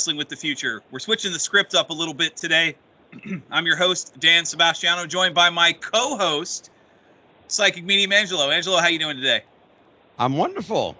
Wrestling 0.00 0.16
with 0.16 0.30
the 0.30 0.36
Future. 0.36 0.82
We're 0.90 0.98
switching 0.98 1.30
the 1.30 1.38
script 1.38 1.74
up 1.74 1.90
a 1.90 1.92
little 1.92 2.14
bit 2.14 2.34
today. 2.34 2.74
I'm 3.50 3.66
your 3.66 3.76
host, 3.76 4.18
Dan 4.18 4.46
Sebastiano, 4.46 5.04
joined 5.04 5.34
by 5.34 5.50
my 5.50 5.74
co-host, 5.74 6.70
Psychic 7.48 7.84
Medium 7.84 8.10
Angelo. 8.10 8.48
Angelo, 8.48 8.78
how 8.78 8.88
you 8.88 8.98
doing 8.98 9.18
today? 9.18 9.42
I'm 10.18 10.38
wonderful. 10.38 10.96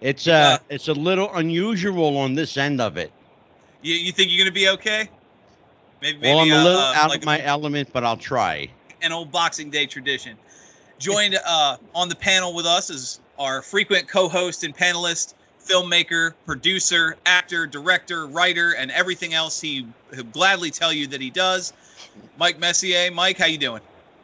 It's 0.00 0.26
uh, 0.26 0.58
it's 0.68 0.88
a 0.88 0.92
little 0.92 1.32
unusual 1.32 2.16
on 2.16 2.34
this 2.34 2.56
end 2.56 2.80
of 2.80 2.96
it. 2.96 3.12
You, 3.80 3.94
you 3.94 4.10
think 4.10 4.32
you're 4.32 4.44
gonna 4.44 4.52
be 4.52 4.70
okay? 4.70 5.08
Maybe, 6.00 6.18
maybe 6.18 6.34
well, 6.34 6.40
I'm 6.40 6.50
a 6.50 6.64
little 6.64 6.80
uh, 6.80 6.94
out 6.96 7.10
like 7.10 7.20
of 7.20 7.26
my 7.26 7.38
a, 7.38 7.44
element, 7.44 7.90
but 7.92 8.02
I'll 8.02 8.16
try. 8.16 8.70
An 9.02 9.12
old 9.12 9.30
Boxing 9.30 9.70
Day 9.70 9.86
tradition. 9.86 10.36
Joined 10.98 11.38
uh, 11.46 11.76
on 11.94 12.08
the 12.08 12.16
panel 12.16 12.54
with 12.54 12.66
us 12.66 12.90
is 12.90 13.20
our 13.38 13.62
frequent 13.62 14.08
co-host 14.08 14.64
and 14.64 14.76
panelist, 14.76 15.34
filmmaker, 15.66 16.34
producer, 16.46 17.16
actor, 17.26 17.66
director, 17.66 18.26
writer, 18.26 18.74
and 18.76 18.90
everything 18.90 19.34
else 19.34 19.60
he 19.60 19.86
gladly 20.32 20.70
tell 20.70 20.92
you 20.92 21.06
that 21.08 21.20
he 21.20 21.30
does. 21.30 21.72
Mike 22.38 22.58
Messier. 22.58 23.10
Mike, 23.10 23.38
how 23.38 23.46
you 23.46 23.58
doing? 23.58 23.80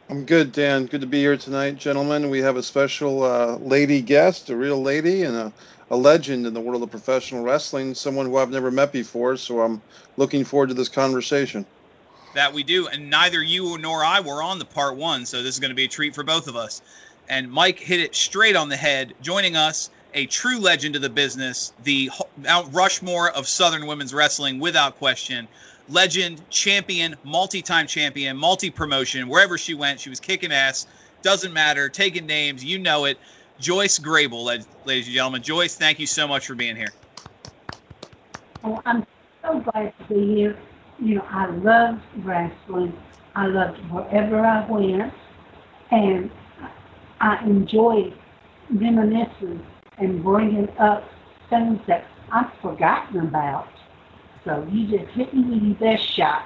I'm 0.09 0.25
good, 0.25 0.51
Dan. 0.51 0.85
Good 0.85 1.01
to 1.01 1.07
be 1.07 1.19
here 1.19 1.37
tonight, 1.37 1.77
gentlemen. 1.77 2.29
We 2.29 2.39
have 2.39 2.57
a 2.57 2.63
special 2.63 3.23
uh, 3.23 3.57
lady 3.57 4.01
guest, 4.01 4.49
a 4.49 4.55
real 4.55 4.81
lady, 4.81 5.23
and 5.23 5.35
a, 5.35 5.53
a 5.91 5.95
legend 5.95 6.47
in 6.47 6.53
the 6.53 6.59
world 6.59 6.81
of 6.81 6.89
professional 6.89 7.43
wrestling, 7.43 7.93
someone 7.93 8.25
who 8.25 8.37
I've 8.37 8.49
never 8.49 8.71
met 8.71 8.91
before. 8.91 9.37
So 9.37 9.61
I'm 9.61 9.81
looking 10.17 10.43
forward 10.43 10.69
to 10.69 10.73
this 10.73 10.89
conversation. 10.89 11.65
That 12.33 12.53
we 12.53 12.63
do, 12.63 12.87
and 12.87 13.09
neither 13.09 13.41
you 13.43 13.77
nor 13.77 14.03
I 14.03 14.19
were 14.19 14.41
on 14.41 14.59
the 14.59 14.65
part 14.65 14.95
one, 14.95 15.25
so 15.25 15.43
this 15.43 15.53
is 15.53 15.59
going 15.59 15.69
to 15.69 15.75
be 15.75 15.85
a 15.85 15.87
treat 15.87 16.15
for 16.15 16.23
both 16.23 16.47
of 16.47 16.55
us. 16.55 16.81
And 17.27 17.51
Mike 17.51 17.79
hit 17.79 17.99
it 17.99 18.15
straight 18.15 18.55
on 18.55 18.69
the 18.69 18.75
head. 18.75 19.13
Joining 19.21 19.55
us 19.55 19.91
a 20.13 20.25
true 20.27 20.59
legend 20.59 20.95
of 20.95 21.01
the 21.01 21.09
business, 21.09 21.73
the 21.83 22.09
Mount 22.37 22.73
Rushmore 22.73 23.29
of 23.31 23.47
Southern 23.47 23.85
women's 23.85 24.13
wrestling, 24.13 24.59
without 24.59 24.97
question. 24.97 25.47
Legend, 25.87 26.41
champion, 26.49 27.15
multi 27.23 27.61
time 27.61 27.87
champion, 27.87 28.37
multi 28.37 28.69
promotion. 28.69 29.27
Wherever 29.27 29.57
she 29.57 29.73
went, 29.73 29.99
she 29.99 30.09
was 30.09 30.19
kicking 30.19 30.51
ass. 30.51 30.87
Doesn't 31.21 31.53
matter, 31.53 31.89
taking 31.89 32.25
names, 32.25 32.63
you 32.63 32.79
know 32.79 33.05
it. 33.05 33.17
Joyce 33.59 33.99
Grable, 33.99 34.45
ladies 34.85 35.07
and 35.07 35.13
gentlemen. 35.13 35.41
Joyce, 35.41 35.75
thank 35.75 35.99
you 35.99 36.07
so 36.07 36.27
much 36.27 36.47
for 36.47 36.55
being 36.55 36.75
here. 36.75 36.93
Oh, 38.63 38.81
I'm 38.85 39.05
so 39.43 39.59
glad 39.59 39.93
to 39.99 40.13
be 40.13 40.35
here. 40.35 40.57
You 40.99 41.15
know, 41.15 41.25
I 41.29 41.47
loved 41.47 42.01
wrestling. 42.23 42.97
I 43.35 43.47
loved 43.47 43.79
wherever 43.89 44.45
I 44.45 44.65
went. 44.69 45.13
And 45.91 46.29
I 47.19 47.43
enjoyed 47.43 48.13
reminiscing 48.69 49.65
and 49.99 50.23
bringing 50.23 50.69
up 50.77 51.03
things 51.49 51.79
that 51.87 52.05
I've 52.31 52.53
forgotten 52.61 53.19
about. 53.19 53.67
So 54.45 54.67
you 54.71 54.87
just 54.87 55.11
hit 55.11 55.33
me 55.33 55.43
with 55.43 55.61
your 55.61 55.75
best 55.75 56.03
shot. 56.15 56.45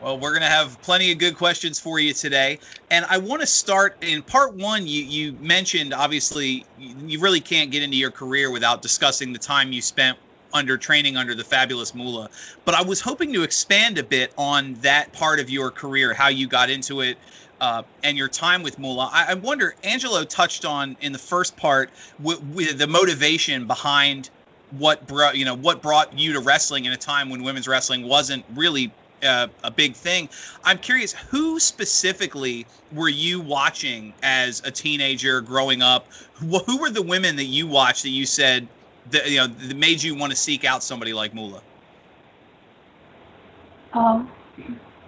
Well, 0.00 0.18
we're 0.18 0.30
going 0.30 0.42
to 0.42 0.48
have 0.48 0.80
plenty 0.82 1.10
of 1.10 1.18
good 1.18 1.36
questions 1.36 1.80
for 1.80 1.98
you 1.98 2.14
today. 2.14 2.60
And 2.90 3.04
I 3.06 3.18
want 3.18 3.40
to 3.40 3.46
start 3.46 3.96
in 4.00 4.22
part 4.22 4.54
one. 4.54 4.86
You, 4.86 5.02
you 5.02 5.32
mentioned, 5.40 5.92
obviously, 5.92 6.64
you 6.78 7.18
really 7.18 7.40
can't 7.40 7.72
get 7.72 7.82
into 7.82 7.96
your 7.96 8.12
career 8.12 8.52
without 8.52 8.80
discussing 8.80 9.32
the 9.32 9.40
time 9.40 9.72
you 9.72 9.82
spent 9.82 10.16
under 10.54 10.78
training 10.78 11.16
under 11.16 11.34
the 11.34 11.44
fabulous 11.44 11.94
Moolah. 11.94 12.30
But 12.64 12.74
I 12.74 12.82
was 12.82 13.00
hoping 13.00 13.32
to 13.32 13.42
expand 13.42 13.98
a 13.98 14.04
bit 14.04 14.32
on 14.38 14.74
that 14.74 15.12
part 15.12 15.40
of 15.40 15.50
your 15.50 15.70
career, 15.70 16.14
how 16.14 16.28
you 16.28 16.46
got 16.46 16.70
into 16.70 17.00
it, 17.00 17.18
uh, 17.60 17.82
and 18.02 18.16
your 18.16 18.28
time 18.28 18.62
with 18.62 18.78
Moolah. 18.78 19.10
I, 19.12 19.32
I, 19.32 19.34
wonder, 19.34 19.74
Angelo 19.82 20.24
touched 20.24 20.64
on 20.64 20.96
in 21.00 21.12
the 21.12 21.18
first 21.18 21.56
part 21.56 21.90
with, 22.20 22.78
the 22.78 22.86
motivation 22.86 23.66
behind 23.66 24.30
what 24.72 25.06
brought 25.06 25.36
you 25.36 25.46
know 25.46 25.54
what 25.54 25.80
brought 25.80 26.18
you 26.18 26.34
to 26.34 26.40
wrestling 26.40 26.84
in 26.84 26.92
a 26.92 26.96
time 26.96 27.30
when 27.30 27.42
women's 27.42 27.66
wrestling 27.66 28.06
wasn't 28.06 28.44
really 28.54 28.92
uh, 29.22 29.48
a 29.64 29.70
big 29.70 29.94
thing. 29.94 30.28
I'm 30.64 30.78
curious, 30.78 31.12
who 31.12 31.58
specifically 31.58 32.66
were 32.92 33.08
you 33.08 33.40
watching 33.40 34.12
as 34.22 34.62
a 34.64 34.70
teenager 34.70 35.40
growing 35.40 35.82
up? 35.82 36.06
Who, 36.34 36.58
who 36.58 36.78
were 36.78 36.90
the 36.90 37.02
women 37.02 37.36
that 37.36 37.44
you 37.44 37.66
watched 37.66 38.02
that 38.02 38.10
you 38.10 38.26
said 38.26 38.68
that 39.10 39.30
you 39.30 39.38
know 39.38 39.46
that 39.46 39.76
made 39.76 40.02
you 40.02 40.14
want 40.14 40.30
to 40.30 40.36
seek 40.36 40.64
out 40.64 40.82
somebody 40.82 41.12
like 41.12 41.34
Moolah? 41.34 41.62
Um, 43.94 44.30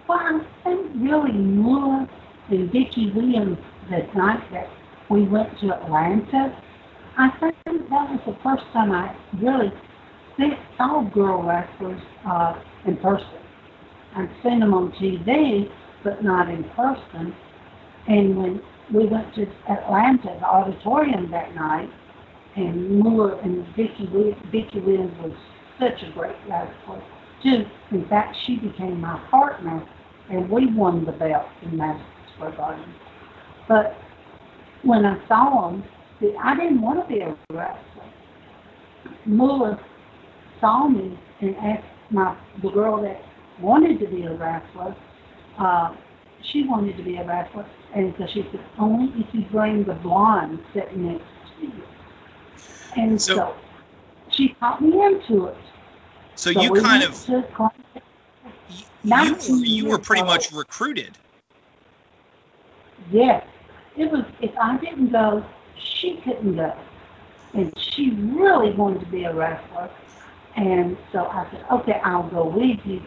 well, 0.07 0.17
I 0.19 0.41
think 0.63 0.91
really 0.95 1.31
Moolah 1.31 2.09
and 2.51 2.71
Vicki 2.71 3.11
Williams 3.15 3.57
that 3.89 4.13
night 4.15 4.67
we 5.09 5.23
went 5.27 5.49
to 5.59 5.73
Atlanta. 5.73 6.57
I 7.17 7.29
think 7.39 7.55
that 7.65 7.89
was 7.89 8.19
the 8.25 8.37
first 8.43 8.63
time 8.73 8.91
I 8.91 9.15
really 9.41 9.71
saw 10.77 11.09
girl 11.13 11.43
wrestlers 11.43 12.01
uh, 12.27 12.53
in 12.85 12.97
person. 12.97 13.27
I'd 14.15 14.29
seen 14.43 14.59
them 14.59 14.73
on 14.73 14.91
TV, 14.93 15.69
but 16.03 16.23
not 16.23 16.49
in 16.49 16.63
person. 16.75 17.33
And 18.07 18.37
when 18.37 18.61
we 18.93 19.05
went 19.07 19.33
to 19.35 19.45
Atlanta, 19.69 20.37
the 20.39 20.45
auditorium 20.45 21.31
that 21.31 21.53
night, 21.55 21.89
and 22.55 22.99
Moolah 22.99 23.39
and 23.43 23.65
Vicki, 23.77 24.09
Vicki 24.51 24.79
Williams 24.79 25.17
was 25.21 25.31
such 25.79 26.01
a 26.03 26.11
great 26.11 26.35
wrestler, 26.49 27.01
too. 27.43 27.63
In 27.91 28.07
fact, 28.09 28.35
she 28.45 28.57
became 28.57 28.99
my 28.99 29.17
partner, 29.29 29.87
and 30.29 30.49
we 30.49 30.73
won 30.73 31.05
the 31.05 31.13
belt 31.13 31.45
in 31.61 31.77
Madison 32.41 32.57
Square 32.57 32.57
Garden. 32.57 32.93
But 33.67 33.95
when 34.83 35.05
I 35.05 35.27
saw 35.27 35.71
them, 35.71 35.83
see, 36.19 36.35
I 36.41 36.55
didn't 36.55 36.81
want 36.81 37.07
to 37.07 37.13
be 37.13 37.21
a 37.21 37.37
wrestler. 37.49 37.77
Moolah 39.25 39.79
saw 40.59 40.87
me 40.87 41.17
and 41.41 41.55
asked 41.57 41.85
my 42.09 42.35
the 42.61 42.69
girl 42.69 43.01
that 43.01 43.21
wanted 43.59 43.99
to 43.99 44.07
be 44.07 44.23
a 44.23 44.33
wrestler. 44.33 44.95
Uh, 45.57 45.95
she 46.43 46.63
wanted 46.67 46.97
to 46.97 47.03
be 47.03 47.17
a 47.17 47.25
wrestler, 47.25 47.65
and 47.93 48.13
so 48.17 48.25
she 48.33 48.43
said, 48.51 48.61
only 48.79 49.13
if 49.21 49.27
you 49.33 49.45
bring 49.51 49.83
the 49.83 49.93
blonde 49.93 50.59
sitting 50.73 51.13
next 51.13 51.25
to 51.59 51.65
you. 51.65 51.83
And 52.97 53.21
so, 53.21 53.35
so 53.35 53.55
she 54.31 54.55
taught 54.59 54.81
me 54.81 55.03
into 55.05 55.45
it. 55.47 55.57
So, 56.35 56.51
so 56.51 56.61
you 56.61 56.73
kind 56.81 57.03
of 57.03 57.27
you, 59.03 59.63
you 59.63 59.85
were 59.85 59.99
pretty 59.99 60.23
much 60.23 60.51
recruited. 60.51 61.17
Yes, 63.11 63.45
it 63.97 64.11
was. 64.11 64.23
If 64.41 64.51
I 64.61 64.77
didn't 64.77 65.11
go, 65.11 65.45
she 65.77 66.21
couldn't 66.23 66.55
go, 66.55 66.73
and 67.53 67.71
she 67.77 68.11
really 68.11 68.73
wanted 68.73 69.01
to 69.01 69.07
be 69.07 69.25
a 69.25 69.33
wrestler. 69.33 69.89
And 70.55 70.97
so 71.11 71.25
I 71.25 71.47
said, 71.51 71.65
okay, 71.71 71.99
I'll 72.03 72.29
go 72.29 72.45
with 72.45 72.79
you. 72.85 73.01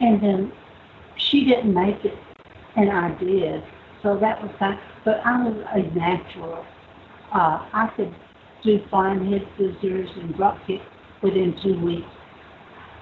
And 0.00 0.22
then 0.22 0.52
she 1.16 1.44
didn't 1.44 1.74
make 1.74 2.04
it, 2.04 2.18
and 2.76 2.90
I 2.90 3.14
did. 3.18 3.62
So 4.02 4.18
that 4.18 4.42
was 4.42 4.52
fine. 4.58 4.78
But 5.04 5.20
I 5.24 5.44
was 5.44 5.64
a 5.74 5.82
natural. 5.96 6.64
Uh, 7.32 7.66
I 7.72 7.90
could 7.96 8.14
do 8.62 8.80
flying 8.90 9.30
head 9.30 9.46
scissors 9.56 10.08
and 10.16 10.34
drop 10.36 10.58
kick 10.66 10.80
within 11.22 11.54
two 11.62 11.78
weeks, 11.80 12.08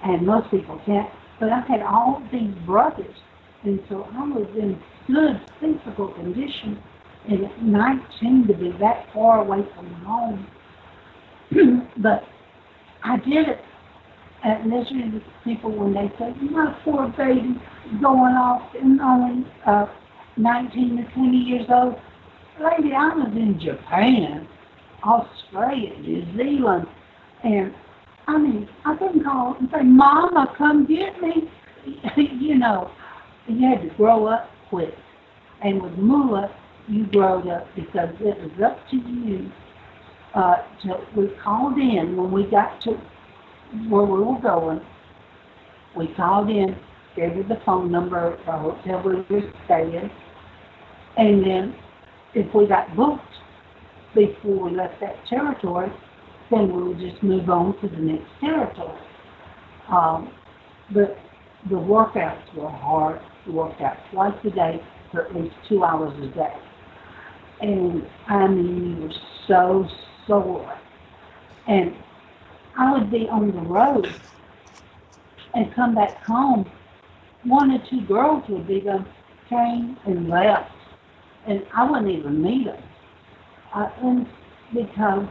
and 0.05 0.27
most 0.27 0.51
people 0.51 0.81
can't. 0.87 1.11
But 1.39 1.51
I 1.51 1.61
had 1.61 1.83
all 1.83 2.23
these 2.33 2.55
brothers, 2.65 3.15
and 3.67 3.81
so 3.89 4.07
I 4.13 4.23
was 4.29 4.49
in 4.57 4.81
good 5.09 5.41
physical 5.61 6.09
condition. 6.15 6.83
And 7.29 7.45
at 7.45 7.63
19 7.63 8.47
to 8.47 8.55
be 8.55 8.71
that 8.79 9.07
far 9.13 9.41
away 9.41 9.67
from 9.75 9.93
home, 10.05 10.47
but 11.97 12.23
I 13.03 13.17
did 13.17 13.49
it 13.49 13.59
and 14.45 14.71
listening 14.71 15.11
to 15.13 15.21
people 15.43 15.77
when 15.77 15.93
they 15.93 16.09
say, 16.19 16.33
my 16.51 16.79
poor 16.85 17.13
baby 17.17 17.61
going 18.01 18.35
off 18.35 18.63
and 18.81 19.01
only 19.01 19.45
uh, 19.67 19.87
19 20.37 20.99
to 20.99 21.15
20 21.15 21.37
years 21.37 21.67
old. 21.69 21.97
Lady, 22.61 22.95
I 22.95 23.09
was 23.09 23.33
in 23.35 23.59
Japan, 23.61 24.47
Australia, 25.03 25.99
New 25.99 26.25
Zealand, 26.37 26.87
and 27.43 27.75
I 28.29 28.39
mean, 28.39 28.69
I 28.85 28.97
couldn't 28.97 29.25
call 29.25 29.57
and 29.59 29.69
say, 29.73 29.83
Mama, 29.83 30.55
come 30.57 30.87
get 30.87 31.21
me. 31.21 31.51
you 32.17 32.59
know, 32.59 32.91
you 33.49 33.69
had 33.69 33.83
to 33.83 33.95
grow 33.97 34.27
up 34.27 34.51
quick. 34.69 34.95
And 35.63 35.83
with 35.83 35.93
Moolah, 35.93 36.55
you 36.89 37.07
growed 37.07 37.49
up 37.49 37.67
because 37.75 38.11
it 38.21 38.39
was 38.39 38.53
up 38.65 38.79
to 38.91 38.97
you. 38.97 39.51
Uh, 40.35 40.57
to, 40.83 40.99
we 41.17 41.29
called 41.43 41.79
in 41.79 42.17
when 42.17 42.31
we 42.31 42.45
got 42.51 42.81
to 42.83 42.91
where 43.89 44.05
we 44.05 44.23
were 44.23 44.41
going. 44.41 44.81
We 45.97 46.09
called 46.15 46.51
in, 46.51 46.77
gave 47.17 47.33
her 47.33 47.43
the 47.43 47.61
phone 47.65 47.91
number 47.91 48.35
of 48.35 48.39
the 48.45 48.53
hotel 48.53 49.03
we 49.03 49.15
were 49.35 49.51
staying, 49.65 50.11
and 51.17 51.43
then 51.43 51.75
if 52.35 52.55
we 52.55 52.67
got 52.67 52.95
booked 52.95 53.23
before 54.15 54.69
we 54.69 54.77
left 54.77 55.01
that 55.01 55.17
territory, 55.27 55.91
then 56.51 56.75
we 56.75 56.83
would 56.83 56.99
just 56.99 57.23
move 57.23 57.49
on 57.49 57.81
to 57.81 57.89
the 57.89 57.97
next 57.97 58.29
territory. 58.41 59.01
Um, 59.91 60.33
but 60.93 61.17
the 61.69 61.77
workouts 61.77 62.55
were 62.55 62.71
hard. 62.71 63.21
workouts, 63.49 63.99
twice 64.11 64.35
a 64.45 64.51
day 64.51 64.83
for 65.13 65.27
at 65.27 65.35
least 65.35 65.55
two 65.69 65.85
hours 65.85 66.13
a 66.23 66.35
day. 66.35 66.55
And 67.61 68.07
I 68.29 68.47
mean, 68.49 68.97
we 68.97 69.07
were 69.07 69.15
so 69.47 69.87
sore. 70.27 70.79
And 71.69 71.95
I 72.79 72.93
would 72.93 73.11
be 73.11 73.29
on 73.29 73.53
the 73.53 73.63
road 73.63 74.07
and 75.55 75.75
come 75.75 75.95
back 75.95 76.23
home, 76.25 76.71
one 77.45 77.71
or 77.71 77.79
two 77.89 78.05
girls 78.07 78.45
would 78.49 78.67
be 78.67 78.81
done, 78.81 79.07
came 79.49 79.97
and 80.07 80.29
left, 80.29 80.71
and 81.47 81.65
I 81.75 81.89
wouldn't 81.89 82.11
even 82.11 82.43
meet 82.43 82.67
them. 82.67 82.83
Uh, 83.75 83.89
and 84.03 84.27
because 84.75 85.29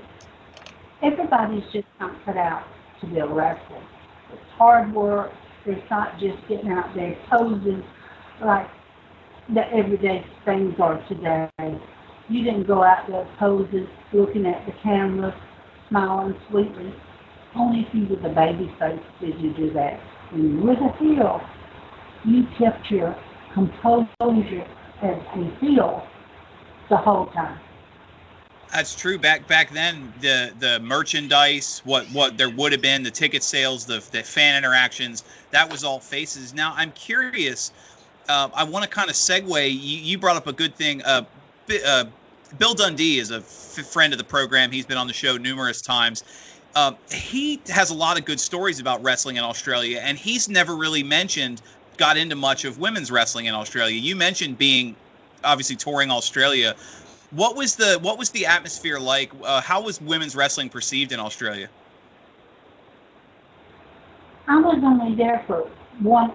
everybody's 1.03 1.63
just 1.71 1.87
not 1.99 2.13
cut 2.25 2.37
out 2.37 2.63
to 3.01 3.07
be 3.07 3.19
a 3.19 3.27
wrestler. 3.27 3.83
It's 4.31 4.41
hard 4.57 4.93
work. 4.93 5.31
It's 5.67 5.89
not 5.89 6.19
just 6.19 6.37
getting 6.47 6.69
out 6.69 6.93
there 6.95 7.17
posing 7.29 7.83
like 8.43 8.67
the 9.53 9.61
everyday 9.73 10.23
things 10.45 10.75
are 10.79 11.03
today. 11.07 11.49
You 12.29 12.43
didn't 12.43 12.67
go 12.67 12.83
out 12.83 13.07
there 13.07 13.27
posing, 13.39 13.87
looking 14.13 14.45
at 14.45 14.63
the 14.67 14.73
camera, 14.83 15.33
smiling 15.89 16.35
sweetly. 16.49 16.93
Only 17.55 17.79
if 17.87 17.95
you 17.95 18.07
were 18.07 18.21
the 18.21 18.33
baby 18.33 18.71
face 18.79 18.99
did 19.19 19.39
you 19.39 19.55
do 19.55 19.73
that. 19.73 19.99
When 20.31 20.57
you 20.57 20.61
were 20.61 20.75
heel, 20.99 21.41
you 22.25 22.43
kept 22.59 22.91
your 22.91 23.15
composure 23.53 24.67
as 25.01 25.17
a 25.35 25.57
heel 25.61 26.03
the 26.89 26.97
whole 26.97 27.27
time. 27.27 27.59
That's 28.75 28.93
true. 28.93 29.17
Back 29.17 29.47
back 29.47 29.71
then, 29.71 30.11
the 30.19 30.53
the 30.59 30.81
merchandise, 30.81 31.81
what 31.85 32.05
what 32.11 32.37
there 32.37 32.49
would 32.49 32.73
have 32.73 32.81
been, 32.81 33.03
the 33.03 33.09
ticket 33.09 33.41
sales, 33.41 33.85
the 33.85 34.05
the 34.11 34.21
fan 34.21 34.57
interactions, 34.57 35.23
that 35.51 35.71
was 35.71 35.85
all 35.85 36.01
faces. 36.01 36.53
Now 36.53 36.73
I'm 36.75 36.91
curious. 36.91 37.71
Uh, 38.27 38.49
I 38.53 38.65
want 38.65 38.83
to 38.83 38.89
kind 38.89 39.09
of 39.09 39.15
segue. 39.15 39.71
You, 39.71 39.77
you 39.77 40.17
brought 40.17 40.35
up 40.35 40.47
a 40.47 40.51
good 40.51 40.75
thing. 40.75 41.01
Uh, 41.03 41.23
uh, 41.87 42.03
Bill 42.59 42.73
Dundee 42.73 43.19
is 43.19 43.31
a 43.31 43.37
f- 43.37 43.87
friend 43.87 44.11
of 44.11 44.17
the 44.17 44.25
program. 44.25 44.71
He's 44.71 44.85
been 44.85 44.97
on 44.97 45.07
the 45.07 45.13
show 45.13 45.37
numerous 45.37 45.81
times. 45.81 46.25
Uh, 46.75 46.91
he 47.09 47.61
has 47.67 47.91
a 47.91 47.95
lot 47.95 48.19
of 48.19 48.25
good 48.25 48.41
stories 48.41 48.81
about 48.81 49.01
wrestling 49.01 49.37
in 49.37 49.43
Australia, 49.45 50.01
and 50.03 50.17
he's 50.17 50.49
never 50.49 50.75
really 50.75 51.03
mentioned, 51.03 51.61
got 51.95 52.17
into 52.17 52.35
much 52.35 52.65
of 52.65 52.77
women's 52.77 53.09
wrestling 53.09 53.45
in 53.45 53.53
Australia. 53.53 53.95
You 53.95 54.17
mentioned 54.17 54.57
being 54.57 54.97
obviously 55.45 55.77
touring 55.77 56.11
Australia. 56.11 56.75
What 57.35 57.57
was 57.57 57.75
the 57.75 57.99
what 58.01 58.17
was 58.17 58.29
the 58.29 58.45
atmosphere 58.45 58.97
like? 58.97 59.29
Uh, 59.43 59.59
how 59.59 59.81
was 59.81 59.99
women's 59.99 60.37
wrestling 60.37 60.69
perceived 60.69 61.11
in 61.11 61.19
Australia? 61.19 61.67
I 64.47 64.55
was 64.61 64.81
only 64.81 65.17
there 65.17 65.43
for 65.45 65.69
one 66.01 66.31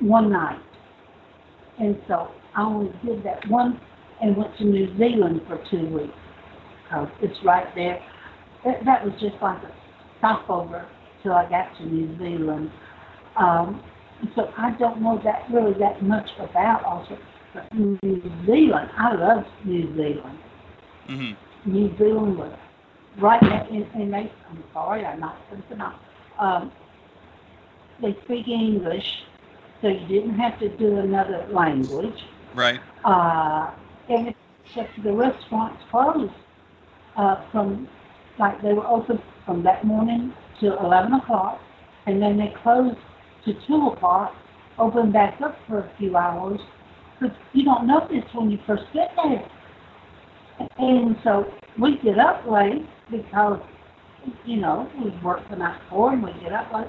one 0.00 0.32
night, 0.32 0.58
and 1.78 1.96
so 2.08 2.32
I 2.56 2.62
only 2.62 2.92
did 3.04 3.22
that 3.22 3.48
one 3.48 3.80
and 4.20 4.36
went 4.36 4.56
to 4.58 4.64
New 4.64 4.88
Zealand 4.98 5.42
for 5.46 5.62
two 5.70 5.86
weeks. 5.86 6.14
Cause 6.90 7.08
it's 7.22 7.38
right 7.44 7.72
there. 7.76 8.02
That, 8.64 8.84
that 8.84 9.04
was 9.04 9.14
just 9.20 9.40
like 9.40 9.62
a 9.62 9.72
stopover 10.18 10.84
till 11.22 11.32
I 11.32 11.48
got 11.48 11.76
to 11.78 11.86
New 11.86 12.18
Zealand. 12.18 12.72
Um, 13.36 13.80
so 14.34 14.50
I 14.58 14.72
don't 14.72 15.00
know 15.00 15.20
that 15.22 15.44
really 15.52 15.78
that 15.78 16.02
much 16.02 16.28
about 16.40 16.84
Australia. 16.84 17.24
But 17.52 17.72
New 17.74 17.98
Zealand, 18.46 18.90
I 18.96 19.14
love 19.14 19.44
New 19.64 19.94
Zealand. 19.96 20.38
Mm-hmm. 21.08 21.72
New 21.72 21.96
Zealand 21.98 22.38
was 22.38 22.56
right 23.18 23.42
and, 23.42 23.86
and 23.94 24.12
they, 24.12 24.32
I'm 24.48 24.64
sorry, 24.72 25.04
I'm 25.04 25.20
not 25.20 25.36
something 25.50 25.80
else. 25.80 25.94
Um, 26.38 26.72
they 28.00 28.16
speak 28.24 28.48
English, 28.48 29.24
so 29.82 29.88
you 29.88 30.06
didn't 30.06 30.38
have 30.38 30.58
to 30.60 30.68
do 30.76 30.98
another 30.98 31.46
language. 31.50 32.24
Right. 32.54 32.80
Uh, 33.04 33.70
and 34.08 34.34
except 34.64 35.02
the 35.02 35.12
restaurants 35.12 35.82
closed 35.90 36.32
uh, 37.16 37.44
from, 37.50 37.88
like, 38.38 38.62
they 38.62 38.72
were 38.72 38.86
open 38.86 39.20
from 39.44 39.62
that 39.64 39.84
morning 39.84 40.32
till 40.58 40.78
11 40.78 41.12
o'clock, 41.14 41.60
and 42.06 42.22
then 42.22 42.38
they 42.38 42.54
closed 42.62 42.96
to 43.44 43.54
2 43.66 43.88
o'clock, 43.88 44.34
opened 44.78 45.12
back 45.12 45.40
up 45.40 45.58
for 45.66 45.80
a 45.80 45.92
few 45.98 46.16
hours, 46.16 46.60
but 47.20 47.34
you 47.52 47.64
don't 47.64 47.86
notice 47.86 48.24
when 48.34 48.50
you 48.50 48.58
first 48.66 48.84
get 48.92 49.12
there. 49.16 49.48
And 50.78 51.16
so 51.22 51.52
we 51.78 51.98
get 51.98 52.18
up 52.18 52.46
late 52.46 52.86
because, 53.10 53.60
you 54.44 54.56
know, 54.58 54.90
we 55.02 55.10
work 55.22 55.48
the 55.48 55.56
night 55.56 55.80
before 55.84 56.12
and 56.12 56.22
we 56.22 56.32
get 56.40 56.52
up 56.52 56.72
late. 56.72 56.86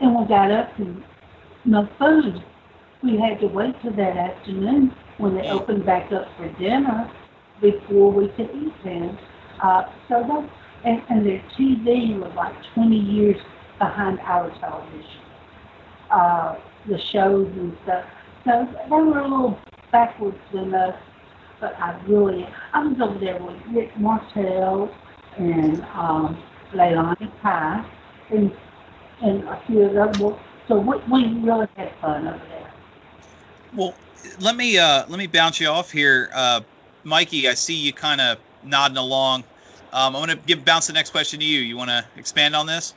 And 0.00 0.14
we 0.16 0.26
got 0.26 0.50
up 0.50 0.78
and 0.78 1.02
no 1.64 1.88
food. 1.98 2.42
We 3.02 3.18
had 3.18 3.40
to 3.40 3.46
wait 3.46 3.74
till 3.82 3.92
that 3.92 4.16
afternoon 4.16 4.94
when 5.18 5.34
they 5.34 5.48
opened 5.48 5.84
back 5.84 6.10
up 6.12 6.26
for 6.36 6.48
dinner 6.58 7.10
before 7.60 8.12
we 8.12 8.28
could 8.28 8.50
eat 8.54 8.72
then. 8.84 9.18
Uh, 9.62 9.84
so 10.08 10.22
that, 10.26 10.50
and, 10.84 11.02
and 11.10 11.26
their 11.26 11.42
TV 11.58 12.18
was 12.18 12.32
like 12.34 12.54
20 12.74 12.96
years 12.96 13.36
behind 13.78 14.18
our 14.20 14.50
television. 14.58 15.20
Uh, 16.10 16.56
the 16.88 16.98
shows 16.98 17.46
and 17.56 17.76
stuff. 17.84 18.04
So 18.44 18.66
they 18.88 18.96
were 18.96 19.18
a 19.18 19.28
little 19.28 19.58
backwards 19.92 20.38
than 20.52 20.74
us, 20.74 20.96
but 21.60 21.74
I 21.78 22.00
really, 22.06 22.46
I 22.72 22.86
was 22.86 23.00
over 23.00 23.18
there 23.18 23.42
with 23.42 23.56
Rick 23.70 23.96
Martel 23.98 24.94
and 25.36 25.82
um, 25.94 26.42
Leilani 26.72 27.30
Kai 27.42 27.84
and, 28.30 28.52
and 29.22 29.44
a 29.44 29.62
few 29.66 29.82
of 29.82 29.92
them. 29.92 30.12
Well, 30.20 30.40
So 30.68 30.78
we, 30.78 30.96
we 31.10 31.40
really 31.40 31.66
had 31.76 31.92
fun 32.00 32.26
over 32.26 32.38
there. 32.48 32.72
Well, 33.74 33.94
let 34.40 34.56
me 34.56 34.78
uh, 34.78 35.04
let 35.08 35.18
me 35.18 35.26
bounce 35.26 35.60
you 35.60 35.68
off 35.68 35.90
here, 35.90 36.30
uh, 36.34 36.60
Mikey. 37.04 37.48
I 37.48 37.54
see 37.54 37.74
you 37.74 37.92
kind 37.92 38.20
of 38.20 38.38
nodding 38.64 38.96
along. 38.96 39.44
Um, 39.92 40.14
I'm 40.16 40.24
going 40.24 40.36
to 40.36 40.46
give 40.46 40.64
bounce 40.64 40.86
the 40.86 40.92
next 40.92 41.10
question 41.10 41.40
to 41.40 41.44
you. 41.44 41.60
You 41.60 41.76
want 41.76 41.90
to 41.90 42.04
expand 42.16 42.54
on 42.54 42.66
this? 42.66 42.94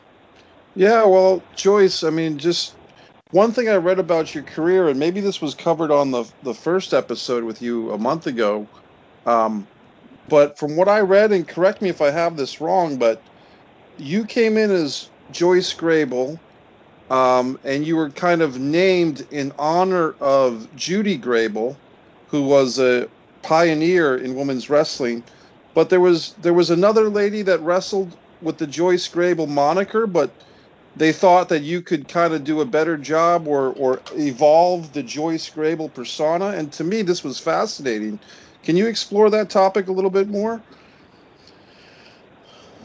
Yeah, 0.76 1.06
well, 1.06 1.42
Joyce, 1.56 2.04
I 2.04 2.10
mean, 2.10 2.38
just 2.38 2.74
one 3.34 3.52
thing 3.52 3.68
I 3.68 3.76
read 3.78 3.98
about 3.98 4.36
your 4.36 4.44
career, 4.44 4.88
and 4.88 5.00
maybe 5.00 5.20
this 5.20 5.42
was 5.42 5.56
covered 5.56 5.92
on 5.92 6.12
the 6.12 6.24
the 6.44 6.54
first 6.54 6.94
episode 6.94 7.44
with 7.44 7.62
you 7.62 7.92
a 7.92 7.98
month 7.98 8.28
ago, 8.28 8.68
um, 9.26 9.68
but 10.30 10.58
from 10.58 10.78
what 10.78 10.88
I 10.88 11.00
read, 11.00 11.32
and 11.32 11.48
correct 11.48 11.82
me 11.82 11.90
if 11.90 12.00
I 12.00 12.12
have 12.12 12.38
this 12.38 12.62
wrong, 12.62 12.98
but 12.98 13.22
you 13.98 14.24
came 14.24 14.56
in 14.56 14.70
as 14.70 15.10
Joyce 15.32 15.74
Grable, 15.74 16.40
um, 17.10 17.60
and 17.64 17.86
you 17.86 17.96
were 17.96 18.12
kind 18.12 18.44
of 18.44 18.60
named 18.60 19.26
in 19.32 19.52
honor 19.58 20.14
of 20.20 20.68
Judy 20.76 21.18
Grable, 21.18 21.76
who 22.28 22.44
was 22.44 22.78
a 22.78 23.10
pioneer 23.42 24.16
in 24.16 24.36
women's 24.36 24.70
wrestling. 24.70 25.24
But 25.74 25.90
there 25.90 26.00
was 26.00 26.36
there 26.44 26.54
was 26.54 26.70
another 26.70 27.10
lady 27.10 27.42
that 27.42 27.60
wrestled 27.62 28.16
with 28.44 28.60
the 28.60 28.68
Joyce 28.68 29.10
Grable 29.10 29.50
moniker, 29.50 30.06
but 30.06 30.30
they 30.96 31.12
thought 31.12 31.50
that 31.50 31.64
you 31.64 31.82
could 31.82 32.08
kind 32.08 32.34
of 32.34 32.44
do 32.44 32.62
a 32.62 32.66
better 32.66 32.98
job 32.98 33.48
or 33.48 33.74
or 33.74 34.02
evolve 34.14 34.94
the 34.94 35.04
Joyce 35.04 35.50
Grable 35.50 35.94
persona. 35.94 36.48
And 36.50 36.72
to 36.74 36.84
me, 36.84 37.02
this 37.02 37.24
was 37.24 37.40
fascinating. 37.40 38.20
Can 38.64 38.78
you 38.78 38.88
explore 38.88 39.30
that 39.30 39.50
topic 39.50 39.88
a 39.88 39.92
little 39.92 40.12
bit 40.12 40.30
more? 40.30 40.62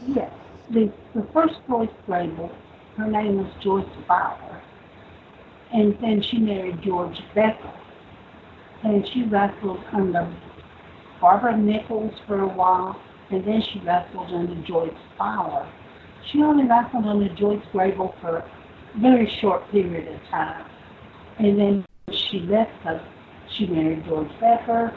Yes. 0.07 0.31
The, 0.71 0.91
the 1.15 1.25
first 1.33 1.55
Joyce 1.67 1.89
Grable, 2.07 2.51
her 2.97 3.07
name 3.07 3.37
was 3.37 3.51
Joyce 3.61 3.87
Fowler. 4.07 4.61
And 5.71 5.97
then 6.01 6.21
she 6.21 6.39
married 6.39 6.81
George 6.81 7.17
Becker. 7.35 7.73
And 8.83 9.07
she 9.07 9.23
wrestled 9.23 9.83
under 9.91 10.27
Barbara 11.21 11.57
Nichols 11.57 12.13
for 12.25 12.41
a 12.41 12.47
while, 12.47 12.99
and 13.29 13.45
then 13.45 13.61
she 13.61 13.79
wrestled 13.79 14.31
under 14.31 14.55
Joyce 14.65 14.93
Fowler. 15.17 15.67
She 16.25 16.43
only 16.43 16.65
wrestled 16.65 17.05
under 17.05 17.29
Joyce 17.35 17.63
Grable 17.73 18.19
for 18.21 18.37
a 18.37 18.51
very 18.97 19.29
short 19.41 19.69
period 19.71 20.07
of 20.13 20.21
time. 20.29 20.65
And 21.39 21.59
then 21.59 21.85
she 22.11 22.39
left 22.41 22.71
because 22.79 23.01
she 23.55 23.65
married 23.67 24.05
George 24.05 24.29
Becker 24.39 24.93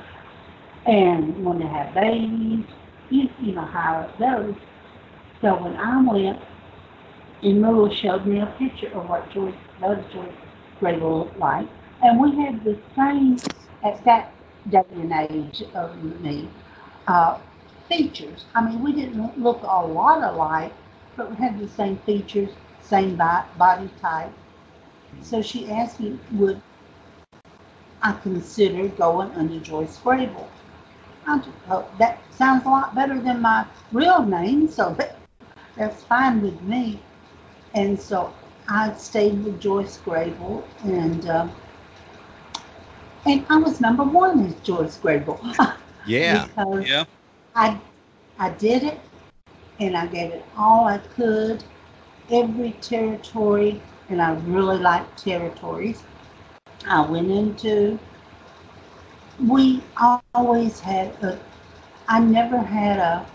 and 0.87 1.45
wanted 1.45 1.65
to 1.65 1.69
have 1.69 1.95
babies. 1.95 2.65
You, 3.11 3.29
you 3.41 3.53
know 3.53 3.65
how 3.65 4.09
it 4.09 4.19
goes. 4.19 4.55
So 5.41 5.63
when 5.63 5.77
I 5.77 6.03
went, 6.03 6.41
and 7.43 7.93
showed 7.97 8.27
me 8.27 8.41
a 8.41 8.47
picture 8.59 8.89
of 8.95 9.09
what 9.09 9.29
Joyce, 9.33 9.55
what 9.81 9.99
Joyce 10.13 10.33
Grable 10.81 11.25
looked 11.25 11.39
like. 11.39 11.67
And 12.03 12.21
we 12.21 12.37
had 12.43 12.65
the 12.65 12.79
same, 12.97 13.37
at 13.85 14.05
that 14.05 14.33
day 14.71 14.85
and 14.93 15.13
age 15.13 15.63
of 15.75 16.03
me, 16.21 16.49
uh, 17.09 17.39
features. 17.89 18.45
I 18.55 18.65
mean, 18.65 18.83
we 18.83 18.93
didn't 18.93 19.39
look 19.39 19.63
a 19.63 19.87
lot 19.87 20.23
alike, 20.23 20.73
but 21.17 21.31
we 21.31 21.37
had 21.37 21.59
the 21.59 21.69
same 21.69 21.97
features, 21.99 22.51
same 22.81 23.17
body 23.17 23.91
type. 24.01 24.33
So 25.21 25.43
she 25.43 25.71
asked 25.71 26.01
me, 26.01 26.19
would 26.33 26.61
I 28.03 28.13
consider 28.13 28.89
going 28.89 29.31
under 29.33 29.59
Joyce 29.61 29.99
Grable? 29.99 30.49
I 31.27 31.39
just 31.39 31.57
thought, 31.67 31.99
that 31.99 32.21
sounds 32.33 32.65
a 32.65 32.69
lot 32.69 32.95
better 32.95 33.21
than 33.21 33.41
my 33.43 33.67
real 33.93 34.25
name, 34.25 34.69
so 34.69 34.95
that, 34.99 35.17
that's 35.77 36.03
fine 36.05 36.43
with 36.43 36.61
me. 36.63 37.01
And 37.75 37.99
so 37.99 38.33
I 38.69 38.93
stayed 38.95 39.45
with 39.45 39.61
Joyce 39.61 39.99
Grable, 40.05 40.65
and 40.85 41.27
uh, 41.27 41.49
and 43.27 43.45
I 43.49 43.57
was 43.59 43.81
number 43.81 44.05
one 44.05 44.45
with 44.45 44.63
Joyce 44.63 44.99
Grable. 44.99 45.39
Yeah. 46.05 46.49
because 46.49 46.87
Yeah. 46.87 47.05
I 47.55 47.81
I 48.39 48.51
did 48.51 48.83
it, 48.85 49.01
and 49.87 49.97
I 49.97 50.07
gave 50.07 50.31
it 50.33 50.45
all 50.57 50.87
I 50.87 50.99
could, 50.99 51.65
every 52.31 52.73
territory, 52.81 53.83
and 54.09 54.23
I 54.23 54.35
really 54.35 54.79
like 54.79 55.17
territories. 55.17 56.03
I 56.87 57.01
went 57.09 57.31
into, 57.31 57.99
we 59.39 59.83
always 60.35 60.81
had 60.81 61.09
a, 61.23 61.41
I 62.09 62.21
never 62.21 62.59
had 62.59 62.99
a 62.99 63.27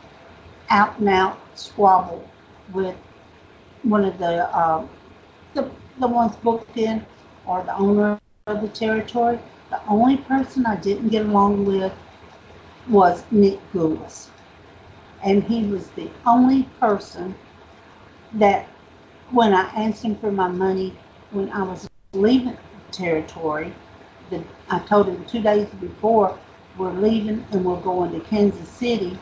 out 0.70 1.00
and 1.00 1.10
out 1.10 1.38
squabble 1.56 2.30
with 2.74 2.96
one 3.84 4.06
of 4.06 4.18
the, 4.18 4.48
uh, 4.56 4.86
the, 5.54 5.70
the 6.00 6.08
ones 6.08 6.36
booked 6.38 6.78
in 6.78 7.06
or 7.46 7.64
the 7.64 7.76
owner 7.76 8.20
of 8.48 8.62
the 8.62 8.70
territory. 8.70 9.40
The 9.70 9.82
only 9.88 10.18
person 10.18 10.66
I 10.66 10.78
didn't 10.78 11.10
get 11.10 11.26
along 11.26 11.66
with 11.66 11.94
was 12.90 13.24
Nick 13.32 13.60
Gulas. 13.74 14.30
And 15.24 15.44
he 15.44 15.64
was 15.66 15.90
the 15.92 16.10
only 16.26 16.64
person 16.80 17.36
that 18.34 18.68
when 19.32 19.54
I 19.54 19.64
asked 19.76 20.04
him 20.04 20.16
for 20.18 20.32
my 20.32 20.48
money 20.48 20.96
when 21.32 21.50
I 21.52 21.64
was 21.64 21.90
leaving 22.14 22.54
the 22.56 22.92
territory, 22.92 23.74
the, 24.30 24.44
I 24.70 24.80
told 24.80 25.08
him 25.08 25.26
two 25.26 25.42
days 25.42 25.68
before 25.82 26.38
we're 26.78 26.94
leaving 26.94 27.46
and 27.52 27.66
we're 27.66 27.82
going 27.82 28.12
to 28.12 28.20
Kansas 28.28 28.70
City 28.70 29.18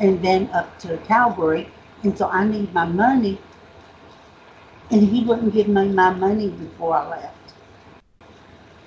and 0.00 0.22
then 0.24 0.48
up 0.52 0.78
to 0.80 0.96
Calgary. 0.98 1.70
And 2.02 2.16
so 2.16 2.28
I 2.28 2.46
need 2.46 2.72
my 2.72 2.84
money. 2.84 3.40
And 4.90 5.02
he 5.02 5.24
wouldn't 5.24 5.52
give 5.52 5.68
me 5.68 5.88
my 5.88 6.10
money 6.10 6.50
before 6.50 6.96
I 6.96 7.08
left. 7.08 7.54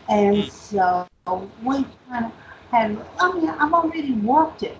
And 0.09 0.45
so 0.51 1.07
we 1.63 1.85
kind 2.09 2.25
of 2.25 2.31
had, 2.71 2.97
I 3.19 3.33
mean, 3.33 3.49
I've 3.49 3.73
already 3.73 4.13
worked 4.13 4.63
it. 4.63 4.77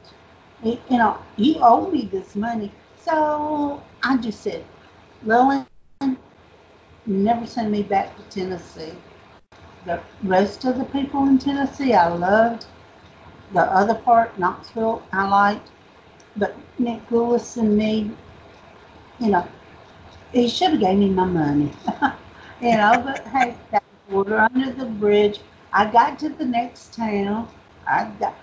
You 0.64 0.80
know, 0.90 1.18
he 1.36 1.60
owed 1.62 1.94
me 1.94 2.06
this 2.12 2.36
money. 2.36 2.72
So 2.98 3.82
I 4.04 4.18
just 4.18 4.42
said, 4.42 4.66
Lillian, 5.24 5.66
never 7.06 7.46
send 7.46 7.72
me 7.72 7.84
back 7.84 8.16
to 8.18 8.24
Tennessee. 8.24 8.94
The 9.86 10.02
rest 10.24 10.66
of 10.66 10.78
the 10.78 10.86
people 10.86 11.28
in 11.28 11.38
Tennessee, 11.38 11.94
I 11.94 12.08
loved. 12.10 12.66
The 13.54 13.62
other 13.62 13.96
part, 13.96 14.38
Knoxville, 14.38 15.04
I 15.14 15.28
liked. 15.28 15.70
But 16.36 16.56
Nick 16.80 17.08
Gulas 17.10 17.58
and 17.58 17.78
me, 17.78 18.12
you 19.20 19.30
know, 19.30 19.48
he 20.32 20.50
should 20.50 20.72
have 20.72 20.80
gave 20.80 20.98
me 20.98 21.10
my 21.10 21.26
money. 21.26 21.72
you 22.62 22.72
know, 22.78 23.02
but 23.04 23.26
hey, 23.28 23.56
that 23.72 23.84
water 24.10 24.38
under 24.40 24.72
the 24.72 24.86
bridge. 24.86 25.40
I 25.74 25.90
got 25.90 26.20
to 26.20 26.30
the 26.30 26.46
next 26.46 26.94
town. 26.94 27.48
I 27.88 28.06
got, 28.20 28.36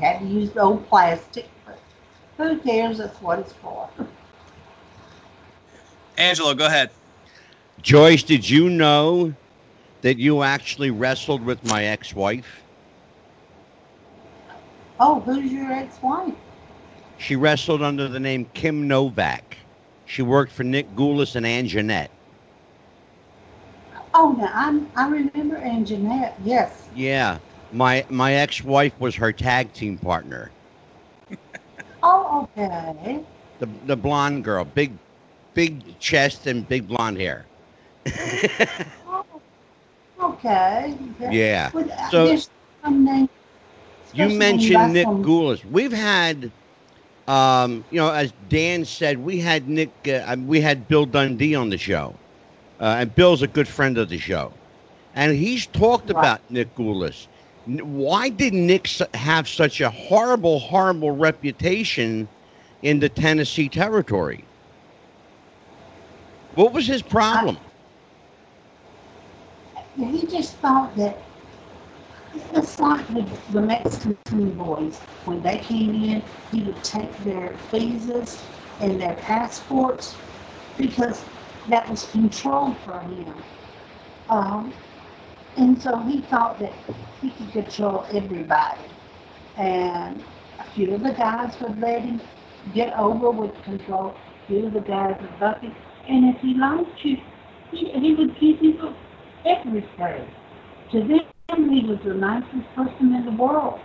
had 0.00 0.20
to 0.20 0.26
use 0.26 0.50
the 0.50 0.60
old 0.60 0.86
plastic, 0.88 1.48
but 1.64 1.78
who 2.36 2.58
cares? 2.58 2.98
That's 2.98 3.20
what 3.20 3.38
it's 3.38 3.52
for. 3.52 3.88
Angelo, 6.18 6.54
go 6.54 6.66
ahead. 6.66 6.90
Joyce, 7.82 8.22
did 8.22 8.48
you 8.48 8.70
know 8.70 9.34
that 10.02 10.18
you 10.18 10.42
actually 10.42 10.90
wrestled 10.90 11.44
with 11.44 11.64
my 11.64 11.84
ex-wife? 11.84 12.62
Oh, 14.98 15.20
who's 15.20 15.52
your 15.52 15.70
ex-wife? 15.72 16.34
She 17.18 17.36
wrestled 17.36 17.82
under 17.82 18.08
the 18.08 18.20
name 18.20 18.48
Kim 18.54 18.88
Novak. 18.88 19.56
She 20.06 20.22
worked 20.22 20.52
for 20.52 20.64
Nick 20.64 20.88
Gulas 20.94 21.36
and 21.36 21.46
Ann 21.46 21.66
Jeanette. 21.66 22.10
Oh, 24.14 24.32
now 24.38 24.50
I'm, 24.54 24.90
I 24.96 25.08
remember 25.08 25.56
Aunt 25.56 25.88
Jeanette. 25.88 26.36
Yes. 26.42 26.88
Yeah, 26.94 27.38
my 27.72 28.04
my 28.08 28.34
ex-wife 28.34 28.98
was 28.98 29.14
her 29.16 29.32
tag 29.32 29.72
team 29.72 29.98
partner. 29.98 30.50
Oh, 32.02 32.48
okay. 32.56 33.24
The 33.58 33.66
the 33.86 33.96
blonde 33.96 34.44
girl, 34.44 34.64
big 34.64 34.92
big 35.54 35.98
chest 35.98 36.46
and 36.46 36.68
big 36.68 36.86
blonde 36.86 37.18
hair. 37.18 37.46
Oh, 39.06 39.24
okay. 40.20 40.96
yeah. 41.30 41.70
Uh, 41.74 42.10
So-. 42.10 42.36
You 44.12 44.28
mentioned 44.30 44.92
Nick 44.92 45.04
from- 45.06 45.24
Gulas. 45.24 45.64
We've 45.64 45.92
had, 45.92 46.52
um, 47.26 47.84
you 47.90 47.98
know, 48.00 48.10
as 48.12 48.32
Dan 48.48 48.84
said, 48.84 49.18
we 49.18 49.38
had 49.38 49.68
Nick, 49.68 49.90
uh, 50.08 50.36
we 50.38 50.60
had 50.60 50.88
Bill 50.88 51.06
Dundee 51.06 51.54
on 51.54 51.70
the 51.70 51.78
show, 51.78 52.20
uh, 52.80 52.96
and 53.00 53.14
Bill's 53.14 53.42
a 53.42 53.48
good 53.48 53.68
friend 53.68 53.98
of 53.98 54.08
the 54.08 54.18
show, 54.18 54.52
and 55.14 55.34
he's 55.36 55.66
talked 55.66 56.10
Right. 56.10 56.18
about 56.20 56.40
Nick 56.50 56.74
Gulas. 56.74 57.28
Why 57.66 58.30
did 58.30 58.54
Nick 58.54 58.88
have 59.14 59.48
such 59.48 59.80
a 59.80 59.90
horrible, 59.90 60.60
horrible 60.60 61.12
reputation 61.12 62.28
in 62.82 63.00
the 63.00 63.08
Tennessee 63.10 63.70
territory? 63.70 64.48
What 66.54 66.72
was 66.74 66.86
his 66.86 67.02
problem? 67.02 67.58
He 69.96 70.26
just 70.26 70.58
thought 70.58 70.96
that 70.96 71.22
it's 72.54 72.80
like 72.80 73.06
the, 73.08 73.26
the 73.50 73.62
Mexican 73.62 74.50
boys. 74.52 75.00
When 75.24 75.42
they 75.42 75.58
came 75.58 75.94
in, 75.94 76.22
he 76.52 76.62
would 76.62 76.82
take 76.84 77.16
their 77.18 77.56
visas 77.72 78.44
and 78.80 79.00
their 79.00 79.16
passports 79.16 80.16
because 80.76 81.24
that 81.68 81.88
was 81.90 82.04
control 82.06 82.74
for 82.84 83.00
him. 83.00 83.44
Um, 84.28 84.74
and 85.56 85.80
so 85.80 85.98
he 86.02 86.20
thought 86.30 86.58
that 86.60 86.72
he 87.22 87.30
could 87.30 87.52
control 87.52 88.04
everybody. 88.12 88.90
And 89.56 90.22
a 90.58 90.74
few 90.74 90.94
of 90.94 91.02
the 91.02 91.12
guys 91.12 91.54
would 91.62 91.80
let 91.80 92.02
him 92.02 92.20
get 92.74 92.92
over 92.98 93.30
with 93.30 93.52
control. 93.64 94.14
A 94.14 94.46
few 94.46 94.66
of 94.66 94.74
the 94.74 94.80
guys 94.80 95.16
would 95.20 95.40
buck 95.40 95.60
him. 95.62 95.74
And 96.08 96.34
if 96.34 96.40
he 96.42 96.54
liked 96.54 97.02
you, 97.02 97.16
he, 97.72 97.90
he 97.98 98.14
would 98.14 98.34
give 98.38 98.62
you 98.62 98.94
everything. 99.46 100.28
To 100.92 101.00
them, 101.00 101.70
he 101.70 101.86
was 101.86 101.98
the 102.04 102.14
nicest 102.14 102.68
person 102.74 103.14
in 103.14 103.24
the 103.24 103.42
world. 103.42 103.80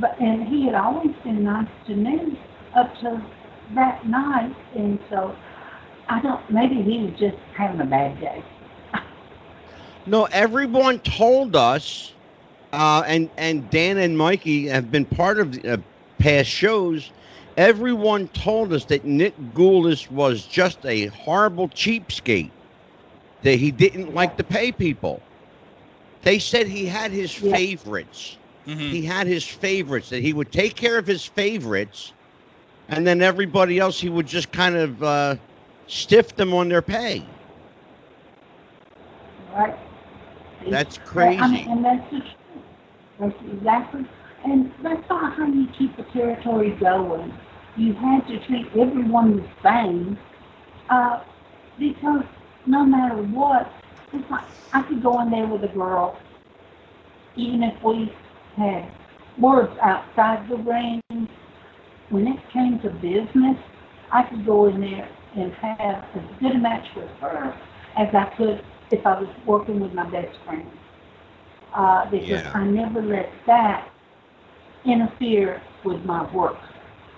But 0.00 0.20
and 0.20 0.46
he 0.46 0.66
had 0.66 0.76
always 0.76 1.14
been 1.24 1.42
nice 1.42 1.68
to 1.88 1.96
me 1.96 2.38
up 2.76 2.94
to 3.00 3.20
that 3.74 4.06
night. 4.06 4.54
And 4.76 5.00
so 5.10 5.34
I 6.08 6.22
don't. 6.22 6.48
Maybe 6.48 6.76
he 6.76 7.04
was 7.04 7.18
just 7.18 7.36
having 7.56 7.80
a 7.80 7.86
bad 7.86 8.20
day. 8.20 8.44
No, 10.08 10.24
everyone 10.32 11.00
told 11.00 11.54
us, 11.54 12.14
uh, 12.72 13.02
and 13.06 13.30
and 13.36 13.68
Dan 13.70 13.98
and 13.98 14.16
Mikey 14.16 14.66
have 14.68 14.90
been 14.90 15.04
part 15.04 15.38
of 15.38 15.52
the, 15.52 15.74
uh, 15.74 15.76
past 16.18 16.48
shows. 16.48 17.12
Everyone 17.58 18.28
told 18.28 18.72
us 18.72 18.86
that 18.86 19.04
Nick 19.04 19.36
Gulas 19.52 20.10
was 20.10 20.46
just 20.46 20.84
a 20.86 21.06
horrible 21.08 21.68
cheapskate. 21.68 22.52
That 23.42 23.58
he 23.58 23.70
didn't 23.70 24.14
like 24.14 24.36
to 24.38 24.44
pay 24.44 24.72
people. 24.72 25.22
They 26.22 26.38
said 26.38 26.66
he 26.68 26.86
had 26.86 27.12
his 27.12 27.38
Yeah. 27.38 27.52
favorites. 27.52 28.38
hmm 28.66 28.92
He 28.92 29.02
had 29.04 29.26
his 29.26 29.44
favorites 29.46 30.08
that 30.10 30.22
he 30.22 30.32
would 30.32 30.52
take 30.52 30.74
care 30.76 30.98
of 30.98 31.06
his 31.06 31.26
favorites, 31.26 32.14
and 32.88 33.06
then 33.06 33.20
everybody 33.22 33.78
else 33.78 34.00
he 34.00 34.08
would 34.08 34.26
just 34.26 34.52
kind 34.52 34.76
of 34.76 35.02
uh, 35.02 35.36
stiff 35.86 36.34
them 36.36 36.54
on 36.54 36.68
their 36.68 36.82
pay. 36.82 37.22
Right? 39.54 39.76
That's 40.70 40.98
I 40.98 41.04
crazy. 41.04 41.42
mean, 41.42 41.68
and 41.70 41.84
that's 41.84 42.10
the 42.10 42.20
truth. 42.20 42.64
That's 43.18 43.34
exactly, 43.52 44.06
and 44.44 44.72
that's 44.82 45.08
not 45.08 45.36
how 45.36 45.46
you 45.46 45.66
keep 45.78 45.98
a 45.98 46.04
territory 46.12 46.70
going. 46.80 47.32
You 47.76 47.94
had 47.94 48.26
to 48.28 48.44
treat 48.46 48.66
everyone 48.76 49.36
the 49.36 49.48
same, 49.62 50.18
uh, 50.88 51.22
because 51.78 52.24
no 52.66 52.84
matter 52.84 53.16
what, 53.22 53.70
it's 54.12 54.30
like 54.30 54.44
I 54.72 54.82
could 54.82 55.02
go 55.02 55.20
in 55.20 55.30
there 55.30 55.46
with 55.46 55.64
a 55.64 55.74
girl, 55.74 56.18
even 57.36 57.62
if 57.62 57.82
we 57.82 58.12
had 58.56 58.90
words 59.38 59.72
outside 59.82 60.48
the 60.48 60.56
ring. 60.56 61.00
When 62.10 62.26
it 62.26 62.38
came 62.52 62.78
to 62.80 62.90
business, 62.90 63.58
I 64.10 64.22
could 64.22 64.46
go 64.46 64.66
in 64.66 64.80
there 64.80 65.08
and 65.36 65.52
have 65.52 66.04
as 66.14 66.40
good 66.40 66.52
a 66.52 66.58
match 66.58 66.86
with 66.96 67.10
her 67.20 67.54
as 67.98 68.08
I 68.14 68.34
could 68.36 68.64
if 68.90 69.06
I 69.06 69.20
was 69.20 69.28
working 69.46 69.80
with 69.80 69.92
my 69.94 70.04
best 70.08 70.36
friend. 70.44 70.66
Uh, 71.74 72.08
because 72.10 72.42
Yeah. 72.42 72.52
I 72.54 72.64
never 72.64 73.02
let 73.02 73.30
that 73.46 73.88
interfere 74.84 75.62
with 75.84 76.04
my 76.04 76.22
work. 76.34 76.56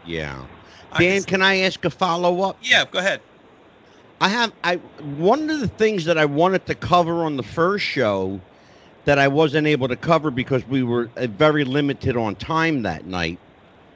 yeah. 0.03 0.47
I 0.93 0.99
Dan, 0.99 1.17
just- 1.17 1.27
can 1.27 1.43
I 1.43 1.59
ask 1.61 1.85
a 1.85 1.91
follow 1.91 2.41
up? 2.43 2.59
yeah, 2.63 2.85
go 2.91 2.99
ahead. 2.99 3.23
I 4.21 4.29
have 4.29 4.53
I 4.63 4.77
one 4.99 5.49
of 5.51 5.61
the 5.61 5.69
things 5.69 6.05
that 6.07 6.19
I 6.19 6.27
wanted 6.27 6.67
to 6.67 6.75
cover 6.75 7.25
on 7.25 7.37
the 7.37 7.43
first 7.43 7.85
show 7.85 8.43
that 9.05 9.19
I 9.19 9.29
wasn't 9.29 9.67
able 9.67 9.89
to 9.89 9.97
cover 9.97 10.31
because 10.31 10.67
we 10.67 10.83
were 10.83 11.11
uh, 11.17 11.27
very 11.29 11.65
limited 11.65 12.17
on 12.17 12.37
time 12.37 12.83
that 12.83 13.05
night, 13.07 13.41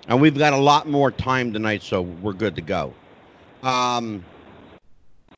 and 0.09 0.21
we've 0.21 0.37
got 0.38 0.52
a 0.52 0.59
lot 0.59 0.88
more 0.88 1.11
time 1.11 1.52
tonight, 1.52 1.83
so 1.83 2.02
we're 2.02 2.33
good 2.33 2.57
to 2.57 2.62
go. 2.62 2.97
Um, 3.62 4.26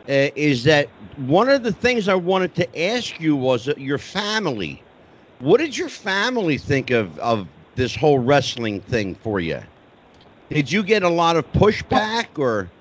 uh, 0.08 0.30
is 0.36 0.64
that 0.64 0.94
one 1.16 1.48
of 1.48 1.62
the 1.62 1.72
things 1.72 2.08
I 2.08 2.14
wanted 2.14 2.54
to 2.56 2.80
ask 2.80 3.18
you 3.18 3.36
was 3.36 3.68
uh, 3.68 3.74
your 3.76 3.98
family? 3.98 4.84
What 5.38 5.58
did 5.58 5.76
your 5.76 5.88
family 5.88 6.58
think 6.58 6.90
of 6.90 7.18
of 7.18 7.48
this 7.74 7.94
whole 7.94 8.18
wrestling 8.18 8.80
thing 8.80 9.14
for 9.14 9.40
you? 9.40 9.60
Did 10.50 10.70
you 10.70 10.82
get 10.82 11.02
a 11.02 11.08
lot 11.08 11.36
of 11.36 11.50
pushback 11.52 12.38
or? 12.38 12.72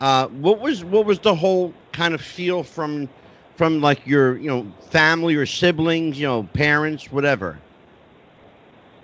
Uh, 0.00 0.26
what 0.28 0.60
was 0.60 0.84
what 0.84 1.06
was 1.06 1.20
the 1.20 1.34
whole 1.34 1.76
kind 1.92 2.14
of 2.14 2.20
feel 2.20 2.62
from 2.62 3.10
from 3.56 3.80
like 3.80 4.06
your 4.06 4.36
you 4.38 4.48
know 4.48 4.72
family 4.80 5.34
or 5.34 5.46
siblings, 5.46 6.18
you 6.18 6.26
know, 6.26 6.44
parents, 6.44 7.10
whatever? 7.10 7.64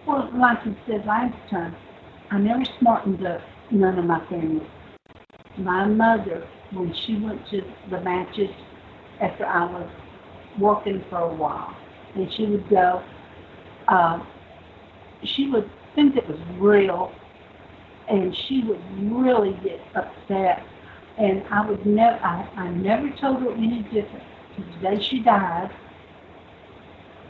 Well, 0.07 0.31
like 0.35 0.59
I 0.67 0.77
said 0.87 1.07
last 1.07 1.35
time, 1.51 1.75
I 2.31 2.39
never 2.39 2.65
smartened 2.79 3.25
up 3.27 3.41
none 3.71 3.99
of 3.99 4.05
my 4.05 4.25
family. 4.27 4.67
My 5.57 5.87
mother, 5.87 6.47
when 6.75 6.95
she 7.07 7.17
went 7.17 7.47
to 7.51 7.63
the 7.91 8.01
matches 8.01 8.51
after 9.21 9.47
I 9.47 9.65
was 9.65 9.91
working 10.59 11.05
for 11.09 11.19
a 11.19 11.35
while, 11.35 11.75
and 12.15 12.33
she 12.33 12.47
would 12.47 12.69
go, 12.69 13.03
uh, 13.89 14.21
she 15.23 15.51
would 15.51 15.71
think 15.95 16.17
it 16.17 16.29
was 16.29 16.39
real, 16.59 17.13
and 18.09 18.37
she 18.37 18.63
would 18.65 18.83
really 19.13 19.59
get 19.63 19.81
upset. 19.95 20.65
And 21.17 21.45
I 21.51 21.69
would 21.69 21.87
never, 21.87 22.19
I, 22.25 22.49
I 22.57 22.69
never 22.71 23.09
told 23.21 23.41
her 23.43 23.53
any 23.53 23.83
different. 23.85 24.25
The 24.57 24.97
day 24.97 25.03
she 25.03 25.21
died, 25.21 25.71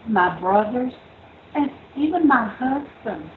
my 0.07 0.39
brothers, 0.41 0.93
and 1.55 1.71
even 1.97 2.27
my 2.27 2.49
husband, 2.49 3.31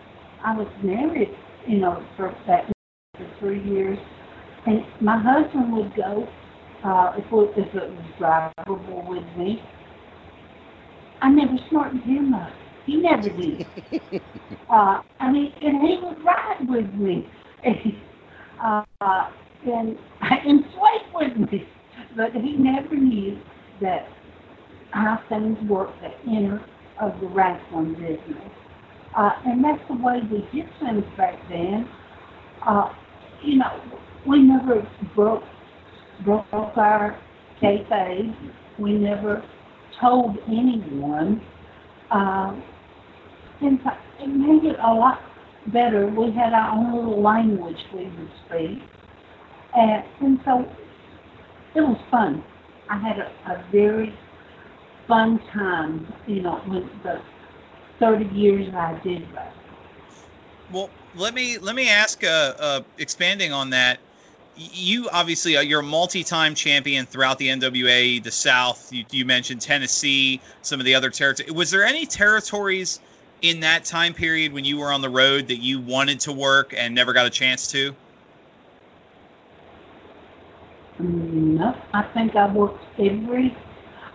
I 0.44 0.56
was 0.56 0.68
married, 0.82 1.36
you 1.68 1.80
know, 1.80 2.06
for 2.16 2.36
that 2.48 2.72
for 3.16 3.28
three 3.40 3.64
years, 3.64 3.98
and 4.68 4.84
my 5.02 5.18
husband 5.18 5.72
would 5.74 5.96
go 5.96 6.28
uh, 6.86 7.14
if, 7.18 7.26
it, 7.26 7.68
if 7.68 7.76
it 7.76 7.90
was 7.90 8.06
drivable 8.20 9.08
with 9.08 9.24
me. 9.38 9.62
I 11.22 11.30
never 11.30 11.56
smartened 11.70 12.04
him 12.04 12.34
up. 12.34 12.52
He 12.86 12.98
never 12.98 13.30
did. 13.30 13.66
uh, 14.70 15.02
I 15.20 15.32
mean, 15.32 15.54
and 15.62 15.82
he 15.82 15.98
would 16.04 16.24
ride 16.24 16.68
with 16.68 16.94
me, 16.94 17.26
uh, 18.64 18.84
and 19.02 19.98
and 20.22 20.64
sleep 20.72 21.14
with 21.14 21.52
me, 21.52 21.64
but 22.16 22.32
he 22.34 22.56
never 22.58 22.96
knew 22.96 23.40
that 23.82 24.08
how 24.92 25.20
things 25.30 25.58
work, 25.70 25.90
the 26.02 26.32
inner 26.32 26.66
of 27.02 27.20
the 27.20 27.28
wrestling 27.28 27.94
business. 27.94 28.52
Uh, 29.18 29.32
and 29.46 29.64
that's 29.64 29.82
the 29.90 29.96
way 29.96 30.20
we 30.32 30.40
did 30.54 30.70
things 30.80 31.04
back 31.18 31.36
then. 31.50 31.88
Uh, 32.68 32.90
you 33.44 33.58
know, 33.58 33.82
we 34.28 34.40
never 34.40 34.88
broke 35.16 35.44
broke 36.24 36.46
our 36.54 37.20
kayfabe. 37.62 38.36
We 38.78 38.94
never 38.94 39.44
told 40.00 40.38
anyone. 40.48 41.42
Um, 42.12 42.64
in 43.62 43.80
fact, 43.80 44.02
it 44.20 44.28
made 44.28 44.64
it 44.70 44.78
a 44.80 44.94
lot 44.94 45.20
better. 45.68 46.08
We 46.08 46.32
had 46.32 46.54
our 46.54 46.72
own 46.72 46.94
little 46.94 47.22
language 47.22 47.78
we 47.94 48.06
would 48.06 48.30
speak. 48.46 48.84
And, 49.76 50.04
and 50.22 50.40
so 50.46 50.66
it 51.76 51.82
was 51.82 52.00
fun. 52.10 52.44
I 52.90 52.98
had 53.00 53.20
a, 53.20 53.52
a 53.52 53.66
very 53.72 54.14
fun 55.08 55.40
time, 55.54 56.12
you 56.28 56.42
know, 56.42 56.62
with 56.68 56.86
the 57.04 57.22
30 58.00 58.26
years 58.36 58.74
I 58.74 59.00
did 59.04 59.22
wrestling. 59.34 59.54
Well, 60.72 60.90
let 61.16 61.34
me 61.34 61.58
let 61.58 61.76
me 61.76 61.90
ask, 61.90 62.24
uh, 62.24 62.54
uh, 62.60 62.82
expanding 62.98 63.54
on 63.54 63.70
that. 63.72 64.00
You 64.58 65.08
obviously 65.12 65.56
uh, 65.56 65.62
you're 65.62 65.82
a 65.82 65.84
multi-time 65.84 66.56
champion 66.56 67.06
throughout 67.06 67.38
the 67.38 67.48
NWA, 67.50 68.24
the 68.24 68.32
South. 68.32 68.92
You, 68.92 69.06
you 69.12 69.24
mentioned 69.24 69.62
Tennessee, 69.62 70.42
some 70.64 70.80
of 70.80 70.86
the 70.86 70.96
other 70.96 71.12
territories. 71.12 71.52
Was 71.52 71.70
there 71.70 71.84
any 71.84 72.06
territories 72.06 73.00
in 73.44 73.60
that 73.60 73.86
time 73.86 74.14
period 74.14 74.52
when 74.52 74.66
you 74.66 74.78
were 74.78 74.92
on 74.92 75.02
the 75.02 75.10
road 75.10 75.48
that 75.48 75.58
you 75.58 75.80
wanted 75.80 76.20
to 76.22 76.34
work 76.34 76.74
and 76.76 76.96
never 76.96 77.14
got 77.14 77.28
a 77.28 77.30
chance 77.30 77.72
to? 77.72 77.96
No, 81.00 81.76
I 81.94 82.02
think 82.14 82.36
I 82.36 82.52
worked 82.52 82.84
every. 82.98 83.56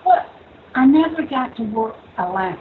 Well, 0.04 0.26
I 0.74 0.86
never 0.86 1.22
got 1.22 1.56
to 1.56 1.62
work 1.62 1.96
Alaska. 2.18 2.60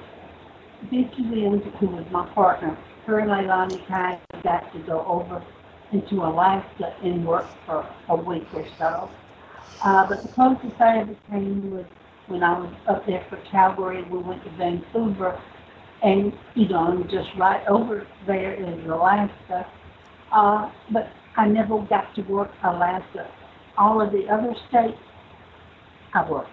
Vicky 0.84 1.22
Williams, 1.24 1.64
who 1.80 1.88
was 1.88 2.06
my 2.12 2.28
partner, 2.30 2.78
her 3.06 3.20
and 3.20 3.30
Leilani 3.30 3.88
Kai 3.88 4.20
got 4.44 4.72
to 4.74 4.80
go 4.80 5.04
over 5.06 5.44
into 5.92 6.24
Alaska 6.24 6.96
and 7.04 7.26
work 7.26 7.48
for 7.66 7.88
a 8.10 8.16
week 8.16 8.48
or 8.54 8.66
so. 8.78 9.10
Uh, 9.84 10.08
but 10.08 10.22
the 10.22 10.28
closest 10.30 10.80
I 10.80 11.00
ever 11.00 11.16
came 11.30 11.72
was 11.72 11.86
when 12.28 12.44
I 12.44 12.60
was 12.60 12.74
up 12.88 13.06
there 13.06 13.26
for 13.30 13.38
Calgary. 13.50 14.04
We 14.04 14.20
went 14.20 14.44
to 14.44 14.50
Vancouver, 14.52 15.42
and 16.04 16.34
you 16.56 16.68
know, 16.68 17.04
just 17.10 17.30
right 17.38 17.66
over 17.68 18.08
there 18.28 18.54
is 18.54 18.86
Alaska. 18.86 19.68
Uh, 20.32 20.72
but 20.92 21.10
I 21.36 21.48
never 21.48 21.80
got 21.80 22.14
to 22.16 22.22
work 22.24 22.52
Alaska. 22.64 23.30
All 23.78 24.02
of 24.02 24.12
the 24.12 24.28
other 24.30 24.54
states, 24.70 24.98
I 26.14 26.30
worked. 26.30 26.50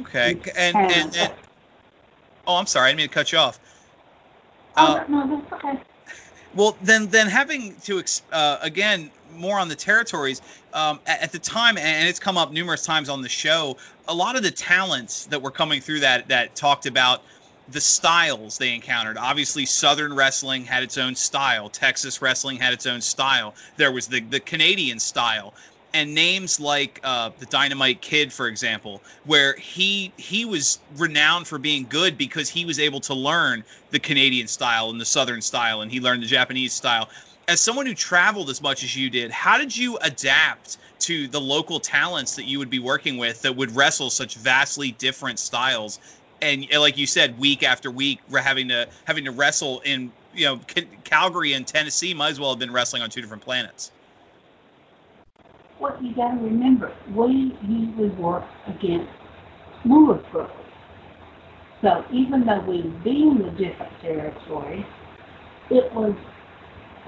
Okay, 0.00 0.40
and 0.56 0.76
and, 0.76 1.16
and 1.16 1.32
oh, 2.46 2.56
I'm 2.56 2.66
sorry, 2.66 2.86
I 2.86 2.90
didn't 2.90 2.98
mean 2.98 3.08
to 3.08 3.14
cut 3.14 3.30
you 3.30 3.38
off. 3.38 3.60
Oh, 4.76 4.96
uh, 4.96 5.04
no, 5.08 5.42
that's 5.50 5.64
okay. 5.64 5.82
Well, 6.54 6.76
then, 6.82 7.08
then 7.08 7.28
having 7.28 7.74
to 7.84 8.02
uh, 8.30 8.58
again 8.60 9.10
more 9.36 9.58
on 9.58 9.68
the 9.68 9.74
territories 9.74 10.42
um, 10.74 11.00
at, 11.06 11.22
at, 11.22 11.32
the 11.32 11.38
time, 11.38 11.78
and 11.78 12.08
it's 12.08 12.18
come 12.18 12.36
up 12.36 12.52
numerous 12.52 12.84
times 12.84 13.08
on 13.08 13.22
the 13.22 13.28
show. 13.28 13.76
A 14.08 14.14
lot 14.14 14.36
of 14.36 14.42
the 14.42 14.50
talents 14.50 15.26
that 15.26 15.40
were 15.40 15.50
coming 15.50 15.80
through 15.80 16.00
that 16.00 16.28
that 16.28 16.54
talked 16.54 16.86
about 16.86 17.22
the 17.70 17.80
styles 17.80 18.58
they 18.58 18.74
encountered. 18.74 19.16
Obviously, 19.16 19.64
Southern 19.64 20.14
wrestling 20.14 20.64
had 20.64 20.82
its 20.82 20.98
own 20.98 21.14
style. 21.14 21.68
Texas 21.70 22.20
wrestling 22.20 22.58
had 22.58 22.72
its 22.72 22.86
own 22.86 23.00
style. 23.00 23.54
There 23.76 23.92
was 23.92 24.06
the 24.08 24.20
the 24.20 24.40
Canadian 24.40 24.98
style 24.98 25.54
and 25.94 26.14
names 26.14 26.58
like 26.58 27.00
uh, 27.04 27.30
the 27.38 27.46
Dynamite 27.46 28.00
Kid, 28.00 28.32
for 28.32 28.46
example, 28.48 29.02
where 29.26 29.54
he 29.56 30.12
he 30.16 30.44
was 30.44 30.78
renowned 30.96 31.46
for 31.46 31.58
being 31.58 31.86
good 31.88 32.16
because 32.16 32.48
he 32.48 32.64
was 32.64 32.78
able 32.78 33.00
to 33.00 33.14
learn 33.14 33.64
the 33.90 33.98
Canadian 33.98 34.48
style 34.48 34.90
and 34.90 35.00
the 35.00 35.04
Southern 35.04 35.42
style, 35.42 35.82
and 35.82 35.92
he 35.92 36.00
learned 36.00 36.22
the 36.22 36.26
Japanese 36.26 36.72
style. 36.72 37.08
As 37.48 37.60
someone 37.60 37.86
who 37.86 37.94
traveled 37.94 38.48
as 38.50 38.62
much 38.62 38.82
as 38.84 38.96
you 38.96 39.10
did, 39.10 39.30
how 39.30 39.58
did 39.58 39.76
you 39.76 39.98
adapt 39.98 40.78
to 41.00 41.26
the 41.28 41.40
local 41.40 41.80
talents 41.80 42.36
that 42.36 42.44
you 42.44 42.58
would 42.58 42.70
be 42.70 42.78
working 42.78 43.18
with 43.18 43.42
that 43.42 43.56
would 43.56 43.74
wrestle 43.74 44.10
such 44.10 44.36
vastly 44.36 44.92
different 44.92 45.38
styles? 45.38 45.98
And 46.40 46.66
like 46.72 46.96
you 46.96 47.06
said, 47.06 47.38
week 47.38 47.62
after 47.62 47.90
week, 47.90 48.20
having 48.32 48.68
to 48.68 48.88
having 49.04 49.24
to 49.24 49.30
wrestle 49.30 49.80
in 49.80 50.10
you 50.32 50.46
know 50.46 50.60
Calgary 51.04 51.52
and 51.52 51.66
Tennessee 51.66 52.14
might 52.14 52.30
as 52.30 52.40
well 52.40 52.50
have 52.50 52.58
been 52.58 52.72
wrestling 52.72 53.02
on 53.02 53.10
two 53.10 53.20
different 53.20 53.42
planets 53.42 53.90
what 55.82 56.00
you 56.00 56.14
got 56.14 56.30
to 56.30 56.40
remember, 56.40 56.94
we 57.14 57.58
usually 57.60 58.10
work 58.10 58.44
against 58.68 59.10
Louisville. 59.84 60.48
So 61.82 62.04
even 62.12 62.46
though 62.46 62.60
we 62.60 62.76
in 63.04 63.38
the 63.44 63.50
different 63.50 63.92
territories, 64.00 64.86
it 65.70 65.92
was 65.92 66.14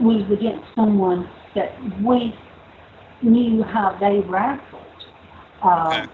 we 0.03 0.17
was 0.17 0.27
against 0.33 0.65
someone 0.75 1.31
that 1.55 1.71
we 2.05 2.35
knew 3.23 3.63
how 3.63 3.97
they 4.01 4.19
wrestled. 4.29 4.83
Uh, 5.63 6.03
okay. 6.03 6.11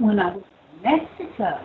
When 0.00 0.18
I 0.18 0.34
was 0.34 0.42
in 0.72 0.82
Mexico, 0.82 1.60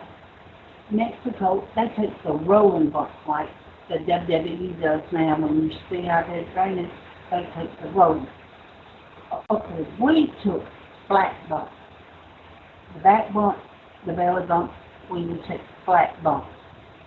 Mexico, 0.90 1.66
they 1.74 1.88
take 1.96 2.22
the 2.24 2.32
rolling 2.32 2.90
bumps 2.90 3.14
like 3.26 3.48
the 3.88 3.96
WWE 3.96 4.82
does 4.82 5.00
now. 5.12 5.40
When 5.40 5.70
you 5.70 5.70
see 5.88 6.06
how 6.06 6.24
they're 6.28 6.52
training, 6.52 6.90
they 7.30 7.48
take 7.56 7.80
the 7.80 7.88
rolling 7.92 8.28
okay, 9.50 9.88
we 10.00 10.32
took 10.44 10.62
flat 11.08 11.36
bumps. 11.48 11.72
The 12.94 13.00
back 13.00 13.32
bump, 13.32 13.58
the 14.06 14.12
belly 14.12 14.46
bump, 14.46 14.72
we 15.10 15.26
would 15.26 15.40
take 15.48 15.60
flat 15.84 16.22
bumps. 16.22 16.48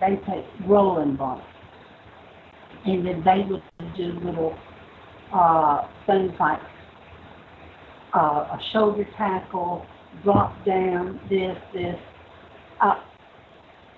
They 0.00 0.16
take 0.26 0.44
rolling 0.68 1.16
bumps. 1.16 1.44
And 2.84 3.06
then 3.06 3.22
they 3.24 3.44
would 3.48 3.62
do 3.96 4.12
little 4.24 4.56
uh, 5.34 5.88
things 6.06 6.32
like 6.38 6.60
uh, 8.14 8.18
a 8.18 8.58
shoulder 8.72 9.06
tackle, 9.16 9.84
drop 10.22 10.52
down, 10.64 11.20
this, 11.28 11.56
this. 11.72 11.96
Uh, 12.80 12.94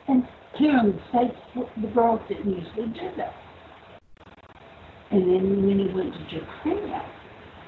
and 0.09 0.25
here 0.57 0.79
in 0.79 0.93
the 0.93 1.01
States, 1.11 1.69
the 1.83 1.89
girls 1.89 2.21
didn't 2.29 2.51
usually 2.51 2.87
do 2.89 3.11
that. 3.17 3.35
And 5.11 5.23
then 5.23 5.67
when 5.67 5.79
you 5.79 5.95
went 5.95 6.13
to 6.13 6.25
Japan, 6.25 7.03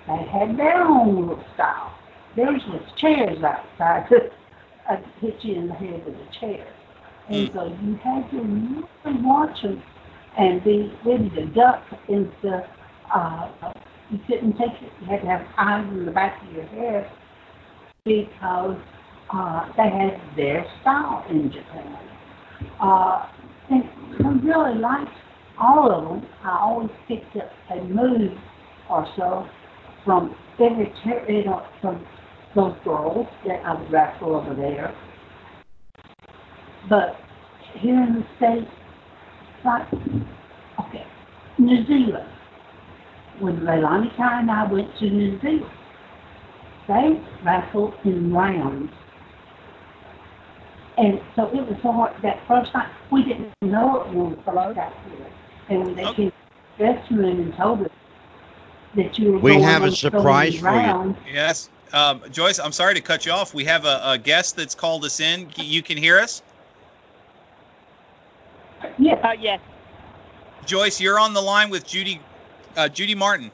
they 0.08 0.24
had 0.30 0.56
their 0.56 0.82
own 0.82 1.20
little 1.20 1.44
style. 1.54 1.94
Theirs 2.36 2.62
was 2.68 2.82
chairs 2.96 3.42
outside 3.42 4.06
uh, 4.90 4.96
hit 5.20 5.36
you 5.42 5.54
in 5.56 5.68
the 5.68 5.74
head 5.74 6.04
with 6.04 6.14
a 6.14 6.40
chair. 6.40 6.66
And 7.28 7.48
mm. 7.48 7.54
so 7.54 7.66
you 7.82 7.96
had 7.96 8.30
to 8.30 8.36
really 8.36 9.22
watch 9.22 9.62
them 9.62 9.82
and 10.38 10.62
be 10.64 10.92
ready 11.04 11.28
to 11.30 11.46
duck 11.46 11.82
into, 12.08 12.66
uh, 13.14 13.72
you 14.10 14.18
couldn't 14.26 14.52
take 14.52 14.80
it, 14.82 14.92
you 15.00 15.06
had 15.06 15.20
to 15.20 15.26
have 15.26 15.46
eyes 15.58 15.86
in 15.90 16.06
the 16.06 16.12
back 16.12 16.42
of 16.42 16.52
your 16.52 16.66
head 16.66 17.10
because 18.04 18.78
uh, 19.30 19.66
they 19.76 19.90
had 19.90 20.20
their 20.36 20.64
style 20.80 21.24
in 21.28 21.50
Japan. 21.50 21.98
Uh, 22.80 23.26
and 23.70 23.84
I 24.24 24.46
really 24.46 24.78
liked 24.78 25.10
all 25.58 25.92
of 25.92 26.04
them. 26.04 26.30
I 26.44 26.58
always 26.60 26.90
picked 27.06 27.36
up 27.36 27.50
a 27.70 27.82
move 27.84 28.32
or 28.88 29.06
so 29.16 29.46
from 30.08 30.34
every 30.58 30.90
ter- 31.04 31.30
you 31.30 31.44
know, 31.44 31.62
from 31.82 32.02
those 32.56 32.74
girls 32.82 33.26
that 33.46 33.60
I 33.62 33.78
would 33.78 33.92
wrestle 33.92 34.36
over 34.36 34.54
there. 34.54 34.96
But 36.88 37.14
here 37.74 38.02
in 38.02 38.14
the 38.14 38.24
States, 38.38 38.70
like, 39.66 39.86
okay, 40.80 41.04
New 41.58 41.86
Zealand. 41.86 42.26
When 43.38 43.58
Leilani 43.58 44.16
Kai 44.16 44.40
and 44.40 44.50
I 44.50 44.72
went 44.72 44.88
to 44.98 45.10
New 45.10 45.38
Zealand, 45.42 45.70
they 46.88 47.22
wrestled 47.44 47.92
in 48.06 48.32
rounds. 48.32 48.90
And 50.96 51.20
so 51.36 51.48
it 51.48 51.68
was 51.68 51.76
so 51.82 51.92
hard, 51.92 52.14
that 52.22 52.38
first 52.48 52.72
time, 52.72 52.90
we 53.12 53.24
didn't 53.24 53.52
know 53.60 54.00
it 54.00 54.14
when 54.14 54.30
we 54.30 54.36
first 54.36 54.74
got 54.74 54.74
here. 54.74 55.26
And 55.68 55.84
when 55.84 55.96
they 55.96 56.04
Okay. 56.06 56.14
came 56.14 56.30
to 56.30 56.36
the 56.78 56.84
dressing 56.84 57.16
room 57.18 57.40
and 57.40 57.54
told 57.58 57.82
us 57.82 57.90
that 58.98 59.18
you 59.18 59.32
were 59.32 59.40
We 59.40 59.52
going 59.52 59.62
have 59.64 59.84
a 59.84 59.92
surprise 59.92 60.62
many 60.62 60.62
for 60.62 60.80
you. 60.80 61.16
Yes. 61.32 61.70
Um, 61.92 62.22
Joyce, 62.30 62.58
I'm 62.58 62.72
sorry 62.72 62.94
to 62.94 63.00
cut 63.00 63.24
you 63.26 63.32
off. 63.32 63.54
We 63.54 63.64
have 63.64 63.86
a, 63.86 64.00
a 64.04 64.18
guest 64.18 64.56
that's 64.56 64.74
called 64.74 65.04
us 65.04 65.20
in. 65.20 65.48
You 65.56 65.82
can 65.82 65.96
hear 65.96 66.18
us? 66.18 66.42
Yes, 68.98 69.18
Oh, 69.24 69.32
yes. 69.32 69.60
Joyce, 70.66 71.00
you're 71.00 71.18
on 71.18 71.34
the 71.34 71.40
line 71.42 71.70
with 71.70 71.86
Judy 71.86 72.20
uh, 72.76 72.88
Judy 72.88 73.14
Martin. 73.14 73.50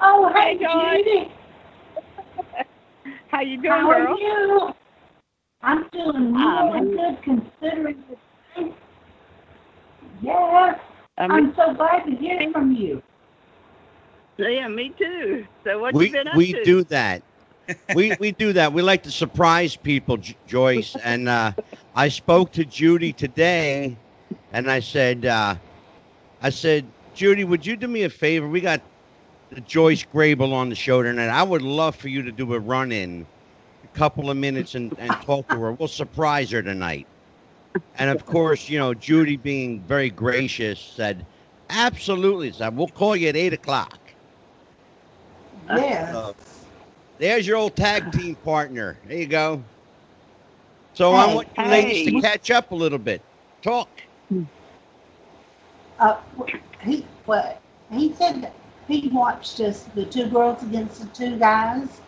Oh, 0.00 0.32
hey, 0.34 0.58
Hey, 0.58 0.64
Joy. 0.64 1.02
Judy. 1.04 1.32
How 3.28 3.40
you 3.42 3.56
doing, 3.58 3.70
How 3.70 3.90
are 3.90 4.04
girl? 4.04 4.18
you? 4.18 4.74
I'm 5.62 5.88
doing 5.90 6.34
Um, 6.36 6.72
really 6.72 6.96
good 6.96 7.22
considering 7.22 8.04
the 8.10 8.16
thing. 8.54 8.74
Yes, 10.22 10.78
Um, 11.18 11.32
I'm 11.32 11.54
so 11.56 11.74
glad 11.74 12.04
to 12.04 12.16
hear 12.16 12.50
from 12.52 12.72
you. 12.72 13.02
yeah, 14.38 14.68
me 14.68 14.94
too. 14.96 15.44
So 15.64 15.78
what 15.80 15.94
we 15.94 16.06
you 16.06 16.12
been 16.12 16.28
up 16.28 16.36
we 16.36 16.52
to? 16.52 16.58
We 16.58 16.64
do 16.64 16.84
that. 16.84 17.22
we 17.94 18.16
we 18.20 18.32
do 18.32 18.52
that. 18.52 18.72
We 18.72 18.82
like 18.82 19.02
to 19.02 19.10
surprise 19.10 19.76
people, 19.76 20.16
J- 20.18 20.36
Joyce. 20.46 20.96
And 21.04 21.28
uh, 21.28 21.52
I 21.94 22.08
spoke 22.08 22.52
to 22.52 22.64
Judy 22.64 23.12
today, 23.12 23.98
and 24.52 24.70
I 24.70 24.80
said, 24.80 25.26
uh, 25.26 25.56
I 26.40 26.50
said, 26.50 26.92
Judy, 27.14 27.44
would 27.44 27.66
you 27.66 27.76
do 27.76 27.88
me 27.88 28.04
a 28.04 28.10
favor? 28.10 28.48
We 28.48 28.60
got 28.60 28.82
Joyce 29.64 30.04
Grable 30.04 30.52
on 30.52 30.68
the 30.68 30.76
show 30.76 31.02
tonight. 31.02 31.28
I 31.28 31.42
would 31.42 31.62
love 31.62 31.96
for 31.96 32.08
you 32.08 32.22
to 32.22 32.32
do 32.32 32.54
a 32.54 32.60
run 32.60 32.92
in, 32.92 33.26
a 33.82 33.88
couple 33.98 34.30
of 34.30 34.36
minutes, 34.36 34.74
and, 34.74 34.92
and 34.98 35.20
talk 35.20 35.48
to 35.48 35.60
her. 35.60 35.72
We'll 35.72 35.88
surprise 35.88 36.50
her 36.52 36.62
tonight. 36.62 37.08
And 37.98 38.10
of 38.10 38.24
course, 38.24 38.68
you 38.68 38.78
know, 38.78 38.94
Judy 38.94 39.36
being 39.36 39.80
very 39.82 40.10
gracious 40.10 40.80
said, 40.80 41.26
absolutely. 41.70 42.52
Said, 42.52 42.76
we'll 42.76 42.88
call 42.88 43.16
you 43.16 43.28
at 43.28 43.36
eight 43.36 43.52
o'clock. 43.52 43.98
Yes. 45.68 46.14
Uh, 46.14 46.32
There's 47.18 47.46
your 47.46 47.56
old 47.56 47.76
tag 47.76 48.12
team 48.12 48.36
partner. 48.36 48.98
There 49.06 49.18
you 49.18 49.26
go. 49.26 49.62
So 50.94 51.12
I 51.12 51.32
want 51.34 51.48
you 51.56 51.64
ladies 51.64 52.12
to 52.12 52.20
catch 52.20 52.50
up 52.50 52.72
a 52.72 52.74
little 52.74 52.98
bit. 52.98 53.22
Talk. 53.62 53.88
Uh, 55.98 56.16
he, 56.82 57.04
well, 57.26 57.60
he 57.90 58.12
said 58.14 58.42
that 58.42 58.52
he 58.86 59.08
watched 59.08 59.60
us, 59.60 59.84
the 59.94 60.04
two 60.04 60.26
girls 60.28 60.62
against 60.62 61.00
the 61.00 61.06
two 61.08 61.38
guys, 61.38 62.00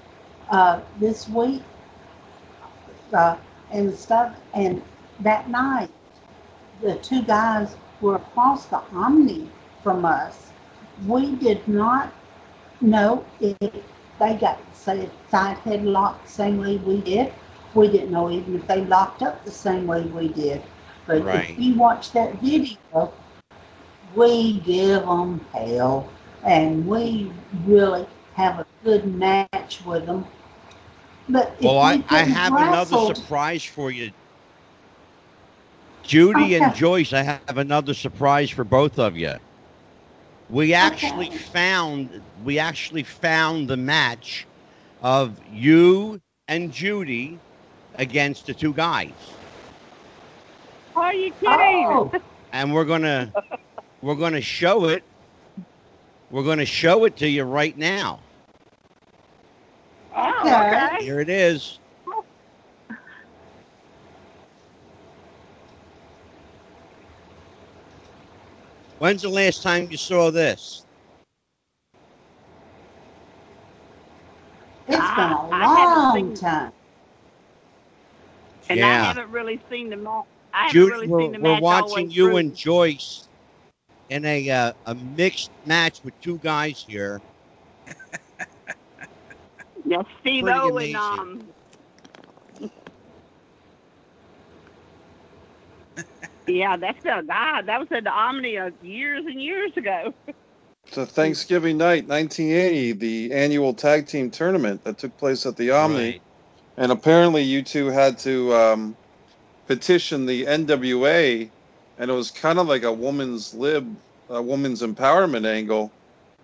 uh, 0.51 0.81
this 0.99 1.29
week, 1.29 1.62
uh, 3.12 3.37
and 3.73 3.94
stuff, 3.94 4.35
and 4.55 4.81
that 5.22 5.48
night, 5.50 5.90
the 6.80 6.96
two 6.96 7.22
guys 7.22 7.76
were 8.00 8.16
across 8.16 8.66
the 8.66 8.80
Omni 8.92 9.50
from 9.83 10.04
us. 10.04 10.50
We 11.06 11.35
did 11.37 11.66
not 11.68 12.12
know 12.80 13.24
if 13.40 13.56
they 14.18 14.35
got 14.37 14.59
side 14.74 15.11
headlocked 15.30 16.24
the 16.24 16.30
same 16.30 16.59
way 16.59 16.76
we 16.78 17.00
did. 17.00 17.33
We 17.74 17.88
didn't 17.88 18.11
know 18.11 18.30
even 18.30 18.56
if 18.56 18.66
they 18.66 18.85
locked 18.85 19.22
up 19.22 19.44
the 19.44 19.50
same 19.50 19.87
way 19.87 20.02
we 20.02 20.28
did. 20.28 20.62
But 21.06 21.22
Right. 21.22 21.56
if 21.56 21.59
you 21.59 21.74
watch 21.74 22.12
that 22.12 22.40
video, 22.40 23.12
we 24.14 24.61
give 24.61 25.02
them 25.02 25.40
hell, 25.52 26.09
and 26.44 26.87
we 26.87 27.30
really 27.66 28.06
have 28.35 28.61
a 28.61 28.66
good 28.85 29.06
match 29.14 29.83
with 29.85 30.06
them. 30.06 30.26
But 31.28 31.56
Well, 31.61 31.78
we 31.78 31.78
I, 31.78 32.02
I 32.09 32.24
have 32.24 32.56
another 32.56 32.98
surprise 32.98 33.64
for 33.64 33.90
you. 33.90 34.12
Judy 36.11 36.57
and 36.57 36.73
Joyce, 36.75 37.14
I 37.14 37.23
have 37.25 37.59
another 37.59 37.94
surprise 37.94 38.51
for 38.51 38.64
both 38.64 38.99
of 38.99 39.16
you. 39.16 39.37
We 40.49 40.75
actually 40.75 41.29
Okay. 41.29 41.40
found 41.53 42.27
we 42.44 42.59
actually 42.59 43.05
found 43.05 43.68
the 43.68 43.77
match 43.77 44.49
of 45.01 45.40
you 45.44 46.23
and 46.49 46.73
Judy 46.73 47.42
against 47.94 48.46
the 48.46 48.55
two 48.55 48.75
guys. 48.75 49.40
Are 50.96 51.14
you 51.14 51.33
kidding? 51.33 51.90
Oh, 51.90 52.14
and 52.53 52.75
we're 52.75 52.87
gonna 52.87 53.35
we're 54.03 54.16
gonna 54.16 54.42
show 54.42 54.87
it. 54.87 55.05
We're 56.31 56.44
gonna 56.44 56.66
show 56.66 57.05
it 57.07 57.16
to 57.18 57.29
you 57.29 57.44
right 57.44 57.77
now. 57.79 58.27
Oh, 60.16 60.62
Okay. 60.62 60.66
okay. 60.66 60.99
Here 60.99 61.20
it 61.20 61.31
is. 61.31 61.80
When's 69.01 69.23
the 69.23 69.31
last 69.31 69.63
time 69.63 69.89
you 69.91 69.97
saw 69.97 70.31
this? 70.31 70.85
It's 74.89 74.97
been 75.17 75.31
a 75.31 75.49
long 75.49 76.35
time. 76.35 76.73
And 78.69 78.85
I 78.85 79.05
haven't 79.05 79.31
really 79.31 79.59
seen 79.71 79.89
the 79.89 79.97
match. 79.97 80.27
I 80.53 80.67
haven't 80.67 80.73
Judy, 80.73 80.91
really 80.91 81.07
we're, 81.07 81.21
seen 81.21 81.33
the 81.33 81.39
we're 81.39 81.61
watching 81.61 81.83
all 81.83 81.89
the 81.89 81.95
way 81.95 82.03
you 82.11 82.27
through. 82.27 82.37
and 82.37 82.55
Joyce 82.55 83.29
in 84.11 84.27
a 84.27 84.51
uh, 84.51 84.73
a 84.85 84.95
mixed 84.95 85.51
match 85.65 86.05
with 86.05 86.21
two 86.21 86.37
guys 86.39 86.85
here. 86.87 87.23
Yeah, 89.87 90.03
Steve 90.21 90.45
O 90.47 90.77
and 90.77 90.95
um. 90.95 91.49
Yeah, 96.53 96.77
that's 96.77 97.03
the 97.03 97.25
God. 97.27 97.67
That 97.67 97.81
was 97.81 97.89
at 97.93 98.05
the 98.05 98.11
Omni 98.11 98.59
uh, 98.59 98.71
years 98.83 99.25
and 99.27 99.41
years 99.43 99.73
ago. 99.77 100.15
So 100.91 101.05
Thanksgiving 101.05 101.79
night, 101.79 102.09
1980, 102.09 102.93
the 102.93 103.33
annual 103.33 103.75
tag 103.75 104.07
team 104.07 104.31
tournament 104.31 104.83
that 104.85 104.99
took 104.99 105.17
place 105.19 105.47
at 105.47 105.57
the 105.57 105.71
Omni, 105.71 105.97
Right. 106.13 106.23
and 106.77 106.91
apparently 106.91 107.43
you 107.43 107.63
two 107.63 107.87
had 107.87 108.19
to 108.21 108.53
um, 108.55 108.97
petition 109.67 110.27
the 110.27 110.47
NWA, 110.47 111.49
and 111.99 112.11
it 112.11 112.15
was 112.15 112.31
kind 112.31 112.59
of 112.59 112.67
like 112.67 112.83
a 112.83 112.93
woman's 112.93 113.55
lib, 113.55 113.95
a 114.29 114.43
woman's 114.43 114.83
empowerment 114.83 115.47
angle 115.47 115.93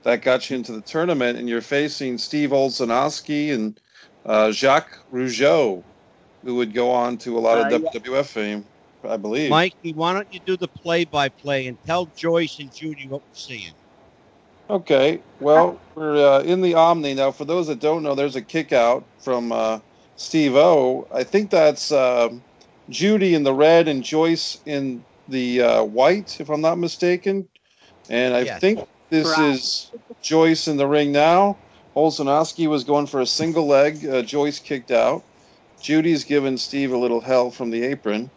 that 0.05 0.23
got 0.23 0.49
you 0.49 0.57
into 0.57 0.73
the 0.73 0.83
tournament, 0.83 1.39
and 1.39 1.49
you're 1.49 1.61
facing 1.61 2.19
Steve 2.19 2.51
Olsonoski 2.51 3.53
and 3.53 3.81
uh, 4.25 4.53
Jacques 4.53 4.99
Rougeau, 5.13 5.83
who 6.45 6.55
would 6.57 6.73
go 6.73 6.91
on 6.93 7.19
to 7.19 7.37
a 7.37 7.41
lot 7.41 7.59
Uh, 7.73 7.77
of 7.77 7.83
WWF 7.83 8.27
fame, 8.27 8.65
I 9.09 9.17
believe. 9.17 9.51
Mikey, 9.51 9.93
why 9.95 10.13
don't 10.13 10.33
you 10.33 10.41
do 10.41 10.57
the 10.57 10.69
play-by-play 10.69 11.67
and 11.67 11.79
tell 11.87 12.07
Joyce 12.07 12.59
and 12.59 12.71
Judy 12.73 13.09
what 13.09 13.23
we're 13.23 13.35
seeing? 13.35 13.75
Okay, 14.69 15.23
well, 15.39 15.81
we're 15.95 16.17
uh, 16.17 16.43
in 16.43 16.61
the 16.61 16.75
Omni 16.75 17.15
now. 17.15 17.31
For 17.31 17.45
those 17.45 17.69
that 17.69 17.79
don't 17.79 18.03
know, 18.03 18.15
there's 18.17 18.35
a 18.37 18.43
kick 18.43 18.73
out 18.73 19.09
from 19.21 19.53
uh, 19.53 19.79
Steve 20.17 20.57
O. 20.57 21.07
I 21.13 21.23
think 21.23 21.51
that's 21.51 21.93
um 21.93 22.45
Judy 22.89 23.35
in 23.35 23.45
the 23.45 23.55
red 23.55 23.87
and 23.89 24.03
Joyce 24.03 24.57
in 24.67 25.05
the 25.29 25.63
uh, 25.63 25.85
white, 25.85 26.41
if 26.41 26.49
I'm 26.51 26.61
not 26.61 26.79
mistaken. 26.79 27.49
And 28.09 28.35
I 28.35 28.45
Yes. 28.45 28.61
think 28.61 28.81
this 29.11 29.27
Right. 29.27 29.55
is 29.55 29.91
Joyce 30.23 30.69
in 30.69 30.77
the 30.77 30.87
ring 30.87 31.13
now. 31.13 31.61
Olsonoski 31.97 32.67
was 32.69 32.85
going 32.85 33.07
for 33.07 33.21
a 33.21 33.27
single 33.27 33.67
leg. 33.67 34.05
Uh, 34.05 34.23
Joyce 34.23 34.59
kicked 34.61 34.91
out. 34.91 35.25
Judy's 35.81 36.25
giving 36.25 36.57
Steve 36.57 36.93
a 36.93 36.99
little 36.99 37.21
hell 37.21 37.51
from 37.51 37.71
the 37.71 37.85
apron. 37.85 38.31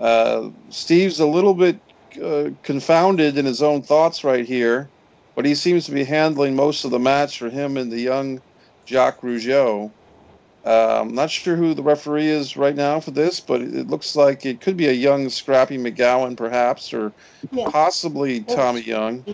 Uh, 0.00 0.50
Steve's 0.70 1.20
a 1.20 1.26
little 1.26 1.54
bit 1.54 1.78
uh, 2.22 2.50
confounded 2.62 3.38
in 3.38 3.44
his 3.44 3.62
own 3.62 3.82
thoughts 3.82 4.24
right 4.24 4.46
here 4.46 4.90
but 5.40 5.46
he 5.46 5.54
seems 5.54 5.86
to 5.86 5.92
be 5.92 6.04
handling 6.04 6.54
most 6.54 6.84
of 6.84 6.90
the 6.90 6.98
match 6.98 7.38
for 7.38 7.48
him 7.48 7.78
and 7.78 7.90
the 7.90 7.98
young 7.98 8.42
Jacques 8.86 9.22
Rougeau. 9.22 9.90
Uh, 10.66 11.00
I'm 11.00 11.14
not 11.14 11.30
sure 11.30 11.56
who 11.56 11.72
the 11.72 11.82
referee 11.82 12.26
is 12.26 12.58
right 12.58 12.74
now 12.74 13.00
for 13.00 13.12
this, 13.12 13.40
but 13.40 13.62
it 13.62 13.86
looks 13.86 14.14
like 14.14 14.44
it 14.44 14.60
could 14.60 14.76
be 14.76 14.88
a 14.88 14.92
young 14.92 15.30
Scrappy 15.30 15.78
McGowan, 15.78 16.36
perhaps, 16.36 16.92
or 16.92 17.14
Yeah. 17.52 17.70
possibly 17.70 18.40
Tommy 18.40 18.82
Young. 18.82 19.24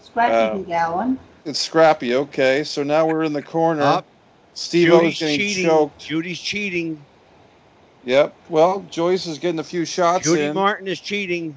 Scrappy 0.00 0.34
Uh, 0.34 0.58
McGowan. 0.58 1.18
It's 1.44 1.60
Scrappy. 1.60 2.16
Okay, 2.16 2.64
so 2.64 2.82
now 2.82 3.06
we're 3.06 3.22
in 3.22 3.32
the 3.32 3.42
corner. 3.42 3.82
Up. 3.82 4.08
Steve 4.54 4.92
O's 4.92 5.20
getting 5.20 5.38
cheating. 5.38 5.66
choked. 5.66 6.00
Judy's 6.00 6.40
cheating. 6.40 7.06
Yep. 8.04 8.34
Well, 8.48 8.86
Joyce 8.90 9.26
is 9.26 9.38
getting 9.38 9.58
a 9.58 9.64
few 9.64 9.84
shots 9.84 10.24
Judy 10.24 10.44
in. 10.44 10.54
Martin 10.54 10.86
is 10.86 11.00
cheating. 11.00 11.56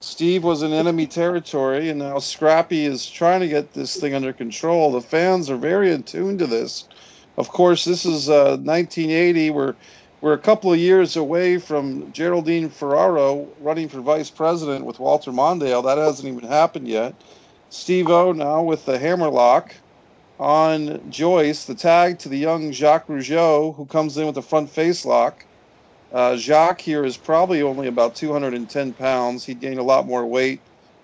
Steve 0.00 0.44
was 0.44 0.62
in 0.62 0.72
enemy 0.72 1.06
territory, 1.06 1.90
and 1.90 1.98
now 1.98 2.18
Scrappy 2.18 2.86
is 2.86 3.08
trying 3.08 3.40
to 3.40 3.48
get 3.48 3.74
this 3.74 3.96
thing 3.96 4.14
under 4.14 4.32
control. 4.32 4.92
The 4.92 5.02
fans 5.02 5.50
are 5.50 5.56
very 5.56 5.92
attuned 5.92 6.38
to 6.38 6.46
this. 6.46 6.88
Of 7.36 7.50
course, 7.50 7.84
this 7.84 8.06
is 8.06 8.30
uh, 8.30 8.56
1980. 8.62 9.50
We're 9.50 9.74
we're 10.20 10.32
a 10.34 10.38
couple 10.38 10.72
of 10.72 10.78
years 10.78 11.16
away 11.16 11.58
from 11.58 12.12
Geraldine 12.12 12.68
Ferraro 12.68 13.48
running 13.60 13.88
for 13.88 14.00
vice 14.00 14.28
president 14.28 14.84
with 14.84 15.00
Walter 15.00 15.32
Mondale. 15.32 15.82
That 15.84 15.98
hasn't 15.98 16.28
even 16.28 16.48
happened 16.48 16.88
yet. 16.88 17.14
Steve 17.70 18.08
O 18.08 18.32
now 18.32 18.62
with 18.62 18.84
the 18.84 18.98
hammerlock 18.98 19.74
on 20.38 21.10
Joyce, 21.10 21.64
the 21.64 21.74
tag 21.74 22.18
to 22.20 22.28
the 22.28 22.36
young 22.36 22.72
Jacques 22.72 23.06
Rougeau, 23.06 23.74
who 23.74 23.86
comes 23.86 24.16
in 24.18 24.26
with 24.26 24.34
the 24.34 24.42
front 24.42 24.68
face 24.70 25.04
lock. 25.04 25.44
Uh, 26.12 26.36
Jacques 26.36 26.80
here 26.80 27.04
is 27.04 27.16
probably 27.16 27.62
only 27.62 27.86
about 27.86 28.16
210 28.16 28.92
pounds. 28.94 29.44
He'd 29.44 29.60
gained 29.60 29.78
a 29.78 29.82
lot 29.82 30.06
more 30.06 30.26
weight 30.26 30.60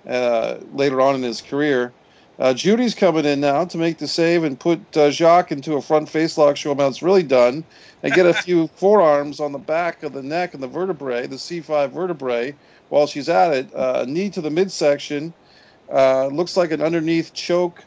uh, 0.06 0.56
later 0.72 1.00
on 1.00 1.14
in 1.14 1.22
his 1.22 1.40
career. 1.40 1.92
Uh, 2.38 2.52
Judy's 2.52 2.94
coming 2.94 3.24
in 3.24 3.40
now 3.40 3.64
to 3.64 3.78
make 3.78 3.96
the 3.96 4.06
save 4.06 4.44
and 4.44 4.60
put 4.60 4.80
uh, 4.96 5.10
Jacques 5.10 5.52
into 5.52 5.74
a 5.74 5.82
front 5.82 6.08
face 6.08 6.36
lock, 6.36 6.56
show 6.56 6.72
him 6.72 6.78
how 6.78 6.88
it's 6.88 7.02
really 7.02 7.22
done, 7.22 7.64
and 8.02 8.12
get 8.12 8.26
a 8.26 8.34
few 8.42 8.68
forearms 8.76 9.40
on 9.40 9.52
the 9.52 9.58
back 9.58 10.02
of 10.02 10.12
the 10.12 10.22
neck 10.22 10.52
and 10.52 10.62
the 10.62 10.68
vertebrae, 10.68 11.26
the 11.26 11.36
C5 11.36 11.92
vertebrae, 11.92 12.54
while 12.90 13.06
she's 13.06 13.28
at 13.28 13.54
it. 13.54 13.74
Uh, 13.74 14.04
knee 14.06 14.28
to 14.30 14.40
the 14.42 14.50
midsection. 14.50 15.32
Uh, 15.90 16.26
looks 16.26 16.56
like 16.56 16.72
an 16.72 16.82
underneath 16.82 17.32
choke 17.32 17.82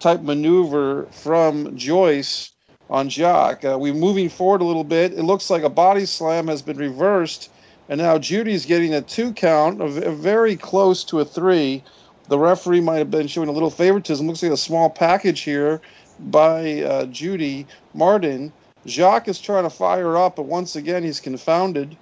type 0.00 0.20
maneuver 0.20 1.06
from 1.10 1.76
Joyce 1.76 2.50
on 2.90 3.08
Jacques. 3.08 3.64
Uh, 3.64 3.76
we're 3.78 3.94
moving 3.94 4.28
forward 4.28 4.60
a 4.60 4.64
little 4.64 4.84
bit. 4.84 5.12
It 5.12 5.22
looks 5.22 5.50
like 5.50 5.62
a 5.62 5.70
body 5.70 6.06
slam 6.06 6.48
has 6.48 6.62
been 6.62 6.78
reversed, 6.78 7.50
and 7.88 8.00
now 8.00 8.18
Judy's 8.18 8.66
getting 8.66 8.94
a 8.94 9.00
two 9.00 9.32
count, 9.32 9.80
a, 9.80 10.08
a 10.08 10.12
very 10.12 10.56
close 10.56 11.04
to 11.04 11.20
a 11.20 11.24
three. 11.24 11.82
The 12.28 12.38
referee 12.38 12.80
might 12.82 12.98
have 12.98 13.10
been 13.10 13.26
showing 13.26 13.48
a 13.48 13.52
little 13.52 13.70
favoritism. 13.70 14.26
Looks 14.26 14.42
like 14.42 14.52
a 14.52 14.56
small 14.56 14.90
package 14.90 15.40
here 15.40 15.80
by 16.18 16.82
uh, 16.82 17.06
Judy 17.06 17.66
Martin. 17.94 18.52
Jacques 18.86 19.28
is 19.28 19.40
trying 19.40 19.64
to 19.64 19.70
fire 19.70 20.16
up, 20.16 20.36
but 20.36 20.44
once 20.44 20.76
again 20.76 21.02
he's 21.02 21.20
confounded. 21.20 21.96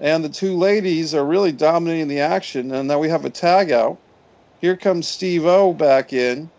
And 0.00 0.24
the 0.24 0.28
two 0.28 0.56
ladies 0.56 1.14
are 1.14 1.24
really 1.24 1.52
dominating 1.52 2.08
the 2.08 2.20
action. 2.20 2.72
And 2.72 2.88
now 2.88 2.98
we 2.98 3.08
have 3.08 3.24
a 3.24 3.30
tag 3.30 3.70
out. 3.70 3.98
Here 4.60 4.76
comes 4.76 5.06
Steve 5.06 5.44
O 5.44 5.72
back 5.72 6.12
in, 6.12 6.50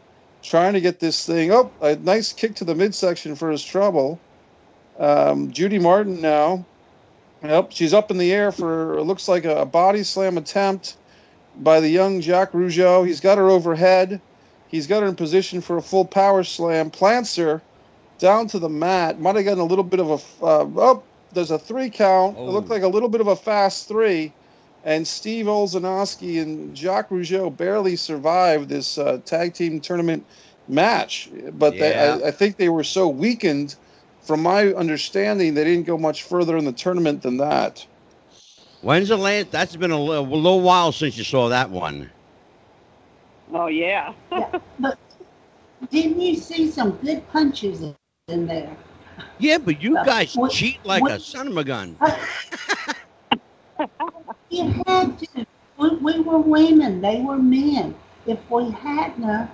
trying 0.49 0.73
to 0.73 0.81
get 0.81 0.99
this 0.99 1.25
thing. 1.25 1.51
Oh, 1.51 1.71
a 1.81 1.95
nice 1.95 2.33
kick 2.33 2.55
to 2.55 2.65
the 2.65 2.75
midsection 2.75 3.35
for 3.35 3.49
his 3.49 3.63
trouble. 3.63 4.19
Um, 4.97 5.51
Judy 5.51 5.79
Martin 5.79 6.21
now. 6.21 6.65
Yep, 7.43 7.71
she's 7.71 7.93
up 7.93 8.11
in 8.11 8.17
the 8.17 8.31
air 8.31 8.51
for 8.51 9.01
looks 9.01 9.27
like 9.27 9.45
a, 9.45 9.61
a 9.61 9.65
body 9.65 10.03
slam 10.03 10.37
attempt 10.37 10.97
by 11.57 11.79
the 11.79 11.89
young 11.89 12.21
Jacques 12.21 12.53
Rougeau. 12.53 13.05
He's 13.05 13.19
got 13.19 13.37
her 13.37 13.49
overhead. 13.49 14.21
He's 14.67 14.87
got 14.87 15.03
her 15.03 15.09
in 15.09 15.15
position 15.15 15.61
for 15.61 15.77
a 15.77 15.81
full 15.81 16.05
power 16.05 16.43
slam. 16.43 16.89
Plants 16.89 17.35
her 17.35 17.61
down 18.17 18.47
to 18.47 18.59
the 18.59 18.69
mat. 18.69 19.19
Might 19.19 19.35
have 19.35 19.45
gotten 19.45 19.59
a 19.59 19.65
little 19.65 19.83
bit 19.83 19.99
of 19.99 20.09
a. 20.09 20.43
Uh, 20.43 20.67
oh, 20.77 21.03
there's 21.33 21.51
a 21.51 21.59
three 21.59 21.89
count. 21.89 22.35
Oh. 22.39 22.47
It 22.47 22.51
looked 22.51 22.69
like 22.69 22.83
a 22.83 22.87
little 22.87 23.09
bit 23.09 23.21
of 23.21 23.27
a 23.27 23.35
fast 23.35 23.87
three. 23.87 24.33
And 24.85 25.07
Steve 25.07 25.47
Olsonoski 25.47 26.39
and 26.41 26.77
Jacques 26.77 27.09
Rougeau 27.09 27.49
barely 27.55 27.95
survived 27.95 28.69
this 28.69 28.99
uh, 28.99 29.19
tag 29.25 29.55
team 29.55 29.79
tournament 29.81 30.23
match. 30.67 31.27
But 31.53 31.71
they, 31.71 31.95
I, 31.97 32.27
I 32.27 32.31
think 32.31 32.57
they 32.57 32.69
were 32.69 32.83
so 32.83 33.07
weakened, 33.07 33.75
from 34.21 34.43
my 34.43 34.67
understanding, 34.73 35.55
they 35.55 35.63
didn't 35.63 35.87
go 35.87 35.97
much 35.97 36.21
further 36.23 36.55
in 36.55 36.65
the 36.65 36.71
tournament 36.71 37.23
than 37.23 37.37
that. 37.37 37.85
When's 38.81 39.09
the 39.09 39.17
last? 39.17 39.49
That's 39.49 39.75
been 39.75 39.89
a 39.89 39.99
little, 39.99 40.23
a 40.23 40.35
little 40.35 40.61
while 40.61 40.91
since 40.91 41.17
you 41.17 41.23
saw 41.23 41.49
that 41.49 41.71
one. 41.71 42.11
Oh 43.51 43.67
yeah. 43.67 44.13
Yeah, 44.31 44.59
but 44.79 44.99
didn't 45.89 46.21
you 46.21 46.35
see 46.35 46.69
some 46.69 46.91
good 46.97 47.27
punches 47.29 47.81
in- 47.81 47.95
in 48.27 48.45
there? 48.45 48.75
Yeah, 49.39 49.57
but 49.57 49.81
you 49.81 49.97
Uh, 49.97 50.03
guys 50.03 50.35
what- 50.35 50.51
cheat 50.51 50.77
like 50.85 51.01
what- 51.01 51.13
a 51.13 51.19
son 51.19 51.47
of 51.47 51.57
a 51.57 51.63
gun. 51.63 51.97
You 54.55 54.73
had 54.87 55.19
to. 55.19 55.45
We, 55.77 55.89
we 55.97 56.19
were 56.21 56.39
women. 56.39 57.01
They 57.01 57.21
were 57.21 57.37
men. 57.37 57.95
If 58.25 58.39
we 58.49 58.71
hadn't, 58.71 59.49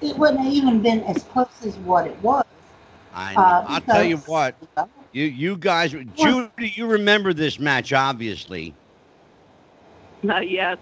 it 0.00 0.16
wouldn't 0.18 0.40
have 0.40 0.52
even 0.52 0.82
been 0.82 1.02
as 1.04 1.22
close 1.24 1.64
as 1.64 1.76
what 1.78 2.06
it 2.06 2.20
was. 2.22 2.44
I 3.12 3.36
know. 3.36 3.58
Uh, 3.58 3.64
I'll 3.64 3.80
tell 3.82 4.04
you 4.04 4.18
what. 4.18 4.56
You 5.12 5.24
you 5.24 5.56
guys, 5.56 5.94
Judy, 6.14 6.72
you 6.74 6.86
remember 6.86 7.32
this 7.32 7.58
match, 7.58 7.92
obviously. 7.92 8.76
Uh, 10.28 10.40
yes. 10.40 10.78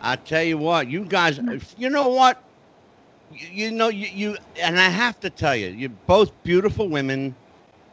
I 0.00 0.16
tell 0.16 0.42
you 0.42 0.58
what, 0.58 0.88
you 0.88 1.04
guys, 1.04 1.40
you 1.76 1.90
know 1.90 2.08
what? 2.08 2.42
You, 3.30 3.48
you 3.48 3.70
know, 3.72 3.88
you, 3.88 4.06
you, 4.08 4.36
and 4.60 4.78
I 4.78 4.88
have 4.88 5.20
to 5.20 5.30
tell 5.30 5.56
you, 5.56 5.68
you're 5.68 5.90
both 6.06 6.42
beautiful 6.42 6.88
women, 6.88 7.36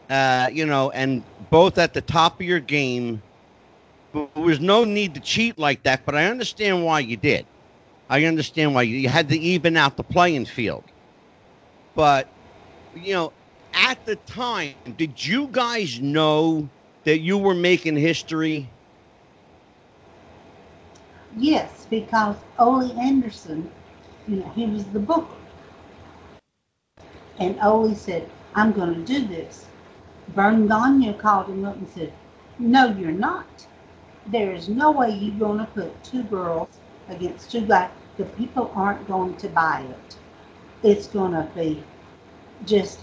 uh, 0.10 0.50
you 0.52 0.66
know, 0.66 0.92
and 0.92 1.24
both 1.50 1.78
at 1.78 1.94
the 1.94 2.02
top 2.02 2.40
of 2.42 2.46
your 2.46 2.60
game. 2.60 3.24
There 4.14 4.30
was 4.36 4.60
no 4.60 4.84
need 4.84 5.16
to 5.16 5.20
cheat 5.22 5.58
like 5.58 5.84
that, 5.84 6.06
but 6.06 6.16
I 6.16 6.26
understand 6.26 6.86
why 6.86 7.00
you 7.00 7.18
did. 7.18 7.46
I 8.10 8.26
understand 8.26 8.76
why 8.76 8.84
you, 8.84 8.98
you 8.98 9.10
had 9.10 9.30
to 9.30 9.40
even 9.40 9.76
out 9.76 9.98
the 9.98 10.04
playing 10.04 10.46
field. 10.46 10.84
But, 11.96 12.30
you 12.96 13.14
know, 13.14 13.34
at 13.74 14.06
the 14.06 14.16
time, 14.16 14.76
did 14.98 15.26
you 15.26 15.48
guys 15.52 16.00
know 16.00 16.70
that 17.06 17.20
you 17.20 17.38
were 17.38 17.56
making 17.56 17.96
history? 17.96 18.70
Yes, 21.38 21.88
because 21.90 22.36
Ole 22.60 22.92
Anderson, 23.00 23.70
you 24.28 24.38
know, 24.38 24.50
he 24.56 24.68
was 24.68 24.84
the 24.86 25.00
booker. 25.00 25.36
And 27.40 27.58
Ole 27.64 27.96
said, 27.96 28.30
I'm 28.54 28.72
going 28.72 28.94
to 28.94 29.02
do 29.02 29.28
this. 29.28 29.66
Verne 30.30 30.68
Gagne 30.68 31.14
called 31.14 31.48
him 31.48 31.66
up 31.66 31.76
and 31.76 31.88
said, 31.90 32.14
No, 32.60 32.96
you're 32.96 33.12
not. 33.12 33.66
There 34.28 34.54
is 34.54 34.70
no 34.70 34.92
way 34.92 35.12
you're 35.12 35.40
going 35.40 35.60
to 35.60 35.66
put 35.66 36.04
two 36.04 36.24
girls 36.24 36.80
against 37.10 37.52
two 37.52 37.66
guys. 37.68 37.92
The 38.18 38.26
people 38.26 38.72
aren't 38.76 39.08
going 39.08 39.36
to 39.38 39.50
buy 39.50 39.86
it. 39.90 40.18
It's 40.84 41.08
going 41.08 41.32
to 41.34 41.50
be 41.56 41.84
just, 42.66 43.02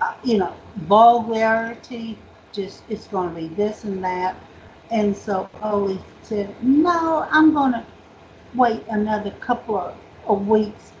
uh, 0.00 0.14
you 0.24 0.38
know, 0.38 0.54
vulgarity. 0.76 2.18
Just, 2.52 2.84
it's 2.88 3.06
going 3.08 3.30
to 3.34 3.36
be 3.36 3.48
this 3.48 3.84
and 3.84 4.02
that. 4.04 4.36
And 4.90 5.16
so 5.16 5.50
Ole 5.62 5.98
said, 6.22 6.54
No, 6.62 7.26
I'm 7.30 7.52
going 7.54 7.72
to 7.72 7.86
wait 8.54 8.84
another 8.88 9.32
couple 9.32 9.78
of, 9.78 9.94
of 10.26 10.46
weeks 10.48 10.92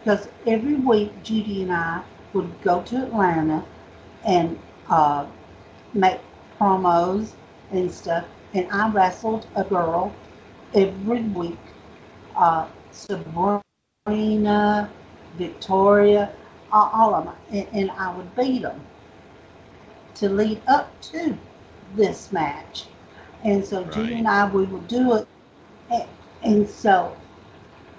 because 0.00 0.28
every 0.46 0.76
week 0.76 1.22
Judy 1.22 1.62
and 1.62 1.72
I 1.72 2.02
would 2.34 2.60
go 2.62 2.82
to 2.82 3.04
Atlanta 3.04 3.64
and 4.24 4.58
uh, 4.88 5.26
make 5.94 6.20
promos 6.60 7.32
and 7.70 7.90
stuff. 7.92 8.26
And 8.54 8.68
I 8.70 8.90
wrestled 8.90 9.46
a 9.56 9.64
girl 9.64 10.14
every 10.74 11.22
week 11.22 11.58
uh, 12.36 12.66
Sabrina, 12.92 14.90
Victoria, 15.36 16.32
all, 16.72 16.90
all 16.92 17.14
of 17.14 17.24
them. 17.24 17.36
And, 17.50 17.68
and 17.72 17.90
I 17.92 18.14
would 18.16 18.34
beat 18.36 18.62
them 18.62 18.80
to 20.16 20.28
lead 20.28 20.60
up 20.66 21.00
to 21.02 21.36
this 21.94 22.32
match. 22.32 22.86
And 23.44 23.64
so 23.64 23.84
Judy 23.84 24.14
and 24.14 24.28
I, 24.28 24.50
we 24.50 24.64
would 24.64 24.88
do 24.88 25.14
it. 25.14 25.28
And, 25.90 26.08
and 26.42 26.68
so 26.68 27.16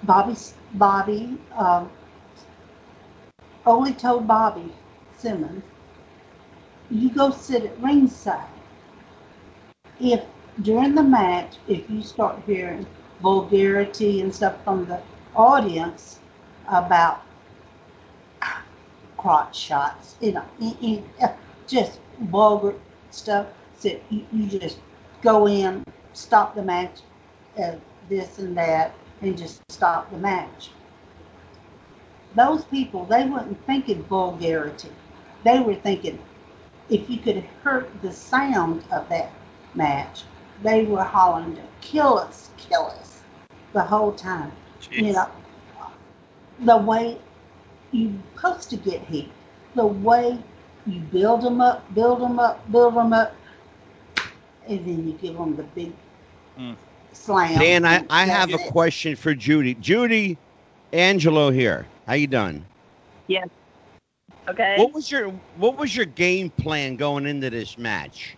Bobby, 0.02 0.36
Bobby, 0.74 1.38
um, 1.56 1.90
only 3.66 3.92
told 3.92 4.26
Bobby 4.26 4.72
Simmons, 5.16 5.62
you 6.90 7.10
go 7.10 7.30
sit 7.30 7.64
at 7.64 7.78
ringside. 7.80 8.48
If 10.00 10.24
during 10.62 10.94
the 10.94 11.02
match, 11.02 11.56
if 11.68 11.88
you 11.88 12.02
start 12.02 12.40
hearing 12.46 12.86
vulgarity 13.22 14.20
and 14.20 14.34
stuff 14.34 14.62
from 14.64 14.86
the 14.86 15.00
audience 15.34 16.20
about 16.68 17.22
crotch 19.16 19.58
shots, 19.58 20.16
you 20.20 20.32
know, 20.32 20.44
just 21.66 22.00
vulgar 22.22 22.74
stuff, 23.10 23.46
so 23.78 23.90
you, 24.08 24.26
you 24.32 24.46
just 24.46 24.78
go 25.22 25.46
in, 25.46 25.84
stop 26.12 26.54
the 26.54 26.62
match, 26.62 27.00
uh, 27.62 27.72
this 28.08 28.38
and 28.38 28.56
that, 28.56 28.94
and 29.22 29.36
just 29.36 29.60
stop 29.70 30.10
the 30.10 30.18
match. 30.18 30.70
Those 32.34 32.64
people, 32.64 33.04
they 33.06 33.24
weren't 33.24 33.64
thinking 33.66 34.02
vulgarity. 34.04 34.90
They 35.44 35.60
were 35.60 35.74
thinking 35.74 36.18
if 36.88 37.08
you 37.08 37.18
could 37.18 37.44
hurt 37.62 37.90
the 38.02 38.12
sound 38.12 38.84
of 38.90 39.08
that 39.08 39.32
match, 39.74 40.24
they 40.62 40.84
were 40.84 41.02
hollering 41.02 41.54
to 41.56 41.62
kill 41.80 42.18
us, 42.18 42.50
kill 42.56 42.86
us 43.00 43.22
the 43.72 43.82
whole 43.82 44.12
time. 44.12 44.52
You 44.96 45.12
know, 45.12 45.28
the 46.60 46.76
way 46.76 47.18
you're 47.92 48.12
supposed 48.34 48.70
to 48.70 48.76
get 48.76 49.00
hit, 49.02 49.26
the 49.74 49.86
way 49.86 50.38
you 50.86 51.00
build 51.00 51.42
them 51.42 51.60
up, 51.60 51.92
build 51.94 52.20
them 52.20 52.38
up, 52.38 52.70
build 52.70 52.94
them 52.94 53.12
up, 53.12 53.34
and 54.68 54.84
then 54.86 55.06
you 55.06 55.14
give 55.14 55.36
them 55.36 55.56
the 55.56 55.62
big 55.62 55.92
Mm. 56.58 56.76
slam. 57.12 57.60
Dan, 57.60 57.84
I, 57.84 58.00
and 58.00 58.08
I 58.10 58.26
have 58.26 58.52
that's 58.52 58.54
a 58.54 58.58
question 58.58 59.16
for 59.16 59.34
Judy. 59.34 59.74
Judy, 59.74 60.38
Angelo 60.92 61.50
here. 61.50 61.86
How 62.06 62.14
you 62.14 62.26
done? 62.26 62.64
Yes. 63.28 63.48
Okay. 64.48 64.76
What 64.76 64.92
was 64.92 65.10
your 65.10 65.30
What 65.56 65.76
was 65.78 65.94
your 65.96 66.06
game 66.06 66.50
plan 66.50 66.96
going 66.96 67.26
into 67.26 67.50
this 67.50 67.76
match? 67.78 68.36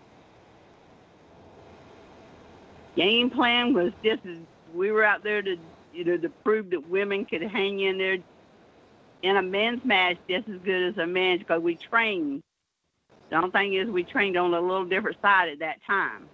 Game 2.96 3.30
plan 3.30 3.72
was 3.72 3.92
just 4.04 4.24
as 4.26 4.36
we 4.74 4.90
were 4.90 5.04
out 5.04 5.22
there 5.22 5.42
to 5.42 5.56
you 5.92 6.04
know 6.04 6.16
to 6.16 6.28
prove 6.44 6.70
that 6.70 6.88
women 6.88 7.24
could 7.24 7.42
hang 7.42 7.80
in 7.80 7.98
there 7.98 8.18
in 9.22 9.36
a 9.36 9.42
men's 9.42 9.84
match 9.84 10.16
just 10.28 10.48
as 10.48 10.58
good 10.64 10.90
as 10.90 10.98
a 10.98 11.06
men's 11.06 11.40
because 11.40 11.62
we 11.62 11.76
trained. 11.76 12.42
The 13.30 13.36
only 13.36 13.50
thing 13.50 13.74
is 13.74 13.88
we 13.88 14.02
trained 14.02 14.36
on 14.36 14.52
a 14.52 14.60
little 14.60 14.84
different 14.84 15.16
side 15.22 15.48
at 15.48 15.58
that 15.60 15.78
time. 15.86 16.28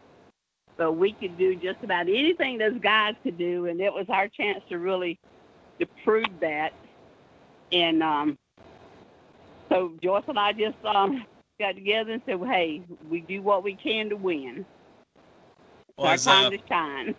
But 0.76 0.92
we 0.92 1.12
could 1.12 1.36
do 1.36 1.54
just 1.54 1.82
about 1.82 2.08
anything 2.08 2.58
those 2.58 2.78
guys 2.80 3.14
could 3.22 3.36
do, 3.36 3.66
and 3.66 3.80
it 3.80 3.92
was 3.92 4.06
our 4.08 4.28
chance 4.28 4.62
to 4.68 4.78
really 4.78 5.18
to 5.80 5.86
prove 6.04 6.26
that. 6.40 6.72
And 7.72 8.02
um, 8.02 8.38
so 9.68 9.92
Joyce 10.02 10.24
and 10.28 10.38
I 10.38 10.52
just 10.52 10.76
um, 10.84 11.24
got 11.60 11.74
together 11.74 12.12
and 12.12 12.22
said, 12.26 12.36
well, 12.36 12.50
"Hey, 12.50 12.82
we 13.08 13.20
do 13.20 13.42
what 13.42 13.62
we 13.64 13.74
can 13.74 14.08
to 14.08 14.16
win. 14.16 14.64
It's 15.98 16.04
Well, 16.04 16.08
our 16.08 16.14
as, 16.14 16.26
uh, 16.26 16.50
to 16.50 16.58
shine." 16.68 17.14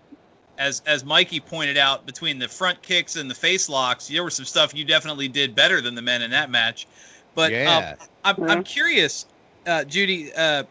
as 0.57 0.81
as 0.85 1.03
Mikey 1.03 1.39
pointed 1.39 1.77
out, 1.77 2.05
between 2.05 2.39
the 2.39 2.47
front 2.47 2.81
kicks 2.81 3.15
and 3.15 3.29
the 3.29 3.35
face 3.35 3.69
locks, 3.69 4.07
there 4.07 4.23
was 4.23 4.35
some 4.35 4.45
stuff 4.45 4.75
you 4.75 4.83
definitely 4.83 5.27
did 5.27 5.55
better 5.55 5.81
than 5.81 5.95
the 5.95 6.01
men 6.01 6.21
in 6.21 6.31
that 6.31 6.49
match. 6.49 6.87
But 7.35 7.51
yeah, 7.51 7.95
um, 8.01 8.07
I'm, 8.23 8.35
Yeah. 8.37 8.51
I'm 8.53 8.63
curious, 8.63 9.25
uh, 9.65 9.83
Judy, 9.85 10.31
uh, 10.33 10.63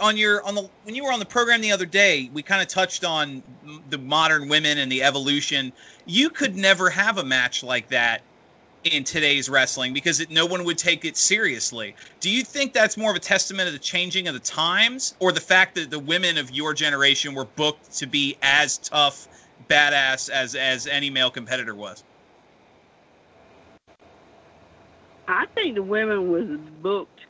on 0.00 0.16
your 0.16 0.44
on 0.44 0.54
the 0.54 0.68
when 0.82 0.94
you 0.94 1.04
were 1.04 1.12
on 1.12 1.20
the 1.20 1.26
program 1.26 1.60
the 1.60 1.72
other 1.72 1.86
day, 1.86 2.28
we 2.32 2.42
kind 2.42 2.60
of 2.60 2.68
touched 2.68 3.04
on 3.04 3.42
m- 3.64 3.84
the 3.88 3.98
modern 3.98 4.48
women 4.48 4.78
and 4.78 4.90
the 4.90 5.02
evolution. 5.02 5.72
You 6.06 6.30
could 6.30 6.56
never 6.56 6.90
have 6.90 7.18
a 7.18 7.24
match 7.24 7.62
like 7.62 7.88
that 7.88 8.22
in 8.92 9.04
today's 9.04 9.48
wrestling 9.48 9.92
because 9.92 10.20
it, 10.20 10.30
no 10.30 10.46
one 10.46 10.64
would 10.64 10.78
take 10.78 11.04
it 11.04 11.16
seriously. 11.16 11.94
Do 12.20 12.30
you 12.30 12.42
think 12.42 12.72
that's 12.72 12.96
more 12.96 13.10
of 13.10 13.16
a 13.16 13.20
testament 13.20 13.66
of 13.68 13.72
the 13.72 13.78
changing 13.78 14.28
of 14.28 14.34
the 14.34 14.40
times, 14.40 15.14
or 15.18 15.32
the 15.32 15.40
fact 15.40 15.74
that 15.76 15.90
the 15.90 15.98
women 15.98 16.38
of 16.38 16.50
your 16.50 16.74
generation 16.74 17.34
were 17.34 17.44
booked 17.44 17.92
to 17.98 18.06
be 18.06 18.36
as 18.42 18.78
tough, 18.78 19.28
badass 19.68 20.30
as 20.30 20.54
as 20.54 20.86
any 20.86 21.10
male 21.10 21.30
competitor 21.30 21.74
was? 21.74 22.04
I 25.28 25.46
think 25.54 25.74
the 25.74 25.82
women 25.82 26.30
was 26.30 26.58
booked, 26.82 27.20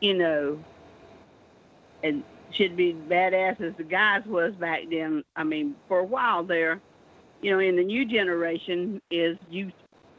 you 0.00 0.14
know, 0.14 0.58
and 2.02 2.22
should 2.52 2.76
be 2.76 2.94
badass 3.08 3.60
as 3.60 3.74
the 3.74 3.82
guys 3.82 4.24
was 4.24 4.54
back 4.54 4.82
then. 4.90 5.24
I 5.34 5.44
mean, 5.44 5.74
for 5.88 5.98
a 5.98 6.04
while 6.04 6.42
there, 6.42 6.80
you 7.42 7.52
know, 7.52 7.58
in 7.58 7.76
the 7.76 7.84
new 7.84 8.04
generation 8.04 9.00
is 9.10 9.36
you 9.50 9.72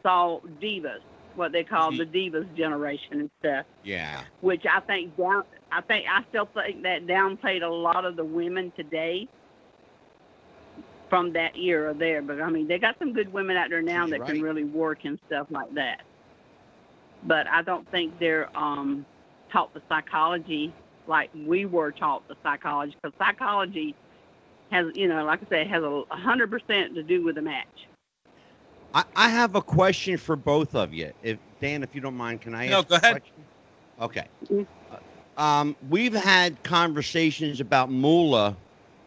saw 0.07 0.39
divas, 0.61 1.01
what 1.35 1.51
they 1.51 1.63
call 1.63 1.91
the 1.91 2.05
divas 2.05 2.47
generation 2.55 3.19
and 3.19 3.29
stuff, 3.39 3.65
yeah. 3.83 4.21
which 4.41 4.65
I 4.65 4.79
think 4.81 5.17
down. 5.17 5.45
I 5.69 5.81
think 5.81 6.05
I 6.09 6.23
still 6.29 6.47
think 6.53 6.83
that 6.83 7.07
downplayed 7.07 7.61
a 7.61 7.67
lot 7.67 8.05
of 8.05 8.15
the 8.15 8.23
women 8.23 8.71
today 8.77 9.27
from 11.09 11.33
that 11.33 11.57
era 11.57 11.93
there. 11.93 12.21
But 12.21 12.41
I 12.41 12.49
mean, 12.49 12.67
they 12.67 12.79
got 12.79 12.97
some 12.99 13.11
good 13.11 13.31
women 13.33 13.57
out 13.57 13.69
there 13.69 13.81
now 13.81 14.05
She's 14.05 14.11
that 14.11 14.19
right. 14.21 14.29
can 14.31 14.41
really 14.41 14.63
work 14.63 14.99
and 15.03 15.19
stuff 15.27 15.47
like 15.49 15.73
that. 15.73 16.03
But 17.23 17.47
I 17.47 17.63
don't 17.63 17.89
think 17.91 18.17
they're 18.17 18.55
um, 18.57 19.05
taught 19.51 19.73
the 19.73 19.81
psychology 19.89 20.73
like 21.07 21.29
we 21.33 21.65
were 21.65 21.91
taught 21.91 22.27
the 22.27 22.35
psychology 22.43 22.95
because 23.01 23.17
psychology 23.17 23.95
has, 24.71 24.87
you 24.95 25.07
know, 25.07 25.23
like 25.25 25.41
I 25.43 25.49
said, 25.49 25.67
has 25.67 25.83
a 25.83 26.03
hundred 26.09 26.49
percent 26.49 26.95
to 26.95 27.03
do 27.03 27.23
with 27.23 27.35
the 27.35 27.41
match. 27.41 27.87
I, 28.97 29.03
I 29.15 29.29
have 29.29 29.55
a 29.55 29.61
question 29.61 30.17
for 30.17 30.35
both 30.35 30.73
of 30.73 30.91
you. 30.91 31.11
If 31.21 31.39
Dan, 31.61 31.83
if 31.83 31.93
you 31.93 32.01
don't 32.01 32.15
mind, 32.15 32.41
can 32.41 32.55
I 32.55 32.67
No, 32.67 32.77
ask 32.79 32.89
go 32.89 32.95
a 32.95 32.99
ahead. 32.99 33.13
question? 33.13 33.47
Okay. 34.01 34.27
Mm. 34.51 34.67
Um, 35.37 35.77
we've 35.87 36.15
had 36.15 36.63
conversations 36.63 37.59
about 37.59 37.91
Moolah 37.91 38.57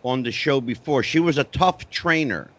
on 0.05 0.23
the 0.23 0.31
show 0.31 0.61
before. 0.61 1.03
She 1.03 1.19
was 1.19 1.39
a 1.39 1.45
tough 1.45 1.91
trainer, 1.91 2.55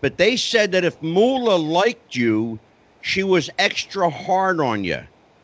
but 0.00 0.16
they 0.16 0.36
said 0.38 0.72
that 0.72 0.84
if 0.84 1.02
Moolah 1.02 1.56
liked 1.56 2.14
you, 2.14 2.58
she 3.02 3.22
was 3.22 3.50
extra 3.58 4.08
hard 4.08 4.58
on 4.58 4.84
you. 4.84 5.02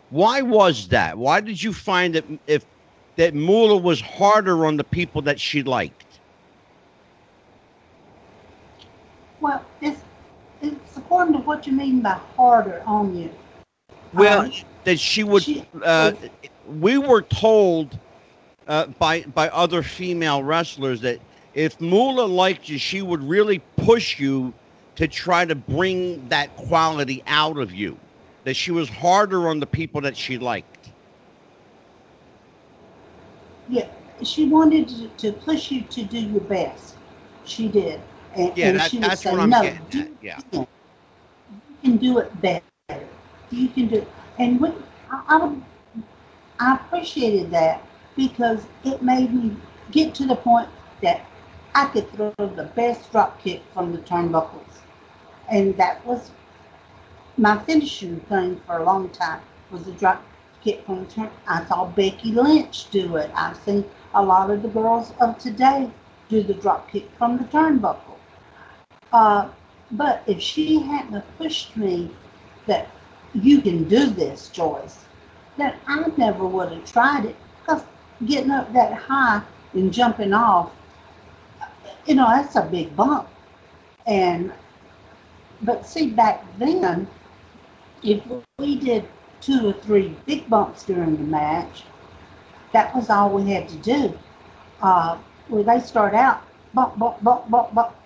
Why 0.09 0.41
was 0.41 0.89
that? 0.89 1.19
Why 1.19 1.43
did 1.43 1.63
you 1.63 1.75
find 1.75 2.15
that 2.15 2.25
if 2.47 2.65
that 3.19 3.35
Moolah 3.35 3.77
was 3.77 4.01
harder 4.01 4.65
on 4.65 4.79
the 4.79 4.85
people 4.85 5.21
that 5.23 5.39
she 5.39 5.63
liked? 5.63 6.21
Well, 9.41 9.65
it's 9.83 10.01
it's 10.01 10.10
according 11.11 11.35
to 11.35 11.41
what 11.41 11.67
you 11.67 11.73
mean 11.73 12.01
by 12.01 12.17
harder 12.37 12.85
on 12.87 13.17
you. 13.19 13.29
Well, 14.15 14.43
Um, 14.43 14.53
that 14.85 15.01
she 15.01 15.25
would. 15.25 15.43
she- 15.43 15.67
uh, 15.83 16.13
we 16.79 16.99
were 16.99 17.23
told 17.23 17.99
uh, 18.69 18.87
by 18.99 19.23
by 19.23 19.49
other 19.49 19.83
female 19.83 20.45
wrestlers 20.45 21.01
that 21.01 21.19
if 21.55 21.81
Moolah 21.81 22.27
liked 22.27 22.69
you, 22.69 22.79
she 22.79 23.03
would 23.03 23.23
really 23.25 23.59
push 23.77 24.21
you 24.21 24.55
to 24.95 25.09
try 25.09 25.45
to 25.45 25.57
bring 25.57 26.29
that 26.29 26.55
quality 26.57 27.25
out 27.27 27.59
of 27.59 27.75
you. 27.75 27.99
That 28.45 28.55
she 28.55 28.71
was 28.71 28.89
harder 28.89 29.49
on 29.49 29.59
the 29.59 29.67
people 29.67 30.01
that 30.03 30.17
she 30.17 30.39
liked. 30.39 30.91
Yeah, 33.69 33.89
she 34.23 34.45
wanted 34.45 34.89
to, 34.89 35.09
to 35.09 35.33
push 35.33 35.73
you 35.73 35.83
to 35.83 36.05
do 36.05 36.21
your 36.21 36.41
best. 36.43 36.95
She 37.45 37.67
did. 37.67 38.01
And, 38.37 38.57
Yeah, 38.57 38.69
and 38.69 38.81
that, 38.81 38.93
that's 39.01 39.25
say, 39.25 39.33
what 39.33 39.41
I'm 39.41 39.51
no, 39.51 39.63
getting 39.63 40.01
at. 40.01 40.09
Yeah. 40.23 40.67
Can 41.83 41.97
do 41.97 42.19
it 42.19 42.41
better. 42.41 42.65
You 43.51 43.69
can 43.69 43.89
do 43.89 43.97
it. 43.97 44.09
And 44.39 44.61
when, 44.61 44.75
I, 45.11 45.23
I, 45.29 45.57
I 46.59 46.75
appreciated 46.77 47.51
that 47.51 47.83
because 48.17 48.67
it 48.85 49.03
made 49.03 49.33
me 49.33 49.57
get 49.91 50.15
to 50.17 50.27
the 50.27 50.37
point 50.37 50.69
that 51.03 51.27
I 51.75 51.87
could 51.87 52.11
throw 52.13 52.33
the 52.39 52.71
best 52.75 53.11
drop 53.11 53.41
kick 53.41 53.63
from 53.73 53.93
the 53.93 53.99
turnbuckles. 53.99 54.81
And 55.51 55.77
that 55.79 56.05
was 56.07 56.31
my 57.37 57.59
finishing 57.65 58.21
thing 58.21 58.61
for 58.67 58.79
a 58.79 58.85
long 58.85 59.09
time 59.11 59.41
was 59.71 59.85
the 59.85 59.93
drop 59.93 60.23
kick 60.63 60.85
from 60.85 61.05
the 61.05 61.11
turn. 61.11 61.31
I 61.49 61.65
saw 61.65 61.87
Becky 61.87 62.33
Lynch 62.33 62.91
do 62.91 63.17
it. 63.17 63.31
I've 63.35 63.57
seen 63.59 63.85
a 64.15 64.23
lot 64.23 64.51
of 64.51 64.63
the 64.63 64.69
girls 64.69 65.15
of 65.21 65.39
today 65.39 65.91
do 66.29 66.43
the 66.43 66.55
drop 66.55 66.91
kick 66.91 67.09
from 67.17 67.39
the 67.39 67.45
turnbuckle. 67.45 68.19
Uh, 69.13 69.49
but 69.93 70.23
if 70.27 70.41
she 70.41 70.81
hadn't 70.81 71.25
pushed 71.39 71.77
me 71.77 72.11
that 72.67 72.89
you 73.35 73.61
can 73.61 73.85
do 73.85 74.07
this, 74.07 74.49
Joyce, 74.49 75.05
then 75.57 75.75
I 75.87 76.07
never 76.17 76.47
would 76.47 76.73
have 76.73 76.91
tried 76.91 77.27
it. 77.27 77.37
Because 77.61 77.85
getting 78.27 78.51
up 78.51 78.73
that 78.73 78.93
high 78.95 79.43
and 79.75 79.93
jumping 79.93 80.33
off, 80.33 80.73
you 82.07 82.15
know, 82.15 82.29
that's 82.29 82.57
a 82.57 82.63
big 82.63 82.95
bump. 82.97 83.29
And 84.07 84.53
but 85.63 85.87
see, 85.87 86.11
back 86.11 86.45
then, 86.59 87.07
if 88.03 88.23
we 88.59 88.77
did 88.79 89.07
two 89.41 89.69
or 89.69 89.73
three 89.75 90.17
big 90.27 90.49
bumps 90.49 90.85
during 90.85 91.17
the 91.17 91.23
match, 91.25 91.85
that 92.73 92.95
was 92.95 93.11
all 93.11 93.31
we 93.31 93.51
had 93.51 93.69
to 93.69 93.77
do. 93.77 94.19
Uh, 94.83 95.19
where 95.49 95.65
they 95.65 95.81
start 95.81 96.15
out, 96.15 96.43
bump, 96.73 96.99
bump, 96.99 97.23
bump, 97.23 97.51
bump, 97.51 97.75
bump. 97.75 97.97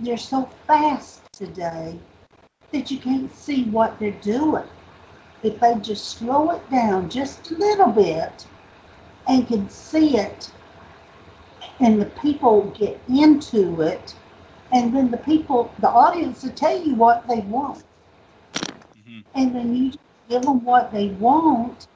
They're 0.00 0.16
so 0.18 0.48
fast 0.66 1.22
today 1.32 1.98
that 2.72 2.90
you 2.90 2.98
can't 2.98 3.32
see 3.32 3.64
what 3.64 3.98
they're 3.98 4.10
doing. 4.12 4.68
If 5.42 5.60
they 5.60 5.74
just 5.76 6.18
slow 6.18 6.50
it 6.50 6.70
down 6.70 7.08
just 7.08 7.50
a 7.50 7.56
little 7.56 7.92
bit 7.92 8.46
and 9.28 9.46
can 9.46 9.68
see 9.70 10.18
it, 10.18 10.50
and 11.80 12.00
the 12.00 12.06
people 12.06 12.72
get 12.78 13.00
into 13.08 13.80
it, 13.82 14.14
and 14.72 14.94
then 14.94 15.10
the 15.10 15.18
people, 15.18 15.72
the 15.80 15.88
audience 15.88 16.42
will 16.42 16.52
tell 16.52 16.78
you 16.78 16.94
what 16.94 17.26
they 17.28 17.40
want. 17.40 17.84
Mhm. 18.96 19.24
And 19.34 19.54
then 19.54 19.74
you 19.76 19.92
give 20.28 20.42
them 20.42 20.64
what 20.64 20.92
they 20.92 21.08
want, 21.10 21.86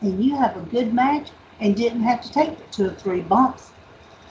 and 0.00 0.24
you 0.24 0.36
have 0.36 0.56
a 0.56 0.60
good 0.60 0.92
match 0.94 1.30
and 1.60 1.76
didn't 1.76 2.02
have 2.02 2.20
to 2.22 2.30
take 2.30 2.58
the 2.58 2.64
two 2.72 2.86
or 2.86 2.94
three 2.94 3.20
bumps. 3.20 3.72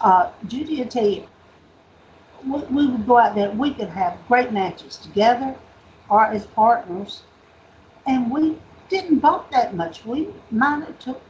Uh, 0.01 0.29
Judy 0.47 0.79
will 0.81 0.89
tell 0.89 1.07
you, 1.07 1.27
we, 2.47 2.59
we 2.63 2.87
would 2.87 3.07
go 3.07 3.17
out 3.17 3.35
there, 3.35 3.51
we 3.51 3.73
could 3.73 3.89
have 3.89 4.17
great 4.27 4.51
matches 4.51 4.97
together 4.97 5.55
or 6.09 6.25
as 6.25 6.45
partners, 6.47 7.23
and 8.07 8.31
we 8.31 8.57
didn't 8.89 9.19
bump 9.19 9.51
that 9.51 9.75
much. 9.75 10.05
We 10.05 10.29
might 10.51 10.85
have 10.85 10.99
took 10.99 11.21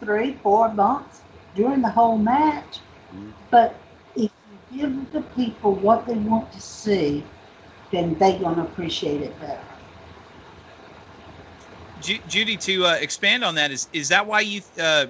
three, 0.00 0.34
four 0.42 0.68
bumps 0.68 1.22
during 1.54 1.82
the 1.82 1.90
whole 1.90 2.18
match, 2.18 2.80
Mhm. 3.14 3.32
but 3.50 3.76
if 4.16 4.30
you 4.70 4.78
give 4.78 5.12
the 5.12 5.22
people 5.22 5.74
what 5.74 6.06
they 6.06 6.16
want 6.16 6.52
to 6.52 6.60
see, 6.60 7.24
then 7.92 8.14
they're 8.18 8.38
going 8.38 8.56
to 8.56 8.62
appreciate 8.62 9.22
it 9.22 9.38
better. 9.40 9.60
Judy, 12.26 12.56
to 12.58 12.86
uh, 12.86 12.94
expand 13.00 13.44
on 13.44 13.54
that, 13.56 13.70
is 13.70 13.88
is 13.92 14.08
that 14.08 14.26
why 14.26 14.40
you 14.40 14.62
uh, 14.78 15.06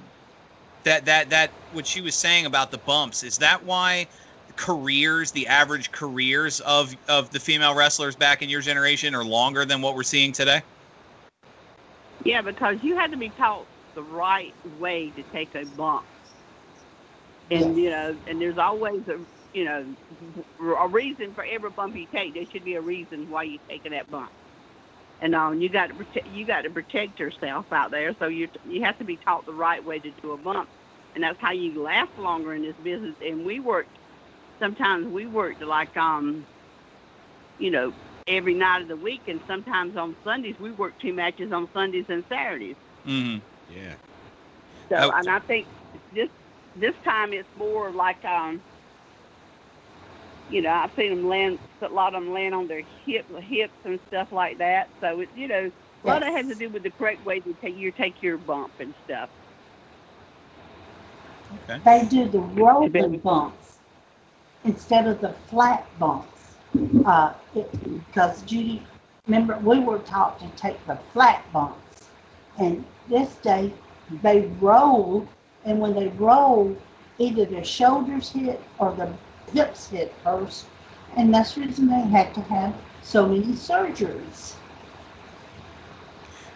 that 0.84 1.06
that 1.06 1.30
that 1.30 1.54
what 1.70 1.86
she 1.86 2.00
was 2.02 2.16
saying 2.16 2.46
about 2.46 2.70
the 2.70 2.78
bumps? 2.78 3.22
Is 3.22 3.38
that 3.38 3.64
why 3.64 4.08
careers, 4.56 5.32
the 5.32 5.46
average 5.46 5.90
careers 5.92 6.60
of 6.60 6.94
of 7.08 7.30
the 7.30 7.40
female 7.40 7.74
wrestlers 7.74 8.16
back 8.16 8.42
in 8.42 8.48
your 8.48 8.60
generation 8.60 9.14
are 9.14 9.24
longer 9.24 9.64
than 9.64 9.82
what 9.82 9.94
we're 9.94 10.02
seeing 10.02 10.32
today? 10.32 10.62
Yeah, 12.24 12.42
because 12.42 12.76
you 12.82 12.96
had 12.96 13.10
to 13.10 13.16
be 13.16 13.30
taught 13.30 13.66
the 13.94 14.02
right 14.02 14.54
way 14.78 15.10
to 15.10 15.22
take 15.24 15.54
a 15.54 15.64
bump, 15.64 16.04
and 17.50 17.76
you 17.76 17.90
know, 17.90 18.16
and 18.26 18.40
there's 18.40 18.58
always 18.58 19.02
a 19.08 19.18
you 19.52 19.64
know 19.64 19.86
a 20.78 20.88
reason 20.88 21.34
for 21.34 21.44
every 21.44 21.70
bump 21.70 21.96
you 21.96 22.06
take. 22.06 22.34
There 22.34 22.46
should 22.50 22.64
be 22.64 22.74
a 22.74 22.80
reason 22.80 23.28
why 23.28 23.44
you're 23.44 23.60
taking 23.68 23.92
that 23.92 24.10
bump. 24.10 24.30
And 25.20 25.34
um, 25.34 25.60
you 25.60 25.68
got 25.68 25.88
to 25.88 25.94
protect 25.94 26.26
you 26.26 26.44
got 26.44 26.62
to 26.62 26.70
protect 26.70 27.18
yourself 27.18 27.66
out 27.72 27.90
there. 27.90 28.14
So 28.18 28.26
you 28.26 28.48
you 28.64 28.82
have 28.84 28.98
to 28.98 29.04
be 29.04 29.16
taught 29.16 29.46
the 29.46 29.54
right 29.54 29.84
way 29.84 29.98
to 30.00 30.10
do 30.22 30.32
a 30.32 30.36
bump, 30.36 30.68
and 31.14 31.22
that's 31.22 31.40
how 31.40 31.52
you 31.52 31.80
last 31.82 32.10
longer 32.18 32.54
in 32.54 32.62
this 32.62 32.76
business. 32.82 33.14
And 33.20 33.44
we 33.44 33.60
worked 33.60 33.96
sometimes 34.58 35.06
we 35.08 35.26
worked 35.26 35.62
like 35.62 35.96
um, 35.96 36.46
you 37.58 37.70
know, 37.70 37.94
every 38.26 38.54
night 38.54 38.82
of 38.82 38.88
the 38.88 38.96
week, 38.96 39.24
and 39.28 39.40
sometimes 39.46 39.96
on 39.96 40.16
Sundays 40.24 40.56
we 40.58 40.72
worked 40.72 41.00
two 41.00 41.12
matches 41.14 41.52
on 41.52 41.68
Sundays 41.72 42.06
and 42.08 42.24
Saturdays. 42.28 42.76
Mm-hmm. 43.06 43.38
Yeah. 43.68 43.96
So, 44.90 44.96
Oh. 44.96 45.12
and 45.14 45.28
I 45.30 45.40
think 45.40 45.68
this 46.12 46.28
this 46.74 46.94
time 47.04 47.32
it's 47.32 47.48
more 47.56 47.92
like 47.92 48.24
um, 48.24 48.62
you 50.48 50.62
know, 50.62 50.70
I've 50.70 50.90
seen 50.96 51.10
them 51.10 51.28
land 51.28 51.58
a 51.82 51.88
lot 51.88 52.14
of 52.14 52.22
them 52.22 52.32
land 52.32 52.54
on 52.54 52.66
their 52.68 52.82
hip 53.04 53.26
hips 53.42 53.76
and 53.84 54.00
stuff 54.08 54.28
like 54.30 54.58
that. 54.58 54.90
So 55.00 55.20
it 55.20 55.30
you 55.34 55.48
know, 55.48 55.70
a 56.04 56.06
lot 56.06 56.22
of 56.22 56.28
it 56.28 56.36
has 56.36 56.46
to 56.48 56.54
do 56.54 56.70
with 56.70 56.82
the 56.82 56.90
correct 56.90 57.22
way 57.24 57.40
to 57.40 57.54
take 57.54 57.74
you 57.76 57.92
take 57.92 58.22
your 58.22 58.38
bump 58.38 58.74
and 58.80 58.94
stuff. 59.04 59.30
They 61.84 62.04
do 62.08 62.28
the 62.28 62.38
rolling 62.40 63.20
bumps 63.22 63.63
instead 64.64 65.06
of 65.06 65.20
the 65.20 65.32
flat 65.48 65.86
bumps. 65.98 66.56
Uh, 67.04 67.32
because 67.52 68.42
Judy, 68.42 68.82
remember, 69.26 69.58
we 69.58 69.78
were 69.78 70.00
taught 70.00 70.40
to 70.40 70.48
take 70.60 70.84
the 70.86 70.98
flat 71.12 71.44
bumps. 71.52 72.08
And 72.58 72.84
this 73.08 73.34
day, 73.36 73.72
they 74.22 74.50
roll, 74.60 75.26
and 75.64 75.80
when 75.80 75.94
they 75.94 76.08
roll, 76.08 76.76
either 77.18 77.44
their 77.44 77.64
shoulders 77.64 78.30
hit 78.30 78.60
or 78.78 78.92
the 78.92 79.12
hips 79.52 79.88
hit 79.88 80.12
first. 80.22 80.66
And 81.16 81.32
that's 81.32 81.54
the 81.54 81.62
reason 81.62 81.86
they 81.86 82.00
had 82.00 82.34
to 82.34 82.40
have 82.42 82.74
so 83.02 83.28
many 83.28 83.52
surgeries. 83.52 84.54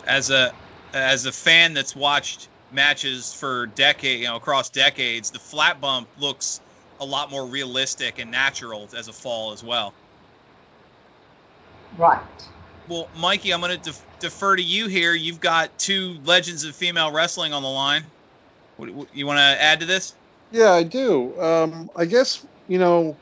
As 0.07 0.31
a 0.31 0.53
as 0.95 1.27
a 1.27 1.33
fan 1.33 1.75
that's 1.75 1.95
watched 1.95 2.49
matches 2.73 3.33
for 3.33 3.67
decade, 3.67 4.21
you 4.21 4.27
know, 4.27 4.37
across 4.37 4.71
decades, 4.71 5.31
the 5.31 5.39
flat 5.39 5.81
bump 5.81 6.09
looks 6.19 6.61
a 7.01 7.05
lot 7.05 7.31
more 7.31 7.47
realistic 7.47 8.19
and 8.19 8.31
natural 8.31 8.89
as 8.97 9.09
a 9.09 9.13
fall 9.13 9.53
as 9.53 9.63
well. 9.63 9.93
Right. 11.97 12.21
Well, 12.89 13.09
Mikey, 13.19 13.53
I'm 13.53 13.61
going 13.61 13.77
to 13.77 13.83
def- 13.83 14.05
defer 14.21 14.57
to 14.57 14.63
you 14.63 14.89
here. 14.89 15.15
You've 15.15 15.41
got 15.41 15.77
two 15.79 16.17
legends 16.25 16.65
of 16.65 16.75
female 16.75 17.13
wrestling 17.13 17.53
on 17.53 17.63
the 17.63 17.69
line. 17.69 18.05
What, 18.77 18.91
what, 18.91 19.15
you 19.15 19.27
want 19.27 19.39
to 19.39 19.63
add 19.63 19.81
to 19.81 19.87
this? 19.87 20.15
Yeah, 20.51 20.73
I 20.73 20.83
do. 20.83 21.39
Um, 21.41 21.91
I 21.97 22.05
guess 22.05 22.47
you 22.69 22.79
know 22.79 23.17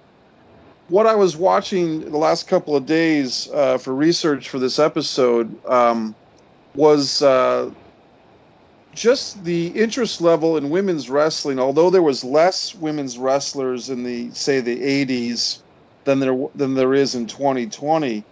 what 0.89 1.07
I 1.07 1.15
was 1.15 1.37
watching 1.37 2.01
the 2.01 2.19
last 2.19 2.47
couple 2.47 2.77
of 2.77 2.87
days 2.87 3.49
uh, 3.53 3.79
for 3.79 3.95
research 3.95 4.49
for 4.49 4.59
this 4.59 4.79
episode 4.79 5.65
um, 5.67 6.15
was 6.75 7.23
uh, 7.23 7.71
just 8.97 9.45
the 9.45 9.69
interest 9.69 10.21
level 10.21 10.57
in 10.57 10.71
women's 10.71 11.09
wrestling. 11.09 11.61
Although 11.61 11.91
there 11.91 12.03
was 12.03 12.25
less 12.25 12.75
women's 12.75 13.17
wrestlers 13.19 13.91
in 13.91 14.03
the 14.03 14.31
say 14.33 14.61
the 14.61 14.77
'80s 15.07 15.59
than 16.05 16.19
there 16.19 16.37
than 16.57 16.75
there 16.75 16.95
is 16.95 17.15
in 17.15 17.27
2020. 17.27 18.25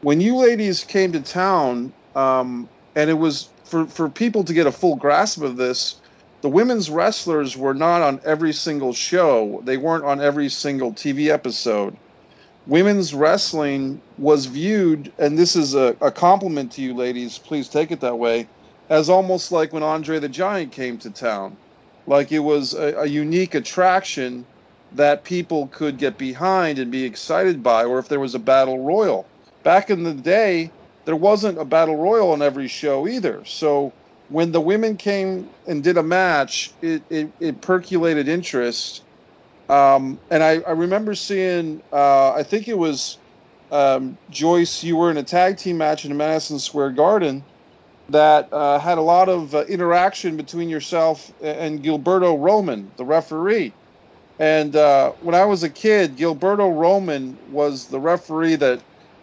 When 0.00 0.20
you 0.20 0.36
ladies 0.36 0.84
came 0.84 1.12
to 1.12 1.20
town, 1.20 1.92
um, 2.16 2.68
and 2.94 3.10
it 3.10 3.14
was 3.14 3.50
for 3.64 3.86
for 3.86 4.08
people 4.08 4.44
to 4.44 4.54
get 4.54 4.66
a 4.66 4.72
full 4.72 4.96
grasp 4.96 5.42
of 5.42 5.56
this 5.56 5.96
the 6.44 6.50
women's 6.50 6.90
wrestlers 6.90 7.56
were 7.56 7.72
not 7.72 8.02
on 8.02 8.20
every 8.22 8.52
single 8.52 8.92
show. 8.92 9.62
They 9.64 9.78
weren't 9.78 10.04
on 10.04 10.20
every 10.20 10.50
single 10.50 10.92
TV 10.92 11.28
episode. 11.28 11.96
Women's 12.66 13.14
wrestling 13.14 14.02
was 14.18 14.44
viewed, 14.44 15.10
and 15.18 15.38
this 15.38 15.56
is 15.56 15.74
a, 15.74 15.96
a 16.02 16.10
compliment 16.10 16.70
to 16.72 16.82
you 16.82 16.92
ladies, 16.92 17.38
please 17.38 17.66
take 17.66 17.90
it 17.90 18.00
that 18.00 18.18
way, 18.18 18.46
as 18.88 19.08
almost 19.08 19.52
like 19.52 19.72
when 19.72 19.82
Andre 19.82 20.18
the 20.18 20.28
Giant 20.28 20.72
came 20.72 20.98
to 20.98 21.10
town. 21.10 21.56
Like 22.06 22.32
it 22.32 22.40
was 22.40 22.74
a, 22.74 23.00
a 23.00 23.06
unique 23.06 23.54
attraction 23.54 24.44
that 24.92 25.24
people 25.24 25.68
could 25.68 25.98
get 25.98 26.18
behind 26.18 26.78
and 26.78 26.90
be 26.90 27.04
excited 27.04 27.62
by, 27.62 27.84
or 27.84 27.98
if 27.98 28.08
there 28.08 28.20
was 28.20 28.34
a 28.34 28.38
battle 28.38 28.84
royal. 28.84 29.26
Back 29.62 29.90
in 29.90 30.04
the 30.04 30.14
day, 30.14 30.70
there 31.04 31.16
wasn't 31.16 31.58
a 31.58 31.64
battle 31.64 31.96
royal 31.96 32.32
on 32.32 32.42
every 32.42 32.68
show 32.68 33.08
either. 33.08 33.44
So 33.44 33.92
when 34.28 34.52
the 34.52 34.60
women 34.60 34.96
came 34.96 35.48
and 35.66 35.82
did 35.82 35.96
a 35.96 36.02
match, 36.02 36.72
it, 36.82 37.02
it, 37.10 37.28
it 37.40 37.60
percolated 37.60 38.28
interest. 38.28 39.02
Um, 39.68 40.18
and 40.30 40.42
I, 40.42 40.60
I 40.60 40.72
remember 40.72 41.14
seeing, 41.14 41.82
uh, 41.92 42.32
I 42.32 42.42
think 42.42 42.68
it 42.68 42.78
was 42.78 43.18
um, 43.72 44.16
Joyce, 44.30 44.84
you 44.84 44.96
were 44.96 45.10
in 45.10 45.16
a 45.16 45.22
tag 45.22 45.56
team 45.56 45.78
match 45.78 46.04
in 46.04 46.16
Madison 46.16 46.58
Square 46.58 46.90
Garden 46.90 47.42
that 48.10 48.52
uh, 48.52 48.78
had 48.78 48.98
a 48.98 49.02
lot 49.02 49.28
of 49.28 49.54
uh, 49.54 49.64
interaction 49.64 50.36
between 50.36 50.68
yourself 50.68 51.32
and 51.42 51.82
Gilberto 51.82 52.38
Roman, 52.38 52.90
the 52.96 53.04
referee. 53.04 53.72
And 54.38 54.74
uh, 54.76 55.12
when 55.22 55.34
I 55.34 55.44
was 55.44 55.62
a 55.62 55.70
kid, 55.70 56.16
Gilberto 56.16 56.76
Roman 56.76 57.38
was 57.50 57.86
the 57.86 58.00
referee 58.00 58.56
that 58.56 58.80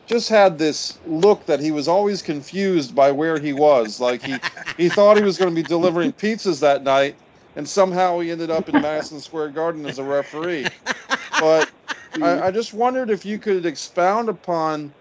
just 0.08 0.30
had 0.30 0.58
this 0.58 0.98
look 1.08 1.46
that 1.46 1.60
he 1.60 1.72
was 1.72 1.88
always 1.88 2.22
confused 2.22 2.96
by 2.96 3.12
where 3.12 3.38
he 3.38 3.54
was. 3.54 4.00
Like 4.00 4.24
he, 4.24 4.36
he 4.78 4.90
thought 4.96 5.18
he 5.18 5.24
was 5.24 5.38
going 5.38 5.54
to 5.54 5.56
be 5.56 5.68
delivering 5.68 6.12
pizzas 6.12 6.60
that 6.62 6.84
night, 6.84 7.16
and 7.56 7.68
somehow 7.68 8.20
he 8.20 8.32
ended 8.32 8.50
up 8.50 8.68
in 8.68 8.82
Madison 8.82 9.20
Square 9.20 9.50
Garden 9.50 9.86
as 9.86 10.00
a 10.00 10.04
referee. 10.04 10.68
But 11.40 11.70
I, 12.22 12.48
I 12.48 12.52
just 12.52 12.74
wondered 12.74 13.10
if 13.10 13.26
you 13.26 13.38
could 13.38 13.66
expound 13.66 14.30
upon 14.30 14.94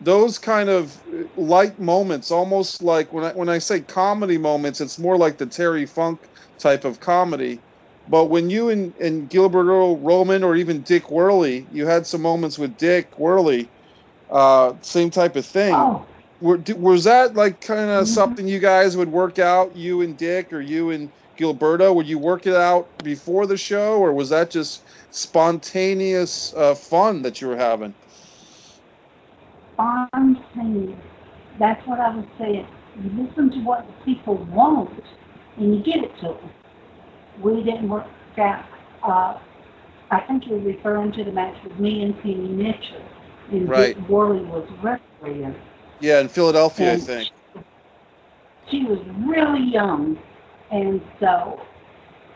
those 0.00 0.38
kind 0.38 0.68
of 0.68 1.00
light 1.36 1.78
moments, 1.78 2.30
almost 2.30 2.82
like 2.82 3.12
when 3.12 3.24
I 3.24 3.32
when 3.32 3.48
I 3.48 3.58
say 3.58 3.80
comedy 3.80 4.38
moments, 4.38 4.80
it's 4.80 4.98
more 4.98 5.16
like 5.18 5.38
the 5.38 5.46
Terry 5.46 5.86
Funk 5.86 6.28
type 6.60 6.84
of 6.84 7.00
comedy. 7.00 7.64
But 8.06 8.26
when 8.26 8.48
you 8.50 8.70
and, 8.70 8.94
and 8.96 9.28
Gilberto 9.28 9.98
Roman 10.00 10.42
or 10.44 10.56
even 10.56 10.82
Dick 10.82 11.04
Woehrle, 11.04 11.66
you 11.70 11.86
had 11.86 12.06
some 12.06 12.22
moments 12.22 12.58
with 12.58 12.76
Dick 12.76 13.10
Woehrle, 13.18 13.70
uh, 14.30 14.74
same 14.82 15.10
type 15.10 15.36
of 15.36 15.46
thing. 15.46 15.74
Oh, 15.74 16.06
Were, 16.40 16.62
was 16.76 17.04
that 17.04 17.34
like 17.34 17.60
kind 17.60 17.90
of 17.90 18.04
Mhm. 18.04 18.08
something 18.08 18.46
you 18.48 18.60
guys 18.60 18.96
would 18.96 19.10
work 19.10 19.38
out, 19.38 19.76
you 19.76 20.02
and 20.02 20.16
Dick, 20.16 20.52
or 20.52 20.60
you 20.60 20.90
and 20.90 21.12
Gilberto? 21.38 21.94
Would 21.94 22.06
you 22.08 22.18
work 22.18 22.46
it 22.46 22.54
out 22.54 22.90
before 23.02 23.46
the 23.46 23.56
show, 23.56 23.98
or 23.98 24.12
was 24.14 24.30
that 24.30 24.50
just 24.50 24.82
spontaneous 25.10 26.52
uh, 26.56 26.74
fun 26.74 27.22
that 27.22 27.40
you 27.40 27.48
were 27.48 27.56
having? 27.56 27.94
Spontaneous. 29.78 30.98
That's 31.60 31.86
what 31.86 32.00
I 32.00 32.14
was 32.14 32.26
saying. 32.38 32.66
You 33.00 33.24
listen 33.24 33.50
to 33.52 33.58
what 33.60 33.86
the 33.86 34.04
people 34.04 34.36
want, 34.46 34.90
and 35.56 35.76
you 35.76 35.82
give 35.84 36.02
it 36.02 36.14
to 36.16 36.28
them. 36.34 36.50
We 37.40 37.62
didn't 37.62 37.88
work 37.88 38.06
out. 38.38 38.64
Uh, 39.02 39.38
I 40.10 40.20
think 40.26 40.44
you're 40.46 40.58
referring 40.58 41.12
to 41.12 41.24
the 41.24 41.30
match 41.30 41.54
with 41.62 41.78
me 41.78 42.02
and 42.02 42.16
Penny 42.22 42.48
Mitchell, 42.48 43.04
and 43.52 43.68
Right. 43.68 43.94
Dick 43.94 44.04
Woehrle 44.08 44.46
was 44.48 44.68
refereeing. 44.82 45.54
Yeah, 46.00 46.20
in 46.20 46.28
Philadelphia, 46.28 46.90
I 46.90 46.94
And 46.94 47.02
think. 47.02 47.28
She 48.70 48.84
was 48.84 48.98
really 49.26 49.64
young, 49.70 50.18
and 50.70 51.00
so 51.20 51.60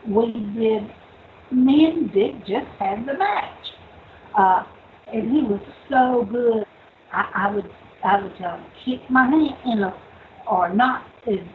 we 0.07 0.31
did. 0.57 0.89
Me 1.51 1.85
and 1.85 2.11
Dick 2.11 2.39
just 2.45 2.67
had 2.79 3.05
the 3.05 3.13
match, 3.13 3.73
uh, 4.37 4.63
and 5.13 5.31
he 5.31 5.43
was 5.43 5.61
so 5.89 6.27
good. 6.31 6.62
I, 7.13 7.47
I 7.47 7.55
would 7.55 7.69
I 8.03 8.21
would 8.21 8.35
tell 8.37 8.57
him 8.57 8.65
kick 8.85 9.09
my 9.09 9.25
hand, 9.25 9.55
you 9.65 9.75
know, 9.75 9.93
or 10.49 10.73
not. 10.73 11.05
And, 11.25 11.49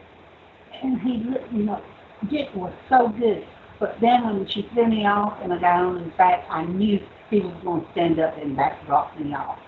and 0.81 1.01
he, 1.01 1.23
you 1.55 1.63
know, 1.63 1.81
Dick 2.29 2.47
was 2.55 2.73
so 2.89 3.09
good. 3.19 3.45
But 3.79 3.95
then 4.01 4.25
when 4.25 4.47
she 4.49 4.67
threw 4.73 4.87
me 4.87 5.05
off 5.05 5.37
and 5.41 5.53
I 5.53 5.59
got 5.59 5.83
on 5.85 6.03
his 6.03 6.13
back, 6.17 6.45
I 6.49 6.65
knew 6.65 6.99
he 7.29 7.39
was 7.39 7.55
going 7.63 7.85
to 7.85 7.91
stand 7.91 8.19
up 8.19 8.35
and 8.37 8.55
back 8.55 8.85
drop 8.85 9.17
me 9.17 9.33
off. 9.33 9.59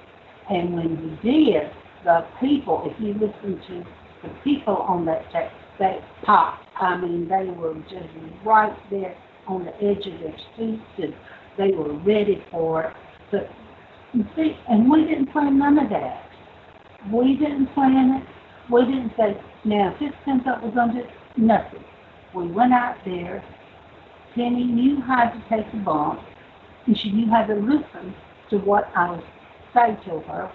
And 0.49 0.73
when 0.73 1.19
he 1.23 1.29
did, 1.29 1.71
the 2.03 2.25
people, 2.39 2.83
if 2.85 2.99
you 2.99 3.13
listen 3.13 3.61
to 3.67 3.85
the 4.23 4.33
people 4.43 4.75
on 4.77 5.05
that 5.05 5.31
tape, 5.31 5.51
they 5.79 5.99
popped. 6.23 6.67
I 6.79 6.97
mean, 6.97 7.27
they 7.29 7.45
were 7.45 7.75
just 7.89 8.09
right 8.43 8.75
there 8.89 9.15
on 9.47 9.65
the 9.65 9.75
edge 9.77 10.05
of 10.07 10.19
their 10.19 10.35
seats 10.57 10.81
and 10.97 11.13
they 11.57 11.71
were 11.71 11.93
ready 11.99 12.43
for 12.51 12.83
it. 12.83 12.93
But 13.31 13.49
you 14.13 14.25
see, 14.35 14.57
and 14.69 14.89
we 14.89 15.05
didn't 15.05 15.27
plan 15.27 15.57
none 15.57 15.79
of 15.79 15.89
that. 15.89 16.29
We 17.11 17.35
didn't 17.37 17.67
plan 17.67 18.21
it. 18.21 18.27
We 18.71 18.85
didn't 18.85 19.13
say, 19.17 19.39
now 19.63 19.93
if 19.93 19.99
this 19.99 20.13
comes 20.25 20.45
up, 20.47 20.63
we're 20.63 20.71
going 20.71 20.93
to 20.95 21.03
do 21.03 21.09
nothing. 21.37 21.83
We 22.33 22.47
went 22.47 22.73
out 22.73 22.97
there. 23.05 23.43
Penny 24.35 24.63
knew 24.63 25.01
how 25.01 25.29
to 25.29 25.43
take 25.49 25.69
the 25.71 25.77
bump. 25.79 26.21
and 26.85 26.97
she 26.97 27.11
knew 27.11 27.29
how 27.29 27.45
to 27.45 27.55
listen 27.55 28.13
to 28.49 28.57
what 28.59 28.89
I 28.95 29.11
would 29.11 29.23
say 29.73 29.97
to 30.05 30.19
her. 30.21 30.51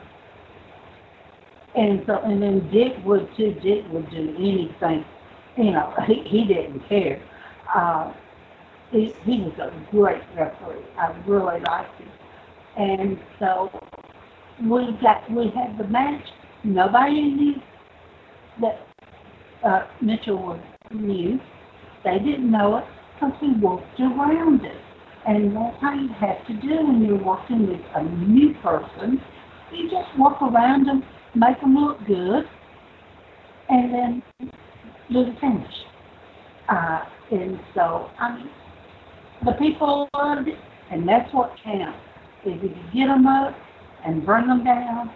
And 1.74 2.02
so, 2.06 2.18
and 2.22 2.42
then 2.42 2.70
Dick 2.70 2.94
would 3.04 3.28
too. 3.36 3.54
Dick 3.62 3.84
would 3.92 4.10
do 4.10 4.34
anything. 4.38 5.04
You 5.56 5.72
know, 5.72 5.92
he, 6.06 6.22
he 6.26 6.44
didn't 6.44 6.80
care. 6.88 7.22
Uh, 7.74 8.12
he, 8.90 9.14
he 9.24 9.40
was 9.42 9.52
a 9.58 9.72
great 9.90 10.22
referee. 10.34 10.84
I 10.98 11.14
really 11.26 11.60
liked 11.60 11.98
him. 12.00 12.08
And 12.76 13.18
so 13.38 13.70
we 14.62 14.96
got 15.02 15.30
we 15.30 15.50
had 15.54 15.78
the 15.78 15.88
match. 15.88 16.24
Nobody 16.64 17.22
knew 17.22 17.54
that 18.60 18.86
uh, 19.66 19.86
Mitchell 20.02 20.36
was 20.38 20.60
new. 20.92 21.38
They 22.04 22.18
didn't 22.18 22.50
know 22.50 22.78
it 22.78 22.84
because 23.14 23.34
he 23.40 23.52
walked 23.60 23.98
around 24.00 24.64
it. 24.64 24.76
And 25.26 25.56
that's 25.56 25.76
how 25.80 25.94
you 25.94 26.08
have 26.20 26.46
to 26.46 26.54
do 26.54 26.86
when 26.86 27.04
you're 27.04 27.22
working 27.22 27.66
with 27.66 27.80
a 27.94 28.04
new 28.04 28.54
person. 28.62 29.20
You 29.72 29.90
just 29.90 30.08
walk 30.18 30.40
around 30.40 30.86
them, 30.86 31.02
make 31.34 31.60
them 31.60 31.74
look 31.74 31.98
good, 32.06 32.44
and 33.68 33.92
then 33.92 34.22
do 35.10 35.24
the 35.24 35.34
finish. 35.40 35.72
Uh, 36.68 37.00
and 37.32 37.58
so, 37.74 38.08
I 38.18 38.36
mean, 38.36 38.50
the 39.44 39.52
people 39.52 40.08
loved 40.14 40.48
it, 40.48 40.58
and 40.92 41.08
that's 41.08 41.32
what 41.34 41.52
counts. 41.64 41.98
If 42.46 42.62
you 42.62 42.68
get 42.94 43.06
them 43.08 43.26
up 43.26 43.56
and 44.04 44.24
bring 44.24 44.46
them 44.46 44.64
down, 44.64 45.10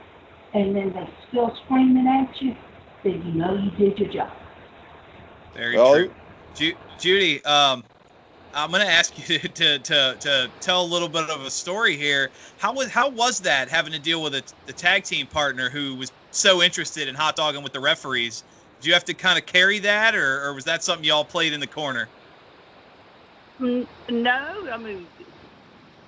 and 0.52 0.74
then 0.74 0.92
they 0.92 1.08
still 1.28 1.56
screaming 1.64 2.06
at 2.06 2.42
you, 2.42 2.56
then 3.04 3.22
you 3.24 3.32
know 3.34 3.54
you 3.54 3.70
did 3.78 3.98
your 3.98 4.12
job. 4.12 4.32
Very 5.54 5.76
well, 5.76 5.94
true. 5.94 6.12
Ju- 6.56 6.74
Judy, 6.98 7.44
um, 7.44 7.84
I'm 8.52 8.70
going 8.70 8.82
to 8.82 8.90
ask 8.90 9.16
you 9.16 9.38
to, 9.38 9.48
to, 9.48 9.78
to, 9.78 10.16
to, 10.20 10.52
tell 10.60 10.82
a 10.82 10.86
little 10.86 11.08
bit 11.08 11.30
of 11.30 11.42
a 11.42 11.50
story 11.50 11.96
here. 11.96 12.32
How 12.58 12.72
was 12.72 12.90
how 12.90 13.08
was 13.10 13.38
that 13.38 13.68
having 13.68 13.92
to 13.92 14.00
deal 14.00 14.22
with 14.22 14.34
a, 14.34 14.42
a 14.68 14.72
tag 14.72 15.04
team 15.04 15.26
partner 15.26 15.70
who 15.70 15.94
was 15.94 16.12
so 16.30 16.62
interested 16.62 17.08
in 17.08 17.14
hot 17.14 17.36
dogging 17.36 17.62
with 17.62 17.72
the 17.72 17.80
referees? 17.80 18.42
Did 18.80 18.88
you 18.88 18.92
have 18.94 19.04
to 19.04 19.14
kind 19.14 19.38
of 19.38 19.46
carry 19.46 19.78
that, 19.80 20.14
or, 20.14 20.42
or 20.42 20.54
was 20.54 20.64
that 20.64 20.82
something 20.82 21.04
y'all 21.04 21.24
played 21.24 21.52
in 21.52 21.60
the 21.60 21.66
corner? 21.66 22.10
No, 23.60 23.90
I 24.72 24.78
mean, 24.78 25.06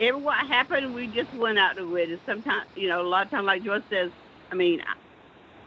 every 0.03 0.21
what 0.21 0.37
happened, 0.49 0.95
we 0.95 1.09
just 1.09 1.33
went 1.35 1.59
out 1.59 1.77
to 1.77 1.97
it. 1.97 2.21
Sometimes, 2.27 2.67
you 2.77 2.89
know, 2.89 3.03
a 3.03 3.09
lot 3.09 3.27
of 3.27 3.31
times, 3.31 3.47
like 3.47 3.65
Joyce 3.65 3.83
says, 3.91 4.11
I 4.53 4.57
mean, 4.57 4.83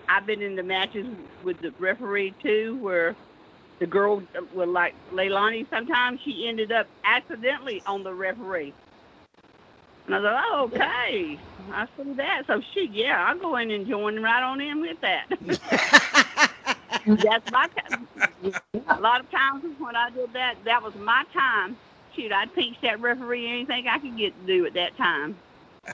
I've 0.10 0.26
been 0.26 0.42
in 0.42 0.56
the 0.56 0.64
matches 0.64 1.08
with 1.44 1.60
the 1.62 1.74
referee 1.80 2.36
too, 2.44 2.78
where 2.82 3.16
the 3.80 3.88
girl 3.88 4.24
well 4.54 4.72
like 4.72 4.96
Leilani 5.12 5.70
sometimes 5.70 6.22
she 6.24 6.48
ended 6.48 6.72
up 6.72 6.88
accidentally 7.06 7.84
on 7.86 8.04
the 8.04 8.14
referee. 8.14 8.74
And 10.08 10.16
I 10.16 10.20
thought, 10.22 10.44
oh, 10.52 10.64
okay. 10.66 11.40
I 11.72 11.88
see 11.98 12.14
that. 12.16 12.44
So 12.48 12.62
she, 12.74 12.90
yeah, 12.92 13.26
I'll 13.28 13.40
go 13.40 13.58
in 13.58 13.72
and 13.72 13.88
join 13.88 14.22
right 14.22 14.44
on 14.44 14.62
in 14.62 14.82
with 14.82 14.98
that. 15.02 15.26
That's 17.06 17.52
my 17.52 17.68
time. 17.90 18.08
A 18.90 19.00
lot 19.02 19.22
of 19.22 19.32
times 19.32 19.64
when 19.80 19.96
I 19.96 20.12
did 20.12 20.34
that, 20.34 20.56
that 20.66 20.84
was 20.84 20.94
my 20.96 21.24
time. 21.34 21.78
Shoot, 22.16 22.32
I'd 22.32 22.54
pinch 22.54 22.78
that 22.82 23.00
referee 23.00 23.48
anything 23.48 23.88
I 23.88 24.00
could 24.00 24.18
get 24.18 24.40
to 24.42 24.48
do 24.48 24.66
at 24.66 24.74
that 24.74 24.98
time. 24.98 25.36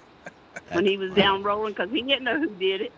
When 0.72 0.86
he 0.86 0.96
was 0.96 1.14
down 1.14 1.44
rolling, 1.44 1.74
because 1.74 1.92
he 1.92 2.02
didn't 2.02 2.24
know 2.24 2.40
who 2.40 2.48
did 2.48 2.82
it. 2.82 2.94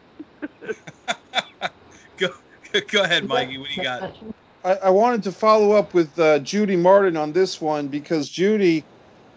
go, 2.17 2.27
go 2.87 3.03
ahead, 3.03 3.27
Mikey. 3.27 3.57
What 3.57 3.69
do 3.69 3.75
you 3.75 3.83
got? 3.83 4.15
I, 4.63 4.73
I 4.75 4.89
wanted 4.89 5.23
to 5.23 5.31
follow 5.31 5.71
up 5.73 5.93
with 5.93 6.17
uh, 6.19 6.39
Judy 6.39 6.75
Martin 6.75 7.17
on 7.17 7.31
this 7.33 7.59
one 7.61 7.87
because 7.87 8.29
Judy, 8.29 8.83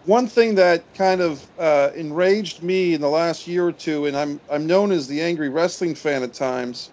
one 0.05 0.27
thing 0.27 0.55
that 0.55 0.83
kind 0.95 1.21
of 1.21 1.45
uh, 1.59 1.89
enraged 1.95 2.63
me 2.63 2.93
in 2.93 3.01
the 3.01 3.09
last 3.09 3.47
year 3.47 3.67
or 3.67 3.71
two, 3.71 4.05
and 4.05 4.15
I'm 4.15 4.39
I'm 4.51 4.67
known 4.67 4.91
as 4.91 5.07
the 5.07 5.21
angry 5.21 5.49
wrestling 5.49 5.95
fan 5.95 6.23
at 6.23 6.33
times, 6.33 6.89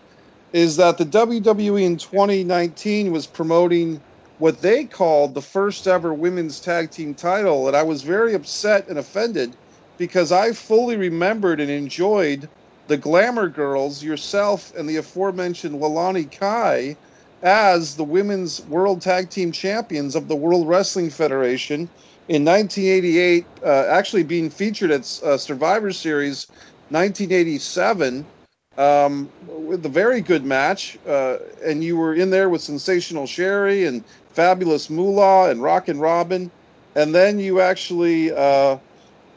is 0.52 0.76
that 0.76 0.98
the 0.98 1.04
WWE 1.04 1.82
in 1.82 1.96
2019 1.96 3.12
was 3.12 3.26
promoting 3.26 4.00
what 4.38 4.60
they 4.60 4.84
called 4.84 5.34
the 5.34 5.42
first 5.42 5.86
ever 5.86 6.12
women's 6.12 6.60
tag 6.60 6.90
team 6.90 7.14
title, 7.14 7.68
and 7.68 7.76
I 7.76 7.82
was 7.82 8.02
very 8.02 8.34
upset 8.34 8.88
and 8.88 8.98
offended 8.98 9.54
because 9.96 10.32
I 10.32 10.52
fully 10.52 10.96
remembered 10.96 11.60
and 11.60 11.70
enjoyed 11.70 12.48
the 12.88 12.96
Glamour 12.96 13.48
Girls, 13.48 14.02
yourself, 14.02 14.74
and 14.76 14.88
the 14.88 14.96
aforementioned 14.96 15.80
Leilani 15.80 16.30
Kai 16.30 16.96
as 17.42 17.94
the 17.94 18.04
women's 18.04 18.62
world 18.66 19.02
tag 19.02 19.30
team 19.30 19.52
champions 19.52 20.16
of 20.16 20.28
the 20.28 20.36
World 20.36 20.66
Wrestling 20.66 21.10
Federation 21.10 21.88
in 22.28 22.44
1988, 22.44 23.46
uh, 23.62 23.86
actually 23.88 24.22
being 24.22 24.50
featured 24.50 24.90
at 24.90 25.00
uh, 25.22 25.36
Survivor 25.36 25.92
Series 25.92 26.46
1987 26.90 28.24
um, 28.76 29.28
with 29.48 29.84
a 29.86 29.88
very 29.88 30.20
good 30.20 30.44
match. 30.44 30.98
Uh, 31.06 31.38
and 31.64 31.82
you 31.82 31.96
were 31.96 32.14
in 32.14 32.30
there 32.30 32.48
with 32.48 32.62
Sensational 32.62 33.26
Sherri 33.26 33.84
and 33.84 34.04
Fabulous 34.32 34.90
Moolah 34.90 35.50
and 35.50 35.62
Rockin' 35.62 35.98
Robin. 35.98 36.50
And 36.94 37.14
then 37.14 37.38
you 37.38 37.60
actually 37.60 38.32
uh, 38.32 38.78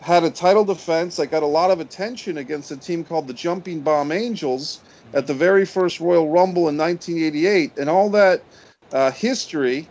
had 0.02 0.24
a 0.24 0.30
title 0.30 0.64
defense 0.64 1.18
that 1.18 1.28
got 1.28 1.44
a 1.44 1.48
lot 1.48 1.72
of 1.72 1.80
attention 1.80 2.38
against 2.38 2.72
a 2.72 2.78
team 2.78 3.04
called 3.04 3.28
the 3.28 3.34
Jumping 3.34 3.82
Bomb 3.82 4.12
Angels 4.12 4.80
at 5.14 5.28
the 5.28 5.34
very 5.34 5.66
first 5.66 6.00
Royal 6.00 6.30
Rumble 6.30 6.70
in 6.70 6.78
1988, 6.78 7.78
and 7.78 7.90
all 7.90 8.10
that 8.12 8.42
uh, 8.92 9.12
history. 9.12 9.88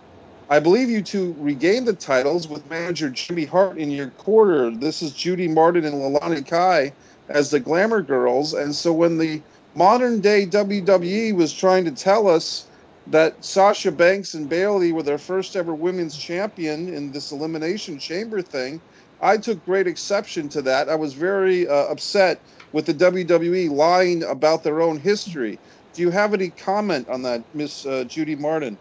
I 0.49 0.61
believe 0.61 0.88
you 0.88 1.03
two 1.03 1.34
regained 1.38 1.88
the 1.88 1.92
titles 1.92 2.47
with 2.47 2.68
manager 2.70 3.11
Jimmy 3.11 3.47
Hart 3.47 3.78
in 3.78 3.90
your 3.90 4.11
quarter. 4.11 4.70
This 4.70 5.03
is 5.03 5.12
Judy 5.12 5.49
Martin 5.49 5.84
and 5.84 5.94
Leilani 5.94 6.47
Kai 6.47 6.92
as 7.29 7.51
the 7.51 7.61
Glamour 7.61 8.03
Girls. 8.03 8.55
And 8.55 8.74
so 8.74 8.93
when 8.93 9.18
the 9.18 9.43
modern 9.74 10.20
day 10.20 10.47
WWE 10.47 11.35
was 11.35 11.53
trying 11.53 11.85
to 11.85 11.91
tell 11.91 12.29
us 12.29 12.66
that 13.09 13.45
Sasha 13.45 13.93
Banks 13.93 14.35
and 14.35 14.49
Bayley 14.49 14.93
were 14.93 15.03
their 15.03 15.18
first 15.18 15.55
ever 15.55 15.74
women's 15.74 16.16
champion 16.16 16.93
in 16.93 17.12
this 17.12 17.31
Elimination 17.31 17.99
Chamber 17.99 18.43
thing, 18.43 18.81
I 19.20 19.37
took 19.37 19.64
great 19.64 19.87
exception 19.87 20.49
to 20.51 20.62
that. 20.62 20.89
I 20.89 20.95
was 20.95 21.14
very 21.14 21.68
uh, 21.68 21.87
upset 21.87 22.41
with 22.72 22.87
the 22.87 22.95
WWE 22.95 23.70
lying 23.70 24.24
about 24.24 24.62
their 24.62 24.83
own 24.83 24.99
history. 24.99 25.59
Do 25.95 26.03
you 26.03 26.11
have 26.11 26.35
any 26.35 26.51
comment 26.51 27.09
on 27.09 27.22
that, 27.22 27.43
Miss 27.55 27.87
uh, 27.87 28.05
Judy 28.05 28.37
Martin? 28.37 28.77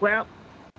Well, 0.00 0.26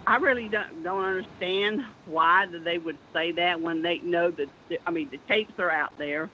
I 0.09 0.15
really 0.17 0.49
don't 0.49 0.81
don't 0.83 1.05
understand 1.05 1.81
why 2.05 2.47
they 2.65 2.79
would 2.79 2.97
say 3.15 3.31
that 3.33 3.61
when 3.61 3.83
they 3.83 3.99
know 3.99 4.31
that 4.31 4.49
I 4.87 4.91
mean 4.91 5.09
the 5.11 5.21
tapes 5.29 5.53
are 5.59 5.69
out 5.71 5.91
there, 5.99 6.31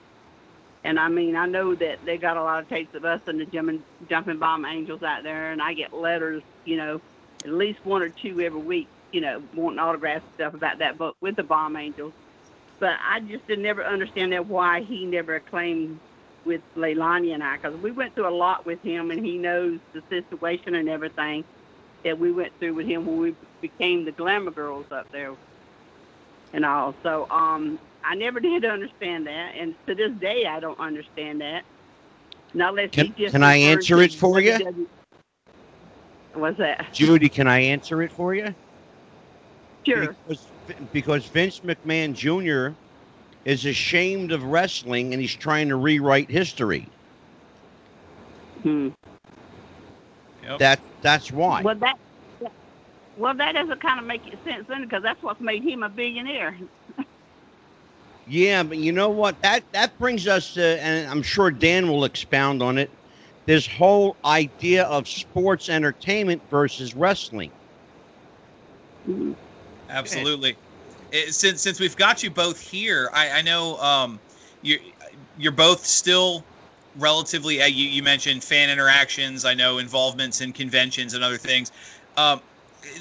and 0.86 0.98
I 0.98 1.10
mean 1.10 1.36
I 1.36 1.46
know 1.46 1.76
that 1.76 2.00
they 2.02 2.18
got 2.18 2.38
a 2.38 2.44
lot 2.44 2.62
of 2.64 2.70
tapes 2.70 2.94
of 2.96 3.04
us 3.04 3.20
and 3.28 3.38
the 3.42 3.46
jumping 3.46 3.84
jumping 4.10 4.40
bomb 4.40 4.64
angels 4.66 5.04
out 5.04 5.24
there, 5.24 5.52
and 5.52 5.62
I 5.62 5.74
get 5.74 5.92
letters, 5.94 6.42
you 6.64 6.78
know, 6.78 7.02
at 7.46 7.52
least 7.52 7.80
one 7.84 8.02
or 8.02 8.12
two 8.12 8.40
every 8.40 8.62
week, 8.62 8.92
you 9.12 9.20
know, 9.20 9.44
wanting 9.54 9.80
autograph 9.80 10.24
stuff 10.36 10.54
about 10.54 10.80
that 10.80 10.98
book 10.98 11.18
with 11.22 11.36
the 11.36 11.44
bomb 11.44 11.76
angels. 11.76 12.14
But 12.80 12.94
I 13.06 13.22
just 13.22 13.46
did 13.48 13.60
never 13.60 13.86
understand 13.86 14.34
that 14.34 14.48
why 14.48 14.84
he 14.84 15.06
never 15.06 15.42
claimed 15.50 16.00
with 16.46 16.62
Leilani 16.78 17.34
and 17.34 17.44
I, 17.44 17.58
because 17.58 17.78
we 17.82 17.92
went 17.92 18.16
through 18.16 18.30
a 18.30 18.36
lot 18.36 18.66
with 18.66 18.80
him, 18.84 19.12
and 19.12 19.26
he 19.26 19.38
knows 19.38 19.82
the 19.94 20.02
situation 20.10 20.76
and 20.76 20.90
everything 20.90 21.44
that 22.06 22.18
we 22.18 22.32
went 22.32 22.58
through 22.60 22.76
with 22.76 22.88
him 22.88 23.06
when 23.06 23.20
we 23.20 23.36
became 23.62 24.06
the 24.06 24.12
glamour 24.12 24.52
girls 24.52 24.86
up 24.92 25.12
there 25.12 25.34
and 26.54 26.64
all. 26.64 26.96
So 27.04 27.28
um, 27.30 27.80
I 28.04 28.16
never 28.16 28.40
did 28.40 28.64
understand 28.64 29.28
that, 29.28 29.56
and 29.56 29.76
to 29.88 29.96
this 29.96 30.12
day 30.14 30.46
I 30.46 30.60
don't 30.60 30.80
understand 30.80 31.42
that. 31.42 31.64
Now 32.54 32.72
let's 32.72 32.94
can, 32.94 33.12
can 33.14 33.44
I 33.44 33.58
answer 33.58 34.02
it 34.02 34.14
for 34.14 34.40
you? 34.40 34.88
What's 36.34 36.58
that? 36.60 36.94
Judy, 36.94 37.28
can 37.28 37.48
I 37.48 37.60
answer 37.60 38.02
it 38.04 38.12
for 38.12 38.36
you? 38.36 38.54
Sure. 39.86 40.16
Because 40.28 40.48
because 40.94 41.26
Vince 41.26 41.62
McMahon 41.62 42.14
Jr. 42.14 42.78
is 43.46 43.66
ashamed 43.66 44.32
of 44.32 44.44
wrestling 44.44 45.14
and 45.14 45.22
he's 45.22 45.36
trying 45.36 45.70
to 45.70 45.76
rewrite 45.76 46.30
history. 46.30 46.88
Hmm. 48.64 48.90
Yep. 50.46 50.60
That 50.60 50.80
that's 51.02 51.32
why. 51.32 51.62
Well, 51.62 51.76
that 51.76 51.96
well, 53.18 53.34
that 53.34 53.54
doesn't 53.54 53.82
kind 53.82 54.00
of 54.00 54.06
make 54.06 54.22
sense 54.44 54.66
then, 54.68 54.84
because 54.84 55.02
that's 55.02 55.22
what's 55.24 55.40
made 55.40 55.64
him 55.64 55.84
a 55.84 55.90
billionaire. 55.90 56.58
yeah, 58.28 58.62
but 58.64 58.78
you 58.78 58.92
know 58.92 59.10
what? 59.10 59.42
That 59.42 59.64
that 59.72 59.98
brings 59.98 60.28
us 60.28 60.54
to, 60.54 60.84
and 60.84 61.10
I'm 61.10 61.24
sure 61.24 61.50
Dan 61.50 61.88
will 61.88 62.04
expound 62.04 62.62
on 62.62 62.78
it. 62.78 62.92
This 63.46 63.68
whole 63.68 64.18
idea 64.26 64.84
of 64.84 65.08
sports 65.08 65.70
entertainment 65.70 66.42
versus 66.50 66.96
wrestling. 66.96 67.52
Mm-hmm. 69.08 69.34
Absolutely. 69.90 70.58
It, 71.12 71.34
since 71.34 71.62
since 71.62 71.80
we've 71.80 71.96
got 71.96 72.24
you 72.24 72.32
both 72.32 72.60
here, 72.60 73.10
I, 73.14 73.30
I 73.30 73.42
know 73.44 73.78
um, 73.78 74.20
you 74.62 74.78
you're 75.38 75.52
both 75.52 75.86
still 75.86 76.44
relatively. 76.98 77.62
Uh, 77.62 77.68
you, 77.68 77.88
you 77.88 78.04
mentioned 78.04 78.44
fan 78.44 78.70
interactions. 78.70 79.46
I 79.46 79.54
know 79.54 79.78
involvements 79.78 80.42
in 80.42 80.54
conventions 80.54 81.14
and 81.14 81.24
other 81.24 81.38
things. 81.38 81.72
Um, 82.18 82.42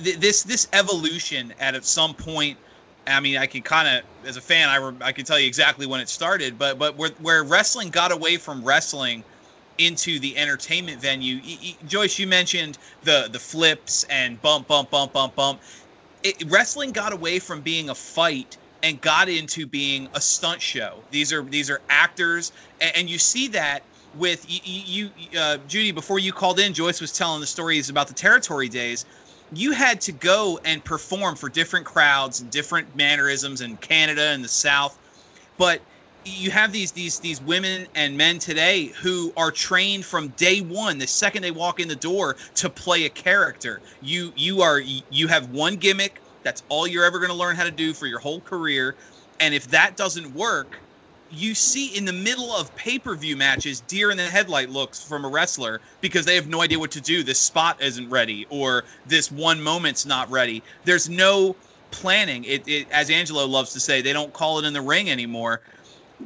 th- 0.03 0.17
this 0.17 0.43
this 0.43 0.69
evolution 0.73 1.55
at 1.59 1.83
some 1.85 2.15
point 2.15 2.59
I 3.07 3.21
mean, 3.21 3.37
I 3.37 3.47
can 3.47 3.63
kind 3.63 3.99
of, 3.99 4.27
as 4.27 4.37
a 4.37 4.41
fan, 4.41 4.69
I, 4.69 4.77
re- 4.77 4.95
I 5.03 5.13
can 5.13 5.25
tell 5.25 5.39
you 5.39 5.47
exactly 5.47 5.87
when 5.87 6.01
it 6.01 6.09
started, 6.09 6.59
but 6.59 6.79
but 6.79 6.97
where, 6.97 7.11
where 7.21 7.45
wrestling 7.45 7.91
got 7.91 8.13
away 8.13 8.37
from 8.37 8.65
wrestling 8.65 9.25
into 9.79 10.19
the 10.21 10.37
entertainment 10.37 11.01
venue. 11.01 11.41
Joyce, 11.87 12.19
you 12.19 12.27
mentioned 12.27 12.79
the 13.03 13.29
the 13.31 13.39
flips 13.39 14.05
and 14.05 14.41
bump, 14.41 14.69
bump, 14.69 14.91
bump, 14.91 15.13
bump, 15.13 15.35
bump. 15.35 15.61
It, 16.23 16.45
wrestling 16.51 16.93
got 16.93 17.13
away 17.13 17.39
from 17.39 17.61
being 17.61 17.91
a 17.91 17.95
fight 17.95 18.57
and 18.85 19.01
got 19.01 19.29
into 19.29 19.67
being 19.67 20.09
a 20.15 20.21
stunt 20.21 20.63
show. 20.63 21.07
These 21.11 21.33
are 21.33 21.43
these 21.43 21.71
are 21.71 21.83
actors, 21.89 22.53
and, 22.81 22.93
and 22.97 23.11
you 23.11 23.19
see 23.19 23.49
that 23.49 23.87
with 24.13 24.45
you, 24.47 25.11
you 25.17 25.39
uh, 25.39 25.57
Judy. 25.67 25.91
Before 25.91 26.21
you 26.21 26.33
called 26.33 26.61
in, 26.61 26.73
Joyce 26.73 27.01
was 27.01 27.13
telling 27.13 27.41
the 27.41 27.47
stories 27.47 27.89
about 27.89 28.07
the 28.09 28.15
territory 28.15 28.69
days 28.69 29.05
you 29.51 29.73
had 29.73 30.01
to 30.03 30.13
go 30.13 30.59
and 30.65 30.85
perform 30.85 31.37
for 31.37 31.49
different 31.49 31.87
crowds 31.87 32.41
and 32.41 32.51
different 32.51 32.95
mannerisms 32.95 33.61
in 33.61 33.77
Canada 33.79 34.29
and 34.29 34.43
the 34.45 34.49
South. 34.49 34.99
But 35.59 35.83
you 36.25 36.51
have 36.51 36.73
these 36.73 36.93
these 36.93 37.21
these 37.21 37.41
women 37.41 37.87
and 37.95 38.17
men 38.17 38.39
today 38.39 38.93
who 39.01 39.33
are 39.37 39.51
trained 39.51 40.05
from 40.05 40.29
day 40.31 40.61
one 40.61 40.99
the 40.99 41.07
second 41.07 41.43
they 41.43 41.51
walk 41.51 41.81
in 41.81 41.89
the 41.89 41.97
door 41.97 42.37
to 42.55 42.71
play 42.71 43.05
a 43.05 43.11
character 43.11 43.83
you 44.01 44.33
you 44.35 44.63
are 44.63 44.81
you 44.81 45.29
have 45.29 45.49
one 45.51 45.77
gimmick 45.77 46.24
that's 46.45 46.63
all 46.69 46.87
you're 46.87 47.05
ever 47.05 47.19
going 47.19 47.31
to 47.31 47.37
learn 47.37 47.57
how 47.57 47.65
to 47.65 47.71
do 47.71 47.95
for 47.95 48.07
your 48.07 48.21
whole 48.21 48.41
career. 48.43 48.97
And 49.41 49.55
if 49.55 49.69
that 49.71 49.97
doesn't 49.97 50.33
work 50.33 50.83
you 51.29 51.55
see 51.55 51.97
in 51.97 52.05
the 52.05 52.13
middle 52.13 52.53
of 52.55 52.75
pay-per-view 52.75 53.37
matches 53.37 53.81
deer 53.81 54.11
in 54.11 54.17
the 54.17 54.25
headlight 54.31 54.69
looks 54.71 55.03
from 55.03 55.25
a 55.25 55.29
wrestler 55.29 55.81
because 56.01 56.27
they 56.27 56.35
have 56.37 56.47
no 56.47 56.61
idea 56.61 56.79
what 56.79 56.93
to 56.93 57.01
do. 57.01 57.23
This 57.25 57.41
spot 57.41 57.83
isn't 57.83 58.11
ready 58.11 58.47
or 58.51 58.85
this 59.05 59.31
one 59.31 59.61
moment's 59.63 60.05
not 60.07 60.31
ready. 60.31 60.65
There's 60.85 61.09
no 61.09 61.57
planning. 61.91 62.45
It, 62.45 62.69
it 62.69 62.91
as 62.91 63.11
angelo 63.11 63.47
loves 63.47 63.73
to 63.73 63.81
say 63.81 64.03
they 64.03 64.13
don't 64.13 64.35
call 64.35 64.59
it 64.59 64.65
in 64.67 64.73
the 64.75 64.83
ring 64.83 65.11
anymore. 65.11 65.63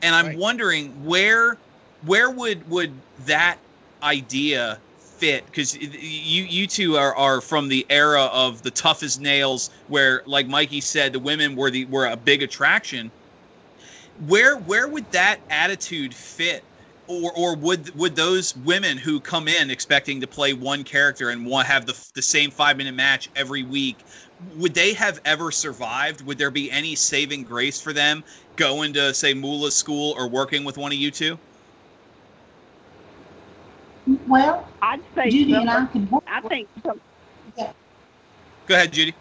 And 0.03 0.15
i'm 0.15 0.27
Right. 0.27 0.39
wondering 0.39 1.05
where 1.05 1.61
where 2.01 2.31
would 2.31 2.69
would 2.69 3.05
that 3.19 3.61
idea 4.03 4.83
fit 5.19 5.45
because 5.47 5.75
you 5.75 6.45
you 6.45 6.67
two 6.67 6.97
are, 6.97 7.15
are 7.17 7.41
from 7.41 7.69
the 7.69 7.85
era 7.91 8.25
of 8.33 8.63
the 8.63 8.71
toughest 8.71 9.21
nails 9.21 9.71
where 9.89 10.23
like 10.27 10.47
mikey 10.47 10.81
said 10.81 11.13
the 11.13 11.19
women 11.19 11.57
were 11.57 11.71
the 11.71 11.85
were 11.87 12.07
a 12.07 12.17
big 12.17 12.43
attraction. 12.43 13.11
Where 14.27 14.57
where 14.57 14.89
would 14.89 15.11
that 15.13 15.41
attitude 15.51 16.15
fit? 16.15 16.63
Or 17.09 17.33
or 17.37 17.57
would 17.57 17.95
would 17.95 18.17
those 18.17 18.55
women 18.57 18.99
who 18.99 19.19
come 19.21 19.49
in 19.49 19.71
expecting 19.71 20.21
to 20.21 20.27
play 20.27 20.53
one 20.53 20.85
character 20.85 21.31
and 21.31 21.47
want 21.47 21.67
have 21.67 21.87
the 21.87 22.11
the 22.15 22.23
same 22.23 22.51
5 22.51 22.77
minute 22.77 22.95
match 22.95 23.31
every 23.35 23.63
week 23.63 23.97
would 24.57 24.75
they 24.75 24.93
have 24.93 25.19
ever 25.25 25.51
survived? 25.51 26.21
Would 26.27 26.39
there 26.39 26.51
be 26.51 26.71
any 26.71 26.95
saving 26.95 27.45
grace 27.45 27.81
for 27.81 27.93
them 27.93 28.23
going 28.57 28.93
to 28.93 29.15
say 29.15 29.35
Moolah 29.35 29.73
school 29.73 30.15
or 30.17 30.29
working 30.29 30.65
with 30.65 30.77
one 30.77 30.93
of 30.93 30.99
you 30.99 31.11
two 31.11 31.39
Well, 34.27 34.67
I'd 34.81 35.01
say 35.15 35.31
Judy 35.31 35.53
some, 35.53 35.63
and 35.63 35.71
I 35.71 35.87
could 35.87 36.11
work. 36.11 36.25
I 36.27 36.41
think 36.49 36.69
some, 36.85 37.01
go 38.67 38.75
ahead 38.75 38.93
Judy 38.93 39.15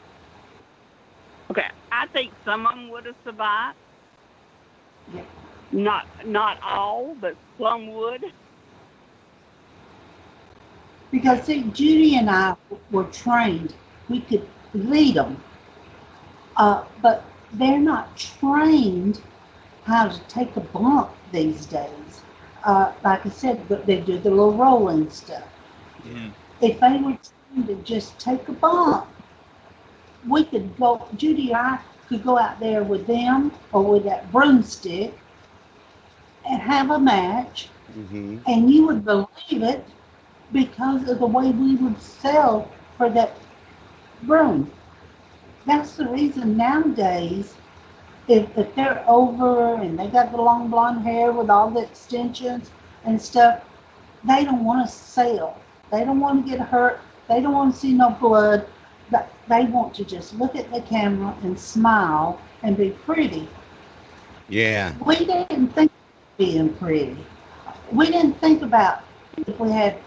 okay. 1.52 1.68
I 1.92 2.08
think 2.08 2.34
some 2.46 2.66
of 2.66 2.76
them 2.76 2.90
would 2.90 3.06
have 3.06 3.16
survived. 3.24 3.78
Yeah. 5.14 5.24
Not 5.72 6.06
not 6.26 6.58
all, 6.62 7.16
but 7.20 7.36
some 7.60 7.94
would. 7.94 8.24
Because 11.12 11.44
see, 11.44 11.64
Judy 11.74 12.16
and 12.18 12.30
I 12.30 12.56
were 12.92 13.06
trained. 13.06 13.74
We 14.10 14.22
could 14.22 14.48
lead 14.74 15.16
them. 15.16 15.42
Uh, 16.58 16.84
but 17.02 17.24
they're 17.54 17.80
not 17.80 18.16
trained 18.18 19.22
how 19.84 20.08
to 20.08 20.20
take 20.28 20.56
a 20.58 20.62
bump 20.62 21.10
these 21.32 21.66
days. 21.66 22.07
Uh, 22.68 22.94
like 23.04 23.26
I 23.26 23.30
said, 23.30 23.68
they 23.88 24.02
do 24.02 24.20
the 24.20 24.30
little 24.32 24.54
rolling 24.54 25.10
stuff. 25.10 25.50
Mhm. 26.06 26.34
If 26.62 26.80
they 26.82 26.98
were 27.02 27.18
to 27.68 27.76
just 27.84 28.20
take 28.20 28.48
a 28.50 28.54
bump, 28.54 29.08
we 30.28 30.46
could 30.46 30.78
go, 30.78 31.08
Judy 31.16 31.50
and 31.50 31.58
I 31.58 31.80
could 32.10 32.24
go 32.24 32.38
out 32.40 32.60
there 32.60 32.84
with 32.84 33.08
them 33.08 33.54
or 33.72 33.84
with 33.84 34.04
that 34.06 34.32
broomstick 34.32 35.18
and 36.46 36.62
have 36.62 36.92
a 36.92 37.00
match 37.00 37.72
hmm 37.96 38.40
and 38.48 38.70
you 38.72 38.88
would 38.88 39.06
believe 39.06 39.64
it 39.64 39.88
because 40.52 41.08
of 41.10 41.20
the 41.20 41.28
way 41.28 41.52
we 41.52 41.76
would 41.76 42.00
sell 42.02 42.72
for 42.98 43.10
that 43.10 43.38
broom. 44.24 44.72
That's 45.66 45.96
the 45.96 46.08
reason 46.08 46.58
nowadays, 46.58 47.58
if, 48.28 48.58
if 48.58 48.74
they're 48.76 49.04
over 49.08 49.76
and 49.76 49.98
they 49.98 50.08
got 50.08 50.32
the 50.32 50.38
long 50.42 50.70
blonde 50.70 51.02
hair 51.04 51.32
with 51.32 51.50
all 51.50 51.70
the 51.70 51.82
extensions 51.82 52.72
and 53.04 53.22
stuff, 53.22 53.62
they 54.24 54.44
don't 54.44 54.64
want 54.64 54.86
to 54.86 54.92
sell. 54.92 55.58
They 55.92 56.04
don't 56.04 56.20
want 56.20 56.46
to 56.46 56.52
get 56.52 56.60
hurt. 56.60 57.02
They 57.28 57.42
don't 57.42 57.54
want 57.54 57.74
to 57.74 57.80
see 57.80 57.94
no 57.94 58.10
blood. 58.12 58.66
But 59.12 59.30
They 59.48 59.66
want 59.66 59.94
to 59.96 60.04
just 60.06 60.34
look 60.36 60.56
at 60.56 60.72
the 60.72 60.82
camera 60.82 61.36
and 61.44 61.58
smile 61.60 62.40
and 62.64 62.78
be 62.78 62.92
pretty. 62.92 63.48
Yeah. 64.50 64.94
We 65.06 65.16
didn't 65.26 65.70
think 65.74 65.92
being 66.38 66.74
pretty. 66.76 67.18
We 67.92 68.08
didn't 68.08 68.34
think 68.40 68.62
about 68.62 69.02
if 69.48 69.60
we 69.60 69.72
had 69.72 69.98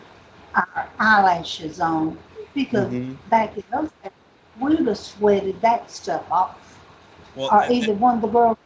our 0.55 0.89
eyelashes 0.99 1.81
on 1.81 2.19
because 2.55 2.89
Mhm. 2.89 3.17
back 3.29 3.57
in 3.57 3.65
those 3.73 3.91
days, 4.03 4.13
we 4.61 4.75
would 4.75 4.87
have 4.87 4.99
sweated 4.99 5.61
that 5.63 5.91
stuff 5.91 6.25
off. 6.31 6.70
Well 7.37 7.49
Or 7.53 7.65
either 7.71 7.93
one 7.93 8.17
of 8.17 8.23
the 8.23 8.29
girls 8.29 8.59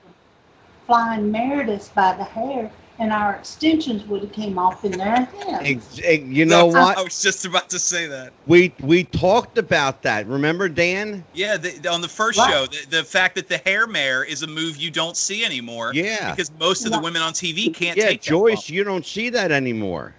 flying 0.86 1.30
Meredith 1.30 1.92
by 1.94 2.14
the 2.14 2.24
hair 2.24 2.70
and 3.00 3.12
our 3.12 3.34
extensions 3.34 4.04
would 4.06 4.20
have 4.22 4.30
came 4.32 4.56
off 4.56 4.84
in 4.84 4.92
their 4.92 5.16
hands. 5.24 5.58
Ex- 5.62 6.00
ex- 6.04 6.22
you 6.24 6.44
know 6.44 6.70
That's- 6.70 6.74
what? 6.74 6.98
I 6.98 7.02
was 7.02 7.20
just 7.20 7.44
about 7.44 7.68
to 7.70 7.78
say 7.80 8.06
that. 8.06 8.32
We 8.46 8.72
we 8.82 9.02
talked 9.02 9.58
about 9.58 10.02
that. 10.02 10.26
Remember, 10.28 10.68
Dan? 10.68 11.24
Yeah, 11.34 11.56
the, 11.56 11.88
on 11.90 12.02
the 12.02 12.08
first 12.08 12.38
Right. 12.38 12.50
show, 12.52 12.66
the, 12.66 12.98
the 12.98 13.02
fact 13.04 13.34
that 13.34 13.48
the 13.48 13.58
hair 13.58 13.88
mare 13.88 14.22
is 14.22 14.42
a 14.44 14.46
move 14.46 14.76
you 14.76 14.92
don't 14.92 15.16
see 15.16 15.44
anymore. 15.44 15.90
Yeah. 15.92 16.30
Because 16.30 16.52
most 16.60 16.84
of 16.86 16.92
the 16.92 17.00
women 17.00 17.20
on 17.20 17.32
TV 17.32 17.74
can't 17.74 17.96
Yeah, 17.96 18.10
take 18.10 18.22
that 18.22 18.28
Joyce, 18.30 18.56
bump. 18.56 18.68
you 18.70 18.84
don't 18.84 19.04
see 19.06 19.28
that 19.30 19.50
anymore. 19.50 20.14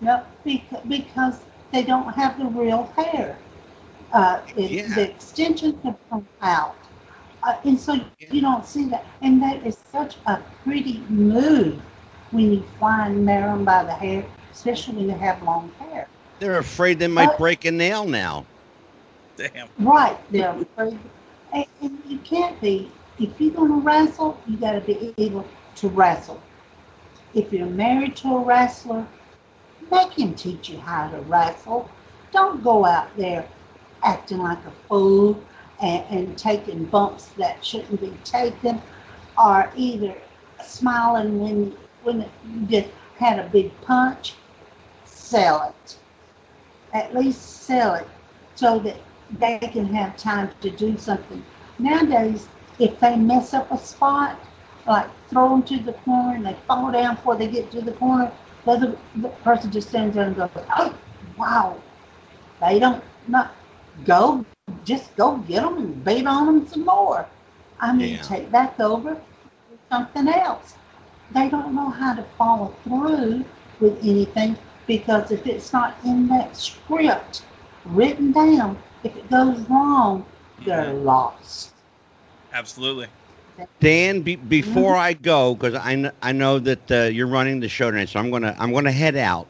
No, 0.00 0.22
because, 0.44 0.80
because 0.88 1.38
they 1.72 1.82
don't 1.82 2.12
have 2.14 2.38
the 2.38 2.46
real 2.46 2.84
hair. 2.96 3.36
Uh, 4.12 4.40
it, 4.56 4.70
Yeah. 4.70 4.94
The 4.94 5.10
extensions 5.10 5.74
have 5.84 5.96
come 6.10 6.26
out. 6.42 6.76
Uh, 7.42 7.56
and 7.64 7.78
so 7.78 8.00
you 8.18 8.40
don't 8.40 8.66
see 8.66 8.88
that. 8.88 9.04
And 9.22 9.40
that 9.42 9.64
is 9.66 9.76
such 9.76 10.16
a 10.26 10.38
pretty 10.64 10.98
move 11.08 11.80
when 12.30 12.52
you 12.52 12.64
fly 12.78 13.06
and 13.06 13.24
marry 13.24 13.62
by 13.64 13.84
the 13.84 13.92
hair, 13.94 14.24
especially 14.52 14.96
when 14.96 15.06
they 15.06 15.14
have 15.14 15.42
long 15.42 15.70
hair. 15.78 16.08
They're 16.40 16.58
afraid 16.58 16.98
they 16.98 17.08
might 17.08 17.26
But- 17.26 17.38
break 17.38 17.64
a 17.64 17.70
nail 17.70 18.04
now. 18.04 18.44
Damn. 19.36 19.68
Right, 19.78 20.18
they're 20.32 20.50
afraid. 20.50 20.98
And, 21.52 21.64
and 21.80 21.98
you 22.06 22.18
can't 22.18 22.60
be, 22.60 22.90
if 23.20 23.40
you're 23.40 23.52
going 23.52 23.70
to 23.70 23.76
wrestle, 23.76 24.40
you 24.46 24.56
got 24.56 24.72
to 24.72 24.80
be 24.80 25.14
able 25.18 25.46
to 25.76 25.88
wrestle. 25.88 26.42
If 27.34 27.52
you're 27.52 27.66
married 27.66 28.16
to 28.16 28.36
a 28.36 28.40
wrestler, 28.40 29.06
make 29.92 30.12
him 30.12 30.34
teach 30.34 30.68
you 30.68 30.78
how 30.78 31.08
to 31.10 31.18
wrestle. 31.22 31.88
Don't 32.32 32.62
go 32.64 32.84
out 32.84 33.16
there 33.16 33.46
acting 34.02 34.38
like 34.38 34.58
a 34.66 34.72
fool 34.88 35.40
and, 35.80 36.04
and 36.10 36.38
taking 36.38 36.84
bumps 36.86 37.28
that 37.38 37.64
shouldn't 37.64 38.00
be 38.00 38.12
taken, 38.24 38.80
or 39.36 39.72
either 39.76 40.16
smiling 40.62 41.40
when 41.40 41.76
when 42.02 42.20
you 42.20 42.66
just 42.66 42.90
had 43.16 43.38
a 43.38 43.48
big 43.48 43.78
punch. 43.82 44.34
Sell 45.04 45.74
it. 45.84 45.96
At 46.92 47.14
least 47.14 47.64
sell 47.64 47.94
it 47.94 48.08
so 48.54 48.78
that 48.80 48.96
they 49.38 49.58
can 49.58 49.92
have 49.92 50.16
time 50.16 50.50
to 50.60 50.70
do 50.70 50.96
something. 50.96 51.44
Nowadays, 51.78 52.48
if 52.78 52.98
they 53.00 53.16
mess 53.16 53.52
up 53.52 53.70
a 53.70 53.78
spot, 53.78 54.38
like 54.86 55.08
throw 55.28 55.50
them 55.50 55.62
to 55.64 55.78
the 55.78 55.92
corner 55.92 56.36
and 56.36 56.46
they 56.46 56.56
fall 56.66 56.90
down 56.90 57.16
before 57.16 57.36
they 57.36 57.48
get 57.48 57.70
to 57.72 57.82
the 57.82 57.92
corner, 57.92 58.32
the 58.64 58.70
other 58.72 58.98
the 59.16 59.28
person 59.28 59.70
just 59.70 59.90
stands 59.90 60.16
there 60.16 60.26
and 60.26 60.36
goes, 60.36 60.50
"Oh, 60.76 60.94
wow!" 61.36 61.76
They 62.60 62.78
don't 62.78 63.04
not 63.26 63.54
go, 64.04 64.44
just 64.84 65.16
go 65.16 65.36
get 65.38 65.62
them 65.62 65.78
and 65.78 66.04
beat 66.04 66.26
on 66.26 66.46
them 66.46 66.66
some 66.66 66.84
more. 66.84 67.26
I 67.80 67.92
mean, 67.92 68.18
Yeah. 68.18 68.22
take 68.22 68.50
back 68.50 68.78
over, 68.80 69.14
do 69.14 69.78
something 69.90 70.28
else. 70.28 70.74
They 71.30 71.48
don't 71.48 71.74
know 71.74 71.90
how 71.90 72.14
to 72.14 72.22
follow 72.38 72.74
through 72.84 73.44
with 73.80 73.98
anything 74.02 74.56
because 74.86 75.30
if 75.30 75.46
it's 75.46 75.72
not 75.72 75.96
in 76.04 76.28
that 76.28 76.56
script 76.56 77.44
written 77.84 78.32
down, 78.32 78.78
if 79.04 79.16
it 79.16 79.30
goes 79.30 79.60
wrong, 79.68 80.26
they're 80.64 80.92
Mhm. 80.92 81.04
lost. 81.04 81.72
Absolutely. 82.52 83.08
Dan, 83.80 84.22
be, 84.22 84.36
before 84.36 84.96
I 84.96 85.12
go, 85.14 85.54
because 85.54 85.74
I, 85.74 85.94
kn- 85.94 86.12
I 86.22 86.32
know 86.32 86.58
that 86.60 86.90
uh, 86.90 87.04
you're 87.04 87.26
running 87.28 87.60
the 87.60 87.68
show 87.68 87.90
tonight, 87.90 88.08
so 88.08 88.18
I'm 88.20 88.30
gonna 88.30 88.54
I'm 88.58 88.72
gonna 88.72 88.92
head 88.92 89.16
out. 89.16 89.48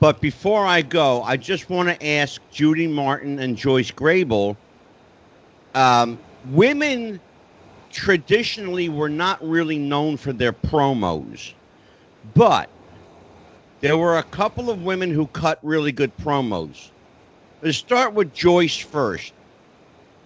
But 0.00 0.22
before 0.22 0.66
I 0.66 0.80
go, 0.80 1.22
I 1.22 1.36
just 1.36 1.68
want 1.68 1.90
to 1.90 2.06
ask 2.06 2.40
Judy 2.50 2.86
Martin 2.86 3.38
and 3.38 3.54
Joyce 3.54 3.90
Grable. 3.90 4.56
Um, 5.74 6.18
women 6.52 7.20
traditionally 7.90 8.88
were 8.88 9.10
not 9.10 9.46
really 9.46 9.78
known 9.78 10.16
for 10.16 10.32
their 10.32 10.54
promos, 10.54 11.52
but 12.34 12.70
there 13.82 13.98
were 13.98 14.16
a 14.16 14.22
couple 14.22 14.70
of 14.70 14.82
women 14.82 15.10
who 15.10 15.26
cut 15.28 15.58
really 15.62 15.92
good 15.92 16.16
promos. 16.16 16.92
Let's 17.60 17.76
start 17.76 18.14
with 18.14 18.32
Joyce 18.32 18.78
first. 18.78 19.34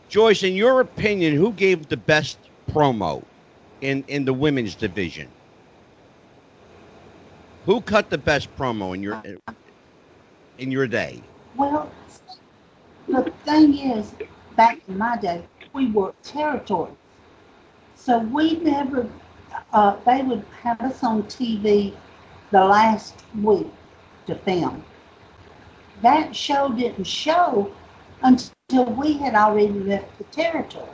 Joyce, 0.08 0.44
in 0.44 0.54
your 0.54 0.80
opinion, 0.80 1.34
who 1.34 1.52
gave 1.52 1.88
the 1.88 1.96
best 1.96 2.38
promo 2.70 3.24
in, 3.80 4.04
in 4.06 4.24
the 4.24 4.32
women's 4.32 4.76
division? 4.76 5.28
Who 7.66 7.80
cut 7.80 8.10
the 8.10 8.18
best 8.18 8.54
promo 8.56 8.94
in 8.94 9.02
your 9.02 9.20
in 10.58 10.70
your 10.70 10.86
day? 10.86 11.22
Well, 11.56 11.90
the 13.08 13.32
thing 13.44 13.76
is, 13.78 14.12
back 14.56 14.80
in 14.88 14.98
my 14.98 15.16
day, 15.16 15.44
we 15.72 15.86
worked 15.86 16.24
territories. 16.24 16.94
So 17.94 18.18
we 18.18 18.56
never, 18.58 19.08
uh, 19.72 19.96
they 20.06 20.22
would 20.22 20.44
have 20.62 20.80
us 20.80 21.02
on 21.02 21.24
TV 21.24 21.94
the 22.50 22.64
last 22.64 23.24
week 23.42 23.68
to 24.26 24.34
film. 24.34 24.84
That 26.02 26.34
show 26.36 26.68
didn't 26.70 27.04
show 27.06 27.70
until 28.22 28.84
we 28.84 29.14
had 29.14 29.34
already 29.34 29.50
left 29.72 30.18
the 30.18 30.24
territory. 30.24 30.88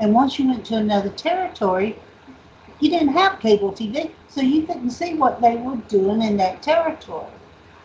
And 0.00 0.12
once 0.14 0.38
you 0.38 0.48
went 0.48 0.64
to 0.66 0.76
another 0.76 1.10
territory, 1.10 1.98
you 2.80 2.90
didn't 2.90 3.08
have 3.08 3.40
cable 3.40 3.72
TV, 3.72 4.10
so 4.28 4.40
you 4.40 4.62
couldn't 4.62 4.90
see 4.90 5.14
what 5.14 5.40
they 5.40 5.56
were 5.56 5.76
doing 5.88 6.22
in 6.22 6.36
that 6.36 6.62
territory. 6.62 7.35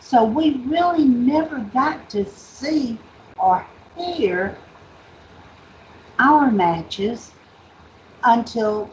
So 0.02 0.26
we 0.26 0.56
really 0.66 1.06
never 1.06 1.60
got 1.60 2.10
to 2.10 2.26
see 2.26 2.97
or 3.38 3.66
hear 3.95 4.58
our 6.20 6.52
matches 6.52 7.32
until 8.24 8.89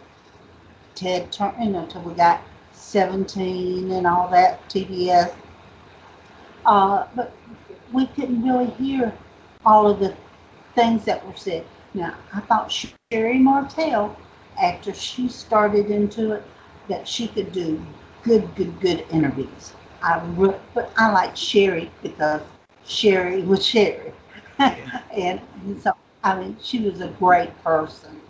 Ted 0.95 1.33
Turner, 1.33 1.65
you 1.65 1.71
know, 1.71 1.81
until 1.81 2.03
we 2.03 2.15
got 2.15 2.43
17 2.73 3.91
and 3.91 4.07
all 4.07 4.29
that, 4.29 4.69
TBS. 4.69 5.35
Uh, 6.65 7.07
but 7.17 7.35
we 7.93 8.07
couldn't 8.09 8.43
really 8.43 8.71
hear 8.73 9.13
all 9.65 9.89
of 9.89 10.01
the 10.01 10.15
things 10.75 11.05
that 11.07 11.27
were 11.27 11.35
said. 11.35 11.65
Now, 11.95 12.17
I 12.35 12.41
thought 12.41 12.71
Sherri 13.11 13.39
Martel, 13.39 14.15
after 14.61 14.93
she 14.93 15.29
started 15.29 15.91
into 15.91 16.33
it, 16.33 16.45
that 16.89 17.09
she 17.09 17.29
could 17.29 17.51
do 17.51 17.85
good, 18.23 18.55
good, 18.55 18.79
good 18.81 19.05
interviews. 19.11 19.73
I 20.03 20.21
re- 20.37 20.55
but 20.75 20.93
I 20.97 21.11
like 21.13 21.37
Sherri 21.37 21.91
because 22.03 22.43
Sherri 22.85 23.43
was 23.43 23.65
Sherri, 23.67 24.13
and 24.59 25.41
so 25.81 25.93
I 26.25 26.39
mean 26.39 26.57
she 26.63 26.81
was 26.81 27.01
a 27.01 27.09
great 27.09 27.57
person. 27.65 28.21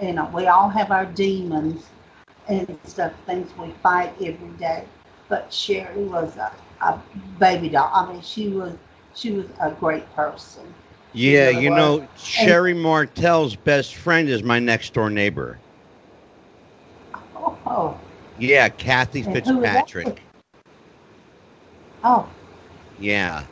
You 0.00 0.12
know, 0.14 0.30
we 0.34 0.46
all 0.46 0.68
have 0.68 0.90
our 0.90 1.06
demons 1.06 1.88
and 2.48 2.78
stuff, 2.84 3.12
things 3.26 3.50
we 3.58 3.70
fight 3.82 4.12
every 4.22 4.48
day. 4.58 4.84
But 5.28 5.52
Sherri 5.52 6.04
was 6.04 6.36
a, 6.36 6.52
a 6.80 7.00
baby 7.38 7.68
doll. 7.68 7.90
I 7.92 8.12
mean, 8.12 8.22
she 8.22 8.48
was 8.48 8.74
she 9.14 9.32
was 9.32 9.46
a 9.60 9.70
great 9.72 10.10
person. 10.14 10.74
Yeah, 11.12 11.48
you 11.50 11.70
was. 11.70 12.00
know, 12.00 12.08
Sherri 12.16 12.74
Martel's 12.74 13.56
best 13.56 13.94
friend 13.96 14.28
is 14.28 14.42
my 14.42 14.58
next 14.58 14.92
door 14.94 15.10
neighbor. 15.10 15.60
Oh, 17.36 17.98
Yeah, 18.38 18.68
Kathy 18.68 19.22
and 19.26 19.38
who 19.44 19.58
was 19.58 19.72
that? 19.72 19.86
Fitzpatrick. 19.86 20.23
Oh, 22.04 22.34
Yeah. 22.96 23.46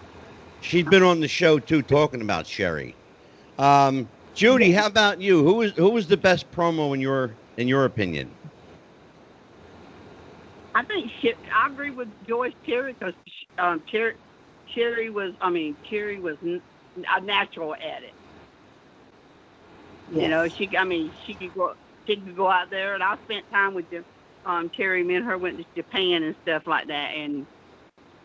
She's 0.60 0.84
been 0.84 1.02
on 1.02 1.20
the 1.20 1.28
show 1.28 1.58
too 1.58 1.82
talking 1.82 2.22
about 2.22 2.46
Sherri. 2.46 2.98
Um, 3.58 4.10
Judy, 4.34 4.72
how 4.72 4.86
about 4.86 5.20
you? 5.20 5.44
Who 5.44 5.54
was 5.54 5.72
who 5.72 5.90
was 5.90 6.08
the 6.08 6.16
best 6.18 6.50
promo 6.52 6.94
in 6.94 7.00
your 7.00 7.38
in 7.56 7.68
your 7.68 7.84
opinion? 7.84 8.38
I 10.74 10.84
think 10.84 11.10
Sher- 11.20 11.34
I 11.54 11.68
agree 11.70 11.90
with 11.90 12.08
Joyce 12.26 12.52
Sherri 12.66 12.94
because 12.94 13.14
um, 13.58 13.82
Sherri, 13.88 14.14
Sherri 14.66 15.10
was, 15.10 15.34
I 15.40 15.50
mean, 15.50 15.76
Sherri 15.84 16.20
was 16.20 16.36
n- 16.42 16.62
a 17.08 17.20
natural 17.20 17.74
at 17.74 18.02
it. 18.04 18.14
yes. 20.08 20.22
You 20.22 20.28
know, 20.28 20.48
she, 20.48 20.70
I 20.76 20.84
mean, 20.84 21.12
she 21.24 21.36
could 21.36 21.54
go, 21.54 21.74
she 22.06 22.16
could 22.22 22.36
go 22.36 22.48
out 22.50 22.70
there, 22.70 22.94
and 22.94 23.02
I 23.02 23.16
spent 23.24 23.46
time 23.50 23.74
with 23.74 23.88
them. 23.90 24.04
Um, 24.44 24.70
Terry, 24.76 25.02
me 25.04 25.16
and 25.16 25.26
her 25.26 25.38
went 25.38 25.58
to 25.58 25.64
Japan 25.76 26.22
and 26.22 26.36
stuff 26.42 26.62
like 26.66 26.88
that, 26.88 27.12
and 27.14 27.46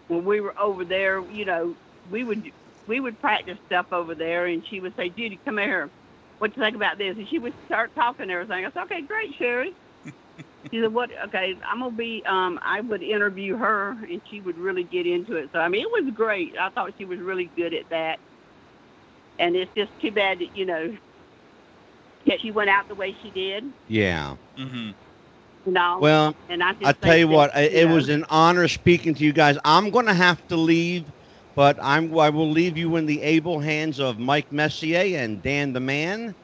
when 0.08 0.26
we 0.26 0.42
were 0.42 0.58
over 0.60 0.86
there, 0.86 1.22
you 1.30 1.46
know, 1.46 1.76
we 2.10 2.24
would 2.24 2.44
we 2.88 3.00
would 3.00 3.20
practice 3.20 3.58
stuff 3.66 3.88
over 3.92 4.16
there, 4.16 4.46
and 4.48 4.64
she 4.68 4.80
would 4.80 4.96
say, 4.96 5.10
"Judy, 5.10 5.40
come 5.46 5.58
here. 5.58 5.92
What 6.40 6.56
you 6.56 6.62
think 6.64 6.76
about 6.76 6.98
this?" 6.98 7.18
And 7.18 7.28
she 7.30 7.40
would 7.40 7.54
start 7.66 7.92
talking 7.96 8.24
and 8.24 8.32
everything. 8.32 8.66
I 8.66 8.72
said, 8.72 8.84
"Okay, 8.84 9.02
great, 9.02 9.36
Sherri." 9.38 9.76
she 10.72 10.82
said, 10.82 10.94
"What? 10.94 11.10
Okay, 11.28 11.56
I'm 11.70 11.80
gonna 11.80 11.92
be." 11.96 12.24
Um, 12.26 12.60
I 12.64 12.82
would 12.82 13.04
interview 13.04 13.58
her, 13.58 13.92
and 14.10 14.22
she 14.30 14.42
would 14.42 14.58
really 14.58 14.84
get 14.84 15.06
into 15.08 15.36
it. 15.36 15.50
So 15.54 15.60
I 15.60 15.68
mean, 15.70 15.82
it 15.82 16.04
was 16.06 16.14
great. 16.14 16.56
I 16.60 16.70
thought 16.70 16.94
she 16.98 17.06
was 17.06 17.20
really 17.20 17.52
good 17.56 17.74
at 17.74 17.90
that, 17.90 18.20
and 19.40 19.56
it's 19.56 19.72
just 19.76 19.92
too 20.02 20.12
bad 20.12 20.40
that 20.40 20.56
you 20.56 20.66
know 20.66 20.96
that 22.26 22.40
she 22.42 22.52
went 22.52 22.70
out 22.70 22.88
the 22.88 22.96
way 22.96 23.16
she 23.22 23.32
did. 23.32 23.64
Yeah. 23.88 24.36
hmm 24.58 24.92
You 25.68 25.74
know, 25.74 26.02
Well, 26.02 26.36
and 26.50 26.64
I 26.64 26.74
just 26.74 26.84
I'll 26.84 26.94
tell 26.96 27.18
you 27.18 27.28
that, 27.30 27.40
what, 27.40 27.56
I- 27.56 27.62
it 27.64 27.90
was 27.90 28.10
an 28.10 28.26
honor 28.30 28.68
speaking 28.68 29.16
to 29.16 29.24
you 29.24 29.34
guys. 29.34 29.58
I'm 29.66 29.92
going 29.92 30.08
to 30.08 30.14
have 30.14 30.46
to 30.48 30.58
leave, 30.58 31.12
but 31.56 31.78
I'm 31.82 32.18
I 32.18 32.30
will 32.30 32.52
leave 32.52 32.78
you 32.78 32.96
in 32.98 33.06
the 33.06 33.22
able 33.22 33.60
hands 33.60 34.00
of 34.00 34.20
Mike 34.20 34.52
Messier 34.52 35.18
and 35.20 35.42
Dan 35.42 35.74
the 35.74 35.82
Man. 35.82 36.36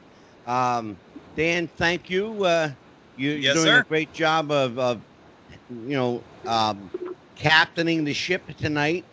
Um, 0.46 1.00
Dan, 1.36 1.68
thank 1.68 2.10
you. 2.10 2.44
Uh, 2.44 2.70
you, 3.16 3.32
you're 3.32 3.54
Yes, 3.54 3.54
doing 3.54 3.64
sir. 3.64 3.78
a 3.78 3.82
great 3.82 4.12
job 4.12 4.50
of, 4.52 4.78
of 4.78 5.04
you 5.68 5.96
know, 5.96 6.26
um, 6.46 6.92
captaining 7.36 8.04
the 8.04 8.14
ship 8.14 8.46
tonight. 8.56 9.06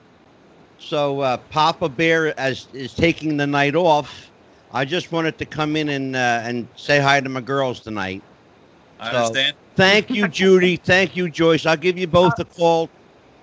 So 0.78 1.20
uh, 1.22 1.38
Papa 1.50 1.90
Bear 1.90 2.38
as 2.40 2.68
is 2.74 2.96
taking 2.96 3.38
the 3.38 3.48
night 3.48 3.76
off. 3.76 4.32
I 4.72 4.86
just 4.86 5.12
wanted 5.12 5.38
to 5.40 5.46
come 5.46 5.76
in 5.76 5.90
and 5.90 6.16
uh, 6.16 6.42
and 6.44 6.70
say 6.76 7.00
hi 7.00 7.22
to 7.22 7.30
my 7.30 7.42
girls 7.42 7.82
tonight. 7.82 8.24
I 9.00 9.10
So- 9.10 9.18
understand. 9.18 9.56
Thank 9.82 10.12
you, 10.12 10.28
Judy. 10.28 10.78
Thank 10.78 11.16
you, 11.16 11.28
Joyce. 11.28 11.66
I'll 11.66 11.76
give 11.76 11.98
you 11.98 12.06
both 12.06 12.38
a 12.38 12.46
call. 12.46 12.88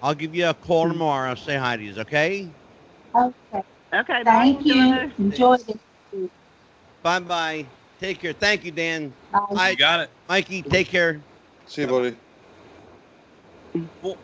I'll 0.01 0.14
give 0.14 0.36
you 0.36 0.47
a 0.47 0.55
call 0.55 0.86
tomorrow. 0.86 1.34
Say 1.34 1.57
hi 1.57 1.76
to 1.76 1.82
you, 1.82 2.01
okay? 2.01 2.47
Okay. 3.12 3.62
Okay, 3.93 4.22
Thank 4.24 4.59
bye. 4.61 4.64
you. 4.64 5.12
Enjoy 5.18 5.55
it. 5.55 6.30
Bye 7.03 7.18
bye. 7.20 7.66
Take 7.99 8.20
care. 8.20 8.32
Thank 8.34 8.64
you, 8.64 8.70
Dan. 8.70 9.12
Bye. 9.32 9.41
Bye. 9.53 9.70
You 9.70 9.76
got 9.76 10.01
it. 10.01 10.11
Mikey, 10.28 10.62
take 10.62 10.86
care. 10.89 11.20
See 11.66 11.80
you, 11.82 11.89
buddy. 11.89 12.16
Well, 14.01 14.16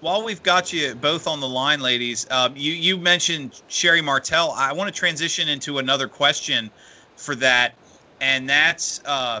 While 0.00 0.24
we've 0.24 0.42
got 0.42 0.72
you 0.72 0.94
both 0.94 1.26
on 1.26 1.40
the 1.40 1.48
line, 1.48 1.80
ladies, 1.80 2.26
um, 2.30 2.54
you 2.56 2.72
you 2.72 2.98
mentioned 2.98 3.54
Sherri 3.68 4.02
Martel. 4.02 4.52
I 4.52 4.74
want 4.74 4.92
to 4.92 4.98
transition 4.98 5.48
into 5.48 5.78
another 5.78 6.08
question 6.08 6.70
for 7.16 7.34
that, 7.36 7.76
and 8.20 8.50
that's 8.50 9.00
uh, 9.06 9.40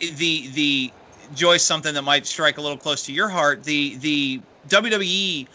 the 0.00 0.48
the 0.48 0.92
Joyce 1.34 1.62
something 1.62 1.94
that 1.94 2.02
might 2.02 2.26
strike 2.26 2.58
a 2.58 2.60
little 2.60 2.78
close 2.78 3.04
to 3.06 3.12
your 3.12 3.28
heart. 3.28 3.64
The 3.64 3.96
the 3.96 4.40
WWE 4.68 5.46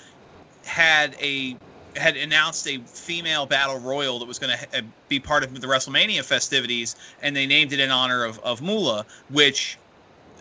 had 0.65 1.15
a 1.21 1.55
had 1.95 2.15
announced 2.15 2.67
a 2.67 2.78
female 2.80 3.45
battle 3.45 3.80
royal 3.80 4.19
that 4.19 4.28
was 4.28 4.39
going 4.39 4.55
to 4.55 4.84
be 5.07 5.19
part 5.19 5.43
of 5.43 5.59
the 5.59 5.67
WrestleMania 5.67 6.23
festivities, 6.23 6.95
and 7.21 7.36
they 7.36 7.47
named 7.47 7.73
it 7.73 7.80
in 7.80 7.91
honor 7.91 8.23
of 8.23 8.39
of 8.39 8.61
Moolah, 8.61 9.05
which 9.30 9.78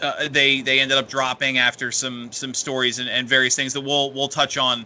uh, 0.03 0.29
they 0.29 0.61
they 0.61 0.81
ended 0.81 0.99
up 0.99 1.09
dropping 1.09 1.59
after 1.59 1.91
some 1.93 2.31
some 2.33 2.55
stories 2.55 2.99
and, 2.99 3.09
and 3.09 3.29
various 3.29 3.57
things 3.57 3.73
that 3.73 3.81
we'll 3.81 4.13
we'll 4.13 4.29
touch 4.29 4.57
on 4.57 4.85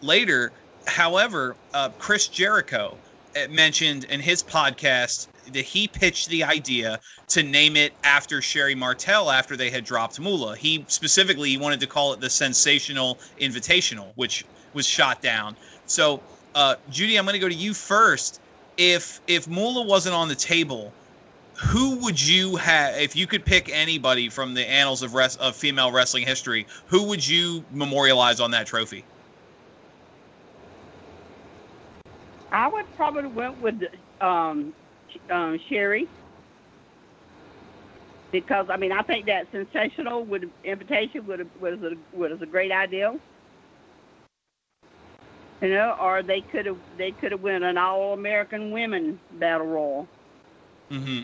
later. 0.00 0.52
However, 0.86 1.56
uh, 1.74 1.90
Chris 1.98 2.28
Jericho 2.28 2.96
uh, 3.36 3.48
mentioned 3.50 4.04
in 4.04 4.20
his 4.20 4.42
podcast 4.42 5.28
that 5.50 5.64
he 5.64 5.88
pitched 5.88 6.28
the 6.28 6.44
idea 6.44 7.00
to 7.28 7.42
name 7.42 7.76
it 7.76 7.92
after 8.04 8.40
Sherri 8.40 8.74
Martel 8.74 9.30
after 9.30 9.56
they 9.56 9.70
had 9.70 9.84
dropped 9.84 10.20
Moolah. 10.20 10.56
He 10.56 10.84
specifically 10.88 11.56
wanted 11.56 11.80
to 11.80 11.86
call 11.86 12.12
it 12.12 12.20
the 12.20 12.30
Sensational 12.30 13.18
Invitational, 13.40 14.12
which 14.16 14.44
was 14.74 14.86
shot 14.86 15.22
down. 15.22 15.56
So, 15.86 16.22
uh, 16.54 16.76
Judy, 16.88 17.18
I'm 17.18 17.24
going 17.24 17.34
to 17.34 17.40
go 17.40 17.48
to 17.48 17.54
you 17.54 17.74
first. 17.74 18.40
If 18.76 19.20
if 19.26 19.46
Moolah 19.48 19.86
wasn't 19.86 20.14
on 20.14 20.28
the 20.28 20.34
table, 20.34 20.94
who 21.60 22.02
would 22.04 22.20
you 22.20 22.56
have 22.56 22.96
if 22.96 23.14
you 23.14 23.26
could 23.26 23.44
pick 23.44 23.68
anybody 23.68 24.28
from 24.28 24.54
the 24.54 24.68
annals 24.68 25.02
of 25.02 25.14
res- 25.14 25.36
of 25.36 25.54
female 25.56 25.92
wrestling 25.92 26.26
history? 26.26 26.66
Who 26.88 27.04
would 27.08 27.26
you 27.26 27.64
memorialize 27.70 28.40
on 28.40 28.52
that 28.52 28.66
trophy? 28.66 29.04
I 32.50 32.68
would 32.68 32.84
probably 32.96 33.28
went 33.28 33.60
with 33.60 33.82
um, 34.20 34.74
um, 35.32 35.58
Sherri 35.68 36.08
because 38.32 38.66
I 38.70 38.76
mean 38.76 38.90
I 38.90 39.02
think 39.02 39.26
that 39.26 39.46
sensational 39.52 40.24
would 40.24 40.50
invitation 40.64 41.24
would 41.26 41.48
was 41.60 41.78
a 41.82 42.16
was 42.16 42.40
a 42.40 42.46
great 42.46 42.72
idea. 42.72 43.14
You 45.60 45.68
know, 45.68 45.96
or 46.00 46.24
they 46.24 46.40
could 46.40 46.66
have 46.66 46.78
they 46.98 47.12
could 47.12 47.30
have 47.30 47.42
won 47.42 47.62
an 47.62 47.78
All 47.78 48.14
American 48.14 48.72
Women 48.72 49.20
Battle 49.38 49.66
Royal. 49.66 50.08
Mm-hmm. 50.90 51.22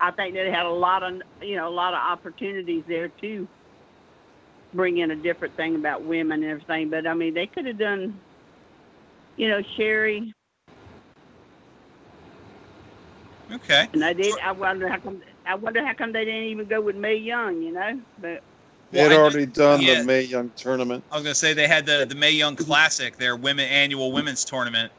I 0.00 0.10
think 0.12 0.34
they 0.34 0.50
had 0.50 0.66
a 0.66 0.70
lot 0.70 1.02
of 1.02 1.20
you 1.40 1.56
know 1.56 1.68
a 1.68 1.70
lot 1.70 1.92
of 1.92 2.00
opportunities 2.00 2.82
there 2.88 3.08
too. 3.20 3.46
Bring 4.74 4.98
in 4.98 5.12
a 5.12 5.16
different 5.16 5.56
thing 5.56 5.76
about 5.76 6.04
women 6.04 6.42
and 6.42 6.50
everything, 6.50 6.90
but 6.90 7.06
I 7.06 7.14
mean 7.14 7.34
they 7.34 7.46
could 7.46 7.66
have 7.66 7.78
done, 7.78 8.18
you 9.36 9.48
know, 9.48 9.60
Sherri. 9.76 10.34
Okay. 13.50 13.88
And 13.92 14.04
I 14.04 14.12
did. 14.12 14.34
I 14.40 14.52
wonder 14.52 14.88
how 14.88 14.98
come. 14.98 15.22
I 15.46 15.54
wonder 15.54 15.84
how 15.84 15.94
come 15.94 16.12
they 16.12 16.24
didn't 16.24 16.44
even 16.44 16.66
go 16.66 16.80
with 16.80 16.96
Mae 16.96 17.16
Young. 17.16 17.62
You 17.62 17.72
know, 17.72 18.00
but 18.20 18.42
They 18.90 19.00
had 19.00 19.10
Well, 19.10 19.20
I 19.20 19.22
already 19.22 19.46
done 19.46 19.82
yeah. 19.82 20.00
the 20.00 20.04
Mae 20.04 20.22
Young 20.22 20.50
tournament. 20.56 21.04
I 21.10 21.16
was 21.16 21.24
gonna 21.24 21.34
say 21.34 21.54
they 21.54 21.68
had 21.68 21.86
the 21.86 22.06
the 22.08 22.14
Mae 22.14 22.32
Young 22.32 22.56
Classic, 22.56 23.16
their 23.16 23.36
women 23.36 23.68
annual 23.68 24.12
women's 24.12 24.44
tournament. 24.44 24.92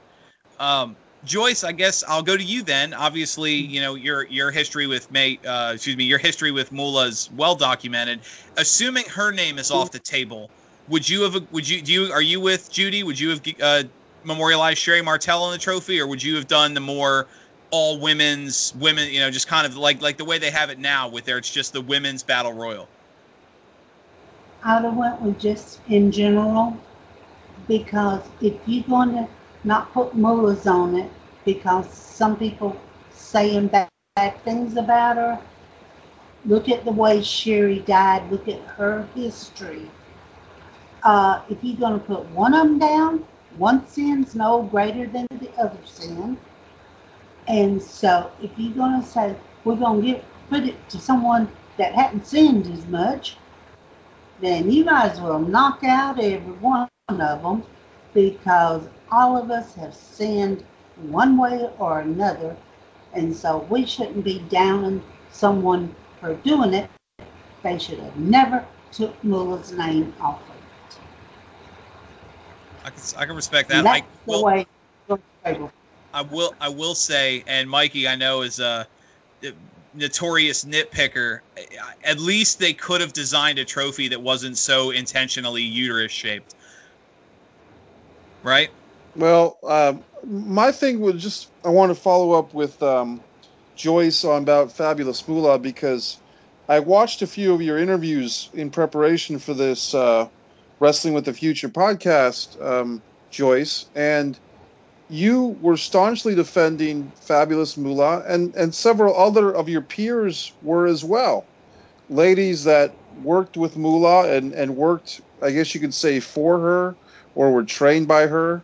Um, 0.60 0.96
Joyce, 1.26 1.64
I 1.64 1.74
guess 1.74 2.04
I'll 2.08 2.24
go 2.24 2.38
to 2.38 2.44
you 2.44 2.64
then. 2.64 2.94
Obviously, 2.94 3.54
you 3.54 3.82
know 3.82 3.96
your 3.96 4.26
your 4.28 4.52
history 4.52 4.88
with 4.88 5.12
May, 5.12 5.40
uh, 5.46 5.74
excuse 5.76 5.98
me, 5.98 6.06
your 6.06 6.20
history 6.20 6.52
with 6.52 6.72
Moolah 6.72 7.08
is 7.08 7.30
well 7.36 7.56
documented. 7.56 8.22
Assuming 8.58 9.06
her 9.06 9.32
name 9.32 9.60
is 9.60 9.70
off 9.70 9.92
the 9.92 10.00
table, 10.00 10.50
would 10.88 11.08
you 11.08 11.24
have? 11.24 11.52
Would 11.52 11.68
you 11.68 11.82
do? 11.82 11.92
You, 11.92 12.12
are 12.12 12.22
you 12.22 12.40
with 12.40 12.72
Judy? 12.72 13.04
Would 13.04 13.20
you 13.20 13.30
have 13.32 13.42
uh, 13.62 13.84
memorialized 14.24 14.80
Sherri 14.80 15.02
Martel 15.02 15.44
on 15.44 15.52
the 15.52 15.58
trophy, 15.58 16.00
or 16.00 16.08
would 16.08 16.24
you 16.24 16.36
have 16.36 16.48
done 16.48 16.74
the 16.74 16.80
more 16.80 17.28
all 17.72 18.00
women's 18.00 18.74
women? 18.76 19.10
You 19.10 19.20
know, 19.22 19.32
just 19.32 19.48
kind 19.48 19.66
of 19.66 19.78
like 19.78 20.02
like 20.02 20.18
the 20.18 20.26
way 20.26 20.38
they 20.38 20.52
have 20.52 20.70
it 20.70 20.80
now, 20.80 21.10
with 21.10 21.26
their 21.26 21.38
it's 21.38 21.50
just 21.50 21.74
the 21.74 21.82
women's 21.82 22.24
battle 22.24 22.54
royal. 22.54 22.88
I'd 24.64 24.84
have 24.84 24.96
went 24.96 25.22
with 25.22 25.40
just 25.40 25.80
in 25.88 26.12
general 26.12 26.78
because 27.68 28.24
if 28.42 28.56
you're 28.66 28.84
going 28.84 29.14
to 29.14 29.28
not 29.64 29.94
put 29.94 30.16
Moolah's 30.16 30.68
on 30.68 30.96
it 30.96 31.10
because 31.46 31.92
some 31.92 32.38
people 32.38 32.80
saying 33.12 33.68
bad, 33.68 33.90
bad 34.16 34.44
things 34.44 34.76
about 34.76 35.16
her, 35.18 35.40
look 36.46 36.68
at 36.70 36.84
the 36.84 36.92
way 36.92 37.22
Sherri 37.22 37.80
died, 37.80 38.30
look 38.32 38.48
at 38.48 38.60
her 38.62 39.08
history. 39.16 39.90
Uh, 41.04 41.42
if 41.50 41.58
you're 41.62 41.78
going 41.78 42.00
to 42.00 42.06
put 42.06 42.26
one 42.30 42.54
of 42.54 42.68
them 42.68 42.80
down, 42.80 43.26
one 43.58 43.88
sin's 43.88 44.36
no 44.36 44.64
greater 44.64 45.08
than 45.08 45.26
the 45.32 45.50
other 45.58 45.80
sin. 45.86 46.38
And 47.50 47.82
so 47.82 48.32
if 48.42 48.52
you're 48.58 48.74
going 48.74 49.02
to 49.02 49.08
say, 49.08 49.36
we're 49.66 49.76
going 49.76 50.02
to 50.02 50.08
give, 50.08 50.26
put 50.50 50.64
it 50.64 50.90
to 50.90 51.00
someone 51.00 51.50
that 51.78 51.94
hadn't 51.94 52.26
sinned 52.26 52.68
as 52.72 52.86
much, 52.86 53.38
then 54.40 54.72
you 54.72 54.86
might 54.86 55.12
as 55.12 55.20
well 55.20 55.40
knock 55.40 55.84
out 55.84 56.20
every 56.20 56.54
one 56.54 56.88
of 57.10 57.18
them 57.18 57.64
because 58.14 58.88
all 59.12 59.36
of 59.36 59.50
us 59.50 59.74
have 59.74 59.96
sinned 59.96 60.64
one 61.08 61.38
way 61.38 61.68
or 61.80 62.02
another. 62.02 62.56
And 63.14 63.36
so 63.36 63.66
we 63.70 63.86
shouldn't 63.86 64.24
be 64.24 64.40
downing 64.50 65.04
someone 65.32 65.94
for 66.22 66.36
doing 66.36 66.76
it. 66.76 66.90
They 67.64 67.80
should 67.80 68.00
have 68.00 68.16
never 68.18 68.66
took 68.92 69.22
Moolah's 69.24 69.72
name 69.72 70.14
off 70.22 70.40
of 70.50 70.56
it. 70.56 71.00
I 72.86 72.90
can 72.92 73.02
I 73.18 73.26
can 73.26 73.36
respect 73.36 73.70
that. 73.70 73.78
And 73.80 73.88
that's 73.88 74.02
the 74.02 74.32
well, 74.32 74.46
way. 74.46 74.66
I 76.14 76.22
will 76.22 76.54
I 76.60 76.70
will 76.70 76.96
say, 76.96 77.44
and 77.48 77.70
Mikey, 77.70 78.08
I 78.08 78.16
know 78.16 78.42
is 78.42 78.60
a 78.60 78.88
notorious 79.94 80.66
nitpicker. 80.66 81.40
At 82.04 82.20
least 82.20 82.60
they 82.60 82.74
could 82.74 83.02
have 83.02 83.14
designed 83.14 83.60
a 83.60 83.66
trophy 83.66 84.10
that 84.10 84.22
wasn't 84.22 84.58
so 84.58 84.92
intentionally 84.92 85.64
uterus 85.64 86.12
shaped, 86.12 86.56
right? 88.44 88.70
Well, 89.16 89.58
um, 89.64 90.04
my 90.26 90.72
thing 90.72 91.00
was 91.00 91.22
just 91.22 91.50
I 91.64 91.70
want 91.70 91.90
to 91.92 91.96
follow 91.96 92.32
up 92.34 92.54
with 92.54 92.82
um, 92.82 93.22
Joyce 93.76 94.24
on 94.24 94.44
about 94.44 94.72
Fabulous 94.72 95.28
Moolah 95.28 95.60
because 95.60 96.18
I 96.68 96.80
watched 96.80 97.22
a 97.22 97.28
few 97.28 97.54
of 97.54 97.62
your 97.62 97.78
interviews 97.78 98.50
in 98.54 98.70
preparation 98.70 99.40
for 99.40 99.54
this 99.54 99.94
uh, 99.94 100.28
Wrestling 100.80 101.14
with 101.14 101.26
the 101.26 101.34
Future 101.34 101.70
podcast, 101.70 102.62
um, 102.64 103.02
Joyce, 103.32 103.88
and 103.96 104.40
you 105.10 105.58
were 105.62 105.78
staunchly 105.78 106.36
defending 106.36 107.12
Fabulous 107.22 107.78
Moolah, 107.78 108.24
and, 108.28 108.56
and 108.56 108.74
several 108.74 109.16
other 109.18 109.52
of 109.52 109.68
your 109.68 109.82
peers 109.82 110.54
were 110.62 110.86
as 110.86 111.04
well. 111.04 111.46
Ladies 112.10 112.64
that 112.64 112.94
worked 113.24 113.58
with 113.58 113.78
Moolah 113.78 114.32
and, 114.32 114.54
and 114.54 114.76
worked, 114.76 115.22
I 115.42 115.52
guess 115.52 115.74
you 115.74 115.82
could 115.82 115.94
say, 115.94 116.20
for 116.20 116.60
her 116.60 116.96
or 117.36 117.52
were 117.52 117.64
trained 117.64 118.08
by 118.08 118.28
her 118.28 118.64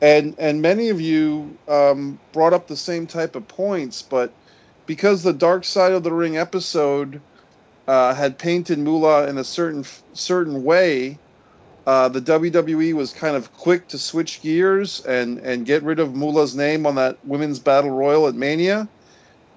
and 0.00 0.34
and 0.38 0.62
many 0.62 0.90
of 0.90 1.00
you 1.00 1.56
um, 1.66 2.18
brought 2.32 2.52
up 2.52 2.68
the 2.68 2.76
same 2.76 3.06
type 3.06 3.34
of 3.34 3.48
points, 3.48 4.02
but 4.02 4.32
because 4.86 5.22
the 5.22 5.32
Dark 5.32 5.64
Side 5.64 5.92
of 5.92 6.02
the 6.02 6.12
Ring 6.12 6.36
episode 6.36 7.20
uh, 7.86 8.14
had 8.14 8.38
painted 8.38 8.78
Moolah 8.78 9.28
in 9.28 9.38
a 9.38 9.44
certain 9.44 9.84
certain 10.12 10.62
way, 10.62 11.18
uh, 11.88 12.10
the 12.10 12.22
WWE 12.22 12.94
was 12.94 13.12
kind 13.12 13.36
of 13.36 13.52
quick 13.54 13.88
to 13.90 13.98
switch 13.98 14.42
gears 14.42 15.00
and 15.06 15.38
and 15.40 15.66
get 15.66 15.84
rid 15.84 16.00
of 16.00 16.14
Moolah's 16.16 16.56
name 16.56 16.86
on 16.86 16.96
that 16.96 17.18
women's 17.24 17.60
battle 17.60 17.90
royal 17.90 18.28
at 18.28 18.36
Mania, 18.36 18.90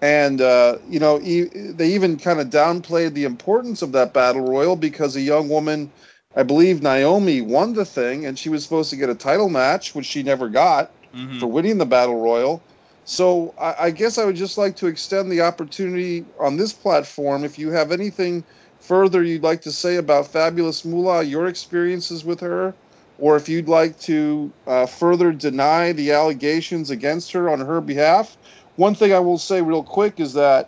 and 0.02 0.42
uh, 0.42 0.78
you 0.88 1.00
know 1.00 1.20
e- 1.22 1.50
they 1.54 1.94
even 1.94 2.18
kind 2.18 2.40
of 2.42 2.50
downplayed 2.50 3.14
the 3.14 3.26
importance 3.26 3.82
of 3.84 3.94
that 3.94 4.14
battle 4.14 4.42
royal 4.44 4.76
because 4.78 5.16
a 5.16 5.22
young 5.22 5.50
woman 5.50 5.94
I 6.36 6.44
believe 6.44 6.82
Naomi 6.82 7.42
won 7.42 7.74
the 7.74 7.86
thing, 7.86 8.26
and 8.26 8.40
she 8.40 8.50
was 8.50 8.64
supposed 8.64 8.90
to 8.92 8.98
get 8.98 9.10
a 9.10 9.16
title 9.16 9.50
match, 9.50 9.96
which 9.96 10.06
she 10.08 10.24
never 10.24 10.50
got 10.50 10.94
Mm-hmm. 11.16 11.40
for 11.40 11.48
winning 11.52 11.78
the 11.78 11.86
battle 11.86 12.20
royal. 12.22 12.66
So 13.06 13.54
I, 13.60 13.76
I 13.88 13.92
guess 13.92 14.18
I 14.20 14.26
would 14.26 14.36
just 14.36 14.58
like 14.58 14.78
to 14.78 14.88
extend 14.88 15.32
the 15.32 15.42
opportunity 15.42 16.28
on 16.40 16.58
this 16.58 16.74
platform. 16.74 17.44
If 17.46 17.60
you 17.60 17.72
have 17.72 17.92
anything 17.92 18.46
further 18.82 19.24
you'd 19.24 19.44
like 19.44 19.62
to 19.62 19.72
say 19.72 19.96
about 19.96 20.28
Fabulous 20.28 20.84
Moolah, 20.84 21.24
your 21.24 21.48
experiences 21.48 22.26
with 22.26 22.40
her, 22.42 22.74
or 23.20 23.38
if 23.38 23.48
you'd 23.48 23.70
like 23.70 24.00
to 24.02 24.52
uh, 24.68 24.86
further 24.86 25.32
deny 25.32 25.94
the 25.94 26.12
allegations 26.12 26.90
against 26.90 27.32
her 27.32 27.50
on 27.50 27.60
her 27.60 27.80
behalf. 27.80 28.36
One 28.76 28.96
thing 28.96 29.14
I 29.14 29.20
will 29.20 29.38
say 29.38 29.62
real 29.62 29.84
quick 29.84 30.20
is 30.20 30.34
that, 30.34 30.68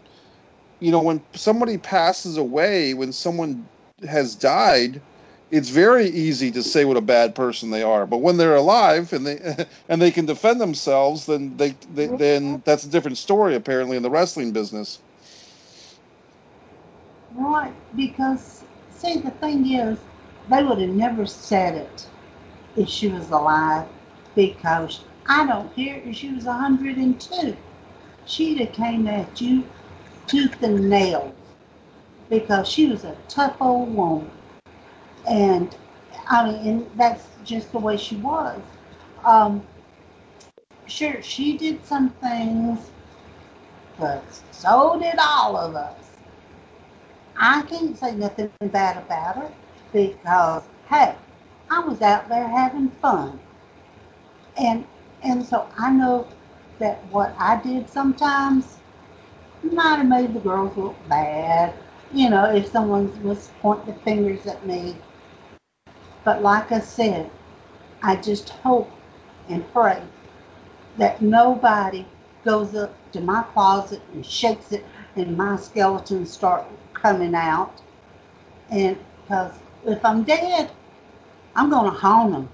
you 0.80 0.92
know, 0.92 1.02
when 1.02 1.22
somebody 1.34 1.78
passes 1.78 2.38
away, 2.38 2.94
when 2.94 3.12
someone 3.12 3.68
has 4.08 4.36
died, 4.36 5.02
it's 5.50 5.70
very 5.70 6.08
easy 6.08 6.52
to 6.52 6.64
say 6.64 6.86
what 6.86 6.98
a 6.98 7.02
bad 7.02 7.36
person 7.36 7.72
they 7.72 7.84
are. 7.84 8.06
But 8.06 8.18
when 8.18 8.38
they're 8.38 8.56
alive 8.56 9.14
and 9.14 9.26
they 9.26 9.68
and 9.90 10.02
they 10.02 10.12
can 10.12 10.26
defend 10.26 10.62
themselves, 10.62 11.26
then 11.26 11.58
they, 11.58 11.76
they 11.94 12.08
then 12.08 12.62
that's 12.66 12.84
a 12.84 12.90
different 12.90 13.18
story 13.18 13.56
apparently 13.56 13.98
in 13.98 14.04
the 14.04 14.10
wrestling 14.10 14.52
business. 14.52 15.00
Right, 17.36 17.74
because 17.96 18.64
see 18.92 19.20
the 19.20 19.32
thing 19.32 19.72
is, 19.74 20.00
they 20.50 20.64
would 20.64 20.80
have 20.80 20.90
never 20.90 21.26
said 21.26 21.76
it 21.76 22.08
if 22.76 22.90
she 22.90 23.08
was 23.10 23.32
alive, 23.32 23.88
because 24.36 25.02
I 25.28 25.46
don't 25.48 25.74
care 25.76 26.02
if 26.04 26.16
she 26.18 26.32
was 26.32 26.46
102. 26.46 27.58
She'd 28.26 28.60
have 28.60 28.74
came 28.74 29.08
at 29.08 29.42
you 29.42 29.64
tooth 30.28 30.62
and 30.64 30.90
nail 30.90 31.34
because 32.30 32.68
she 32.68 32.88
was 32.88 33.04
a 33.04 33.18
tough 33.28 33.58
old 33.62 33.94
woman. 33.96 34.32
And 35.28 35.76
I 36.28 36.48
mean, 36.52 36.68
and 36.68 36.92
that's 36.96 37.26
just 37.44 37.72
the 37.72 37.80
way 37.80 37.98
she 37.98 38.18
was. 38.18 38.62
Um, 39.26 39.66
sure, 40.88 41.22
she 41.22 41.58
did 41.58 41.86
some 41.86 42.12
things, 42.12 42.92
but 44.00 44.24
so 44.52 45.00
did 45.00 45.16
all 45.20 45.58
of 45.58 45.76
us. 45.76 46.03
I 47.38 47.64
can't 47.64 47.98
say 47.98 48.16
nothing 48.16 48.52
bad 48.72 48.98
about 48.98 49.36
her 49.38 49.52
because, 49.92 50.64
hey, 50.88 51.16
I 51.70 51.80
was 51.80 52.02
out 52.02 52.30
there 52.30 52.48
having 52.48 52.90
fun. 53.02 53.40
And 54.58 54.86
and 55.24 55.46
so 55.46 55.68
I 55.78 55.92
know 55.92 56.28
that 56.80 57.04
what 57.12 57.34
I 57.40 57.62
did 57.62 57.90
sometimes 57.90 58.78
might 59.64 59.98
have 59.98 60.08
made 60.08 60.34
the 60.34 60.40
girls 60.40 60.76
look 60.78 60.96
bad. 61.10 61.74
You 62.12 62.30
know, 62.30 62.46
if 62.54 62.68
someone 62.68 63.24
was 63.24 63.50
pointing 63.62 63.96
fingers 64.00 64.46
at 64.46 64.66
me. 64.68 64.98
But 66.24 66.42
like 66.44 66.72
I 66.72 66.80
said, 66.80 67.32
I 68.04 68.18
just 68.18 68.50
hope 68.50 68.92
and 69.50 69.70
pray 69.74 70.02
that 70.98 71.22
nobody 71.22 72.06
goes 72.46 72.76
up 72.76 72.96
to 73.14 73.22
my 73.22 73.44
closet 73.54 74.02
and 74.14 74.26
shakes 74.26 74.72
it 74.72 74.86
and 75.16 75.36
my 75.38 75.56
skeletons 75.56 76.32
start 76.32 76.66
coming 77.04 77.36
out. 77.36 77.82
And 78.72 78.98
because 79.24 79.54
if 79.86 80.06
I'm 80.06 80.24
dead, 80.24 80.72
I'm 81.56 81.70
going 81.70 81.92
to 81.92 81.98
haunt 81.98 82.34
them. 82.34 82.50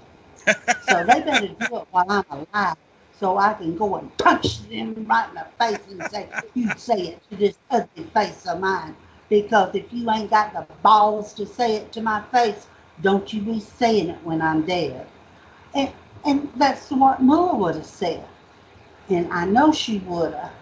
so 0.80 1.04
they 1.04 1.20
better 1.22 1.48
do 1.48 1.76
it 1.76 1.88
while 1.92 2.06
I'm 2.10 2.24
alive 2.30 2.76
so 3.18 3.38
I 3.38 3.54
can 3.54 3.76
go 3.76 3.96
and 3.96 4.16
punch 4.18 4.62
them 4.68 5.06
right 5.08 5.28
in 5.30 5.36
the 5.36 5.46
face 5.60 5.80
and 5.90 6.04
say, 6.06 6.28
you 6.54 6.72
say 6.76 7.00
it 7.08 7.22
to 7.30 7.36
this 7.36 7.58
ugly 7.70 8.04
face 8.14 8.46
of 8.46 8.60
mine. 8.60 8.96
Because 9.30 9.74
if 9.76 9.92
you 9.92 10.10
ain't 10.10 10.30
got 10.30 10.54
the 10.54 10.66
balls 10.82 11.34
to 11.34 11.46
say 11.46 11.76
it 11.76 11.92
to 11.94 12.02
my 12.02 12.22
face, 12.32 12.68
don't 13.02 13.32
you 13.32 13.42
be 13.42 13.60
saying 13.60 14.10
it 14.10 14.18
when 14.24 14.42
I'm 14.42 14.66
dead. 14.66 15.06
And, 15.74 15.92
and 16.26 16.50
that's 16.56 16.90
what 16.90 17.22
Moolah 17.22 17.56
would 17.56 17.76
have 17.76 17.86
said. 17.86 18.24
And 19.10 19.32
I 19.32 19.46
know 19.46 19.72
she 19.72 19.98
would 20.00 20.34
have. 20.34 20.52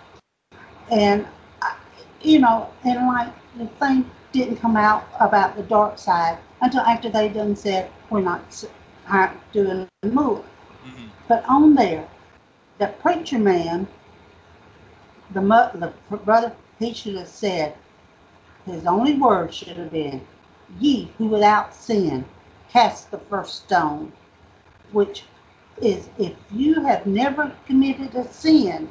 and 0.91 1.27
I- 1.63 1.77
you 2.23 2.41
know, 2.41 2.71
and 2.85 3.07
like 3.09 3.33
the 3.59 3.67
thing 3.67 4.09
didn't 4.33 4.57
come 4.59 4.77
out 4.77 5.05
about 5.21 5.57
the 5.57 5.63
dark 5.65 5.99
side 5.99 6.39
until 6.61 6.81
after 6.81 7.11
they 7.11 7.29
done 7.29 7.57
said 7.57 7.91
we're 8.11 8.21
not 8.21 8.41
doing 9.53 9.87
the 10.03 10.09
movie. 10.11 10.43
Mhm. 10.87 11.09
But 11.27 11.45
on 11.49 11.75
there, 11.75 12.07
the 12.79 12.89
preacher 13.03 13.39
man, 13.39 13.87
the 15.33 15.41
the 16.11 16.17
brother, 16.19 16.53
he 16.79 16.93
should 16.95 17.17
have 17.17 17.29
said, 17.29 17.75
his 18.65 18.87
only 18.87 19.15
word 19.15 19.53
should 19.53 19.77
have 19.77 19.91
been, 19.91 20.21
"Ye 20.79 21.11
who 21.19 21.27
without 21.27 21.75
sin 21.75 22.25
cast 22.71 23.11
the 23.11 23.19
first 23.19 23.65
stone," 23.65 24.13
which 24.93 25.25
is 25.81 26.09
if 26.19 26.35
you 26.51 26.83
have 26.83 27.07
never 27.07 27.53
committed 27.67 28.15
a 28.15 28.27
sin, 28.33 28.91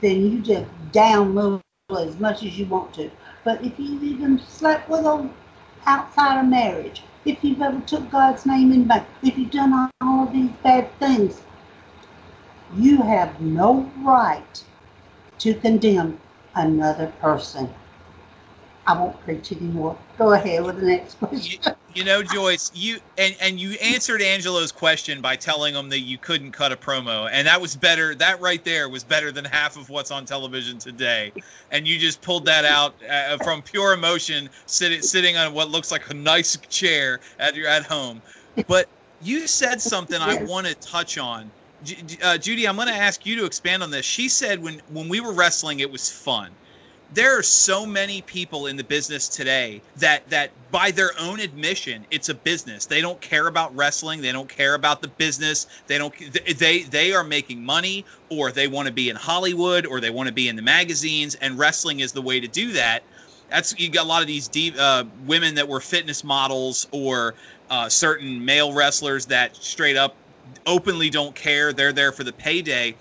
then 0.00 0.30
you 0.30 0.40
just 0.40 0.70
download 0.92 1.60
as 1.90 2.18
much 2.18 2.42
as 2.42 2.58
you 2.58 2.66
want 2.66 2.94
to. 2.94 3.10
But 3.44 3.62
if 3.62 3.78
you've 3.78 4.02
even 4.02 4.38
slept 4.38 4.88
with 4.88 5.04
a 5.04 5.28
outside 5.86 6.40
of 6.40 6.46
marriage, 6.46 7.02
if 7.26 7.44
you've 7.44 7.60
ever 7.62 7.80
took 7.80 8.10
God's 8.10 8.46
name 8.46 8.72
in 8.72 8.88
vain, 8.88 9.04
if 9.22 9.36
you've 9.38 9.50
done 9.50 9.90
all 10.00 10.24
of 10.24 10.32
these 10.32 10.50
bad 10.62 10.90
things, 10.98 11.42
you 12.76 13.02
have 13.02 13.40
no 13.40 13.90
right 13.98 14.64
to 15.38 15.54
condemn 15.54 16.20
another 16.54 17.12
person. 17.20 17.68
I 18.86 18.98
won't 18.98 19.18
preach 19.24 19.50
anymore. 19.52 19.96
Go 20.18 20.32
ahead 20.32 20.62
with 20.64 20.80
the 20.80 20.86
next 20.86 21.16
You, 21.20 21.28
question. 21.28 21.74
you 21.94 22.04
know, 22.04 22.22
Joyce, 22.22 22.70
you 22.74 22.98
and 23.16 23.34
and 23.40 23.58
you 23.58 23.72
answered 23.82 24.20
Angelo's 24.20 24.72
question 24.72 25.22
by 25.22 25.36
telling 25.36 25.74
him 25.74 25.88
that 25.88 26.00
you 26.00 26.18
couldn't 26.18 26.52
cut 26.52 26.70
a 26.72 26.76
promo, 26.76 27.28
and 27.32 27.46
that 27.46 27.60
was 27.60 27.76
better. 27.76 28.14
That 28.14 28.40
right 28.40 28.62
there 28.62 28.88
was 28.88 29.02
better 29.02 29.32
than 29.32 29.44
half 29.46 29.76
of 29.78 29.88
what's 29.88 30.10
on 30.10 30.26
television 30.26 30.78
today. 30.78 31.32
And 31.70 31.88
you 31.88 31.98
just 31.98 32.20
pulled 32.20 32.44
that 32.46 32.64
out 32.66 32.94
uh, 33.08 33.38
from 33.38 33.62
pure 33.62 33.94
emotion, 33.94 34.50
sitting 34.66 35.00
sitting 35.00 35.36
on 35.36 35.54
what 35.54 35.70
looks 35.70 35.90
like 35.90 36.10
a 36.10 36.14
nice 36.14 36.56
chair 36.68 37.20
at 37.38 37.54
your 37.54 37.68
at 37.68 37.84
home. 37.84 38.20
But 38.68 38.88
you 39.22 39.46
said 39.46 39.80
something 39.80 40.20
I 40.20 40.42
want 40.44 40.66
to 40.66 40.74
touch 40.74 41.16
on. 41.16 41.50
Uh, 42.22 42.38
Judy, 42.38 42.68
I'm 42.68 42.76
going 42.76 42.88
to 42.88 42.94
ask 42.94 43.24
you 43.26 43.36
to 43.36 43.44
expand 43.46 43.82
on 43.82 43.90
this. 43.90 44.04
She 44.04 44.28
said 44.28 44.62
when 44.62 44.82
when 44.92 45.08
we 45.08 45.20
were 45.20 45.32
wrestling, 45.32 45.80
it 45.80 45.90
was 45.90 46.10
fun 46.10 46.50
there 47.14 47.38
are 47.38 47.42
so 47.42 47.86
many 47.86 48.20
people 48.22 48.66
in 48.66 48.76
the 48.76 48.84
business 48.84 49.28
today 49.28 49.80
that 49.96 50.28
that 50.30 50.50
by 50.70 50.90
their 50.90 51.12
own 51.18 51.38
admission 51.40 52.04
it's 52.10 52.28
a 52.28 52.34
business. 52.34 52.86
They 52.86 53.00
don't 53.00 53.20
care 53.20 53.46
about 53.46 53.74
wrestling. 53.76 54.20
They 54.20 54.32
don't 54.32 54.48
care 54.48 54.74
about 54.74 55.00
the 55.00 55.08
business. 55.08 55.66
They 55.86 55.96
don't 55.96 56.14
they 56.58 56.82
they 56.82 57.12
are 57.12 57.24
making 57.24 57.64
money 57.64 58.04
or 58.30 58.50
they 58.50 58.66
want 58.66 58.88
to 58.88 58.92
be 58.92 59.10
in 59.10 59.16
hollywood 59.16 59.86
or 59.86 60.00
they 60.00 60.10
want 60.10 60.28
to 60.28 60.34
be 60.34 60.48
in 60.48 60.56
the 60.56 60.62
magazines 60.62 61.36
and 61.36 61.58
wrestling 61.58 62.00
is 62.00 62.12
the 62.12 62.22
way 62.22 62.40
to 62.40 62.48
do 62.48 62.72
that. 62.72 63.04
That's 63.48 63.78
you 63.78 63.90
got 63.90 64.04
a 64.04 64.08
lot 64.08 64.22
of 64.22 64.26
these 64.26 64.48
deep 64.48 64.74
uh, 64.78 65.04
women 65.26 65.54
that 65.54 65.68
were 65.68 65.80
fitness 65.80 66.24
models 66.24 66.88
or 66.90 67.34
uh, 67.70 67.88
certain 67.88 68.44
male 68.44 68.72
wrestlers 68.72 69.26
that 69.26 69.54
straight 69.56 69.96
up 69.96 70.16
openly 70.66 71.10
don't 71.10 71.34
care. 71.34 71.72
They're 71.72 71.92
there 71.92 72.12
for 72.12 72.24
the 72.24 72.32
payday 72.32 72.96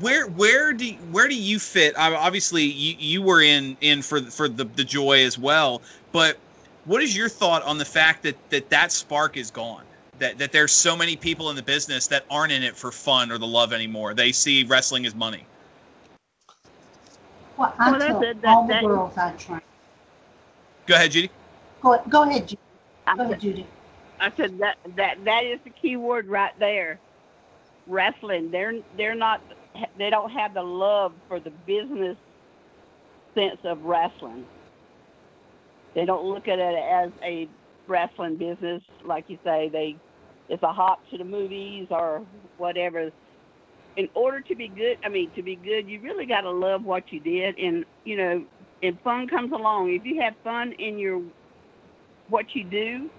where 0.00 0.26
where 0.28 0.72
do 0.72 0.86
where 1.12 1.28
do 1.28 1.34
you 1.34 1.58
fit? 1.58 1.96
I- 1.98 2.14
Obviously, 2.14 2.64
you, 2.64 2.96
you 2.98 3.22
were 3.22 3.40
in 3.42 3.76
in 3.80 4.02
for 4.02 4.20
for 4.20 4.48
the 4.48 4.64
the 4.64 4.84
joy 4.84 5.24
as 5.24 5.38
well. 5.38 5.82
But 6.12 6.38
what 6.84 7.02
is 7.02 7.16
your 7.16 7.28
thought 7.28 7.62
on 7.62 7.78
the 7.78 7.84
fact 7.84 8.22
that 8.24 8.36
that 8.50 8.70
that 8.70 8.92
spark 8.92 9.36
is 9.36 9.50
gone? 9.50 9.84
That 10.18 10.38
that 10.38 10.52
there's 10.52 10.72
so 10.72 10.96
many 10.96 11.16
people 11.16 11.50
in 11.50 11.56
the 11.56 11.62
business 11.62 12.08
that 12.08 12.24
aren't 12.30 12.52
in 12.52 12.62
it 12.62 12.76
for 12.76 12.90
fun 12.90 13.30
or 13.30 13.38
the 13.38 13.46
love 13.46 13.72
anymore. 13.72 14.12
They 14.14 14.32
see 14.32 14.64
wrestling 14.64 15.06
as 15.06 15.14
money. 15.14 15.44
Well, 17.56 17.74
I 17.78 17.90
Well, 17.90 18.00
tell 18.00 18.22
it. 18.22 18.42
That- 18.42 18.48
all 18.48 18.62
the 18.66 18.72
that- 18.74 18.82
girls 18.82 19.16
I 19.16 19.30
train. 19.32 19.60
Go 20.86 20.94
ahead, 20.96 21.12
Judy. 21.12 21.30
Go, 21.82 22.02
go 22.08 22.22
ahead, 22.24 22.48
Judy. 22.48 22.60
I 23.06 23.16
Go 23.16 23.22
ahead, 23.22 23.32
said, 23.34 23.40
Judy. 23.40 23.66
I 24.18 24.32
said 24.36 24.58
that 24.58 24.76
that 24.96 25.24
that 25.24 25.44
is 25.44 25.60
the 25.64 25.70
key 25.70 25.96
word 25.96 26.26
right 26.26 26.52
there. 26.58 26.98
Wrestling. 27.86 28.50
They're 28.50 28.74
they're 28.96 29.14
not. 29.14 29.40
They 29.96 30.10
don't 30.10 30.30
have 30.30 30.54
the 30.54 30.62
love 30.62 31.16
for 31.28 31.40
the 31.40 31.50
business 31.50 32.18
sense 33.36 33.60
of 33.64 33.82
wrestling. 33.82 34.48
They 35.94 36.04
don't 36.04 36.24
look 36.26 36.48
at 36.48 36.58
it 36.58 36.76
as 36.76 37.12
a 37.24 37.50
wrestling 37.86 38.36
business, 38.38 38.82
like 39.04 39.24
you 39.28 39.38
say. 39.44 39.68
They 39.72 39.98
it's 40.48 40.62
a 40.62 40.72
hop 40.72 41.00
to 41.10 41.18
the 41.18 41.24
movies 41.24 41.88
or 41.90 42.26
whatever. 42.56 43.10
In 43.96 44.08
order 44.14 44.40
to 44.42 44.56
be 44.56 44.68
good, 44.68 44.98
I 45.04 45.08
mean, 45.08 45.30
to 45.34 45.42
be 45.42 45.56
good, 45.56 45.88
you 45.88 46.00
really 46.00 46.26
got 46.26 46.42
to 46.42 46.50
love 46.50 46.82
what 46.84 47.12
you 47.12 47.20
did, 47.20 47.58
and 47.58 47.84
you 48.04 48.16
know, 48.16 48.46
and 48.82 49.00
fun 49.02 49.28
comes 49.28 49.52
along. 49.52 49.90
If 49.92 50.04
you 50.04 50.20
have 50.22 50.34
fun 50.44 50.72
in 50.74 50.98
your 50.98 51.22
what 52.28 52.54
you 52.54 52.64
do, 52.64 53.10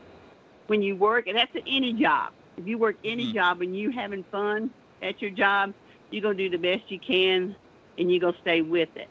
when 0.67 0.81
you 0.81 0.95
work, 0.95 1.27
and 1.27 1.37
that's 1.37 1.51
any 1.67 1.93
job. 1.93 2.33
If 2.57 2.67
you 2.67 2.77
work 2.77 2.97
any 3.03 3.27
Mhm. 3.27 3.33
job 3.33 3.61
and 3.61 3.75
you 3.75 3.91
having 3.91 4.25
fun 4.31 4.71
at 5.01 5.21
your 5.21 5.31
job, 5.31 5.73
you're 6.11 6.21
gonna 6.21 6.35
do 6.35 6.49
the 6.49 6.57
best 6.57 6.89
you 6.91 6.99
can, 6.99 7.55
and 7.97 8.11
you're 8.11 8.19
gonna 8.19 8.37
stay 8.41 8.61
with 8.61 8.89
it. 8.95 9.09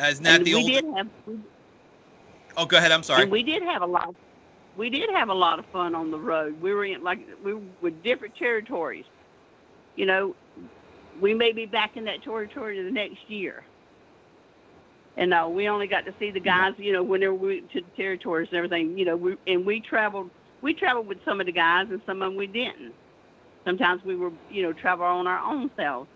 Isn't 0.00 0.24
that 0.24 0.36
and 0.38 0.46
the 0.46 0.54
we 0.54 0.60
old? 0.62 0.66
did 0.70 0.84
have, 0.96 1.08
we, 1.26 1.38
Oh, 2.56 2.66
go 2.66 2.78
ahead. 2.78 2.92
I'm 2.92 3.02
sorry. 3.02 3.22
and 3.22 3.30
we 3.30 3.42
did 3.42 3.62
have 3.62 3.82
a 3.82 3.86
lot. 3.86 4.14
We 4.76 4.90
did 4.90 5.10
have 5.10 5.28
a 5.28 5.34
lot 5.34 5.58
of 5.58 5.66
fun 5.66 5.94
on 5.94 6.10
the 6.10 6.18
road. 6.18 6.60
We 6.60 6.72
were 6.72 6.84
in 6.84 7.02
like 7.02 7.20
we 7.44 7.54
were 7.54 7.60
with 7.80 8.02
different 8.02 8.36
territories. 8.36 9.04
You 9.96 10.06
know, 10.06 10.36
we 11.20 11.34
may 11.34 11.52
be 11.52 11.66
back 11.66 11.96
in 11.96 12.04
that 12.04 12.22
territory 12.22 12.82
the 12.82 12.90
next 12.90 13.28
year. 13.28 13.64
And 15.16 15.34
uh, 15.34 15.48
we 15.50 15.68
only 15.68 15.86
got 15.86 16.06
to 16.06 16.14
see 16.18 16.30
the 16.30 16.40
guys, 16.40 16.74
you 16.78 16.92
know, 16.92 17.02
whenever 17.02 17.34
we 17.34 17.56
went 17.56 17.70
to 17.72 17.80
the 17.82 17.90
territories 17.96 18.48
and 18.50 18.56
everything. 18.58 18.96
You 18.96 19.04
know, 19.04 19.16
we 19.16 19.36
and 19.46 19.66
we 19.66 19.80
traveled. 19.80 20.30
We 20.62 20.74
traveled 20.74 21.06
with 21.06 21.18
some 21.24 21.40
of 21.40 21.46
the 21.46 21.52
guys, 21.52 21.88
and 21.90 22.00
some 22.06 22.22
of 22.22 22.28
them 22.30 22.36
we 22.36 22.46
didn't. 22.46 22.94
Sometimes 23.66 24.02
we 24.04 24.16
were, 24.16 24.32
you 24.48 24.62
know, 24.62 24.72
travel 24.72 25.04
on 25.06 25.26
our 25.26 25.40
own 25.40 25.70
selves. 25.78 26.10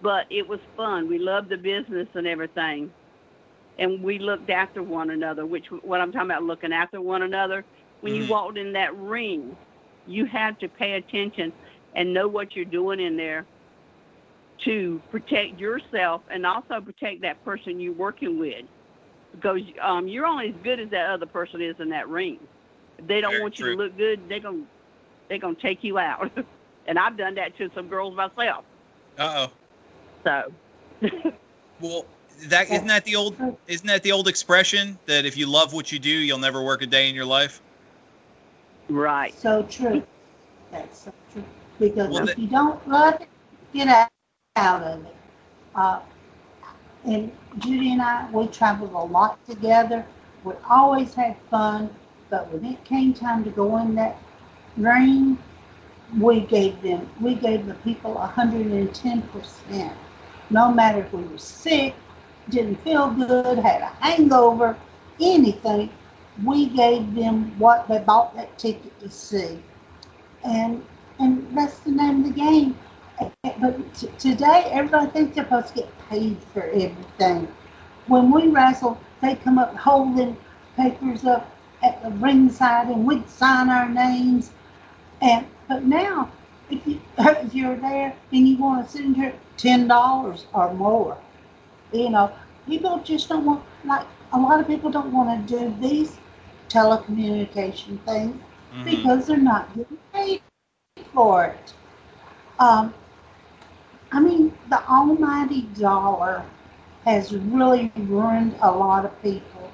But 0.00 0.26
it 0.30 0.48
was 0.48 0.60
fun. 0.76 1.08
We 1.08 1.18
loved 1.18 1.48
the 1.50 1.56
business 1.56 2.08
and 2.14 2.26
everything 2.26 2.92
and 3.78 4.02
we 4.02 4.18
looked 4.18 4.50
after 4.50 4.82
one 4.82 5.10
another. 5.10 5.46
Which 5.46 5.66
what 5.82 6.00
I'm 6.00 6.12
talking 6.12 6.30
about, 6.30 6.42
looking 6.44 6.72
after 6.72 7.00
one 7.00 7.22
another. 7.22 7.64
When 8.00 8.14
you 8.14 8.24
Mhm. 8.24 8.26
walked 8.26 8.58
in 8.58 8.72
that 8.72 8.94
ring, 8.96 9.56
you 10.06 10.26
had 10.26 10.58
to 10.60 10.68
pay 10.68 10.92
attention 10.94 11.52
and 11.94 12.12
know 12.12 12.28
what 12.28 12.54
you're 12.54 12.64
doing 12.64 13.00
in 13.00 13.16
there 13.16 13.46
to 14.64 15.02
protect 15.10 15.58
yourself 15.58 16.22
and 16.30 16.46
also 16.46 16.80
protect 16.80 17.22
that 17.22 17.42
person 17.42 17.80
you're 17.80 17.92
working 17.92 18.38
with, 18.38 18.64
because 19.32 19.60
um, 19.82 20.06
you're 20.08 20.26
only 20.26 20.48
as 20.50 20.56
good 20.62 20.80
as 20.80 20.90
that 20.90 21.10
other 21.10 21.26
person 21.26 21.60
is 21.62 21.76
in 21.80 21.90
that 21.90 22.08
ring. 22.08 22.38
If 22.98 23.06
they 23.06 23.20
don't 23.20 23.38
Very 23.38 23.40
want 23.40 23.58
you 23.58 23.64
true. 23.64 23.76
to 23.76 23.82
look 23.82 23.96
good, 23.96 24.28
they're 24.28 24.40
gonna 24.40 24.64
they're 25.28 25.38
gonna 25.38 25.56
take 25.60 25.82
you 25.82 25.98
out. 25.98 26.32
and 26.86 26.98
I've 26.98 27.16
done 27.16 27.34
that 27.36 27.56
to 27.58 27.70
some 27.74 27.88
girls 27.88 28.14
myself. 28.14 28.64
Uh 29.18 29.48
oh. 29.48 29.52
So. 30.24 30.52
Well, 31.80 32.06
that 32.44 32.70
isn't 32.70 32.86
that 32.86 33.04
the 33.04 33.16
old 33.16 33.36
isn't 33.66 33.86
that 33.86 34.02
the 34.04 34.12
old 34.12 34.28
expression 34.28 34.98
that 35.06 35.26
if 35.26 35.36
you 35.36 35.46
love 35.46 35.72
what 35.72 35.90
you 35.90 35.98
do, 35.98 36.10
you'll 36.10 36.38
never 36.38 36.62
work 36.62 36.82
a 36.82 36.86
day 36.86 37.08
in 37.08 37.14
your 37.14 37.24
life. 37.24 37.60
Right. 38.88 39.34
So 39.34 39.64
true. 39.64 40.02
That's 40.70 40.98
so 41.00 41.12
true. 41.32 41.44
Because 41.78 42.08
Well, 42.08 42.28
if 42.28 42.36
the- 42.36 42.42
you 42.42 42.48
don't 42.48 42.86
love 42.88 43.20
it, 43.20 43.28
get 43.72 43.88
out, 43.88 44.08
out 44.56 44.82
of 44.82 45.04
it. 45.06 45.16
Uh, 45.74 46.00
and 47.04 47.32
Judy 47.58 47.92
and 47.92 48.00
I, 48.02 48.28
we 48.30 48.46
traveled 48.48 48.92
a 48.92 48.98
lot 49.04 49.44
together. 49.46 50.06
We 50.44 50.54
always 50.68 51.14
had 51.14 51.36
fun, 51.50 51.90
but 52.30 52.52
when 52.52 52.64
it 52.64 52.84
came 52.84 53.12
time 53.12 53.44
to 53.44 53.50
go 53.50 53.78
in 53.78 53.94
that 53.96 54.18
ring, 54.76 55.38
we 56.18 56.40
gave 56.40 56.82
them, 56.82 57.08
we 57.20 57.34
gave 57.34 57.66
the 57.66 57.74
people 57.76 58.16
hundred 58.18 58.66
and 58.66 58.94
ten 58.94 59.22
percent. 59.22 59.96
No 60.50 60.72
matter 60.72 61.00
if 61.00 61.12
we 61.12 61.22
were 61.22 61.38
sick, 61.38 61.94
didn't 62.50 62.76
feel 62.82 63.10
good, 63.10 63.58
had 63.58 63.82
a 63.82 63.86
hangover, 63.86 64.76
anything, 65.20 65.90
we 66.44 66.66
gave 66.66 67.14
them 67.14 67.58
what 67.58 67.88
they 67.88 67.98
bought 67.98 68.34
that 68.36 68.58
ticket 68.58 68.98
to 69.00 69.08
see. 69.08 69.62
And 70.44 70.84
and 71.18 71.46
that's 71.56 71.80
the 71.80 71.92
name 71.92 72.24
of 72.24 72.34
the 72.34 72.40
game. 72.40 72.76
But 73.60 73.94
t- 73.94 74.08
today, 74.18 74.64
everybody 74.72 75.10
thinks 75.10 75.34
they're 75.36 75.44
supposed 75.44 75.68
to 75.68 75.74
get 75.74 76.08
paid 76.08 76.42
for 76.52 76.64
everything. 76.64 77.46
When 78.06 78.32
we 78.32 78.48
wrestle, 78.48 78.98
they 79.20 79.36
come 79.36 79.58
up 79.58 79.76
holding 79.76 80.36
papers 80.76 81.24
up 81.24 81.56
at 81.82 82.02
the 82.02 82.10
ringside, 82.10 82.88
and 82.88 83.06
we'd 83.06 83.28
sign 83.28 83.68
our 83.68 83.88
names. 83.88 84.50
And 85.20 85.46
but 85.72 85.84
now, 85.84 86.30
if 86.70 86.86
you 86.86 87.00
if 87.18 87.54
you're 87.54 87.76
there 87.76 88.16
and 88.32 88.48
you 88.48 88.58
want 88.58 88.86
to 88.86 88.92
send 88.92 89.16
her 89.16 89.32
ten 89.56 89.88
dollars 89.88 90.46
or 90.54 90.72
more, 90.74 91.16
you 91.92 92.10
know, 92.10 92.32
people 92.66 92.98
just 93.04 93.28
don't 93.28 93.44
want 93.46 93.64
like 93.84 94.06
a 94.32 94.38
lot 94.38 94.60
of 94.60 94.66
people 94.66 94.90
don't 94.90 95.12
want 95.12 95.48
to 95.48 95.58
do 95.58 95.74
these 95.80 96.18
telecommunication 96.68 98.00
things 98.04 98.36
Mhm. 98.72 98.84
because 98.84 99.26
they're 99.26 99.36
not 99.36 99.74
getting 99.76 99.98
paid 100.12 100.42
for 101.12 101.44
it. 101.46 101.74
Um, 102.58 102.94
I 104.12 104.20
mean, 104.20 104.56
the 104.68 104.86
almighty 104.88 105.62
dollar 105.78 106.44
has 107.04 107.34
really 107.34 107.92
ruined 107.96 108.56
a 108.62 108.70
lot 108.70 109.04
of 109.04 109.22
people. 109.22 109.70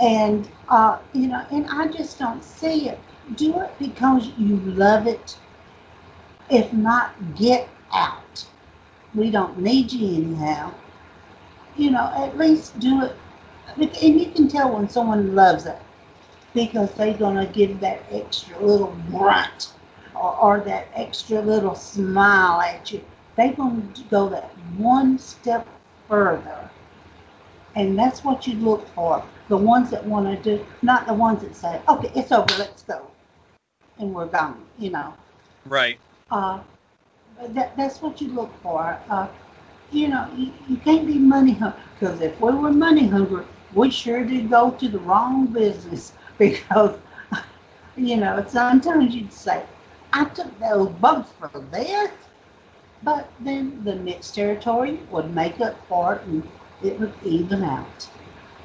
And, 0.00 0.48
uh, 0.68 0.98
you 1.12 1.28
know, 1.28 1.46
and 1.50 1.66
I 1.70 1.88
just 1.88 2.18
don't 2.18 2.44
see 2.44 2.88
it. 2.88 3.00
Do 3.36 3.60
it 3.60 3.70
because 3.78 4.30
you 4.38 4.56
love 4.58 5.06
it. 5.06 5.38
If 6.50 6.72
not, 6.72 7.14
get 7.36 7.68
out. 7.92 8.44
We 9.14 9.30
don't 9.30 9.58
need 9.58 9.92
you 9.92 10.24
anyhow. 10.24 10.72
You 11.76 11.90
know, 11.90 12.12
at 12.16 12.36
least 12.36 12.78
do 12.78 13.02
it. 13.02 13.16
And 13.76 14.20
you 14.20 14.30
can 14.30 14.48
tell 14.48 14.74
when 14.74 14.88
someone 14.88 15.34
loves 15.34 15.66
it 15.66 15.78
because 16.54 16.92
they're 16.94 17.14
going 17.14 17.36
to 17.36 17.50
give 17.52 17.80
that 17.80 18.02
extra 18.10 18.58
little 18.64 18.96
grunt 19.10 19.72
or, 20.14 20.36
or 20.36 20.60
that 20.60 20.88
extra 20.94 21.40
little 21.40 21.74
smile 21.74 22.60
at 22.60 22.92
you. 22.92 23.02
They're 23.36 23.54
going 23.54 23.92
to 23.92 24.02
go 24.04 24.28
that 24.28 24.50
one 24.76 25.18
step 25.18 25.66
further. 26.08 26.70
And 27.74 27.98
that's 27.98 28.22
what 28.22 28.46
you 28.46 28.54
look 28.54 28.86
for. 28.88 29.24
The 29.48 29.56
ones 29.56 29.90
that 29.90 30.04
want 30.04 30.26
to 30.26 30.56
do, 30.58 30.64
not 30.82 31.06
the 31.06 31.14
ones 31.14 31.42
that 31.42 31.56
say, 31.56 31.80
okay, 31.88 32.12
it's 32.14 32.32
over, 32.32 32.54
let's 32.58 32.82
go. 32.82 33.11
And 34.02 34.12
we're 34.12 34.26
gone, 34.26 34.66
you 34.78 34.90
know. 34.90 35.14
Right. 35.64 35.98
Uh, 36.28 36.58
that, 37.50 37.76
that's 37.76 38.02
what 38.02 38.20
you 38.20 38.32
look 38.32 38.52
for. 38.60 39.00
Uh, 39.08 39.28
you 39.92 40.08
know, 40.08 40.28
you, 40.36 40.52
you 40.68 40.76
can't 40.78 41.06
be 41.06 41.18
money 41.18 41.52
hungry. 41.52 41.80
Because 41.98 42.20
if 42.20 42.40
we 42.40 42.52
were 42.52 42.72
money 42.72 43.06
hungry, 43.06 43.44
we 43.72 43.90
sure 43.90 44.24
did 44.24 44.50
go 44.50 44.72
to 44.72 44.88
the 44.88 44.98
wrong 44.98 45.46
business. 45.46 46.12
Because, 46.38 46.98
you 47.94 48.16
know, 48.16 48.44
sometimes 48.48 49.14
you'd 49.14 49.32
say, 49.32 49.62
I 50.12 50.24
took 50.24 50.58
those 50.58 50.88
boats 50.88 51.30
for 51.38 51.50
this. 51.70 52.10
But 53.04 53.30
then 53.38 53.84
the 53.84 53.94
next 53.94 54.34
territory 54.34 54.98
would 55.10 55.32
make 55.32 55.60
up 55.60 55.76
for 55.88 56.16
it 56.16 56.22
and 56.24 56.42
it 56.82 56.98
would 56.98 57.12
even 57.22 57.62
out. 57.62 58.08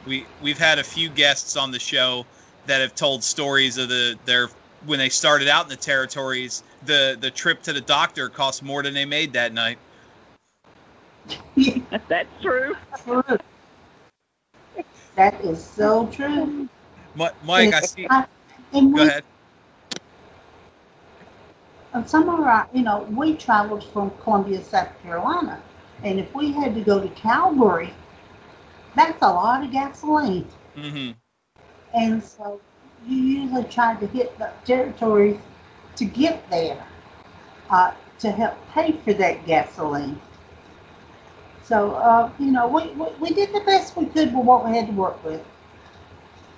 We 0.06 0.26
we've 0.42 0.58
had 0.58 0.80
a 0.80 0.84
few 0.84 1.10
guests 1.10 1.56
on 1.56 1.72
the 1.72 1.80
show 1.80 2.26
that 2.66 2.82
have 2.82 2.96
told 2.96 3.24
stories 3.24 3.78
of 3.78 3.90
the 3.90 4.18
their 4.26 4.50
when 4.86 5.00
they 5.00 5.10
started 5.10 5.48
out 5.48 5.66
in 5.66 5.70
the 5.70 5.76
territories, 5.76 6.64
the 6.86 7.18
the 7.20 7.32
trip 7.32 7.62
to 7.64 7.74
the 7.74 7.82
doctor 7.82 8.30
cost 8.30 8.64
more 8.64 8.84
than 8.84 8.94
they 8.94 9.06
made 9.06 9.34
that 9.34 9.54
night. 9.54 9.78
That's 12.08 12.30
true. 12.42 12.76
True. 13.04 13.24
That 15.16 15.40
is 15.44 15.64
so 15.64 16.08
true. 16.08 16.70
Mi- 17.16 17.30
Mike, 17.44 17.74
I 17.74 17.82
see. 17.82 18.08
I- 18.10 18.26
Go 18.74 18.80
we 18.82 19.02
ahead. 19.02 19.24
And 21.94 22.08
some 22.08 22.30
of 22.30 22.42
our, 22.42 22.68
you 22.74 22.84
know, 22.84 23.04
we 23.12 23.36
traveled 23.36 23.84
from 23.86 24.12
Columbia, 24.22 24.64
South 24.64 24.90
Carolina, 25.02 25.64
and 26.04 26.20
if 26.20 26.34
we 26.36 26.52
had 26.52 26.76
to 26.76 26.82
go 26.82 27.02
to 27.02 27.08
Calgary, 27.10 27.94
that's 28.96 29.22
a 29.22 29.32
lot 29.32 29.64
of 29.64 29.72
gasoline. 29.72 30.48
Mm-hmm. 30.76 31.12
And 31.94 32.24
so 32.24 32.60
you 33.08 33.16
usually 33.16 33.64
try 33.66 33.96
to 33.96 34.08
hit 34.08 34.38
the 34.38 34.52
territories 34.66 35.40
to 35.96 36.06
get 36.06 36.48
there 36.50 36.86
uh, 37.70 37.92
to 38.20 38.32
help 38.32 38.56
pay 38.70 38.92
for 38.92 39.14
that 39.14 39.46
gasoline. 39.46 40.20
So, 41.64 41.96
uh, 41.96 42.32
you 42.40 42.52
know, 42.52 42.68
we, 42.68 42.88
we, 42.92 43.08
we 43.20 43.30
did 43.32 43.54
the 43.54 43.62
best 43.62 43.98
we 43.98 44.06
could 44.06 44.34
with 44.34 44.46
what 44.46 44.66
we 44.66 44.76
had 44.76 44.88
to 44.88 44.94
work 44.94 45.22
with. 45.24 45.44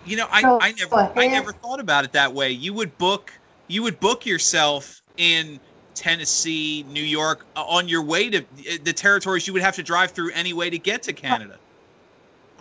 You 0.05 0.17
know, 0.17 0.27
I, 0.31 0.41
So, 0.41 0.57
I 0.61 0.71
never 0.71 0.95
go 0.95 1.11
I 1.15 1.27
never 1.27 1.51
thought 1.51 1.79
about 1.79 2.05
it 2.05 2.13
that 2.13 2.33
way. 2.33 2.51
You 2.51 2.73
would 2.73 2.97
book 2.97 3.31
you 3.67 3.83
would 3.83 3.99
book 3.99 4.25
yourself 4.25 5.01
in 5.17 5.59
Tennessee, 5.95 6.85
New 6.87 7.03
York, 7.03 7.45
uh, 7.55 7.63
on 7.65 7.87
your 7.87 8.03
way 8.03 8.29
to 8.29 8.39
uh, 8.39 8.77
the 8.83 8.93
territories 8.93 9.45
you 9.47 9.53
would 9.53 9.61
have 9.61 9.75
to 9.75 9.83
drive 9.83 10.11
through 10.11 10.31
anyway 10.31 10.69
to 10.69 10.79
get 10.79 11.03
to 11.03 11.13
Canada. 11.13 11.59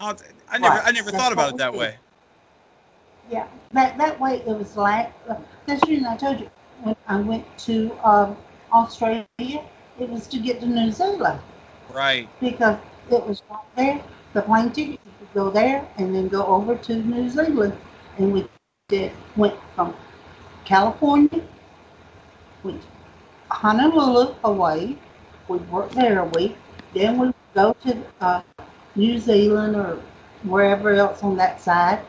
I 0.01 0.59
never 0.59 0.81
I 0.81 0.91
never 0.93 1.11
that's 1.11 1.23
thought 1.23 1.33
about 1.33 1.51
it 1.51 1.57
that 1.59 1.73
we 1.73 1.79
way. 1.79 1.99
Yeah, 3.31 3.47
that, 3.73 3.99
that 3.99 4.19
way 4.21 4.43
it 4.47 4.47
was 4.47 4.77
like, 4.77 5.13
that's 5.67 5.81
the 5.83 5.87
reason 5.89 6.07
I 6.07 6.17
told 6.17 6.41
you, 6.41 6.51
when 6.83 6.97
I 7.07 7.21
went 7.21 7.45
to 7.59 7.93
um, 8.07 8.37
Australia, 8.73 9.25
it 9.39 10.09
was 10.09 10.27
to 10.29 10.39
get 10.39 10.61
to 10.61 10.67
New 10.67 10.91
Zealand. 10.91 11.41
Right. 11.93 12.29
because 12.41 12.79
it 13.11 13.27
was 13.27 13.43
right 13.51 13.77
there, 13.77 14.05
the 14.35 14.43
plane 14.43 14.71
ticket, 14.71 15.01
you 15.05 15.13
could 15.19 15.35
go 15.35 15.51
there 15.51 15.87
and 15.97 16.15
then 16.15 16.29
go 16.29 16.45
over 16.47 16.77
to 16.77 16.97
New 16.97 17.29
Zealand. 17.29 17.77
And 18.19 18.33
we 18.33 18.47
did, 18.89 19.13
went 19.37 19.55
from 19.75 19.95
California, 20.65 21.43
went 22.63 22.83
to 22.83 22.89
Honolulu, 23.51 24.35
away. 24.45 24.99
we 25.49 25.59
worked 25.59 25.95
there 25.95 26.21
a 26.21 26.27
week, 26.27 26.57
then 26.95 27.19
we 27.19 27.33
go 27.55 27.75
to 27.85 28.03
uh, 28.21 28.43
New 28.95 29.19
Zealand 29.19 29.77
or 29.77 30.01
wherever 30.45 30.91
else 30.91 31.23
on 31.23 31.37
that 31.37 31.61
side, 31.61 32.01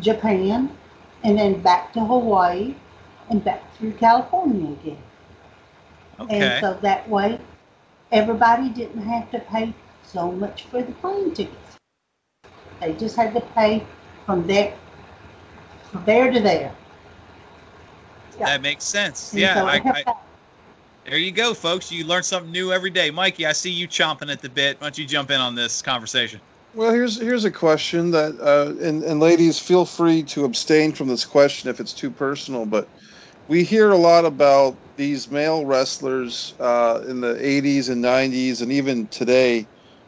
Japan, 0.00 0.76
and 1.24 1.38
then 1.38 1.60
back 1.60 1.92
to 1.94 2.00
Hawaii 2.00 2.74
and 3.30 3.42
back 3.44 3.62
through 3.76 3.92
California 3.92 4.72
again. 4.72 4.98
Okay. 6.18 6.40
And 6.40 6.60
so 6.60 6.74
that 6.82 7.08
way, 7.08 7.38
everybody 8.12 8.68
didn't 8.70 9.02
have 9.02 9.30
to 9.32 9.40
pay 9.40 9.72
so 10.02 10.32
much 10.32 10.64
for 10.64 10.82
the 10.82 10.92
plane 10.92 11.32
tickets. 11.34 11.76
They 12.80 12.94
just 12.94 13.16
had 13.16 13.34
to 13.34 13.40
pay 13.40 13.84
from 14.26 14.46
there, 14.46 14.74
from 15.90 16.04
there 16.04 16.30
to 16.32 16.40
there. 16.40 16.74
yeah. 18.38 18.46
That 18.46 18.62
makes 18.62 18.84
sense. 18.84 19.32
And 19.32 19.40
Yeah. 19.40 19.54
so 19.54 19.66
I, 19.66 19.82
I, 19.84 20.04
there 21.04 21.18
you 21.18 21.32
go, 21.32 21.54
folks. 21.54 21.90
You 21.90 22.04
learn 22.04 22.22
something 22.22 22.52
new 22.52 22.72
every 22.72 22.90
day. 22.90 23.10
Mikey, 23.10 23.46
I 23.46 23.52
see 23.52 23.70
you 23.70 23.88
chomping 23.88 24.30
at 24.32 24.40
the 24.40 24.48
bit. 24.48 24.80
Why 24.80 24.86
don't 24.86 24.98
you 24.98 25.06
jump 25.06 25.30
in 25.30 25.40
on 25.40 25.54
this 25.54 25.82
conversation? 25.82 26.40
Well, 26.72 26.92
here's 26.92 27.20
here's 27.20 27.44
a 27.44 27.50
question 27.50 28.12
that, 28.12 28.38
uh, 28.40 28.74
and 28.84 29.02
and 29.02 29.18
ladies, 29.20 29.58
feel 29.58 29.84
free 29.84 30.22
to 30.24 30.44
abstain 30.44 30.92
from 30.92 31.08
this 31.08 31.24
question 31.24 31.68
if 31.68 31.80
it's 31.80 31.92
too 31.92 32.10
personal. 32.12 32.64
But 32.64 32.88
we 33.48 33.64
hear 33.64 33.90
a 33.90 33.96
lot 33.96 34.24
about 34.24 34.76
these 34.96 35.30
male 35.30 35.66
wrestlers 35.66 36.54
uh, 36.60 37.02
in 37.08 37.20
the 37.22 37.34
'80s 37.34 37.88
and 37.90 38.02
'90s, 38.04 38.62
and 38.62 38.70
even 38.70 39.08
today, 39.08 39.66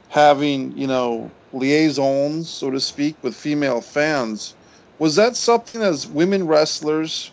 having 0.09 0.77
you 0.79 0.87
know 0.87 1.31
liaisons, 1.53 2.49
so 2.49 2.71
to 2.71 2.81
speak, 2.81 3.17
with 3.23 3.35
female 3.35 3.81
fans. 3.81 4.55
Was 4.99 5.17
that 5.17 5.37
something 5.37 5.83
as 5.83 6.07
women 6.07 6.47
wrestlers? 6.47 7.33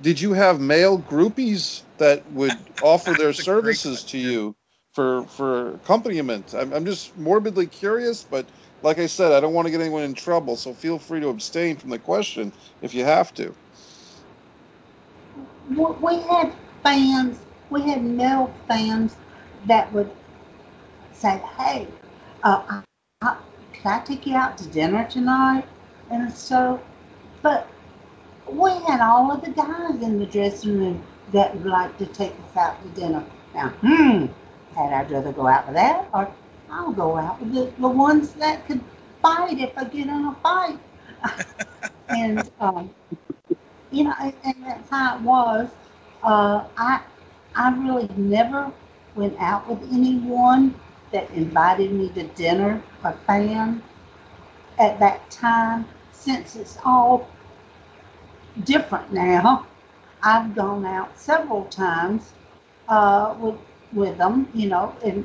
Did 0.00 0.20
you 0.20 0.32
have 0.32 0.58
male 0.60 0.98
groupies 0.98 1.82
that 1.98 2.24
would 2.32 2.54
offer 2.80 3.14
their 3.14 3.26
That's 3.28 3.40
a 3.40 3.44
great 3.44 3.44
services 3.44 4.04
to 4.04 4.18
you 4.18 4.56
for 4.94 5.26
for 5.26 5.74
accompaniment? 5.74 6.54
I'm, 6.54 6.72
I'm 6.72 6.86
just 6.86 7.14
morbidly 7.18 7.66
curious, 7.66 8.24
but 8.24 8.48
like 8.82 8.98
I 8.98 9.06
said, 9.06 9.32
I 9.32 9.40
don't 9.40 9.54
want 9.54 9.66
to 9.66 9.72
get 9.72 9.80
anyone 9.80 10.04
in 10.04 10.14
trouble, 10.14 10.56
so 10.56 10.74
feel 10.74 10.98
free 10.98 11.20
to 11.20 11.28
abstain 11.28 11.76
from 11.76 11.90
the 11.90 11.98
question 11.98 12.52
if 12.82 12.94
you 12.94 13.04
have 13.04 13.32
to. 13.34 13.54
We 16.00 16.16
had 16.22 16.52
fans, 16.82 17.40
we 17.70 17.82
had 17.82 18.02
male 18.04 18.54
fans 18.68 19.16
that 19.66 19.92
would 19.92 20.10
say, 21.12 21.42
hey, 21.58 21.88
uh, 22.42 22.64
I, 22.68 22.82
I, 23.22 23.38
can 23.72 24.00
I 24.00 24.04
take 24.04 24.26
you 24.26 24.36
out 24.36 24.58
to 24.58 24.68
dinner 24.68 25.06
tonight? 25.08 25.66
And 26.10 26.32
so, 26.32 26.80
but 27.42 27.68
we 28.50 28.70
had 28.70 29.00
all 29.00 29.30
of 29.32 29.44
the 29.44 29.50
guys 29.52 30.02
in 30.02 30.18
the 30.18 30.26
dressing 30.26 30.78
room 30.78 31.04
that 31.32 31.54
would 31.56 31.66
like 31.66 31.96
to 31.98 32.06
take 32.06 32.32
us 32.32 32.56
out 32.56 32.82
to 32.82 32.88
dinner. 33.00 33.24
Now, 33.54 33.70
hmm, 33.80 34.26
had 34.74 34.92
I 34.92 35.02
rather 35.04 35.32
go 35.32 35.46
out 35.46 35.66
with 35.66 35.76
that 35.76 36.08
or 36.14 36.32
I'll 36.70 36.92
go 36.92 37.16
out 37.16 37.40
with 37.40 37.52
the, 37.54 37.72
the 37.80 37.88
ones 37.88 38.32
that 38.34 38.66
could 38.66 38.80
fight 39.22 39.58
if 39.58 39.76
I 39.76 39.84
get 39.84 40.06
in 40.08 40.24
a 40.26 40.34
fight. 40.42 40.78
and, 42.08 42.50
um, 42.60 42.90
you 43.90 44.04
know, 44.04 44.14
and, 44.20 44.34
and 44.44 44.64
that's 44.64 44.90
how 44.90 45.16
it 45.16 45.22
was. 45.22 45.68
Uh, 46.22 46.64
I, 46.76 47.02
I 47.54 47.70
really 47.76 48.08
never 48.16 48.72
went 49.14 49.36
out 49.40 49.68
with 49.68 49.82
anyone 49.92 50.74
that 51.12 51.30
invited 51.32 51.92
me 51.92 52.08
to 52.10 52.24
dinner, 52.28 52.82
a 53.04 53.12
fan, 53.12 53.82
at 54.78 54.98
that 55.00 55.30
time. 55.30 55.86
Since 56.12 56.56
it's 56.56 56.78
all 56.84 57.28
different 58.64 59.12
now, 59.12 59.66
I've 60.22 60.54
gone 60.54 60.84
out 60.84 61.18
several 61.18 61.64
times 61.66 62.32
uh, 62.88 63.34
with 63.38 63.56
with 63.92 64.18
them, 64.18 64.48
you 64.54 64.68
know, 64.68 64.94
in 65.02 65.24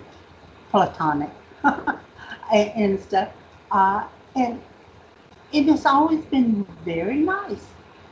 platonic 0.75 1.29
and, 1.63 2.69
and 2.75 2.99
stuff. 2.99 3.29
Uh, 3.71 4.05
and 4.35 4.61
it 5.53 5.67
has 5.67 5.85
always 5.85 6.19
been 6.25 6.67
very 6.83 7.15
nice. 7.15 7.67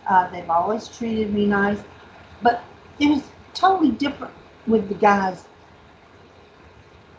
Uh, 0.10 0.30
they've 0.30 0.50
always 0.50 0.88
treated 0.88 1.34
me 1.34 1.46
nice, 1.46 1.84
but 2.42 2.64
it 3.00 3.10
was 3.10 3.24
totally 3.54 3.92
different 3.92 4.34
with 4.66 4.88
the 4.88 4.96
guys 4.96 5.44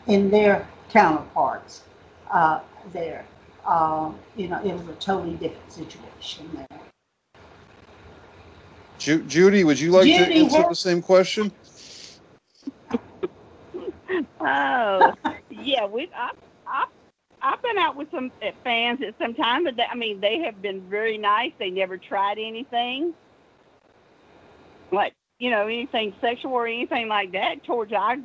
and 0.07 0.33
their 0.33 0.67
counterparts 0.89 1.83
uh, 2.31 2.61
there. 2.91 3.23
Uh, 3.67 4.11
you 4.35 4.47
know, 4.47 4.59
it 4.65 4.73
was 4.73 4.87
a 4.87 4.93
totally 4.95 5.35
different 5.35 5.71
situation 5.71 6.49
there. 6.55 6.79
Ju- 8.97 9.23
Judy, 9.27 9.63
would 9.63 9.79
you 9.79 9.91
like 9.91 10.07
to 10.07 10.23
answer 10.39 10.57
have- 10.57 10.69
the 10.69 10.75
same 10.75 11.03
question? 11.03 11.51
Oh, 14.39 15.13
yeah, 15.49 15.85
we 15.85 16.09
I 16.15 16.31
I 16.67 16.85
I've 17.41 17.61
been 17.61 17.77
out 17.77 17.95
with 17.95 18.09
some 18.11 18.31
fans 18.63 19.01
at 19.07 19.17
some 19.19 19.35
time, 19.35 19.65
but 19.65 19.75
they, 19.77 19.85
I 19.85 19.95
mean 19.95 20.21
they 20.21 20.39
have 20.39 20.61
been 20.61 20.89
very 20.89 21.17
nice. 21.17 21.53
They 21.59 21.69
never 21.71 21.97
tried 21.97 22.37
anything 22.39 23.15
like 24.91 25.13
you 25.39 25.51
know 25.51 25.65
anything 25.67 26.15
sexual 26.21 26.53
or 26.53 26.67
anything 26.67 27.07
like 27.07 27.31
that 27.33 27.63
towards 27.65 27.93
I 27.93 28.17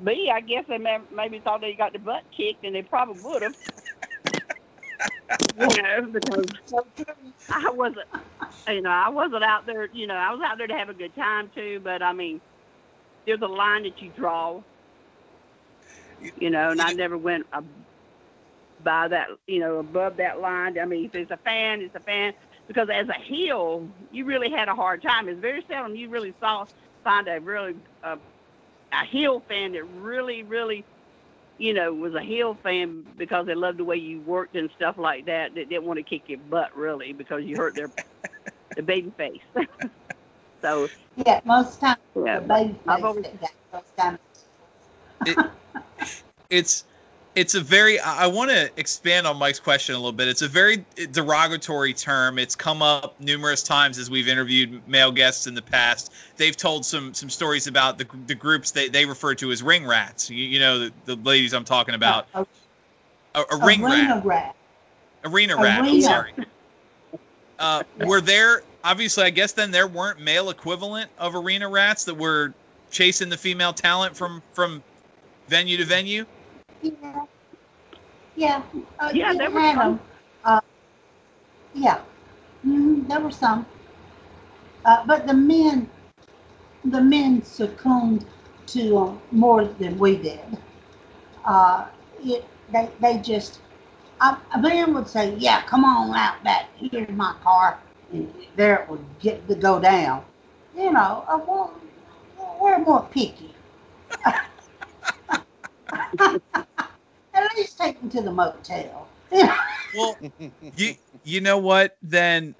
me. 0.00 0.30
I 0.30 0.40
guess 0.40 0.64
they 0.68 0.78
may, 0.78 0.98
maybe 1.14 1.40
thought 1.40 1.60
they 1.60 1.74
got 1.74 1.92
their 1.92 2.02
butt 2.02 2.24
kicked, 2.36 2.64
and 2.64 2.74
they 2.74 2.82
probably 2.82 3.22
would 3.22 3.42
have. 3.42 3.54
you 5.56 5.74
know, 5.82 6.06
because 6.12 6.48
I 7.50 7.70
wasn't, 7.70 8.08
you 8.68 8.82
know, 8.82 8.90
I 8.90 9.08
wasn't 9.10 9.44
out 9.44 9.66
there. 9.66 9.86
You 9.92 10.06
know, 10.06 10.14
I 10.14 10.32
was 10.32 10.42
out 10.44 10.58
there 10.58 10.66
to 10.66 10.74
have 10.74 10.88
a 10.88 10.94
good 10.94 11.14
time 11.14 11.50
too. 11.54 11.80
But 11.82 12.02
I 12.02 12.12
mean, 12.12 12.40
there's 13.26 13.42
a 13.42 13.46
line 13.48 13.84
that 13.84 14.00
you 14.02 14.10
draw. 14.16 14.62
You 16.36 16.50
know, 16.50 16.70
and 16.70 16.80
I 16.82 16.92
never 16.92 17.18
went 17.18 17.46
by 18.82 19.08
that. 19.08 19.28
You 19.46 19.60
know, 19.60 19.78
above 19.78 20.16
that 20.16 20.40
line. 20.40 20.78
I 20.78 20.84
mean, 20.84 21.04
if 21.06 21.14
it's 21.14 21.30
a 21.30 21.36
fan, 21.38 21.80
it's 21.80 21.94
a 21.94 22.00
fan. 22.00 22.32
Because 22.68 22.88
as 22.92 23.08
a 23.08 23.20
heel, 23.20 23.88
you 24.10 24.24
really 24.24 24.50
had 24.50 24.68
a 24.68 24.74
hard 24.74 25.02
time. 25.02 25.28
It's 25.28 25.40
very 25.40 25.64
seldom 25.68 25.96
you 25.96 26.08
really 26.08 26.34
saw 26.40 26.66
find 27.04 27.28
a 27.28 27.40
really 27.40 27.74
uh, 28.02 28.16
a 28.92 29.04
heel 29.06 29.42
fan 29.48 29.72
that 29.72 29.84
really, 29.84 30.42
really 30.42 30.84
you 31.58 31.74
know, 31.74 31.92
was 31.92 32.14
a 32.14 32.20
heel 32.20 32.58
fan 32.62 33.04
because 33.16 33.46
they 33.46 33.54
loved 33.54 33.78
the 33.78 33.84
way 33.84 33.96
you 33.96 34.20
worked 34.22 34.56
and 34.56 34.70
stuff 34.74 34.96
like 34.98 35.26
that. 35.26 35.54
That 35.54 35.68
didn't 35.68 35.84
want 35.84 35.98
to 35.98 36.02
kick 36.02 36.22
your 36.28 36.38
butt 36.38 36.74
really 36.76 37.12
because 37.12 37.44
you 37.44 37.56
hurt 37.56 37.74
their 37.76 37.90
the 38.76 38.82
baby 38.82 39.12
face. 39.16 39.42
so 40.62 40.88
Yeah, 41.26 41.40
most 41.44 41.80
times 41.80 41.98
yeah, 42.24 42.40
the 42.40 42.46
baby 42.46 42.80
I've 42.88 42.96
face 42.96 43.04
always- 43.04 43.24
that 43.24 43.40
got 43.40 43.50
those 43.72 43.92
kind 43.96 44.14
of 44.14 44.20
It, 45.26 45.38
it's 46.50 46.84
it's 47.34 47.54
a 47.54 47.60
very 47.60 47.98
I 47.98 48.26
want 48.26 48.50
to 48.50 48.70
expand 48.76 49.26
on 49.26 49.38
Mike's 49.38 49.60
question 49.60 49.94
a 49.94 49.98
little 49.98 50.12
bit. 50.12 50.28
It's 50.28 50.42
a 50.42 50.48
very 50.48 50.84
derogatory 51.12 51.94
term. 51.94 52.38
It's 52.38 52.54
come 52.54 52.82
up 52.82 53.18
numerous 53.20 53.62
times 53.62 53.98
as 53.98 54.10
we've 54.10 54.28
interviewed 54.28 54.86
male 54.86 55.12
guests 55.12 55.46
in 55.46 55.54
the 55.54 55.62
past. 55.62 56.12
They've 56.36 56.56
told 56.56 56.84
some 56.84 57.14
some 57.14 57.30
stories 57.30 57.66
about 57.66 57.98
the, 57.98 58.06
the 58.26 58.34
groups 58.34 58.72
they, 58.72 58.88
they 58.88 59.06
refer 59.06 59.34
to 59.36 59.50
as 59.50 59.62
ring 59.62 59.86
rats. 59.86 60.28
You, 60.28 60.44
you 60.44 60.60
know 60.60 60.78
the, 60.78 60.92
the 61.06 61.16
ladies 61.16 61.54
I'm 61.54 61.64
talking 61.64 61.94
about. 61.94 62.26
a, 62.34 62.46
A, 63.34 63.44
a 63.50 63.64
ring 63.64 63.82
arena 63.82 64.20
rat, 64.22 64.24
rat. 64.26 64.56
arena 65.24 65.56
rat. 65.56 65.82
I'm 65.82 66.02
sorry. 66.02 66.32
Uh, 67.58 67.82
were 68.04 68.20
there 68.20 68.62
obviously? 68.84 69.24
I 69.24 69.30
guess 69.30 69.52
then 69.52 69.70
there 69.70 69.86
weren't 69.86 70.20
male 70.20 70.50
equivalent 70.50 71.10
of 71.18 71.34
arena 71.34 71.68
rats 71.68 72.04
that 72.04 72.14
were 72.14 72.52
chasing 72.90 73.30
the 73.30 73.38
female 73.38 73.72
talent 73.72 74.16
from 74.16 74.42
from 74.52 74.82
venue 75.52 75.76
to 75.78 75.84
venue. 75.86 76.26
Yeah. 76.82 77.26
Yeah. 78.36 78.62
Uh, 78.98 79.12
Yeah, 79.14 79.34
there 79.34 79.50
were 79.50 79.60
had 79.60 79.74
some. 79.74 79.92
'em. 79.94 80.00
Uh, 80.44 80.60
yeah. 81.74 82.00
hmm 82.62 83.02
there 83.08 83.20
were 83.20 83.32
some. 83.32 83.66
Uh, 84.84 85.04
but 85.06 85.26
the 85.26 85.34
men, 85.34 85.88
the 86.84 87.00
men 87.00 87.42
succumbed 87.44 88.26
to 88.68 88.98
uh, 88.98 89.14
more 89.32 89.64
than 89.66 89.98
we 89.98 90.16
did. 90.16 90.40
Uh, 91.44 91.86
it, 92.22 92.44
they, 92.72 92.90
they 93.00 93.18
just, 93.18 93.60
a, 94.20 94.38
a 94.54 94.60
man 94.60 94.94
would 94.94 95.08
say, 95.08 95.34
yeah, 95.36 95.62
come 95.66 95.84
on 95.84 96.14
out 96.16 96.42
back, 96.44 96.70
here's 96.76 97.08
my 97.10 97.34
car, 97.42 97.80
and 98.12 98.32
there 98.56 98.82
it 98.82 98.90
would 98.90 99.04
get 99.20 99.46
to 99.48 99.54
go 99.56 99.80
down. 99.80 100.24
You 100.76 100.92
know, 100.92 101.24
uh, 101.28 101.40
well, 101.46 101.74
we're 102.60 102.78
more 102.80 103.08
picky. 103.12 103.54
At 107.34 107.56
least 107.56 107.78
take 107.78 107.98
him 107.98 108.10
to 108.10 108.22
the 108.22 108.32
motel. 108.32 109.08
Well, 109.94 110.16
you 110.74 110.94
you 111.22 111.42
know 111.42 111.58
what? 111.58 111.98
Then, 112.02 112.54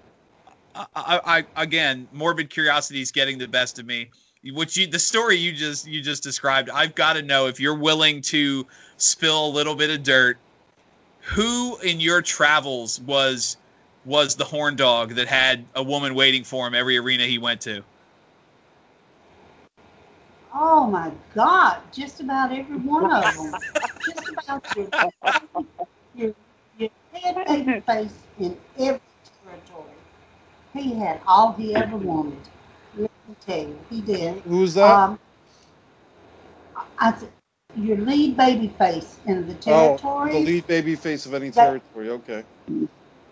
I, 0.75 0.85
I, 0.95 1.63
again, 1.63 2.07
morbid 2.13 2.51
curiosity 2.51 3.01
is 3.01 3.11
getting 3.11 3.39
the 3.39 3.49
best 3.49 3.79
of 3.79 3.87
me. 3.87 4.11
What 4.53 4.77
you 4.77 4.87
the 4.87 4.99
story 4.99 5.37
you 5.37 5.53
just 5.53 5.87
you 5.87 6.03
just 6.03 6.23
described, 6.23 6.69
I've 6.69 6.95
got 6.95 7.15
to 7.15 7.23
know 7.23 7.47
if 7.47 7.59
you're 7.59 7.75
willing 7.75 8.21
to 8.23 8.67
spill 8.99 9.47
a 9.47 9.49
little 9.49 9.75
bit 9.75 9.89
of 9.89 10.03
dirt. 10.03 10.37
Who 11.35 11.79
in 11.79 12.01
your 12.01 12.21
travels 12.21 13.01
was 13.01 13.57
was 14.05 14.37
the 14.37 14.45
horn 14.45 14.77
dog 14.77 15.15
that 15.15 15.29
had 15.29 15.65
a 15.75 15.83
woman 15.83 16.15
waiting 16.15 16.45
for 16.45 16.67
him 16.67 16.75
every 16.75 16.99
arena 16.99 17.25
he 17.25 17.39
went 17.39 17.63
to? 17.63 17.83
Oh 20.55 20.87
my 20.87 21.11
God, 21.35 21.79
just 21.93 22.21
about 22.21 22.53
every 22.53 22.77
one 22.77 23.11
of 23.11 23.37
them. 23.37 23.61
just 24.05 24.29
about 24.29 24.63
your, 24.77 24.89
your, 26.15 26.35
your 26.79 26.91
head 27.13 27.47
baby 27.47 27.81
face 27.81 28.15
in 28.39 28.57
every 28.79 29.01
territory. 29.45 29.89
He 30.75 30.95
had 30.95 31.21
all 31.27 31.53
he 31.53 31.75
ever 31.75 31.97
wanted. 31.97 32.39
Let 32.97 33.11
me 33.29 33.37
tell 33.47 33.59
you, 33.59 33.79
he 33.89 34.01
did. 34.03 34.41
Who's 34.41 34.75
that? 34.75 34.91
Um, 34.95 35.19
I 36.99 37.17
said, 37.19 37.31
your 37.75 37.97
lead 37.97 38.37
baby 38.37 38.69
face 38.79 39.19
in 39.27 39.47
the 39.49 39.55
territory. 39.55 39.75
oh, 39.75 39.97
territory. 39.97 40.33
the 40.33 40.47
lead 40.47 40.67
baby 40.67 40.97
face 40.97 41.25
of 41.25 41.35
any 41.35 41.49
That- 41.51 41.65
territory. 41.65 42.11
Okay. 42.11 42.45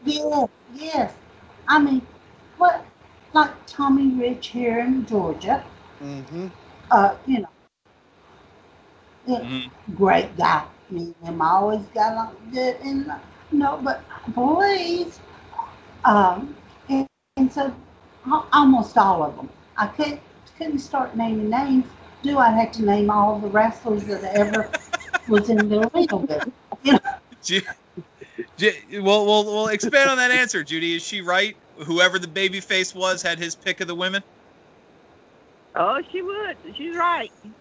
Yes, 0.05 0.49
yes. 0.75 1.13
I 1.69 1.79
mean, 1.79 2.01
what, 2.57 2.85
like 3.35 3.51
Tommy 3.67 4.09
Rich 4.09 4.49
here 4.49 4.79
in 4.81 5.05
Georgia, 5.07 5.63
Mm-hmm. 6.03 6.47
Uh, 6.91 7.17
you 7.27 7.41
know, 7.41 7.49
Mhm. 9.29 9.71
great 9.97 10.37
guy. 10.37 10.65
Me 10.91 11.15
and 11.21 11.29
him 11.29 11.43
always 11.43 11.83
got 11.95 12.13
along 12.15 12.37
good, 12.53 12.77
and 12.83 13.07
you 13.53 13.59
know, 13.59 13.81
but 13.83 14.05
please, 14.35 15.21
um, 16.05 16.57
and, 16.89 17.07
and 17.37 17.53
so 17.53 17.75
almost 18.53 18.99
all 18.99 19.23
of 19.23 19.37
them. 19.37 19.49
I 19.77 19.89
couldn't 19.89 20.21
couldn't 20.59 20.81
start 20.81 21.17
naming 21.17 21.51
names. 21.51 21.87
Do 22.23 22.39
I 22.39 22.51
have 22.51 22.73
to 22.73 22.85
name 22.85 23.11
all 23.11 23.39
the 23.39 23.49
wrestlers 23.49 24.05
that 24.07 24.25
ever 24.25 24.71
was 25.29 25.51
in 25.51 25.69
the 25.69 25.91
arena 25.95 26.17
with? 26.17 26.53
Ju- 27.43 27.63
Ju- 28.59 29.03
well, 29.03 29.27
we'll 29.27 29.45
we'll 29.47 29.69
expand 29.69 30.11
on 30.11 30.19
that 30.19 30.31
answer, 30.33 30.65
Judy. 30.65 30.97
Is 30.97 31.03
she 31.03 31.23
right? 31.23 31.57
Whoever 31.87 32.19
the 32.19 32.29
baby 32.29 32.61
face 32.61 32.95
was 32.95 33.23
had 33.23 33.39
his 33.39 33.57
pick 33.57 33.81
of 33.81 33.89
the 33.89 33.95
women. 33.97 34.23
Oh, 35.75 36.01
she 36.11 36.23
would. 36.23 36.59
She's 36.77 36.95
right. 36.97 37.33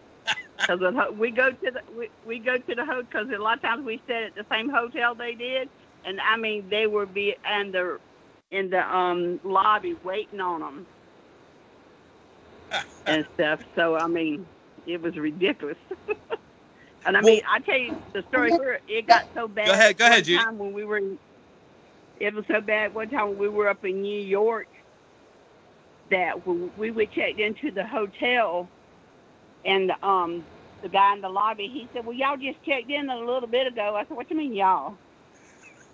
Because 0.68 0.82
we 1.16 1.32
go 1.32 1.50
to 1.50 1.58
the 1.72 1.82
we, 1.94 2.10
we 2.24 2.40
go 2.40 2.58
to 2.58 2.76
the 2.76 2.86
hotel 2.86 3.04
because 3.04 3.28
a 3.36 3.42
lot 3.42 3.58
of 3.58 3.62
times 3.62 3.86
we 3.86 4.00
stayed 4.04 4.26
at 4.28 4.36
the 4.36 4.46
same 4.52 4.70
hotel 4.70 5.16
they 5.16 5.34
did, 5.36 5.70
and 6.04 6.20
I 6.22 6.38
mean 6.38 6.70
they 6.70 6.88
would 6.88 7.14
be 7.14 7.36
in 7.46 7.72
the 7.72 7.98
in 8.52 8.70
the 8.70 8.80
um 8.80 9.40
lobby 9.44 9.94
waiting 10.04 10.40
on 10.40 10.62
them 10.62 10.88
and 13.06 13.26
stuff. 13.34 13.60
So 13.76 13.96
I 13.96 14.08
mean, 14.08 14.50
it 14.86 15.02
was 15.02 15.18
ridiculous. 15.18 15.78
and 17.06 17.18
I 17.18 17.22
mean, 17.22 17.42
I 17.50 17.60
tell 17.62 17.78
you 17.78 17.94
the 18.14 18.24
story 18.28 18.52
where 18.52 18.80
it 18.88 19.08
got 19.08 19.24
so 19.36 19.48
bad. 19.48 19.64
Go 19.66 19.72
ahead, 19.74 19.98
go 19.98 20.06
ahead, 20.06 20.26
one 20.26 20.26
Judy. 20.26 20.46
Time 20.46 20.58
when 20.58 20.74
we 20.74 20.84
were, 20.86 20.98
in, 20.98 21.20
it 22.18 22.34
was 22.34 22.46
so 22.52 22.62
bad. 22.62 22.94
One 22.94 23.10
time 23.10 23.30
when 23.30 23.38
we 23.38 23.50
were 23.50 23.70
up 23.70 23.84
in 23.84 24.02
New 24.02 24.22
York, 24.22 24.68
that 26.12 26.46
we 26.46 26.92
checked 27.08 27.40
into 27.40 27.72
the 27.74 27.86
hotel, 27.88 28.72
and 29.66 29.92
um, 30.04 30.48
the 30.82 30.90
guy 30.90 31.14
in 31.16 31.22
the 31.22 31.30
lobby, 31.30 31.70
he 31.74 31.90
said, 31.94 32.06
"Well, 32.06 32.16
y'all 32.16 32.38
just 32.38 32.64
checked 32.66 32.92
in 32.92 33.10
a 33.10 33.20
little 33.20 33.50
bit 33.50 33.68
ago." 33.68 33.96
I 33.98 34.04
said, 34.08 34.18
"What 34.18 34.30
do 34.30 34.36
you 34.36 34.42
mean, 34.42 34.56
y'all?" 34.56 35.00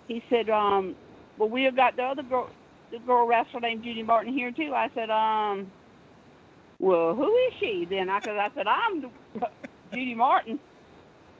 He 0.08 0.22
said, 0.30 0.50
"Um, 0.50 0.96
well, 1.38 1.50
we 1.50 1.64
have 1.64 1.76
got 1.76 1.96
the 1.96 2.04
other 2.04 2.22
girl, 2.24 2.50
the 2.92 3.00
girl 3.00 3.26
wrestler 3.28 3.60
named 3.60 3.84
Judy 3.84 4.02
Martin 4.04 4.32
here 4.34 4.52
too." 4.52 4.72
I 4.74 4.88
said, 4.94 5.10
"Um, 5.10 5.72
well, 6.80 7.14
who 7.14 7.28
is 7.48 7.54
she 7.60 7.86
then?" 7.90 8.10
I 8.10 8.20
said, 8.22 8.36
"I 8.36 8.48
said 8.54 8.66
I'm 8.68 9.12
Judy 9.92 10.14
Martin." 10.14 10.60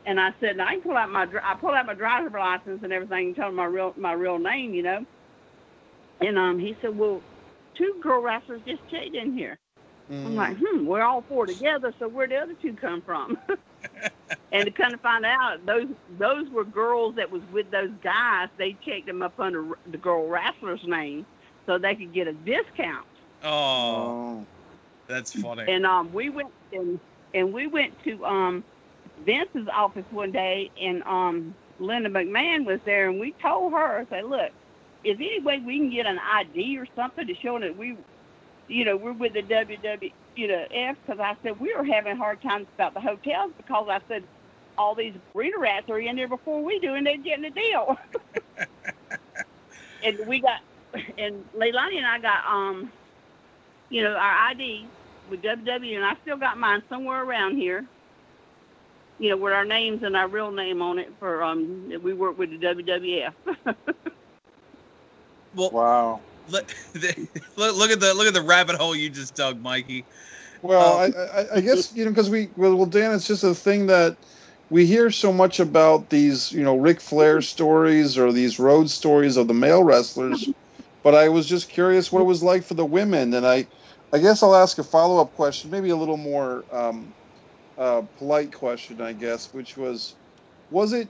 And 0.07 0.21
I 0.21 0.31
said, 0.41 0.61
I 0.61 0.73
can 0.75 0.83
pull 0.83 0.97
out 0.97 1.11
my 1.11 1.27
I 1.45 1.57
pulled 1.61 1.75
out 1.75 1.87
my 1.87 1.95
driver's 1.95 2.33
license 2.33 2.81
and 2.83 2.93
everything, 2.93 3.29
and 3.29 3.37
told 3.37 3.51
him 3.51 3.57
my 3.57 3.67
real 3.67 3.95
my 3.97 4.13
real 4.15 4.39
name, 4.39 4.75
you 4.75 4.83
know. 4.83 5.01
And 6.21 6.39
um, 6.39 6.59
he 6.59 6.77
said, 6.81 6.97
well, 6.97 7.25
two 7.77 7.99
girl 8.03 8.23
wrestlers 8.23 8.63
just 8.67 8.87
checked 8.89 9.15
in 9.15 9.33
here. 9.37 9.59
Mm. 10.11 10.27
I'm 10.27 10.35
like, 10.35 10.57
hmm, 10.61 10.87
we're 10.87 11.03
all 11.03 11.23
four 11.29 11.47
together, 11.47 11.93
so 11.99 12.09
where 12.09 12.29
the 12.29 12.37
other 12.37 12.55
two 12.61 12.75
come 12.75 13.03
from? 13.03 13.37
and 14.53 14.67
to 14.67 14.73
kind 14.73 14.95
of 14.95 15.01
find 15.01 15.25
out, 15.25 15.65
those 15.67 15.89
those 16.09 16.49
were 16.51 16.65
girls 16.65 17.17
that 17.17 17.31
was 17.31 17.43
with 17.51 17.71
those 17.71 17.91
guys. 18.03 18.49
They 18.59 18.79
checked 18.85 19.07
them 19.07 19.23
up 19.23 19.39
under 19.39 19.65
the 19.87 19.99
girl 19.99 20.29
wrestler's 20.29 20.83
name, 20.85 21.27
so 21.67 21.79
they 21.79 21.95
could 21.97 22.13
get 22.13 22.29
a 22.29 22.33
discount. 22.33 23.07
Oh, 23.43 24.17
Oh. 24.43 24.47
that's 25.07 25.33
funny. 25.33 25.65
And 25.67 25.87
um, 25.87 26.13
we 26.13 26.31
went 26.31 26.49
and 26.73 27.01
and 27.35 27.53
we 27.53 27.67
went 27.67 27.95
to 28.05 28.25
um 28.25 28.65
Vince's 29.19 29.69
office 29.73 30.07
one 30.11 30.33
day, 30.33 30.71
and 30.77 31.03
um 31.05 31.57
Linda 31.79 32.09
McMahon 32.11 32.65
was 32.67 32.81
there, 32.85 33.09
and 33.11 33.19
we 33.21 33.35
told 33.43 33.73
her, 33.73 34.01
I 34.01 34.07
said, 34.07 34.25
look, 34.25 34.51
is 35.05 35.19
there 35.19 35.27
any 35.29 35.41
way 35.41 35.61
we 35.61 35.79
can 35.79 35.91
get 35.91 36.07
an 36.07 36.19
ID 36.19 36.79
or 36.79 36.87
something 36.97 37.27
to 37.27 37.35
show 37.35 37.59
that 37.61 37.77
we 37.77 37.97
you 38.69 38.85
know, 38.85 38.97
we're 38.97 39.13
with 39.13 39.35
the 39.35 39.43
WW, 39.43 40.13
you 40.35 40.49
know, 40.49 40.67
F 40.71 40.97
because 41.05 41.21
I 41.21 41.37
said 41.43 41.61
we 41.61 41.75
were 41.75 41.85
having 41.85 42.17
hard 42.17 42.41
times 42.43 42.67
about 42.75 42.95
the 42.95 43.01
hotels 43.01 43.53
because 43.57 43.89
I 43.91 44.01
said 44.09 44.25
all 44.79 44.95
these 44.95 45.15
breeder 45.33 45.59
rats 45.59 45.89
are 45.89 45.99
in 45.99 46.17
there 46.17 46.29
before 46.29 46.63
we 46.63 46.79
do, 46.81 46.95
and 46.95 47.07
they're 47.07 47.17
getting 47.17 47.45
a 47.45 47.51
deal. 47.51 47.97
and 50.03 50.19
we 50.27 50.41
got, 50.41 50.61
and 51.19 51.45
Leilani 51.57 51.97
and 51.97 52.07
I 52.07 52.19
got, 52.19 52.45
um, 52.47 52.93
you 53.89 54.03
know, 54.03 54.15
our 54.15 54.51
ID 54.51 54.87
with 55.31 55.43
WW, 55.43 55.97
and 55.97 56.05
I 56.05 56.17
still 56.23 56.37
got 56.37 56.59
mine 56.59 56.83
somewhere 56.89 57.23
around 57.23 57.57
here. 57.57 57.87
You 59.19 59.31
know, 59.31 59.39
with 59.39 59.55
our 59.55 59.65
names 59.65 60.03
and 60.03 60.15
our 60.15 60.29
real 60.29 60.51
name 60.51 60.83
on 60.83 60.99
it 60.99 61.11
for 61.19 61.43
um, 61.43 61.91
we 62.03 62.13
work 62.13 62.37
with 62.37 62.51
the 62.51 62.59
WWF. 62.59 63.33
Well, 65.57 65.71
Wow. 65.73 66.21
look, 66.49 66.71
look 67.57 67.91
at 67.91 68.01
the 68.01 68.15
look 68.15 68.29
at 68.29 68.35
the 68.35 68.43
rabbit 68.43 68.77
hole 68.77 68.95
you 68.95 69.11
just 69.11 69.35
dug, 69.35 69.61
Mikey. 69.61 70.05
Well, 70.63 70.99
Uh, 70.99 71.11
I, 71.17 71.41
I, 71.41 71.47
I 71.57 71.61
guess 71.61 71.93
you 71.93 72.05
know 72.05 72.11
because 72.11 72.31
we 72.31 72.51
well, 72.57 72.77
well, 72.77 72.87
Dan, 72.87 73.13
it's 73.13 73.27
just 73.27 73.43
a 73.43 73.55
thing 73.55 73.87
that 73.89 74.17
we 74.71 74.87
hear 74.87 75.11
so 75.11 75.33
much 75.33 75.61
about 75.61 76.11
these, 76.11 76.51
you 76.53 76.63
know, 76.63 76.77
Ric 76.77 77.01
Flair 77.01 77.41
stories 77.41 78.19
or 78.19 78.33
these 78.33 78.59
road 78.59 78.91
stories 78.91 79.37
of 79.37 79.49
the 79.49 79.55
male 79.55 79.83
wrestlers, 79.85 80.49
but 81.05 81.15
I 81.15 81.29
was 81.29 81.47
just 81.47 81.69
curious 81.71 82.11
what 82.11 82.21
it 82.21 82.25
was 82.27 82.43
like 82.43 82.65
for 82.65 82.75
the 82.75 82.85
women, 82.85 83.35
and 83.35 83.47
I, 83.47 83.69
I 84.13 84.19
guess 84.19 84.43
I'll 84.43 84.57
ask 84.57 84.79
a 84.79 84.85
follow 84.85 85.21
up 85.21 85.35
question, 85.35 85.71
maybe 85.71 85.91
a 85.91 85.97
little 85.97 86.17
more 86.17 86.65
um, 86.73 87.15
uh, 87.79 88.03
polite 88.19 88.53
question, 88.53 89.01
I 89.01 89.13
guess, 89.13 89.53
which 89.53 89.77
was, 89.77 90.17
was 90.71 90.93
it? 90.93 91.09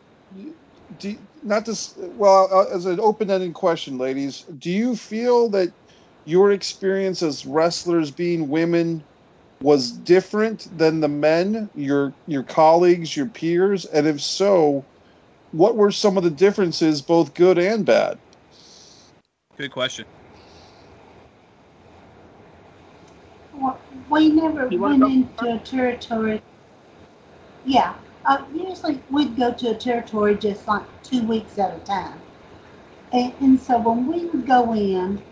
Do, 0.94 1.16
not 1.42 1.66
this 1.66 1.92
well 1.96 2.48
uh, 2.52 2.74
as 2.74 2.86
an 2.86 3.00
open-ended 3.00 3.54
question 3.54 3.98
ladies 3.98 4.44
do 4.58 4.70
you 4.70 4.96
feel 4.96 5.50
that 5.50 5.74
your 6.24 6.52
experience 6.52 7.22
as 7.22 7.46
wrestlers 7.46 8.10
being 8.10 8.48
women 8.48 9.04
was 9.62 9.92
different 9.92 10.66
than 10.76 11.00
the 11.00 11.08
men, 11.08 11.70
your 11.74 12.14
your 12.26 12.42
colleagues, 12.42 13.16
your 13.16 13.26
peers, 13.26 13.84
and 13.86 14.06
if 14.06 14.20
so, 14.20 14.86
what 15.52 15.76
were 15.76 15.90
some 15.90 16.16
of 16.16 16.24
the 16.24 16.30
differences, 16.30 17.02
both 17.02 17.34
good 17.34 17.58
and 17.58 17.86
bad? 17.86 18.20
Good 19.56 19.70
question. 19.72 20.06
Well, 23.54 23.80
We 24.10 24.30
never 24.30 24.68
went 24.68 25.02
into 25.04 25.54
a 25.54 25.58
territory. 25.58 26.42
Yeah, 27.64 27.94
uh, 28.26 28.44
usually 28.52 29.00
we'd 29.10 29.36
go 29.36 29.52
to 29.52 29.70
a 29.70 29.74
territory 29.74 30.36
just 30.36 30.66
like 30.66 30.84
two 31.02 31.22
weeks 31.22 31.58
at 31.58 31.74
a 31.74 31.78
time. 31.84 32.20
And, 33.12 33.32
and 33.40 33.60
so 33.60 33.78
when 33.78 34.06
we 34.06 34.26
would 34.26 34.46
go 34.46 34.74
in, 34.74 35.22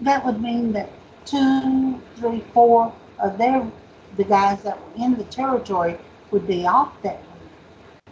that 0.00 0.24
would 0.24 0.40
mean 0.40 0.72
that 0.72 0.90
two, 1.24 2.00
three, 2.16 2.42
four 2.54 2.92
of 3.20 3.36
their, 3.38 3.70
the 4.16 4.24
guys 4.24 4.62
that 4.62 4.78
were 4.80 5.04
in 5.04 5.16
the 5.16 5.24
territory 5.24 5.98
would 6.30 6.46
be 6.46 6.66
off 6.66 7.00
that 7.02 7.20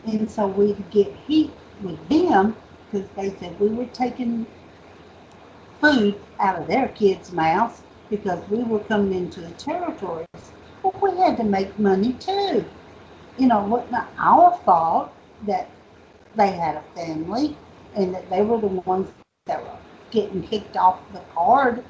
week. 0.05 0.14
And 0.14 0.30
so 0.30 0.47
we'd 0.47 0.90
get 0.90 1.12
heat 1.26 1.52
with 1.82 2.09
them 2.09 2.56
because 2.90 3.09
they 3.16 3.30
said 3.38 3.59
we 3.60 3.68
were 3.68 3.86
taking 3.86 4.47
food 5.80 6.20
out 6.40 6.60
of 6.60 6.66
their 6.66 6.88
kids' 6.88 7.32
mouths 7.32 7.82
because 8.09 8.47
we 8.48 8.62
were 8.64 8.80
coming 8.80 9.14
into 9.16 9.40
the 9.40 9.51
territories. 9.52 10.26
But 10.82 11.01
we 11.01 11.16
had 11.18 11.36
to 11.36 11.44
make 11.44 11.78
money 11.78 12.14
too. 12.14 12.64
You 13.41 13.49
know, 13.49 13.65
was 13.67 13.91
not 13.91 14.09
our 14.19 14.57
fault 14.65 15.12
that 15.47 15.69
they 16.37 16.53
had 16.53 16.77
a 16.77 16.83
family 16.95 17.57
and 17.97 18.15
that 18.15 18.31
they 18.31 18.43
were 18.43 18.61
the 18.61 18.69
ones 18.69 19.11
that 19.47 19.62
were 19.62 19.79
getting 20.11 20.43
kicked 20.43 20.77
off 20.77 21.01
the 21.12 21.21
card 21.35 21.85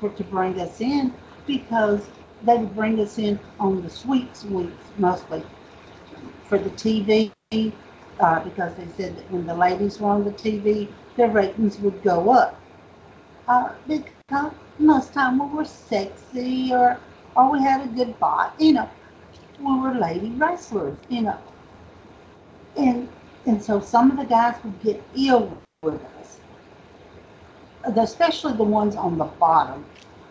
for 0.00 0.10
to 0.10 0.24
bring 0.24 0.60
us 0.60 0.80
in 0.80 1.14
because 1.46 2.08
they 2.44 2.56
would 2.58 2.74
bring 2.76 3.00
us 3.00 3.18
in 3.18 3.38
on 3.60 3.82
the 3.82 3.90
sweeps 3.90 4.44
weeks 4.44 4.86
mostly 4.98 5.42
for 6.44 6.58
the 6.58 6.70
TV 6.70 7.32
uh, 8.20 8.40
because 8.44 8.74
they 8.76 8.86
said 8.88 9.16
that 9.16 9.30
when 9.30 9.46
the 9.46 9.54
ladies 9.54 10.00
were 10.00 10.10
on 10.10 10.24
the 10.24 10.32
TV, 10.32 10.88
their 11.16 11.30
ratings 11.30 11.78
would 11.80 12.02
go 12.02 12.30
up. 12.32 12.60
Uh, 13.48 13.70
because 13.88 14.52
most 14.78 15.12
time 15.14 15.38
we 15.38 15.46
were 15.56 15.64
sexy 15.64 16.72
or 16.72 17.00
or 17.36 17.50
we 17.52 17.60
had 17.62 17.80
a 17.82 17.88
good 17.88 18.18
body, 18.20 18.66
you 18.66 18.72
know, 18.74 18.88
we 19.62 19.78
were 19.78 19.94
lady 19.94 20.30
wrestlers, 20.30 20.96
you 21.08 21.22
know. 21.22 21.38
And 22.76 23.08
and 23.46 23.62
so 23.62 23.80
some 23.80 24.10
of 24.10 24.16
the 24.16 24.24
guys 24.24 24.56
would 24.64 24.80
get 24.82 25.02
ill 25.16 25.56
with 25.82 26.00
us, 26.20 26.38
especially 27.84 28.54
the 28.54 28.64
ones 28.64 28.96
on 28.96 29.18
the 29.18 29.24
bottom. 29.24 29.84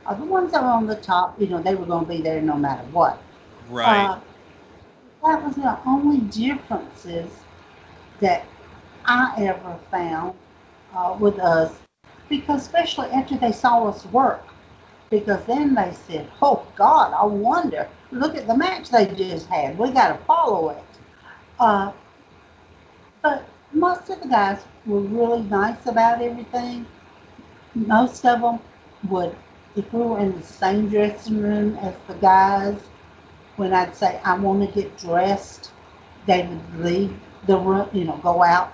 Uh, 0.06 0.16
the 0.16 0.26
ones 0.26 0.52
that 0.52 0.64
were 0.64 0.70
on 0.70 0.88
the 0.88 0.96
top, 0.96 1.40
you 1.40 1.48
know, 1.48 1.62
they 1.62 1.76
were 1.76 1.86
going 1.86 2.06
to 2.06 2.10
be 2.10 2.22
there 2.22 2.42
no 2.42 2.56
matter 2.56 2.84
what. 2.92 3.22
Right. 3.70 4.06
Uh, 4.06 4.20
that 5.24 5.44
was 5.44 5.56
the 5.56 5.78
only 5.86 6.22
differences 6.22 7.32
that 8.20 8.46
I 9.06 9.36
ever 9.38 9.78
found 9.92 10.36
uh, 10.96 11.16
with 11.20 11.40
us, 11.40 11.74
because 12.30 12.62
especially 12.62 13.10
after 13.10 13.38
they 13.38 13.52
saw 13.52 13.88
us 13.88 14.06
work, 14.08 14.51
because 15.12 15.46
then 15.46 15.76
they 15.76 15.94
said, 15.94 16.30
"Oh 16.42 16.68
God, 16.78 17.14
I 17.14 17.26
wonder. 17.26 17.90
Look 18.12 18.38
at 18.38 18.48
the 18.48 18.58
match 18.58 18.90
they 18.92 19.08
just 19.08 19.48
had. 19.50 19.80
We 19.80 19.92
got 19.92 20.10
to 20.20 20.26
follow 20.26 20.72
it." 20.72 20.86
Uh, 21.60 21.94
but 23.24 23.46
most 23.74 24.10
of 24.10 24.22
the 24.22 24.30
guys 24.30 24.66
were 24.88 25.02
really 25.02 25.44
nice 25.44 25.88
about 25.88 26.22
everything. 26.24 26.88
Most 27.76 28.26
of 28.26 28.42
them 28.42 28.62
would, 29.10 29.36
if 29.78 29.94
we 29.94 30.02
were 30.02 30.20
in 30.20 30.36
the 30.40 30.44
same 30.48 30.90
dressing 30.90 31.42
room 31.42 31.78
as 31.78 31.96
the 32.08 32.16
guys, 32.16 32.82
when 33.58 33.74
I'd 33.74 33.96
say 33.96 34.22
I 34.26 34.38
want 34.40 34.68
to 34.68 34.82
get 34.82 34.98
dressed, 34.98 35.72
they 36.28 36.48
would 36.48 36.86
leave 36.86 37.20
the 37.48 37.60
room, 37.60 37.90
you 37.94 38.06
know, 38.06 38.18
go 38.24 38.44
out 38.44 38.74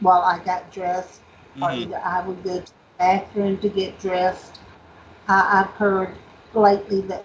while 0.00 0.22
I 0.22 0.40
got 0.44 0.72
dressed, 0.72 1.22
or 1.62 1.70
Mhm. 1.70 1.78
either 1.82 2.02
I 2.04 2.26
would 2.26 2.44
go 2.44 2.60
to 2.60 2.66
the 2.66 2.72
bathroom 2.98 3.58
to 3.60 3.70
get 3.70 4.00
dressed. 4.00 4.61
I, 5.28 5.62
I've 5.62 5.74
heard 5.76 6.16
lately 6.54 7.00
that 7.02 7.24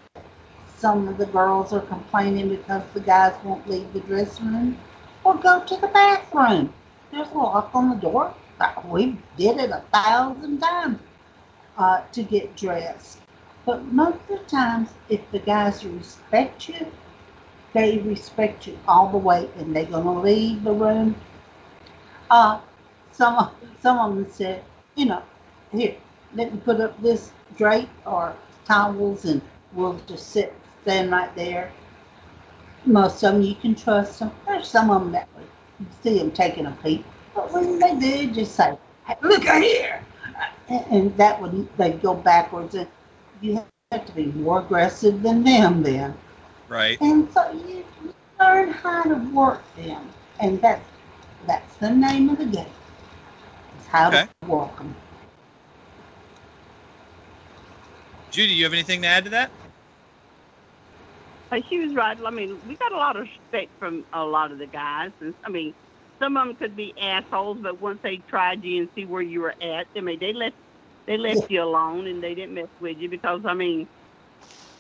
some 0.78 1.08
of 1.08 1.18
the 1.18 1.26
girls 1.26 1.74
are 1.74 1.82
complaining 1.82 2.50
because 2.50 2.84
the 2.94 3.00
guys 3.00 3.36
won't 3.44 3.68
leave 3.70 3.92
the 3.94 4.00
dressing 4.02 4.48
room 4.48 4.78
or 5.24 5.36
go 5.36 5.64
to 5.64 5.78
the 5.78 5.88
bathroom. 5.88 6.74
There's 7.12 7.30
a 7.32 7.38
lock 7.38 7.72
on 7.74 7.90
the 7.90 7.96
door. 7.96 8.34
We 8.86 9.18
did 9.38 9.58
it 9.60 9.72
a 9.72 9.84
thousand 9.94 10.60
times 10.60 11.00
uh, 11.78 12.02
to 12.12 12.24
get 12.24 12.56
dressed. 12.56 13.20
But 13.66 13.86
most 13.86 14.20
of 14.30 14.40
the 14.40 14.46
times, 14.48 14.90
if 15.10 15.30
the 15.32 15.40
guys 15.40 15.86
respect 15.86 16.70
you, 16.70 16.88
they 17.74 18.00
respect 18.00 18.68
you 18.68 18.78
all 18.88 19.12
the 19.12 19.18
way, 19.18 19.50
and 19.58 19.76
they're 19.76 19.86
gonna 19.86 20.22
leave 20.22 20.64
the 20.64 20.72
room. 20.74 21.16
Uh, 22.30 22.60
some 23.12 23.36
of 23.38 23.52
some 23.82 24.00
of 24.00 24.16
them 24.16 24.28
said, 24.32 24.64
you 24.96 25.06
know, 25.06 25.22
here, 25.72 25.96
let 26.36 26.54
me 26.54 26.60
put 26.64 26.80
up 26.82 27.02
this 27.02 27.32
drape 27.58 27.90
or 28.06 28.36
towels, 28.66 29.26
and 29.26 29.42
we'll 29.74 30.00
just 30.08 30.30
sit, 30.30 30.54
stand 30.84 31.12
right 31.12 31.34
there. 31.36 31.72
Most 32.86 33.24
of 33.24 33.34
them 33.34 33.42
you 33.42 33.56
can 33.56 33.76
trust 33.76 34.20
them. 34.20 34.32
There's 34.48 34.68
some 34.68 34.90
of 34.90 35.02
them 35.04 35.12
that 35.12 35.28
you 35.80 35.86
see 36.02 36.20
them 36.20 36.32
taking 36.32 36.66
a 36.66 36.78
peek, 36.84 37.04
but 37.36 37.52
when 37.52 37.80
they 37.80 37.96
do, 37.96 38.32
just 38.32 38.56
say, 38.56 38.78
hey, 39.06 39.16
look 39.22 39.46
at 39.46 39.62
here, 39.62 40.04
and, 40.70 41.16
that 41.18 41.42
would 41.42 41.68
they'd 41.78 42.02
go 42.02 42.14
backwards, 42.14 42.76
and 42.76 42.88
you 43.42 43.62
have 43.92 44.06
to 44.06 44.12
be 44.14 44.26
more 44.28 44.60
aggressive 44.60 45.22
than 45.22 45.44
them 45.44 45.84
then. 45.84 46.14
Right. 46.68 47.00
And 47.02 47.32
so 47.32 47.52
you 47.52 47.86
you 48.04 48.14
learn 48.40 48.72
how 48.72 49.04
to 49.04 49.16
work 49.34 49.64
them, 49.76 50.10
and 50.40 50.62
that's 50.62 50.86
that's 51.46 51.76
the 51.78 51.90
name 51.90 52.30
of 52.30 52.38
the 52.38 52.46
game. 52.46 52.72
It's 53.78 53.88
how 53.88 54.10
Okay. 54.10 54.28
to 54.42 54.48
work 54.50 54.78
them. 54.78 54.96
Judy, 58.38 58.54
you 58.54 58.66
have 58.66 58.74
anything 58.74 59.02
to 59.02 59.08
add 59.08 59.24
to 59.26 59.32
that? 59.32 59.52
But 61.50 61.64
she 61.70 61.80
was 61.80 61.96
right. 61.96 62.18
I 62.24 62.32
mean, 62.32 62.62
we 62.66 62.78
got 62.78 62.94
a 62.94 62.98
lot 62.98 63.16
of 63.16 63.24
respect 63.24 63.72
from 63.80 64.06
a 64.14 64.24
lot 64.24 64.52
of 64.52 64.60
the 64.60 64.68
guys. 64.68 65.12
And 65.22 65.34
I 65.44 65.50
mean, 65.50 65.74
some 66.22 66.38
of 66.38 66.48
them 66.48 66.56
could 66.56 66.76
be 66.76 66.94
assholes, 67.02 67.60
but 67.64 67.82
once 67.82 68.00
they 68.04 68.18
tried 68.30 68.64
you 68.64 68.84
and 68.84 68.92
see 68.96 69.06
where 69.06 69.24
you 69.24 69.42
were 69.42 69.56
at, 69.62 69.88
I 69.98 70.02
mean, 70.02 70.20
they 70.20 70.34
left 70.34 70.56
they 71.08 71.18
left 71.18 71.42
you 71.50 71.64
alone 71.64 72.08
and 72.08 72.24
they 72.24 72.36
didn't 72.36 72.54
mess 72.54 72.70
with 72.80 72.98
you 72.98 73.10
because 73.10 73.42
I 73.46 73.56
mean, 73.56 73.88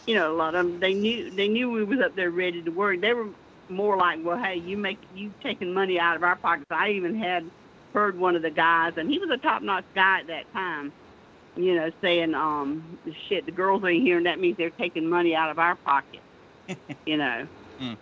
you 0.06 0.16
know, 0.16 0.32
a 0.34 0.38
lot 0.38 0.56
of 0.56 0.66
them 0.68 0.80
they 0.80 0.94
knew 0.94 1.32
they 1.36 1.48
knew 1.48 1.72
we 1.72 1.84
was 1.84 2.00
up 2.06 2.16
there 2.16 2.32
ready 2.32 2.64
to 2.64 2.72
work. 2.72 3.02
They 3.02 3.14
were 3.14 3.32
more 3.70 3.98
like, 3.98 4.20
well, 4.24 4.38
hey, 4.38 4.58
you 4.58 4.78
make 4.78 5.00
you 5.10 5.34
taking 5.44 5.74
money 5.74 6.00
out 6.00 6.18
of 6.18 6.24
our 6.24 6.38
pockets. 6.44 6.68
I 6.72 6.92
even 6.92 7.16
had 7.16 7.50
heard 7.96 8.18
one 8.20 8.36
of 8.36 8.44
the 8.44 8.52
guys, 8.52 8.94
and 8.98 9.10
he 9.10 9.20
was 9.20 9.32
a 9.34 9.38
top 9.40 9.64
notch 9.64 9.86
guy 9.96 10.22
at 10.22 10.28
that 10.28 10.46
time. 10.56 10.94
You 11.58 11.76
know, 11.76 11.92
saying, 12.02 12.36
um, 12.36 13.00
shit, 13.28 13.46
the 13.46 13.52
girls 13.52 13.84
ain't 13.84 14.04
here, 14.04 14.18
and 14.18 14.26
that 14.28 14.40
means 14.40 14.58
they're 14.58 14.70
taking 14.70 15.08
money 15.10 15.36
out 15.36 15.50
of 15.50 15.60
our 15.60 15.76
pocket 15.76 16.22
you 17.06 17.18
know. 17.18 17.48
Hmm. 17.80 17.94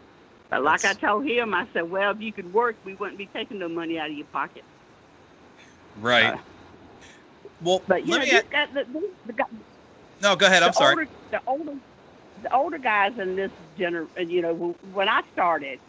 But 0.49 0.63
like 0.63 0.81
That's- 0.81 0.97
I 1.03 1.07
told 1.07 1.25
him, 1.25 1.53
I 1.53 1.67
said, 1.73 1.89
well, 1.89 2.11
if 2.11 2.21
you 2.21 2.31
could 2.31 2.53
work, 2.53 2.75
we 2.85 2.95
wouldn't 2.95 3.17
be 3.17 3.27
taking 3.27 3.59
no 3.59 3.67
money 3.69 3.97
out 3.99 4.09
of 4.09 4.15
your 4.15 4.25
pocket. 4.27 4.63
Right. 5.99 6.33
Uh, 6.33 6.37
well, 7.61 7.81
But 7.87 8.05
you 8.05 8.11
let 8.11 8.19
know, 8.19 8.25
me 8.25 8.31
this 8.31 8.43
ask, 8.43 8.49
guy, 8.51 8.65
the, 8.73 8.83
the, 8.91 9.09
the 9.27 9.33
guy, 9.33 9.45
No, 10.21 10.35
go 10.35 10.45
ahead. 10.47 10.63
I'm 10.63 10.73
sorry. 10.73 10.93
Older, 10.95 11.09
the 11.31 11.41
older, 11.47 11.73
the 12.43 12.53
older 12.55 12.77
guys 12.77 13.17
in 13.17 13.35
this 13.35 13.51
gener, 13.77 14.07
you 14.29 14.41
know, 14.41 14.75
when 14.93 15.07
I 15.09 15.21
started, 15.33 15.79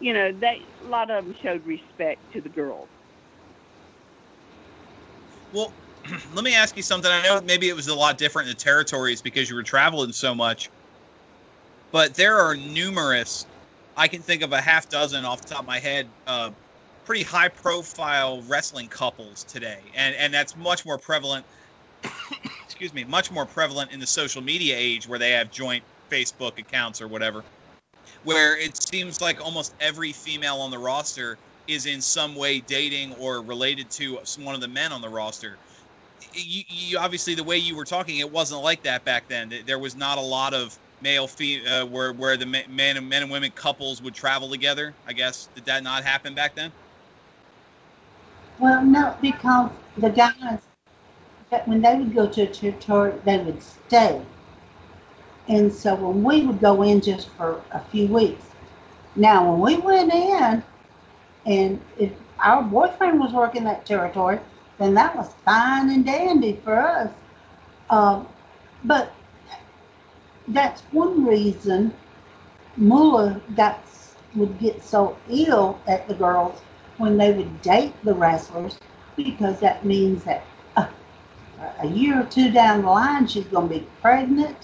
you 0.00 0.12
know, 0.14 0.32
they 0.32 0.62
a 0.84 0.88
lot 0.88 1.10
of 1.10 1.24
them 1.24 1.34
showed 1.42 1.66
respect 1.66 2.20
to 2.32 2.40
the 2.40 2.48
girls. 2.48 2.88
Well, 5.52 5.72
let 6.32 6.44
me 6.44 6.54
ask 6.54 6.76
you 6.76 6.82
something. 6.82 7.10
I 7.10 7.22
know 7.22 7.40
maybe 7.42 7.68
it 7.68 7.76
was 7.76 7.88
a 7.88 7.94
lot 7.94 8.18
different 8.18 8.48
in 8.48 8.52
the 8.54 8.58
territories 8.62 9.22
because 9.22 9.48
you 9.50 9.56
were 9.56 9.62
traveling 9.62 10.12
so 10.12 10.34
much, 10.34 10.70
but 11.92 12.14
there 12.16 12.38
are 12.38 12.56
numerous. 12.56 13.46
I 13.96 14.08
can 14.08 14.22
think 14.22 14.42
of 14.42 14.52
a 14.52 14.60
half 14.60 14.88
dozen 14.88 15.24
off 15.24 15.42
the 15.46 15.54
top 15.54 15.62
of 15.62 15.66
my 15.66 15.78
head. 15.78 16.12
Uh, 16.26 16.50
pretty 17.04 17.22
high 17.24 17.48
profile 17.48 18.42
wrestling 18.48 18.88
couples 18.88 19.44
today, 19.44 19.92
and 19.96 20.14
and 20.16 20.32
that's 20.32 20.56
much 20.56 20.84
more 20.86 20.98
prevalent. 20.98 21.46
excuse 22.64 22.94
me, 22.94 23.04
much 23.04 23.30
more 23.30 23.46
prevalent 23.46 23.92
in 23.92 24.00
the 24.00 24.06
social 24.06 24.42
media 24.42 24.76
age 24.78 25.06
where 25.06 25.18
they 25.18 25.32
have 25.32 25.50
joint 25.50 25.84
Facebook 26.10 26.58
accounts 26.58 27.00
or 27.00 27.08
whatever, 27.08 27.44
where 28.22 28.58
it 28.58 28.76
seems 28.82 29.20
like 29.20 29.40
almost 29.44 29.74
every 29.80 30.12
female 30.12 30.56
on 30.60 30.70
the 30.70 30.78
roster 30.78 31.38
is 31.66 31.86
in 31.86 32.00
some 32.00 32.34
way 32.34 32.60
dating 32.60 33.12
or 33.12 33.44
related 33.44 33.90
to 33.92 34.18
one 34.38 34.54
of 34.54 34.60
the 34.60 34.68
men 34.68 34.92
on 34.92 35.00
the 35.00 35.08
roster. 35.08 35.58
You, 36.32 36.62
you 36.68 36.98
obviously 36.98 37.34
the 37.34 37.44
way 37.44 37.58
you 37.58 37.76
were 37.76 37.84
talking, 37.84 38.18
it 38.18 38.30
wasn't 38.30 38.62
like 38.62 38.82
that 38.82 39.04
back 39.04 39.28
then. 39.28 39.52
There 39.66 39.78
was 39.78 39.96
not 39.96 40.18
a 40.18 40.22
lot 40.22 40.54
of 40.54 40.78
male 41.00 41.26
fee 41.26 41.66
uh, 41.66 41.86
where 41.86 42.12
where 42.12 42.36
the 42.36 42.46
men 42.46 42.64
and 42.96 43.08
men 43.08 43.22
and 43.22 43.30
women 43.30 43.52
couples 43.52 44.02
would 44.02 44.14
travel 44.14 44.50
together. 44.50 44.96
I 45.06 45.12
guess 45.12 45.48
did 45.54 45.64
that 45.66 45.82
not 45.82 46.04
happen 46.04 46.34
back 46.34 46.54
then? 46.54 46.72
Well, 48.58 48.84
no, 48.84 49.16
because 49.20 49.70
the 49.96 50.10
guys 50.10 50.60
that 51.50 51.66
when 51.66 51.82
they 51.82 51.96
would 51.96 52.14
go 52.14 52.28
to 52.28 52.42
a 52.42 52.46
territory, 52.46 53.12
they 53.24 53.38
would 53.38 53.62
stay. 53.62 54.20
And 55.48 55.72
so 55.72 55.94
when 55.96 56.22
we 56.22 56.46
would 56.46 56.60
go 56.60 56.82
in 56.82 57.00
just 57.00 57.28
for 57.30 57.62
a 57.72 57.80
few 57.80 58.06
weeks, 58.06 58.44
now 59.16 59.52
when 59.52 59.60
we 59.60 59.82
went 59.82 60.12
in, 60.12 60.62
and 61.46 61.80
if 61.98 62.12
our 62.38 62.62
boyfriend 62.62 63.18
was 63.18 63.32
working 63.32 63.64
that 63.64 63.84
territory, 63.84 64.38
then 64.80 64.94
that 64.94 65.14
was 65.14 65.32
fine 65.44 65.90
and 65.90 66.04
dandy 66.06 66.58
for 66.64 66.76
us. 66.76 67.10
Um, 67.90 68.26
but 68.84 69.12
that's 70.48 70.80
one 70.92 71.24
reason 71.24 71.94
Moolah 72.76 73.40
got 73.56 73.84
would 74.34 74.58
get 74.58 74.82
so 74.82 75.16
ill 75.28 75.80
at 75.86 76.08
the 76.08 76.14
girls 76.14 76.60
when 76.98 77.18
they 77.18 77.32
would 77.32 77.62
date 77.62 77.92
the 78.04 78.14
wrestlers 78.14 78.78
because 79.16 79.60
that 79.60 79.84
means 79.84 80.24
that 80.24 80.44
uh, 80.76 80.86
a 81.80 81.86
year 81.88 82.20
or 82.20 82.24
two 82.24 82.50
down 82.50 82.82
the 82.82 82.88
line 82.88 83.26
she's 83.26 83.46
going 83.46 83.68
to 83.68 83.74
be 83.80 83.86
pregnant. 84.00 84.56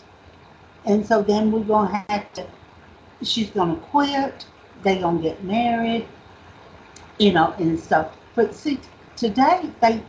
And 0.84 1.04
so 1.04 1.20
then 1.22 1.50
we're 1.52 1.64
going 1.64 1.90
to 1.90 2.04
have 2.08 2.32
to 2.34 2.46
she's 3.22 3.50
going 3.50 3.76
to 3.76 3.82
quit. 3.86 4.46
They're 4.82 5.00
going 5.00 5.18
to 5.18 5.22
get 5.22 5.44
married 5.44 6.06
you 7.18 7.32
know 7.32 7.54
and 7.58 7.78
stuff. 7.78 8.16
But 8.34 8.54
see 8.54 8.78
today 9.16 9.70
they 9.80 10.02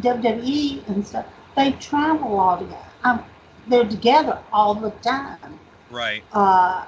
wwe 0.00 0.88
and 0.88 1.06
stuff 1.06 1.26
they 1.56 1.72
travel 1.72 2.38
all 2.38 2.58
together 2.58 2.84
um, 3.04 3.24
they're 3.68 3.88
together 3.88 4.38
all 4.52 4.74
the 4.74 4.90
time 5.02 5.58
Right. 5.90 6.22
uh, 6.32 6.84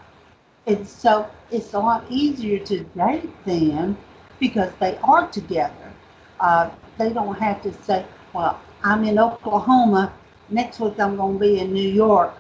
and 0.66 0.86
so 0.86 1.28
it's 1.50 1.72
a 1.74 1.78
lot 1.78 2.04
easier 2.08 2.58
to 2.66 2.84
date 2.84 3.44
them 3.44 3.96
because 4.38 4.72
they 4.80 4.98
are 5.02 5.26
together. 5.28 5.92
Uh, 6.38 6.70
they 6.98 7.12
don't 7.12 7.34
have 7.38 7.62
to 7.62 7.72
say, 7.72 8.04
well, 8.32 8.60
I'm 8.84 9.04
in 9.04 9.18
Oklahoma. 9.18 10.12
Next 10.48 10.80
week 10.80 10.98
I'm 10.98 11.16
going 11.16 11.34
to 11.34 11.40
be 11.40 11.58
in 11.60 11.72
New 11.72 11.88
York. 11.88 12.36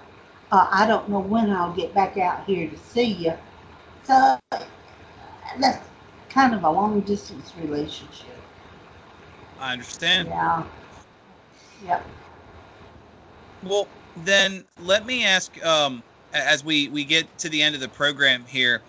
Uh, 0.52 0.68
I 0.70 0.86
don't 0.86 1.08
know 1.08 1.20
when 1.20 1.50
I'll 1.50 1.72
get 1.74 1.94
back 1.94 2.16
out 2.18 2.44
here 2.46 2.68
to 2.68 2.76
see 2.76 3.04
you. 3.06 3.32
So 4.04 4.38
that's 5.58 5.88
kind 6.28 6.54
of 6.54 6.64
a 6.64 6.70
long 6.70 7.00
distance 7.00 7.54
relationship. 7.58 8.29
I 9.60 9.72
understand. 9.72 10.28
Yeah. 10.28 10.64
Yep. 11.84 12.06
Well, 13.62 13.88
then 14.16 14.64
let 14.78 15.06
me 15.06 15.24
ask, 15.24 15.62
um, 15.64 16.02
as 16.32 16.64
we 16.64 16.88
we 16.88 17.04
get 17.04 17.38
to 17.38 17.48
the 17.48 17.62
end 17.62 17.74
of 17.74 17.80
the 17.80 17.88
program 17.88 18.44
here, 18.46 18.82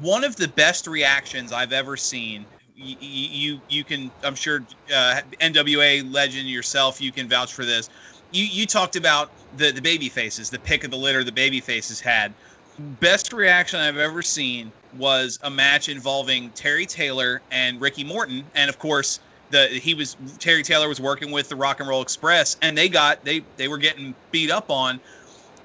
one 0.00 0.24
of 0.24 0.36
the 0.36 0.48
best 0.48 0.86
reactions 0.86 1.52
I've 1.52 1.72
ever 1.72 1.96
seen. 1.96 2.46
You 2.74 2.96
you, 2.98 3.60
you 3.68 3.84
can 3.84 4.12
I'm 4.22 4.34
sure 4.34 4.66
uh, 4.94 5.22
NWA 5.40 6.12
legend 6.12 6.48
yourself. 6.48 7.00
You 7.00 7.10
can 7.10 7.28
vouch 7.28 7.52
for 7.52 7.64
this. 7.64 7.88
You 8.30 8.44
you 8.44 8.66
talked 8.66 8.96
about 8.96 9.30
the 9.52 9.72
the 9.72 9.82
baby 9.82 10.08
faces, 10.08 10.50
the 10.50 10.58
pick 10.58 10.84
of 10.84 10.90
the 10.90 10.96
litter 10.96 11.24
the 11.24 11.32
baby 11.32 11.60
faces 11.60 12.00
had. 12.00 12.34
Best 12.78 13.32
reaction 13.32 13.80
I've 13.80 13.96
ever 13.96 14.20
seen 14.20 14.70
was 14.92 15.38
a 15.42 15.50
match 15.50 15.88
involving 15.88 16.50
Terry 16.50 16.84
Taylor 16.84 17.42
and 17.50 17.80
Ricky 17.80 18.04
Morton, 18.04 18.50
and 18.54 18.68
of 18.68 18.78
course 18.78 19.20
the 19.50 19.66
he 19.68 19.94
was 19.94 20.16
Terry 20.38 20.62
Taylor 20.62 20.88
was 20.88 21.00
working 21.00 21.30
with 21.30 21.48
the 21.48 21.56
Rock 21.56 21.80
and 21.80 21.88
Roll 21.88 22.02
Express, 22.02 22.56
and 22.62 22.76
they 22.76 22.88
got 22.88 23.24
they 23.24 23.42
they 23.56 23.68
were 23.68 23.78
getting 23.78 24.14
beat 24.30 24.50
up 24.50 24.70
on, 24.70 25.00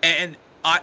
and 0.03 0.37
I 0.63 0.79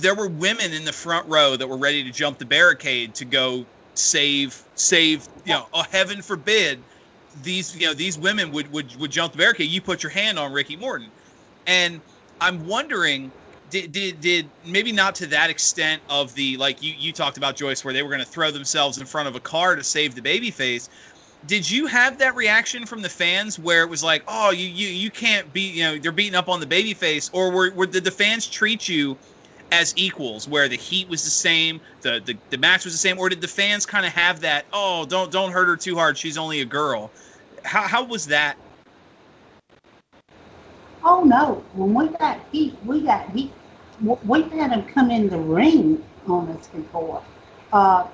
there 0.00 0.14
were 0.14 0.28
women 0.28 0.72
in 0.72 0.84
the 0.84 0.92
front 0.92 1.28
row 1.28 1.56
that 1.56 1.66
were 1.66 1.78
ready 1.78 2.04
to 2.04 2.10
jump 2.10 2.38
the 2.38 2.44
barricade 2.44 3.14
to 3.16 3.24
go 3.24 3.64
save 3.94 4.62
save 4.74 5.28
you 5.44 5.52
know 5.52 5.66
oh 5.72 5.84
heaven 5.90 6.22
forbid 6.22 6.78
these 7.42 7.74
you 7.76 7.86
know 7.86 7.94
these 7.94 8.18
women 8.18 8.52
would 8.52 8.72
would 8.72 8.94
would 8.96 9.10
jump 9.10 9.32
the 9.32 9.38
barricade. 9.38 9.70
You 9.70 9.80
put 9.80 10.02
your 10.02 10.10
hand 10.10 10.38
on 10.38 10.52
Ricky 10.52 10.76
Morton. 10.76 11.08
And 11.66 12.00
I'm 12.40 12.66
wondering 12.66 13.30
did, 13.70 13.92
did, 13.92 14.20
did 14.20 14.50
maybe 14.66 14.90
not 14.90 15.14
to 15.16 15.26
that 15.28 15.48
extent 15.48 16.02
of 16.08 16.34
the 16.34 16.56
like 16.56 16.82
you, 16.82 16.92
you 16.98 17.12
talked 17.12 17.36
about 17.36 17.56
Joyce 17.56 17.84
where 17.84 17.94
they 17.94 18.02
were 18.02 18.08
going 18.08 18.20
to 18.20 18.26
throw 18.26 18.50
themselves 18.50 18.98
in 18.98 19.06
front 19.06 19.28
of 19.28 19.36
a 19.36 19.40
car 19.40 19.76
to 19.76 19.84
save 19.84 20.14
the 20.14 20.22
baby 20.22 20.50
face 20.50 20.88
did 21.46 21.68
you 21.68 21.86
have 21.86 22.18
that 22.18 22.34
reaction 22.34 22.86
from 22.86 23.02
the 23.02 23.08
fans 23.08 23.58
where 23.58 23.82
it 23.82 23.88
was 23.88 24.02
like 24.02 24.22
oh 24.28 24.50
you 24.50 24.66
you, 24.66 24.88
you 24.88 25.10
can't 25.10 25.52
be, 25.52 25.62
you 25.62 25.82
know 25.82 25.98
they're 25.98 26.12
beating 26.12 26.34
up 26.34 26.48
on 26.48 26.60
the 26.60 26.66
baby 26.66 26.94
face 26.94 27.30
or 27.32 27.50
were, 27.50 27.72
were 27.72 27.86
did 27.86 28.04
the 28.04 28.10
fans 28.10 28.46
treat 28.46 28.88
you 28.88 29.16
as 29.72 29.94
equals 29.96 30.48
where 30.48 30.68
the 30.68 30.76
heat 30.76 31.08
was 31.08 31.24
the 31.24 31.30
same 31.30 31.80
the 32.02 32.20
the, 32.24 32.36
the 32.50 32.58
match 32.58 32.84
was 32.84 32.92
the 32.94 32.98
same 32.98 33.18
or 33.18 33.28
did 33.28 33.40
the 33.40 33.48
fans 33.48 33.86
kind 33.86 34.04
of 34.04 34.12
have 34.12 34.40
that 34.40 34.66
oh 34.72 35.06
don't 35.06 35.30
don't 35.32 35.52
hurt 35.52 35.66
her 35.66 35.76
too 35.76 35.94
hard 35.94 36.18
she's 36.18 36.36
only 36.36 36.60
a 36.60 36.64
girl 36.64 37.10
how, 37.64 37.82
how 37.82 38.04
was 38.04 38.26
that 38.26 38.56
Oh 41.02 41.24
no! 41.24 41.64
When 41.74 41.94
we 41.94 42.08
got 42.18 42.40
heat, 42.52 42.74
we 42.84 43.00
got 43.00 43.30
heat. 43.30 43.52
We've 44.24 44.50
had 44.52 44.70
them 44.72 44.82
come 44.84 45.10
in 45.10 45.28
the 45.28 45.38
ring 45.38 46.02
on 46.26 46.48
us 46.50 46.68
before. 46.68 47.22
Uh, 47.72 48.06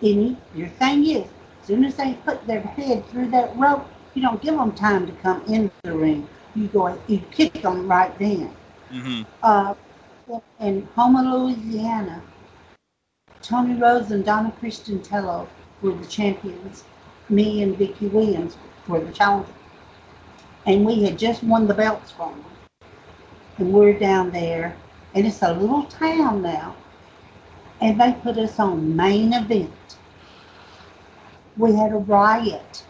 and 0.00 0.28
you- 0.28 0.36
your 0.54 0.68
thing 0.68 1.06
is, 1.06 1.26
soon 1.68 1.84
as 1.84 1.96
they 1.96 2.14
put 2.24 2.46
their 2.46 2.62
head 2.62 3.06
through 3.08 3.28
that 3.28 3.54
rope, 3.58 3.86
you 4.14 4.22
don't 4.22 4.40
give 4.40 4.54
them 4.54 4.72
time 4.72 5.06
to 5.06 5.12
come 5.20 5.44
into 5.44 5.70
the 5.82 5.92
ring. 5.92 6.26
You 6.54 6.66
go, 6.68 6.98
you 7.06 7.18
kick 7.30 7.52
them 7.60 7.86
right 7.86 8.18
then. 8.18 8.56
mm-hmm. 8.90 9.22
Uh, 9.42 9.74
in 10.60 10.88
Houma, 10.96 11.22
Louisiana, 11.22 12.22
Toni 13.42 13.74
Rose 13.74 14.10
and 14.12 14.24
Donna 14.24 14.50
Christanello 14.58 15.46
were 15.82 15.92
the 15.92 16.06
champions. 16.06 16.84
Me 17.28 17.62
and 17.62 17.76
Vicki 17.76 18.06
Williams 18.06 18.56
were 18.88 19.00
the 19.00 19.12
challengers. 19.12 19.52
And 20.64 20.86
we 20.86 21.02
had 21.02 21.18
just 21.18 21.44
won 21.44 21.66
the 21.66 21.74
belts 21.74 22.10
from 22.10 22.32
them. 22.32 22.50
And 23.58 23.72
we're 23.74 23.98
down 23.98 24.30
there, 24.30 24.74
and 25.14 25.26
it's 25.26 25.42
a 25.42 25.52
little 25.52 25.84
town 25.84 26.40
now. 26.40 26.74
And 27.82 28.00
they 28.00 28.14
put 28.22 28.38
us 28.38 28.58
on 28.58 28.96
main 28.96 29.34
event. 29.34 29.70
We 31.58 31.74
had 31.74 31.92
a 31.92 31.98
riot. 31.98 32.84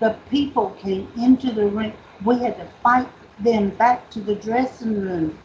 The 0.00 0.16
people 0.30 0.70
came 0.80 1.08
into 1.18 1.52
the 1.52 1.66
ring. 1.66 1.94
We 2.24 2.38
had 2.38 2.56
to 2.58 2.68
fight 2.82 3.08
them 3.40 3.70
back 3.70 4.10
to 4.12 4.20
the 4.20 4.36
dressing 4.36 5.00
room 5.00 5.38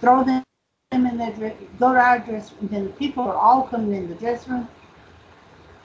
throw 0.00 0.24
them 0.24 0.44
in 0.92 1.16
their 1.16 1.32
dress, 1.32 1.54
go 1.78 1.92
to 1.92 2.00
our 2.00 2.18
dressing 2.18 2.58
room. 2.58 2.68
Then 2.70 2.84
the 2.86 2.92
people 2.92 3.24
are 3.24 3.36
all 3.36 3.62
coming 3.64 3.94
in 3.94 4.08
the 4.08 4.14
dressing 4.16 4.52
room. 4.54 4.68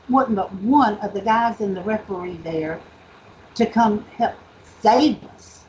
Wasn't 0.09 0.35
but 0.35 0.53
one 0.55 0.97
of 0.99 1.13
the 1.13 1.21
guys 1.21 1.61
in 1.61 1.73
the 1.73 1.83
referee 1.83 2.37
there 2.43 2.81
to 3.55 3.65
come 3.65 4.05
help 4.17 4.35
save 4.81 5.23
us 5.25 5.65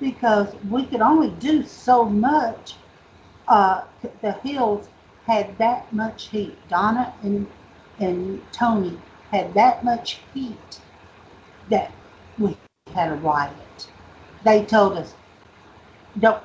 because 0.00 0.54
we 0.70 0.84
could 0.86 1.00
only 1.00 1.30
do 1.40 1.64
so 1.64 2.04
much. 2.04 2.74
Uh, 3.48 3.84
the 4.22 4.32
heels 4.44 4.88
had 5.26 5.56
that 5.58 5.92
much 5.92 6.28
heat. 6.28 6.56
Donna 6.68 7.14
and 7.22 7.46
and 7.98 8.40
Toni 8.52 8.98
had 9.30 9.54
that 9.54 9.84
much 9.84 10.18
heat 10.34 10.80
that 11.68 11.92
we 12.38 12.56
had 12.94 13.12
a 13.12 13.16
riot. 13.16 13.88
They 14.44 14.64
told 14.64 14.94
us, 14.98 15.14
"Don't 16.18 16.42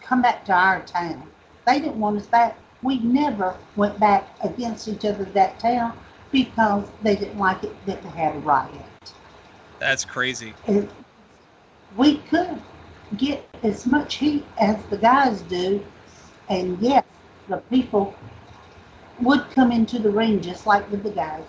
come 0.00 0.22
back 0.22 0.44
to 0.46 0.52
our 0.52 0.80
town. 0.82 1.30
They 1.66 1.80
didn't 1.80 2.00
want 2.00 2.16
us 2.18 2.26
back. 2.26 2.58
We 2.82 2.98
never 3.00 3.56
went 3.76 3.98
back 4.00 4.28
against 4.42 4.88
each 4.88 5.04
other 5.04 5.24
that 5.24 5.58
town 5.58 5.98
because 6.30 6.88
they 7.02 7.16
didn't 7.16 7.38
like 7.38 7.62
it 7.64 7.86
that 7.86 8.02
they 8.02 8.08
had 8.10 8.36
a 8.36 8.38
riot. 8.40 8.70
that's 9.78 10.04
crazy 10.04 10.52
And 10.66 10.90
we 11.96 12.18
could 12.18 12.60
get 13.16 13.48
as 13.62 13.86
much 13.86 14.16
heat 14.16 14.44
as 14.58 14.82
the 14.86 14.98
guys 14.98 15.42
do. 15.42 15.84
And 16.48 16.78
yes, 16.80 17.04
the 17.48 17.58
people 17.70 18.14
would 19.20 19.50
come 19.50 19.72
into 19.72 19.98
the 19.98 20.10
ring 20.10 20.40
just 20.40 20.66
like 20.66 20.90
with 20.90 21.02
the 21.02 21.10
guys. 21.10 21.44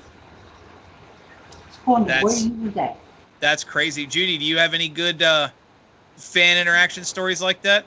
It's 1.97 2.01
according 2.01 2.07
to 2.07 2.13
where 2.13 2.33
That's- 2.33 2.45
you 2.45 2.65
was 2.65 2.77
at. 2.77 2.97
That's 3.39 3.63
crazy. 3.63 4.05
Judy, 4.05 4.37
do 4.37 4.43
you 4.45 4.57
have 4.57 4.73
any 4.73 4.89
good 4.89 5.23
uh, 5.23 5.49
fan 6.17 6.57
interaction 6.57 7.05
stories 7.05 7.41
like 7.41 7.61
that? 7.61 7.85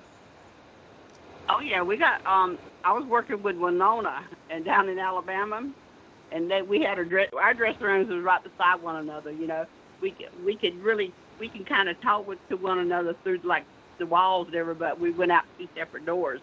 Oh 1.48 1.60
yeah, 1.60 1.82
we 1.82 1.96
got. 1.98 2.24
Um, 2.26 2.56
I 2.84 2.92
was 2.92 3.04
working 3.04 3.42
with 3.42 3.56
Winona 3.56 4.22
and 4.48 4.64
down 4.64 4.88
in 4.88 4.98
Alabama, 4.98 5.68
and 6.30 6.50
they 6.50 6.62
we 6.62 6.80
had 6.80 6.96
our 6.98 7.04
dress 7.04 7.28
our 7.34 7.52
dressing 7.52 7.82
rooms 7.82 8.08
was 8.08 8.22
right 8.22 8.42
beside 8.42 8.80
one 8.82 8.96
another. 8.96 9.30
You 9.30 9.46
know, 9.46 9.66
we 10.00 10.12
could 10.12 10.44
we 10.44 10.56
could 10.56 10.82
really 10.82 11.12
we 11.38 11.48
can 11.50 11.64
kind 11.64 11.90
of 11.90 12.00
talk 12.00 12.26
with 12.26 12.38
to 12.48 12.56
one 12.56 12.78
another 12.78 13.14
through 13.22 13.40
like 13.44 13.64
the 13.98 14.06
walls 14.06 14.46
and 14.46 14.56
everything, 14.56 14.78
but 14.78 14.98
we 14.98 15.10
went 15.10 15.32
out 15.32 15.44
two 15.58 15.68
separate 15.76 16.06
doors. 16.06 16.40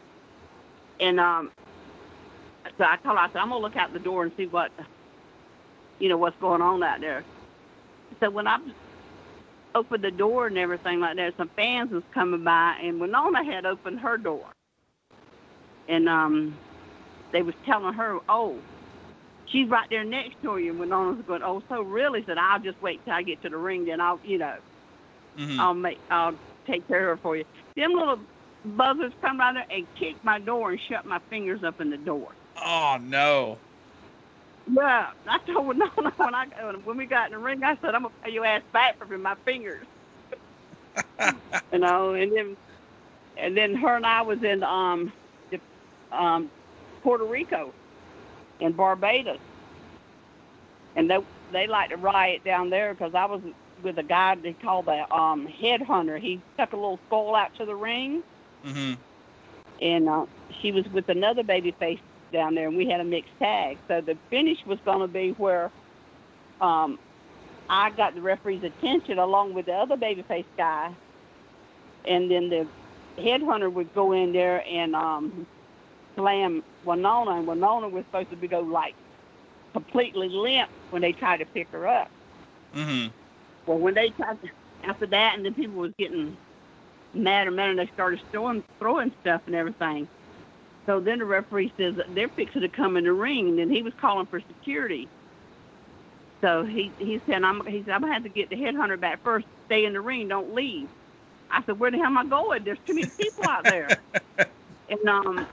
And 1.00 1.20
um, 1.20 1.52
so 2.78 2.84
I 2.84 2.98
told 2.98 3.18
her 3.18 3.24
I 3.24 3.28
said 3.30 3.38
I'm 3.38 3.50
gonna 3.50 3.62
look 3.62 3.76
out 3.76 3.92
the 3.92 4.00
door 4.00 4.22
and 4.24 4.32
see 4.38 4.46
what 4.46 4.72
you 5.98 6.10
know 6.10 6.18
what's 6.18 6.38
going 6.40 6.62
on 6.62 6.84
out 6.84 7.02
there. 7.02 7.24
So 8.24 8.30
when 8.30 8.48
I 8.48 8.58
opened 9.76 10.04
the 10.04 10.12
door 10.12 10.48
and 10.48 10.58
everything 10.58 11.00
like 11.00 11.16
that, 11.18 11.36
some 11.38 11.52
fans 11.56 11.92
was 11.92 12.04
coming 12.14 12.44
by, 12.44 12.78
and 12.82 13.00
Winona 13.00 13.44
had 13.46 13.66
opened 13.66 14.00
her 14.02 14.18
door 14.18 14.52
and 15.88 16.08
um, 16.08 16.60
they 17.34 17.42
was 17.42 17.56
telling 17.66 17.94
her, 17.94 18.20
"Oh, 18.30 18.60
she's 19.46 19.70
right 19.70 19.88
there 19.90 20.06
next 20.06 20.36
to 20.44 20.58
you." 20.58 20.72
And 20.72 20.80
Winona 20.80 21.14
was 21.14 21.26
going, 21.26 21.42
"Oh, 21.44 21.62
so 21.70 21.82
really?" 21.82 22.24
Said, 22.26 22.38
"I'll 22.38 22.60
just 22.60 22.82
wait 22.82 23.02
till 23.06 23.14
I 23.14 23.24
get 23.24 23.42
to 23.42 23.50
the 23.50 23.58
ring, 23.58 23.86
then 23.86 24.02
I'll, 24.02 24.20
you 24.24 24.38
know, 24.38 24.56
hmm 25.38 25.60
I'll 25.60 25.74
make, 25.74 26.00
I'll 26.10 26.34
take 26.68 26.88
care 26.88 27.12
of 27.12 27.18
her 27.18 27.22
for 27.22 27.38
you." 27.38 27.44
Them 27.76 27.94
little 27.94 28.26
buzzers 28.66 29.14
come 29.22 29.40
right 29.40 29.54
there 29.54 29.66
and 29.78 29.88
kicked 29.98 30.24
my 30.24 30.40
door 30.40 30.72
and 30.72 30.80
shut 30.90 31.06
my 31.06 31.20
fingers 31.30 31.64
up 31.64 31.82
in 31.82 31.90
the 31.90 31.98
door. 31.98 32.30
Oh 32.64 32.98
no. 33.02 33.60
Yeah, 34.70 35.12
I 35.28 35.40
told 35.48 35.68
Winona 35.70 36.14
when 36.18 36.36
I 36.36 36.48
when 36.84 36.98
we 36.98 37.08
got 37.08 37.28
in 37.28 37.34
the 37.34 37.40
ring, 37.40 37.64
I 37.64 37.78
said, 37.82 37.96
"I'm 37.96 38.04
gonna 38.04 38.14
pay 38.24 38.32
your 38.32 38.46
ass 38.46 38.64
back 38.74 38.98
for 39.00 39.18
my 39.18 39.36
fingers." 39.46 39.88
you 41.72 41.80
know, 41.80 42.14
and 42.14 42.32
then 42.36 42.58
and 43.38 43.58
then 43.58 43.76
her 43.76 43.96
and 43.96 44.06
I 44.06 44.22
was 44.24 44.40
in 44.44 44.64
um, 44.64 45.14
the, 45.52 45.60
um, 46.12 46.52
Puerto 47.04 47.26
Rico, 47.26 47.76
and 48.60 48.76
Barbados, 48.76 49.40
and 50.96 51.10
they 51.10 51.18
they 51.52 51.68
like 51.68 51.90
to 51.90 51.98
riot 51.98 52.44
down 52.44 52.70
there 52.70 52.94
because 52.94 53.14
I 53.16 53.26
was 53.26 53.42
with 53.82 53.98
a 54.00 54.04
guy 54.04 54.36
they 54.36 54.54
call 54.56 54.84
the 54.84 55.06
um, 55.14 55.48
headhunter. 55.62 56.20
He 56.20 56.44
took 56.60 56.74
a 56.74 56.78
little 56.78 57.00
skull 57.08 57.36
out 57.36 57.54
to 57.58 57.66
the 57.66 57.76
ring, 57.76 58.24
hmm 58.64 58.94
and 59.80 60.10
uh, 60.10 60.26
she 60.62 60.72
was 60.72 60.86
with 60.92 61.10
another 61.10 61.44
baby 61.44 61.76
face 61.80 62.00
down 62.32 62.56
there, 62.56 62.68
and 62.68 62.78
we 62.78 62.88
had 62.88 63.02
a 63.02 63.06
mixed 63.06 63.34
tag. 63.42 63.80
So 63.90 64.02
the 64.02 64.20
finish 64.30 64.60
was 64.66 64.80
going 64.86 65.02
to 65.02 65.08
be 65.08 65.32
where 65.32 65.72
um, 66.62 66.98
I 67.70 67.92
got 67.92 68.16
the 68.16 68.22
referee's 68.22 68.64
attention 68.64 69.20
along 69.20 69.54
with 69.54 69.66
the 69.68 69.74
other 69.74 69.98
baby 69.98 70.24
face 70.28 70.48
guy, 70.58 70.96
and 72.06 72.30
then 72.32 72.50
the 72.50 72.70
headhunter 73.20 73.72
would 73.72 73.92
go 73.94 74.14
in 74.14 74.32
there 74.34 74.64
and 74.68 74.96
um, 74.96 75.48
slam 76.18 76.64
Winona, 76.84 77.32
and 77.32 77.48
Winona 77.48 77.90
was 77.90 78.06
supposed 78.06 78.30
to 78.32 78.38
be 78.38 78.48
go 78.48 78.62
like 78.62 78.96
completely 79.74 80.30
limp 80.30 80.70
when 80.90 81.02
they 81.02 81.14
tried 81.14 81.38
to 81.38 81.46
pick 81.54 81.68
her 81.72 81.88
up. 81.88 82.10
hmm 82.74 83.08
Well, 83.66 83.80
when 83.80 83.94
they 83.96 84.12
tried 84.12 84.40
to, 84.42 84.50
after 84.84 85.08
that, 85.08 85.36
and 85.36 85.46
then 85.46 85.54
people 85.54 85.76
was 85.76 85.94
getting 85.98 86.38
mad 87.14 87.48
and 87.48 87.56
mad, 87.56 87.72
and 87.72 87.80
they 87.80 87.88
started 87.88 88.22
throwing 88.32 88.64
throwing 88.80 89.14
stuff 89.22 89.42
and 89.48 89.56
everything. 89.56 90.10
So 90.90 91.00
then 91.00 91.20
the 91.20 91.26
referee 91.26 91.72
says 91.78 91.94
they're 92.16 92.30
fixing 92.30 92.62
to 92.62 92.68
come 92.68 92.98
in 92.98 93.04
the 93.04 93.14
ring, 93.14 93.48
and 93.50 93.60
then 93.60 93.70
he 93.70 93.84
was 93.84 93.94
calling 94.02 94.26
for 94.26 94.42
security. 94.42 95.08
So 96.42 96.64
he 96.66 96.92
he 96.98 97.22
said, 97.28 97.44
"I'm 97.44 97.64
he 97.68 97.84
said 97.84 97.94
I'm 97.94 98.02
gonna 98.02 98.14
have 98.14 98.24
to 98.24 98.30
get 98.30 98.50
the 98.50 98.56
headhunter 98.56 99.00
back 99.00 99.24
first. 99.24 99.46
Stay 99.68 99.86
in 99.86 99.94
the 99.94 100.02
ring, 100.02 100.30
don't 100.30 100.56
leave." 100.56 100.90
I 101.52 101.62
said, 101.66 101.80
"Where 101.80 101.92
the 101.92 101.98
hell 101.98 102.08
am 102.08 102.18
I 102.18 102.26
going? 102.26 102.64
There's 102.64 102.80
too 102.88 102.96
many 102.96 103.08
people 103.20 103.46
out 103.48 103.68
there." 103.68 104.00
and 104.90 105.08
um, 105.08 105.48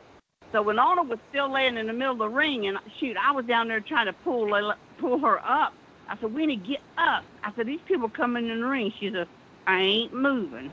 so 0.52 0.62
when 0.62 0.78
Anna 0.78 1.02
was 1.02 1.18
still 1.28 1.52
laying 1.52 1.76
in 1.76 1.86
the 1.86 1.92
middle 1.92 2.14
of 2.14 2.18
the 2.18 2.28
ring, 2.30 2.66
and 2.66 2.78
shoot, 2.98 3.18
I 3.22 3.32
was 3.32 3.44
down 3.44 3.68
there 3.68 3.80
trying 3.80 4.06
to 4.06 4.14
pull 4.14 4.72
pull 4.98 5.18
her 5.18 5.38
up. 5.46 5.74
I 6.08 6.16
said, 6.18 6.32
Winnie, 6.32 6.56
get 6.56 6.80
up. 6.96 7.24
I 7.44 7.52
said, 7.56 7.66
these 7.66 7.80
people 7.86 8.08
coming 8.08 8.48
in 8.48 8.60
the 8.60 8.66
ring. 8.66 8.92
She 8.98 9.10
said, 9.10 9.28
I 9.66 9.80
ain't 9.80 10.14
moving. 10.14 10.72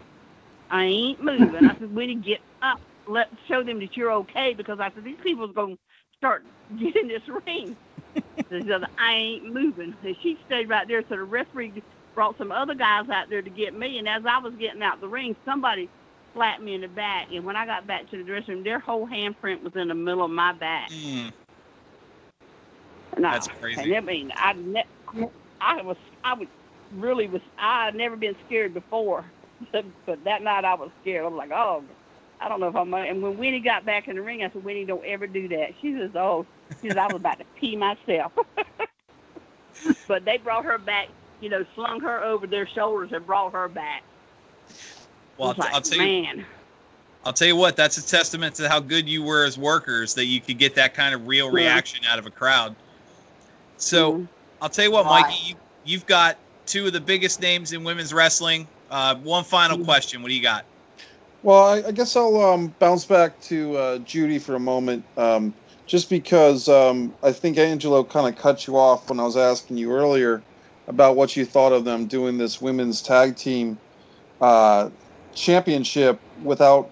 I 0.69 0.85
ain't 0.85 1.23
moving. 1.23 1.65
I 1.65 1.75
said, 1.79 1.93
Winnie, 1.93 2.15
get 2.15 2.39
up. 2.61 2.79
Let 3.07 3.29
show 3.47 3.63
them 3.63 3.79
that 3.79 3.97
you're 3.97 4.11
okay 4.11 4.53
because 4.53 4.79
I 4.79 4.91
said, 4.93 5.03
these 5.03 5.17
people's 5.23 5.53
going 5.53 5.75
to 5.75 5.81
start 6.17 6.43
getting 6.79 7.07
this 7.07 7.21
ring. 7.45 7.75
she 8.15 8.61
said, 8.67 8.83
I 8.97 9.13
ain't 9.13 9.53
moving. 9.53 9.95
And 10.03 10.15
she 10.21 10.37
stayed 10.45 10.69
right 10.69 10.87
there. 10.87 11.01
So 11.09 11.15
the 11.15 11.23
referee 11.23 11.73
brought 12.15 12.37
some 12.37 12.51
other 12.51 12.75
guys 12.75 13.09
out 13.09 13.29
there 13.29 13.41
to 13.41 13.49
get 13.49 13.77
me. 13.77 13.97
And 13.97 14.07
as 14.07 14.23
I 14.25 14.37
was 14.39 14.53
getting 14.55 14.83
out 14.83 15.01
the 15.01 15.07
ring, 15.07 15.35
somebody 15.45 15.89
slapped 16.33 16.61
me 16.61 16.75
in 16.75 16.81
the 16.81 16.87
back. 16.87 17.27
And 17.31 17.43
when 17.43 17.55
I 17.55 17.65
got 17.65 17.87
back 17.87 18.09
to 18.11 18.17
the 18.17 18.23
dressing 18.23 18.55
room, 18.55 18.63
their 18.63 18.79
whole 18.79 19.07
handprint 19.07 19.63
was 19.63 19.75
in 19.75 19.87
the 19.87 19.95
middle 19.95 20.23
of 20.23 20.31
my 20.31 20.53
back. 20.53 20.89
Mm. 20.91 21.31
And 23.15 23.25
I- 23.27 23.31
That's 23.33 23.47
crazy. 23.47 23.81
And 23.81 23.95
I 23.95 23.99
mean, 23.99 24.31
I 24.35 24.53
ne- 24.53 25.29
I 25.61 25.81
was 25.81 25.97
I 26.23 26.33
was 26.33 26.47
really 26.95 27.27
was 27.27 27.41
I 27.57 27.85
had 27.85 27.95
never 27.95 28.15
been 28.15 28.35
scared 28.45 28.73
before, 28.73 29.25
but 29.71 30.23
that 30.23 30.41
night 30.43 30.65
I 30.65 30.73
was 30.75 30.89
scared. 31.01 31.25
I 31.25 31.27
was 31.27 31.37
like, 31.37 31.51
oh, 31.51 31.83
I 32.43 32.49
don't 32.49 32.59
know 32.59 32.67
if 32.67 32.75
I'm. 32.75 32.93
And 32.93 33.21
when 33.21 33.37
Winnie 33.37 33.59
got 33.61 33.85
back 33.85 34.07
in 34.07 34.15
the 34.15 34.21
ring, 34.21 34.43
I 34.43 34.49
said, 34.49 34.63
Winnie, 34.63 34.85
don't 34.85 35.05
ever 35.05 35.27
do 35.27 35.47
that. 35.47 35.69
She 35.81 35.93
says, 35.93 36.11
oh, 36.15 36.45
she 36.81 36.89
says 36.89 36.97
I 36.97 37.07
was 37.07 37.15
about 37.15 37.39
to 37.39 37.45
pee 37.59 37.75
myself. 37.75 38.33
but 40.07 40.25
they 40.25 40.37
brought 40.37 40.65
her 40.65 40.77
back. 40.77 41.07
You 41.39 41.49
know, 41.49 41.65
slung 41.75 41.99
her 42.01 42.23
over 42.23 42.47
their 42.47 42.67
shoulders 42.67 43.11
and 43.11 43.25
brought 43.25 43.53
her 43.53 43.67
back. 43.67 44.03
Well, 45.37 45.49
I'll, 45.57 45.63
I'll 45.63 45.71
like, 45.73 45.83
tell 45.83 45.97
you. 45.97 46.23
man. 46.23 46.45
I'll 47.25 47.33
tell 47.33 47.47
you 47.47 47.55
what. 47.55 47.75
That's 47.75 47.97
a 47.97 48.05
testament 48.05 48.55
to 48.55 48.69
how 48.69 48.79
good 48.79 49.07
you 49.07 49.23
were 49.23 49.45
as 49.45 49.57
workers 49.57 50.13
that 50.15 50.25
you 50.25 50.41
could 50.41 50.57
get 50.57 50.75
that 50.75 50.93
kind 50.93 51.15
of 51.15 51.27
real 51.27 51.47
Yeah. 51.47 51.53
reaction 51.53 52.05
out 52.09 52.19
of 52.19 52.25
a 52.25 52.29
crowd. 52.31 52.75
So 53.77 54.13
Mhm. 54.13 54.27
I'll 54.61 54.69
tell 54.69 54.85
you 54.85 54.91
what, 54.91 55.05
Right. 55.05 55.25
Mikey. 55.25 55.49
You, 55.49 55.55
you've 55.85 56.05
got 56.05 56.37
two 56.65 56.87
of 56.87 56.93
the 56.93 57.01
biggest 57.01 57.41
names 57.41 57.73
in 57.73 57.83
women's 57.83 58.13
wrestling. 58.13 58.67
Uh, 58.89 59.15
one 59.15 59.43
final 59.43 59.77
Mhm. 59.77 59.85
question. 59.85 60.21
What 60.21 60.29
do 60.29 60.35
you 60.35 60.41
got? 60.41 60.65
Well, 61.43 61.61
I, 61.61 61.89
I 61.89 61.91
guess 61.91 62.15
I'll 62.15 62.39
um, 62.39 62.73
bounce 62.79 63.05
back 63.05 63.39
to 63.41 63.75
uh, 63.75 63.97
Judy 63.99 64.39
for 64.39 64.55
a 64.55 64.59
moment, 64.59 65.03
um, 65.17 65.53
just 65.85 66.09
because 66.09 66.69
um, 66.69 67.13
I 67.21 67.33
think 67.33 67.57
Angelo 67.57 68.05
kind 68.05 68.33
of 68.33 68.41
cut 68.41 68.65
you 68.65 68.77
off 68.77 69.09
when 69.09 69.19
I 69.19 69.23
was 69.23 69.35
asking 69.35 69.75
you 69.77 69.91
earlier 69.91 70.41
about 70.87 71.17
what 71.17 71.35
you 71.35 71.45
thought 71.45 71.73
of 71.73 71.83
them 71.83 72.05
doing 72.07 72.37
this 72.37 72.61
women's 72.61 73.01
tag 73.01 73.35
team 73.35 73.77
uh, 74.39 74.89
championship 75.35 76.17
without 76.43 76.89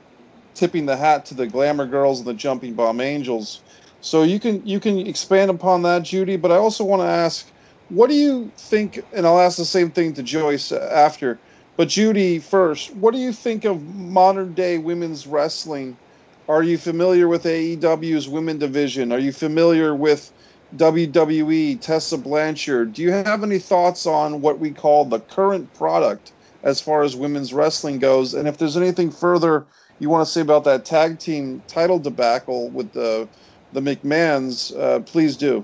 tipping 0.53 0.85
the 0.85 0.97
hat 0.97 1.25
to 1.27 1.33
the 1.33 1.47
Glamour 1.47 1.85
Girls 1.85 2.19
and 2.19 2.27
the 2.27 2.33
Jumping 2.33 2.73
Bomb 2.73 2.99
Angels. 2.99 3.61
So 4.01 4.23
you 4.23 4.39
can 4.39 4.65
you 4.67 4.81
can 4.81 4.99
expand 4.99 5.49
upon 5.49 5.83
that, 5.83 6.03
Judy. 6.03 6.35
But 6.35 6.51
I 6.51 6.57
also 6.57 6.83
want 6.83 7.01
to 7.03 7.07
ask, 7.07 7.47
what 7.87 8.09
do 8.09 8.15
you 8.15 8.51
think? 8.57 9.01
And 9.13 9.25
I'll 9.25 9.39
ask 9.39 9.57
the 9.57 9.65
same 9.65 9.91
thing 9.91 10.13
to 10.15 10.23
Joyce 10.23 10.73
after. 10.73 11.39
But 11.77 11.89
Judy, 11.89 12.39
first, 12.39 12.93
what 12.95 13.13
do 13.13 13.19
you 13.19 13.31
think 13.31 13.65
of 13.65 13.83
modern 13.95 14.53
day 14.53 14.77
women's 14.77 15.25
wrestling? 15.25 15.97
Are 16.47 16.63
you 16.63 16.77
familiar 16.77 17.27
with 17.27 17.43
AEW's 17.43 18.27
women 18.27 18.57
division? 18.57 19.11
Are 19.11 19.19
you 19.19 19.31
familiar 19.31 19.95
with 19.95 20.31
WWE, 20.75 21.79
Tessa 21.79 22.17
Blanchard? 22.17 22.93
Do 22.93 23.01
you 23.01 23.11
have 23.11 23.43
any 23.43 23.59
thoughts 23.59 24.05
on 24.05 24.41
what 24.41 24.59
we 24.59 24.71
call 24.71 25.05
the 25.05 25.19
current 25.19 25.73
product 25.73 26.31
as 26.63 26.81
far 26.81 27.03
as 27.03 27.15
women's 27.15 27.53
wrestling 27.53 27.99
goes? 27.99 28.33
And 28.33 28.47
if 28.47 28.57
there's 28.57 28.77
anything 28.77 29.11
further 29.11 29.65
you 30.01 30.09
want 30.09 30.25
to 30.25 30.31
say 30.31 30.41
about 30.41 30.63
that 30.63 30.83
tag 30.83 31.19
team 31.19 31.61
title 31.67 31.99
debacle 31.99 32.69
with 32.69 32.91
the 32.91 33.27
the 33.71 33.79
McMahons, 33.79 34.77
uh, 34.77 34.99
please 35.01 35.37
do. 35.37 35.63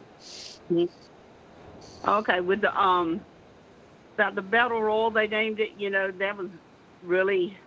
Okay, 2.07 2.39
with 2.39 2.61
the 2.61 2.79
um 2.79 3.19
about 4.17 4.35
the 4.35 4.41
battle 4.41 4.81
royal 4.81 5.11
they 5.11 5.27
named 5.27 5.59
it, 5.59 5.71
you 5.77 5.89
know, 5.89 6.11
that 6.11 6.37
was 6.37 6.49
really 7.01 7.57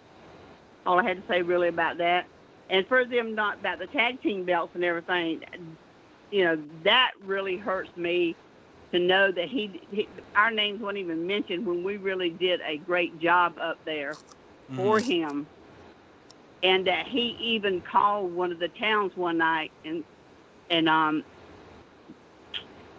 all 0.86 0.98
I 1.01 1.05
had 1.05 1.16
to 1.18 1.24
say 1.28 1.43
really 1.43 1.68
about 1.68 1.98
that. 1.98 2.27
And 2.70 2.86
for 2.89 3.05
them 3.06 3.35
not 3.35 3.59
about 3.59 3.78
the 3.78 3.86
tag 3.86 4.20
team 4.22 4.44
belts 4.44 4.74
and 4.74 4.85
everything, 4.85 5.40
you 6.31 6.44
know, 6.44 6.62
that 6.85 7.12
really 7.22 7.56
hurts 7.59 7.90
me 7.97 8.36
to 8.93 8.98
know 8.98 9.31
that 9.32 9.48
he, 9.48 9.86
he 9.90 10.09
our 10.36 10.51
names 10.51 10.81
weren't 10.81 10.98
even 10.98 11.27
mentioned 11.27 11.66
when 11.66 11.82
we 11.85 11.97
really 11.97 12.31
did 12.31 12.60
a 12.66 12.78
great 12.78 13.18
job 13.18 13.55
up 13.60 13.78
there 13.85 14.18
for 14.77 15.01
Mhm. 15.01 15.01
him. 15.01 15.48
And 16.62 16.86
that 16.86 17.06
he 17.06 17.36
even 17.40 17.82
called 17.82 18.32
one 18.32 18.52
of 18.52 18.59
the 18.59 18.68
towns 18.68 19.12
one 19.16 19.39
night 19.39 19.72
and 19.85 20.05
and 20.70 20.89
um 20.89 21.24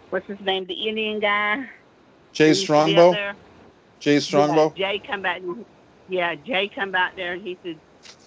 what's 0.09 0.27
his 0.27 0.39
name, 0.41 0.65
the 0.67 0.87
Indian 0.87 1.19
guy? 1.19 1.65
Jay 2.33 2.53
who 2.53 2.55
used 2.55 2.75
to 2.75 2.81
be 2.83 2.97
up 2.97 3.09
Strongbow. 3.11 3.35
Jay 3.99 4.19
Strongbow. 4.19 4.75
Yeah, 4.75 4.93
Jay 4.93 4.99
come 5.05 5.21
back. 5.23 5.37
and- 5.41 5.65
yeah, 6.07 6.35
Jay 6.35 6.69
come 6.69 6.91
back 6.91 7.15
there 7.15 7.33
and 7.33 7.41
he 7.43 7.59
said, 7.63 7.81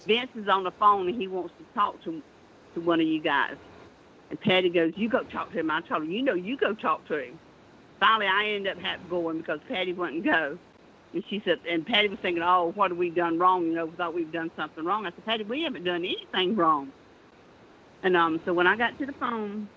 Vince 0.06 0.30
is 0.36 0.48
on 0.48 0.64
the 0.64 0.72
phone 0.72 1.08
and 1.08 1.20
he 1.20 1.28
wants 1.28 1.54
to 1.58 1.66
talk 1.74 2.02
to 2.04 2.22
to 2.74 2.80
one 2.80 3.00
of 3.00 3.06
you 3.06 3.20
guys. 3.20 3.56
And 4.30 4.40
Patty 4.40 4.70
goes, 4.70 4.92
you 4.96 5.08
go 5.08 5.24
talk 5.24 5.52
to 5.52 5.60
him. 5.60 5.70
I 5.70 5.80
told 5.82 6.04
him, 6.04 6.10
you 6.10 6.22
know, 6.22 6.34
you 6.34 6.56
go 6.56 6.74
talk 6.74 7.06
to 7.06 7.18
him. 7.18 7.40
Finally, 8.00 8.26
I 8.28 8.46
ended 8.50 8.76
up 8.76 8.82
having 8.82 9.08
going 9.08 9.38
because 9.38 9.60
Patty 9.68 9.92
wouldn't 9.92 10.24
go. 10.24 10.58
And 11.14 11.24
she 11.28 11.42
said, 11.44 11.60
and 11.70 11.86
Patty 11.86 12.08
was 12.08 12.18
thinking, 12.20 12.42
oh, 12.42 12.72
what 12.74 12.90
have 12.90 12.98
we 12.98 13.10
done 13.10 13.38
wrong? 13.38 13.64
You 13.66 13.74
know, 13.74 13.86
we 13.86 13.96
thought 13.96 14.14
we've 14.14 14.32
done 14.32 14.50
something 14.56 14.84
wrong. 14.84 15.06
I 15.06 15.10
said, 15.12 15.24
Patty, 15.24 15.44
we 15.44 15.62
haven't 15.62 15.84
done 15.84 16.04
anything 16.04 16.56
wrong. 16.56 16.92
And 18.02 18.16
um, 18.16 18.40
so 18.44 18.52
when 18.54 18.66
I 18.66 18.76
got 18.76 18.98
to 18.98 19.06
the 19.06 19.14
phone, 19.14 19.70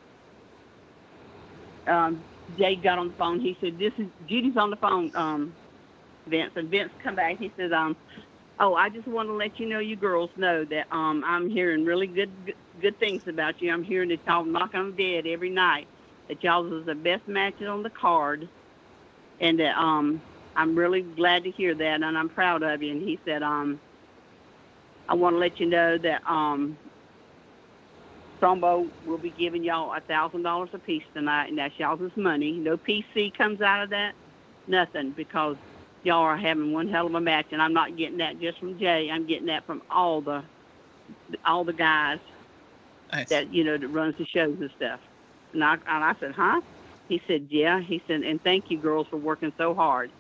um, 1.88 2.26
Jay 2.56 2.76
got 2.76 3.00
on 3.00 3.10
the 3.10 3.14
phone. 3.16 3.40
He 3.40 3.58
said, 3.62 3.80
"This 3.80 3.94
is 3.98 4.08
Judy's 4.28 4.58
on 4.58 4.70
the 4.70 4.78
phone." 4.78 5.12
Um, 5.16 5.56
Vince 6.28 6.54
and 6.56 6.70
Vince 6.70 6.92
come 7.04 7.16
back. 7.16 7.38
He 7.38 7.52
says, 7.58 7.72
"Um, 7.72 7.98
oh, 8.60 8.76
I 8.76 8.90
just 8.90 9.08
want 9.08 9.30
to 9.30 9.34
let 9.34 9.60
you 9.60 9.68
know, 9.68 9.80
you 9.80 9.96
girls 9.96 10.32
know 10.38 10.66
that 10.66 10.88
um, 10.92 11.24
I'm 11.26 11.50
hearing 11.50 11.86
really 11.86 12.08
good, 12.08 12.46
good 12.46 12.56
good 12.82 13.00
things 13.00 13.24
about 13.28 13.62
you. 13.62 13.72
I'm 13.72 13.84
hearing 13.84 14.10
that 14.10 14.22
y'all 14.28 14.46
knock 14.46 14.76
on 14.76 14.96
dead 14.96 15.28
every 15.28 15.50
night. 15.50 15.88
That 16.30 16.44
y'all 16.44 16.64
was 16.64 16.86
the 16.86 16.96
best 16.96 17.28
matches 17.28 17.68
on 17.68 17.84
the 17.84 17.90
card, 17.90 18.50
and 19.40 19.60
that 19.60 19.78
um, 19.78 20.22
I'm 20.56 20.76
really 20.76 21.02
glad 21.02 21.44
to 21.46 21.52
hear 21.52 21.76
that, 21.76 22.04
and 22.04 22.18
I'm 22.18 22.30
proud 22.30 22.64
of 22.64 22.82
you." 22.84 22.92
And 22.92 23.02
he 23.02 23.20
said, 23.26 23.44
"Um, 23.44 23.82
I 25.10 25.16
want 25.16 25.36
to 25.36 25.40
let 25.40 25.60
you 25.60 25.68
know 25.68 25.98
that 26.00 26.22
um, 26.28 26.78
Strongbow 28.38 28.88
will 29.06 29.18
be 29.18 29.32
giving 29.32 29.64
y'all 29.64 29.94
a 29.94 30.02
thousand 30.02 30.44
dollars 30.44 30.70
a 30.74 30.80
piece 30.80 31.04
tonight, 31.14 31.48
and 31.50 31.58
that's 31.58 31.78
y'all's 31.80 32.12
money. 32.16 32.54
No 32.54 32.78
PC 32.78 33.34
comes 33.34 33.62
out 33.62 33.84
of 33.84 33.90
that, 33.92 34.14
nothing, 34.68 35.12
because 35.12 35.58
y'all 36.04 36.24
are 36.24 36.38
having 36.38 36.72
one 36.74 36.88
hell 36.88 37.08
of 37.08 37.16
a 37.16 37.22
match, 37.22 37.48
and 37.52 37.62
I'm 37.62 37.74
not 37.74 37.98
getting 37.98 38.18
that 38.20 38.40
just 38.40 38.60
from 38.60 38.80
Jay. 38.80 39.10
I'm 39.12 39.28
getting 39.28 39.48
that 39.48 39.66
from 39.66 39.82
all 39.90 40.22
the 40.22 40.44
all 41.46 41.64
the 41.64 41.74
guys 41.74 42.20
Nice. 43.12 43.30
that 43.30 43.54
you 43.54 43.64
know 43.64 43.78
that 43.78 43.88
runs 43.88 44.16
the 44.18 44.26
shows 44.26 44.58
and 44.60 44.72
stuff. 44.78 45.00
And 45.54 45.64
I 45.64 45.74
and 45.74 46.04
I 46.04 46.16
said, 46.20 46.34
huh? 46.34 46.62
He 47.08 47.22
said, 47.28 47.48
yeah. 47.50 47.80
He 47.82 48.02
said, 48.08 48.22
and 48.22 48.42
thank 48.44 48.70
you 48.70 48.78
girls 48.78 49.08
for 49.08 49.18
working 49.18 49.54
so 49.58 49.74
hard. 49.74 50.12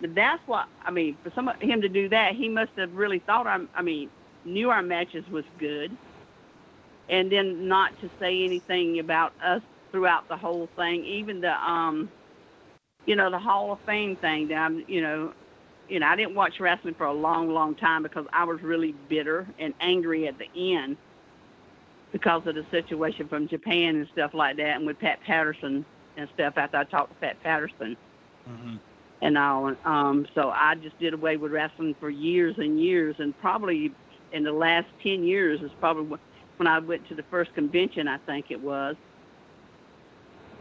But 0.00 0.14
that's 0.14 0.46
what 0.46 0.68
I 0.84 0.90
mean. 0.90 1.16
For 1.22 1.30
some 1.34 1.50
him 1.60 1.80
to 1.82 1.88
do 1.88 2.08
that, 2.10 2.34
he 2.34 2.48
must 2.48 2.72
have 2.76 2.92
really 2.94 3.18
thought 3.18 3.46
I'm. 3.46 3.68
I 3.74 3.82
mean, 3.82 4.10
knew 4.44 4.70
our 4.70 4.82
matches 4.82 5.28
was 5.28 5.44
good 5.58 5.96
and 7.08 7.30
then 7.30 7.68
not 7.68 7.98
to 8.00 8.10
say 8.20 8.44
anything 8.44 8.98
about 8.98 9.32
us 9.42 9.62
throughout 9.92 10.28
the 10.28 10.36
whole 10.36 10.68
thing, 10.76 11.04
even 11.04 11.40
the 11.40 11.52
um, 11.52 12.10
you 13.06 13.16
know, 13.16 13.30
the 13.30 13.38
Hall 13.38 13.72
of 13.72 13.78
Fame 13.86 14.16
thing. 14.16 14.48
That 14.48 14.56
I'm, 14.56 14.84
you 14.88 15.00
know, 15.00 15.32
you 15.88 16.00
know, 16.00 16.06
I 16.06 16.16
didn't 16.16 16.34
watch 16.34 16.60
wrestling 16.60 16.94
for 16.94 17.06
a 17.06 17.12
long, 17.12 17.48
long 17.50 17.74
time 17.76 18.02
because 18.02 18.26
I 18.32 18.44
was 18.44 18.60
really 18.62 18.94
bitter 19.08 19.46
and 19.58 19.74
angry 19.80 20.28
at 20.28 20.34
the 20.38 20.74
end 20.74 20.96
because 22.12 22.46
of 22.46 22.54
the 22.54 22.66
situation 22.70 23.28
from 23.28 23.48
Japan 23.48 23.96
and 23.96 24.08
stuff 24.12 24.34
like 24.34 24.56
that, 24.56 24.76
and 24.76 24.86
with 24.86 24.98
Pat 24.98 25.20
Patterson 25.26 25.84
and 26.16 26.28
stuff. 26.34 26.54
After 26.56 26.78
I 26.78 26.84
talked 26.84 27.10
to 27.14 27.20
Pat 27.20 27.42
Patterson 27.42 27.96
hmm 28.46 28.76
and 29.22 29.38
all, 29.38 29.74
um, 29.86 30.26
so 30.34 30.50
I 30.50 30.74
just 30.74 30.98
did 31.00 31.14
away 31.14 31.38
with 31.38 31.50
wrestling 31.50 31.94
for 31.98 32.10
years 32.10 32.54
and 32.58 32.78
years, 32.78 33.16
and 33.18 33.38
probably 33.40 33.92
in 34.32 34.44
the 34.44 34.52
last 34.52 34.88
ten 35.02 35.24
years 35.24 35.62
is 35.62 35.70
probably 35.80 36.18
when 36.58 36.66
I 36.66 36.78
went 36.78 37.06
to 37.08 37.14
the 37.14 37.22
first 37.24 37.54
convention, 37.54 38.08
I 38.08 38.18
think 38.18 38.46
it 38.50 38.60
was, 38.60 38.96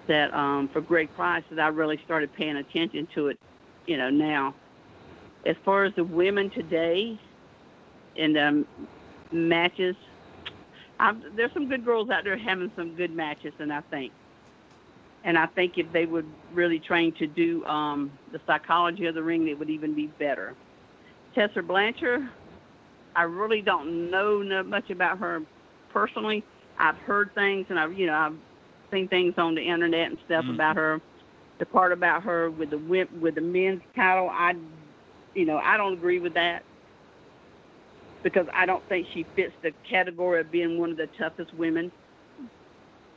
that 0.07 0.33
um, 0.33 0.69
for 0.71 0.81
Greg 0.81 1.09
Price, 1.15 1.43
that 1.49 1.59
I 1.59 1.67
really 1.67 1.99
started 2.05 2.33
paying 2.33 2.57
attention 2.57 3.07
to 3.15 3.27
it, 3.27 3.39
you 3.85 3.97
know, 3.97 4.09
now. 4.09 4.53
As 5.45 5.55
far 5.63 5.85
as 5.85 5.93
the 5.95 6.03
women 6.03 6.49
today 6.49 7.19
in 8.15 8.33
the 8.33 8.65
matches, 9.31 9.95
i 10.99 11.13
there's 11.35 11.51
some 11.53 11.67
good 11.67 11.83
girls 11.83 12.09
out 12.09 12.23
there 12.23 12.37
having 12.37 12.71
some 12.75 12.95
good 12.95 13.11
matches, 13.11 13.53
and 13.59 13.71
I 13.71 13.81
think. 13.81 14.11
And 15.23 15.39
I 15.39 15.47
think 15.47 15.79
if 15.79 15.91
they 15.91 16.05
would 16.05 16.27
really 16.53 16.79
train 16.79 17.11
to 17.13 17.25
do 17.25 17.65
um, 17.65 18.11
the 18.31 18.39
psychology 18.45 19.07
of 19.07 19.15
the 19.15 19.23
ring, 19.23 19.47
it 19.47 19.57
would 19.57 19.71
even 19.71 19.95
be 19.95 20.05
better. 20.05 20.53
Tessa 21.33 21.63
Blanchard, 21.63 22.29
I 23.15 23.23
really 23.23 23.61
don't 23.61 24.11
know 24.11 24.63
much 24.63 24.91
about 24.91 25.17
her 25.17 25.41
personally. 25.95 26.43
I've 26.77 26.97
heard 26.97 27.33
things 27.33 27.65
and 27.69 27.79
I've 27.79 27.97
you 27.97 28.05
know 28.05 28.13
I've 28.13 28.35
seen 28.91 29.07
things 29.07 29.33
on 29.37 29.55
the 29.55 29.61
internet 29.61 30.09
and 30.11 30.19
stuff 30.25 30.45
Mhm. 30.45 30.55
about 30.55 30.75
her. 30.75 31.01
The 31.57 31.65
part 31.65 31.93
about 31.93 32.21
her 32.23 32.51
with 32.51 32.69
the 32.69 32.77
whip 32.77 33.09
with 33.13 33.35
the 33.35 33.41
men's 33.41 33.81
title, 33.95 34.29
I 34.29 34.55
you 35.33 35.45
know 35.45 35.57
I 35.57 35.77
don't 35.77 35.93
agree 35.93 36.19
with 36.19 36.33
that 36.33 36.63
because 38.23 38.47
I 38.53 38.65
don't 38.65 38.83
think 38.89 39.07
she 39.13 39.23
fits 39.35 39.53
the 39.63 39.71
category 39.89 40.41
of 40.41 40.51
being 40.51 40.77
one 40.77 40.91
of 40.91 40.97
the 40.97 41.07
toughest 41.17 41.53
women 41.53 41.91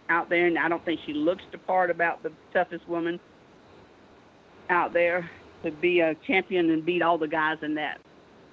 out 0.08 0.28
there, 0.30 0.46
and 0.46 0.58
I 0.58 0.68
don't 0.68 0.84
think 0.84 1.00
she 1.04 1.12
looks 1.12 1.44
the 1.50 1.58
part 1.58 1.90
about 1.90 2.22
the 2.22 2.32
toughest 2.52 2.86
woman 2.88 3.18
out 4.70 4.92
there 4.92 5.28
to 5.64 5.72
be 5.72 6.00
a 6.00 6.14
champion 6.26 6.70
and 6.70 6.84
beat 6.84 7.02
all 7.02 7.18
the 7.18 7.26
guys 7.26 7.58
in 7.62 7.74
that 7.74 8.00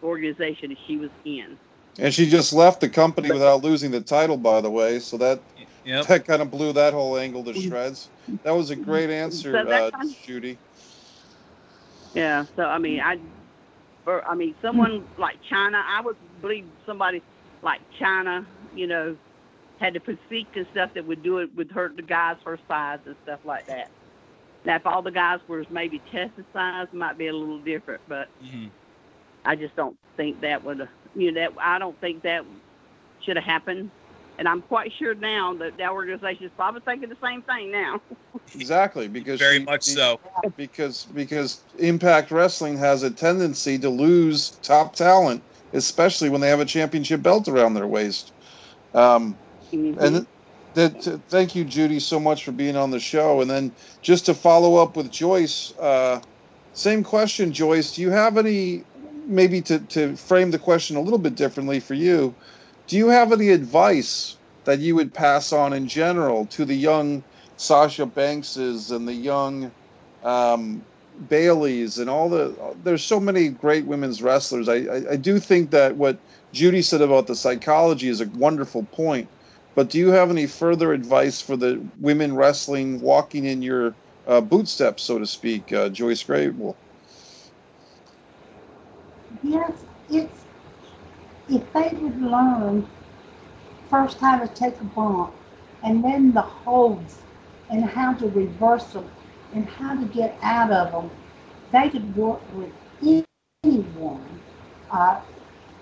organization 0.02 0.69
that 0.69 0.77
she 0.88 0.97
was 0.97 1.11
in. 1.26 1.57
And 1.97 2.13
she 2.13 2.30
just 2.30 2.51
left 2.51 2.81
the 2.81 2.89
company 2.89 3.31
without 3.31 3.63
losing 3.63 3.91
the 3.91 4.01
title, 4.01 4.38
by 4.38 4.59
the 4.61 4.69
way. 4.69 4.99
So 4.99 5.17
that 5.17 5.39
Yep. 5.85 6.07
that 6.07 6.26
kind 6.26 6.41
of 6.41 6.51
blew 6.51 6.73
that 6.73 6.93
whole 6.93 7.17
angle 7.17 7.43
to 7.45 7.53
shreds. 7.53 8.09
That 8.43 8.51
was 8.55 8.69
a 8.69 8.76
great 8.76 9.09
answer, 9.09 9.51
So 9.53 9.59
uh, 9.72 9.91
kind- 9.91 10.15
Judy. 10.26 10.57
Yeah, 12.13 12.45
so 12.55 12.63
I 12.63 12.77
mean, 12.80 12.99
I, 13.01 13.19
for, 14.03 14.26
I 14.26 14.35
mean, 14.35 14.55
someone 14.61 15.05
like 15.17 15.35
Chyna, 15.49 15.81
I 15.85 16.01
would 16.01 16.15
believe 16.41 16.65
somebody 16.85 17.22
like 17.61 17.81
Chyna, 17.99 18.45
you 18.76 18.88
know, 18.88 19.15
had 19.80 19.93
the 19.93 19.99
physique 19.99 20.47
and 20.55 20.65
stuff 20.72 20.91
that 20.95 21.05
would 21.05 21.22
do 21.23 21.39
it 21.39 21.53
would 21.55 21.69
hurt 21.72 21.95
the 21.97 22.01
guys 22.01 22.38
her 22.45 22.57
size 22.67 22.99
and 23.05 23.15
stuff 23.23 23.39
like 23.45 23.67
that. 23.67 23.89
Now, 24.65 24.77
if 24.77 24.85
all 24.88 25.01
the 25.01 25.11
guys 25.11 25.39
were 25.47 25.65
maybe 25.69 25.99
Tessa's 26.11 26.45
size, 26.53 26.88
might 26.93 27.17
be 27.17 27.27
a 27.27 27.34
little 27.34 27.59
different, 27.59 28.01
but 28.07 28.27
Mhm. 28.43 28.69
I 29.45 29.55
just 29.55 29.76
don't 29.76 29.97
think 30.17 30.41
that 30.41 30.63
would, 30.63 30.88
you 31.15 31.31
know, 31.31 31.41
that 31.41 31.53
I 31.59 31.79
don't 31.79 31.99
think 32.01 32.23
that 32.23 32.45
should 33.23 33.35
have 33.37 33.45
happened. 33.45 33.89
And 34.37 34.49
I'm 34.49 34.61
quite 34.63 34.91
sure 34.99 35.15
now 35.15 35.53
that 35.55 35.77
that 35.77 35.91
organization 35.91 36.45
is 36.45 36.51
probably 36.57 36.81
thinking 36.81 37.07
the 37.09 37.15
same 37.23 37.41
thing 37.43 37.71
now. 37.71 38.01
Exactly, 38.53 39.07
because 39.07 39.39
Very 39.39 39.57
she- 39.59 39.63
much 39.65 39.83
so. 39.83 40.19
Because 40.55 41.05
because 41.05 41.61
Impact 41.79 42.29
Wrestling 42.31 42.77
has 42.77 43.01
a 43.03 43.09
tendency 43.09 43.79
to 43.79 43.89
lose 43.89 44.51
top 44.61 44.95
talent, 44.95 45.41
especially 45.73 46.29
when 46.29 46.41
they 46.41 46.49
have 46.49 46.59
a 46.59 46.65
championship 46.65 47.23
belt 47.23 47.47
around 47.47 47.73
their 47.73 47.87
waist. 47.87 48.31
Um, 48.93 49.35
Mhm. 49.73 49.97
And 49.99 50.27
that, 50.75 51.01
that- 51.01 51.21
thank 51.27 51.55
you, 51.55 51.63
Judy, 51.65 51.99
so 51.99 52.19
much 52.19 52.43
for 52.45 52.51
being 52.51 52.75
on 52.75 52.91
the 52.91 52.99
show. 52.99 53.41
And 53.41 53.49
then 53.49 53.71
just 54.01 54.25
to 54.27 54.33
follow 54.33 54.75
up 54.75 54.95
with 54.95 55.11
Joyce, 55.11 55.73
uh, 55.79 56.21
same 56.73 57.03
question, 57.03 57.51
Joyce. 57.51 57.95
Do 57.95 58.01
you 58.03 58.11
have 58.11 58.37
any, 58.37 58.83
maybe 59.27 59.61
to, 59.61 59.80
to 59.80 60.15
frame 60.15 60.52
the 60.52 60.60
question 60.60 60.97
a 60.97 61.02
little 61.02 61.19
bit 61.19 61.35
differently 61.35 61.80
for 61.80 61.93
you, 61.93 62.34
do 62.88 62.97
you 62.97 63.10
have 63.10 63.31
any 63.31 63.49
advice 63.49 64.38
that 64.65 64.80
you 64.80 64.95
would 64.95 65.14
pass 65.14 65.53
on 65.53 65.73
in 65.73 65.88
general 65.88 66.45
to 66.47 66.65
the 66.65 66.76
young 66.76 67.23
Sasha 67.57 68.06
Bankses 68.06 68.91
and 68.91 69.07
the 69.07 69.14
young 69.14 69.72
um, 70.23 70.84
Bayleys 71.30 71.99
and 71.99 72.10
all 72.10 72.30
the, 72.30 72.53
there's 72.84 73.03
so 73.03 73.19
many 73.19 73.49
great 73.49 73.85
women's 73.85 74.22
wrestlers. 74.22 74.68
I, 74.68 74.76
I, 74.76 75.11
I 75.11 75.15
do 75.15 75.39
think 75.39 75.72
that 75.72 75.95
what 75.95 76.18
Judy 76.52 76.81
said 76.81 77.02
about 77.02 77.27
the 77.27 77.35
psychology 77.35 78.10
is 78.10 78.22
a 78.22 78.27
wonderful 78.27 78.84
point. 78.84 79.30
But 79.76 79.89
do 79.89 79.97
you 79.97 80.10
have 80.10 80.30
any 80.30 80.47
further 80.47 80.93
advice 80.93 81.41
for 81.41 81.57
the 81.57 81.81
women 81.99 82.35
wrestling 82.35 83.02
walking 83.02 83.45
in 83.45 83.61
your 83.61 83.93
uh, 84.27 84.41
bootsteps, 84.41 85.03
so 85.03 85.19
to 85.19 85.26
speak, 85.26 85.72
uh, 85.73 85.89
Joyce 85.89 86.23
Grable? 86.23 86.76
Yes, 89.45 89.85
it's, 90.09 90.45
if 91.49 91.72
they 91.73 91.89
would 92.01 92.19
learn 92.19 92.88
first 93.91 94.17
how 94.19 94.39
to 94.39 94.47
take 94.55 94.80
a 94.81 94.84
bump 94.85 95.34
and 95.84 96.03
then 96.03 96.34
the 96.34 96.41
holds 96.41 97.19
and 97.69 97.85
how 97.85 98.13
to 98.15 98.27
reverse 98.30 98.93
them 98.93 99.09
and 99.53 99.67
how 99.67 99.95
to 99.95 100.05
get 100.07 100.35
out 100.41 100.72
of 100.72 100.91
them, 100.91 101.11
they 101.72 101.89
could 101.91 102.15
work 102.15 102.41
with 102.55 102.72
anyone 103.63 104.41
uh, 104.91 105.22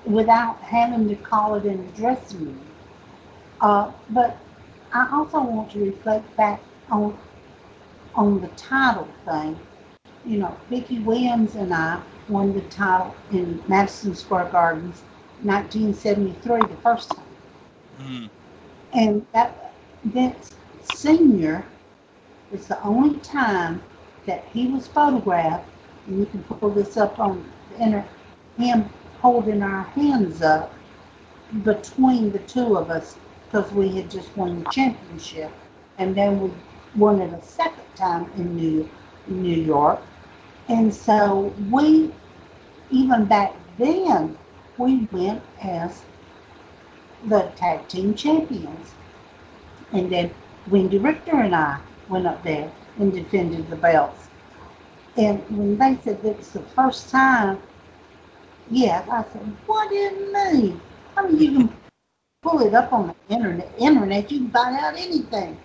without 0.05 0.57
having 0.61 1.07
to 1.07 1.15
call 1.15 1.55
it 1.55 1.65
in 1.65 1.85
the 1.85 1.91
dressing 1.93 2.45
room. 2.45 2.67
Uh, 3.61 3.91
but 4.09 4.37
I 4.93 5.09
also 5.13 5.41
want 5.41 5.71
to 5.71 5.79
reflect 5.85 6.35
back 6.35 6.61
on 6.91 7.17
on 8.15 8.41
the 8.41 8.47
title 8.49 9.07
thing. 9.25 9.57
You 10.25 10.39
know, 10.39 10.57
Vicki 10.69 10.99
Williams 10.99 11.55
and 11.55 11.73
I 11.73 12.01
won 12.29 12.53
the 12.53 12.61
title 12.61 13.15
in 13.31 13.61
Madison 13.67 14.15
Square 14.15 14.49
Gardens, 14.51 15.03
1973, 15.43 16.61
the 16.61 16.77
first 16.81 17.09
time. 17.11 17.25
Mhm. 17.99 18.29
And 18.93 19.25
that 19.33 19.73
Vince 20.03 20.51
Senior 20.93 21.65
is 22.51 22.67
the 22.67 22.81
only 22.83 23.17
time 23.19 23.81
that 24.25 24.43
he 24.53 24.67
was 24.67 24.87
photographed, 24.87 25.65
and 26.07 26.19
you 26.19 26.25
can 26.25 26.43
pull 26.43 26.69
this 26.69 26.97
up 26.97 27.19
on 27.19 27.43
the 27.71 27.83
internet, 27.83 28.09
him 28.57 28.89
holding 29.21 29.63
our 29.63 29.83
hands 29.83 30.41
up 30.41 30.71
between 31.63 32.31
the 32.31 32.39
two 32.39 32.77
of 32.77 32.89
us 32.89 33.17
because 33.45 33.71
we 33.73 33.89
had 33.95 34.09
just 34.09 34.35
won 34.35 34.63
the 34.63 34.69
championship. 34.69 35.51
And 35.97 36.15
then 36.15 36.41
we 36.41 36.51
won 36.95 37.21
it 37.21 37.33
a 37.33 37.41
second 37.41 37.83
time 37.95 38.29
in 38.37 38.55
New, 38.55 38.89
New 39.27 39.55
York. 39.55 40.01
And 40.69 40.93
so 40.93 41.53
we, 41.69 42.11
even 42.89 43.25
back 43.25 43.53
then, 43.77 44.37
we 44.77 45.07
went 45.11 45.41
as 45.61 46.03
the 47.25 47.51
tag 47.55 47.87
team 47.87 48.13
champions. 48.13 48.93
And 49.91 50.11
then 50.11 50.31
Wendy 50.69 50.97
Richter 50.97 51.37
and 51.41 51.55
I 51.55 51.79
went 52.09 52.27
up 52.27 52.43
there 52.43 52.71
and 52.99 53.11
defended 53.13 53.69
the 53.69 53.75
belts. 53.75 54.27
And 55.17 55.39
when 55.55 55.77
they 55.77 55.97
said 56.03 56.21
that 56.23 56.37
it's 56.37 56.49
the 56.51 56.61
first 56.61 57.09
time, 57.09 57.59
yeah, 58.69 59.05
I 59.11 59.23
said, 59.31 59.41
what 59.67 59.89
do 59.89 59.95
you 59.95 60.33
mean? 60.33 60.81
I 61.15 61.27
mean, 61.27 61.37
you 61.37 61.51
can 61.57 61.77
pull 62.41 62.61
it 62.61 62.73
up 62.73 62.91
on 62.93 63.07
the 63.27 63.35
internet. 63.35 63.71
Internet, 63.77 64.31
you 64.31 64.39
can 64.39 64.51
find 64.51 64.77
out 64.77 64.95
anything. 64.97 65.57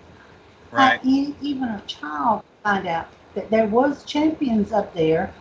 Right. 0.71 0.99
e- 1.03 1.35
even 1.41 1.63
a 1.63 1.81
child 1.87 2.43
find 2.63 2.87
out 2.87 3.07
that 3.35 3.49
there 3.49 3.67
was 3.67 4.03
champions 4.03 4.71
up 4.71 4.93
there 4.93 5.33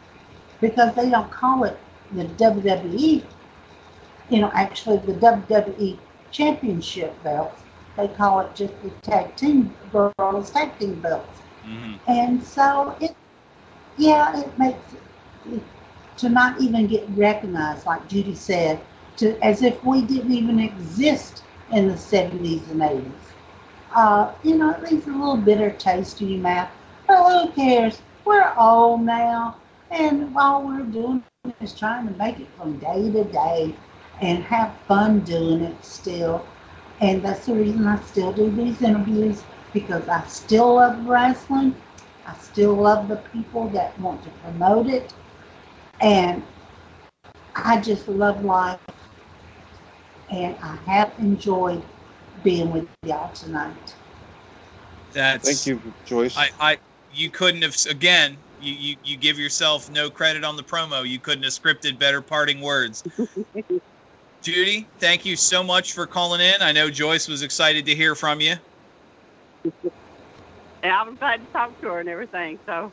because 0.61 0.95
they 0.95 1.11
don't 1.11 1.31
call 1.31 1.65
it 1.65 1.79
the 2.13 2.25
WWE. 2.25 3.25
You 4.29 4.41
know, 4.41 4.51
actually 4.55 4.99
the 4.99 5.15
WWE 5.15 5.99
championship 6.31 7.23
belts. 7.23 7.63
They 7.97 8.09
call 8.09 8.41
it 8.41 8.55
just 8.55 8.75
the 8.83 8.91
tag 9.03 9.37
team 9.37 9.75
girls 9.93 10.35
tag 10.51 10.79
team 10.79 11.01
belts. 11.01 11.41
hmm 11.65 11.97
And 12.07 12.43
so 12.43 12.97
it, 13.01 13.15
yeah, 13.97 14.39
it 14.41 14.59
makes 14.59 14.95
it, 15.51 15.63
to 16.17 16.29
not 16.29 16.61
even 16.61 16.87
get 16.87 17.09
recognized, 17.11 17.87
like 17.87 18.07
Judy 18.09 18.35
said, 18.35 18.81
to 19.17 19.39
as 19.43 19.63
if 19.63 19.83
we 19.85 20.03
didn't 20.03 20.33
even 20.33 20.59
exist 20.59 21.45
in 21.71 21.89
the 21.89 21.97
70s 21.97 22.69
and 22.71 22.83
80s. 22.83 23.33
Uh, 23.95 24.33
you 24.43 24.57
know, 24.57 24.71
it 24.71 24.83
leaves 24.83 25.07
a 25.07 25.11
little 25.11 25.37
bitter 25.37 25.71
taste 25.71 26.21
in 26.21 26.29
your 26.29 26.41
mouth. 26.41 26.71
But 27.09 27.47
who 27.47 27.53
cares? 27.53 28.03
We're 28.27 28.53
old 28.59 29.01
now, 29.01 29.57
and 29.91 30.37
all 30.37 30.67
we're 30.67 30.83
doing 30.83 31.25
is 31.61 31.73
trying 31.73 32.07
to 32.07 32.15
make 32.19 32.39
it 32.39 32.49
from 32.59 32.79
day 32.79 33.11
to 33.11 33.25
day 33.25 33.75
and 34.21 34.45
have 34.45 34.77
fun 34.87 35.21
doing 35.21 35.63
it 35.63 35.83
still. 35.83 36.47
And 37.01 37.23
that's 37.23 37.47
the 37.47 37.55
reason 37.55 37.87
I 37.87 37.99
still 38.03 38.33
do 38.33 38.51
these 38.51 38.83
interviews 38.83 39.43
because 39.73 40.07
I 40.09 40.27
still 40.27 40.75
love 40.75 41.07
wrestling. 41.07 41.75
I 42.27 42.35
still 42.35 42.75
love 42.75 43.09
the 43.09 43.17
people 43.17 43.69
that 43.71 43.99
want 43.99 44.23
to 44.25 44.31
promote 44.43 44.89
it. 44.89 45.15
And 46.03 46.43
I 47.55 47.81
just 47.81 48.07
love 48.09 48.45
life. 48.45 48.81
And 50.31 50.55
I 50.63 50.77
have 50.85 51.13
enjoyed 51.19 51.83
being 52.45 52.71
with 52.71 52.87
y'all 53.03 53.33
tonight. 53.33 53.95
That's 55.13 55.49
Thank 55.49 55.67
you, 55.67 55.95
Joyce. 56.05 56.37
I, 56.37 56.51
I 56.61 56.79
you 57.19 57.31
couldn't 57.31 57.63
have 57.63 57.77
again 57.91 58.39
you, 58.61 58.73
you 58.73 58.97
you 59.03 59.17
give 59.17 59.39
yourself 59.39 59.91
no 59.91 60.09
credit 60.11 60.45
on 60.45 60.57
the 60.57 60.63
promo. 60.63 61.07
You 61.07 61.19
couldn't 61.19 61.43
have 61.45 61.53
scripted 61.53 61.99
better 61.99 62.23
parting 62.23 62.61
words. 62.61 63.03
Judy 64.43 64.89
thank 65.01 65.25
you 65.25 65.37
so 65.37 65.63
much 65.63 65.93
for 65.93 66.07
calling 66.07 66.41
in. 66.41 66.55
I 66.61 66.73
know 66.73 66.91
joyce 66.91 67.29
was 67.29 67.43
excited 67.43 67.87
to 67.87 67.95
hear 67.95 68.15
from 68.15 68.41
you. 68.41 68.55
Yeah, 70.85 71.01
I 71.01 71.09
was 71.09 71.19
glad 71.19 71.39
to 71.39 71.47
talk 71.53 71.81
to 71.81 71.89
her 71.89 71.99
and 71.99 72.09
everything. 72.09 72.61
So. 72.65 72.93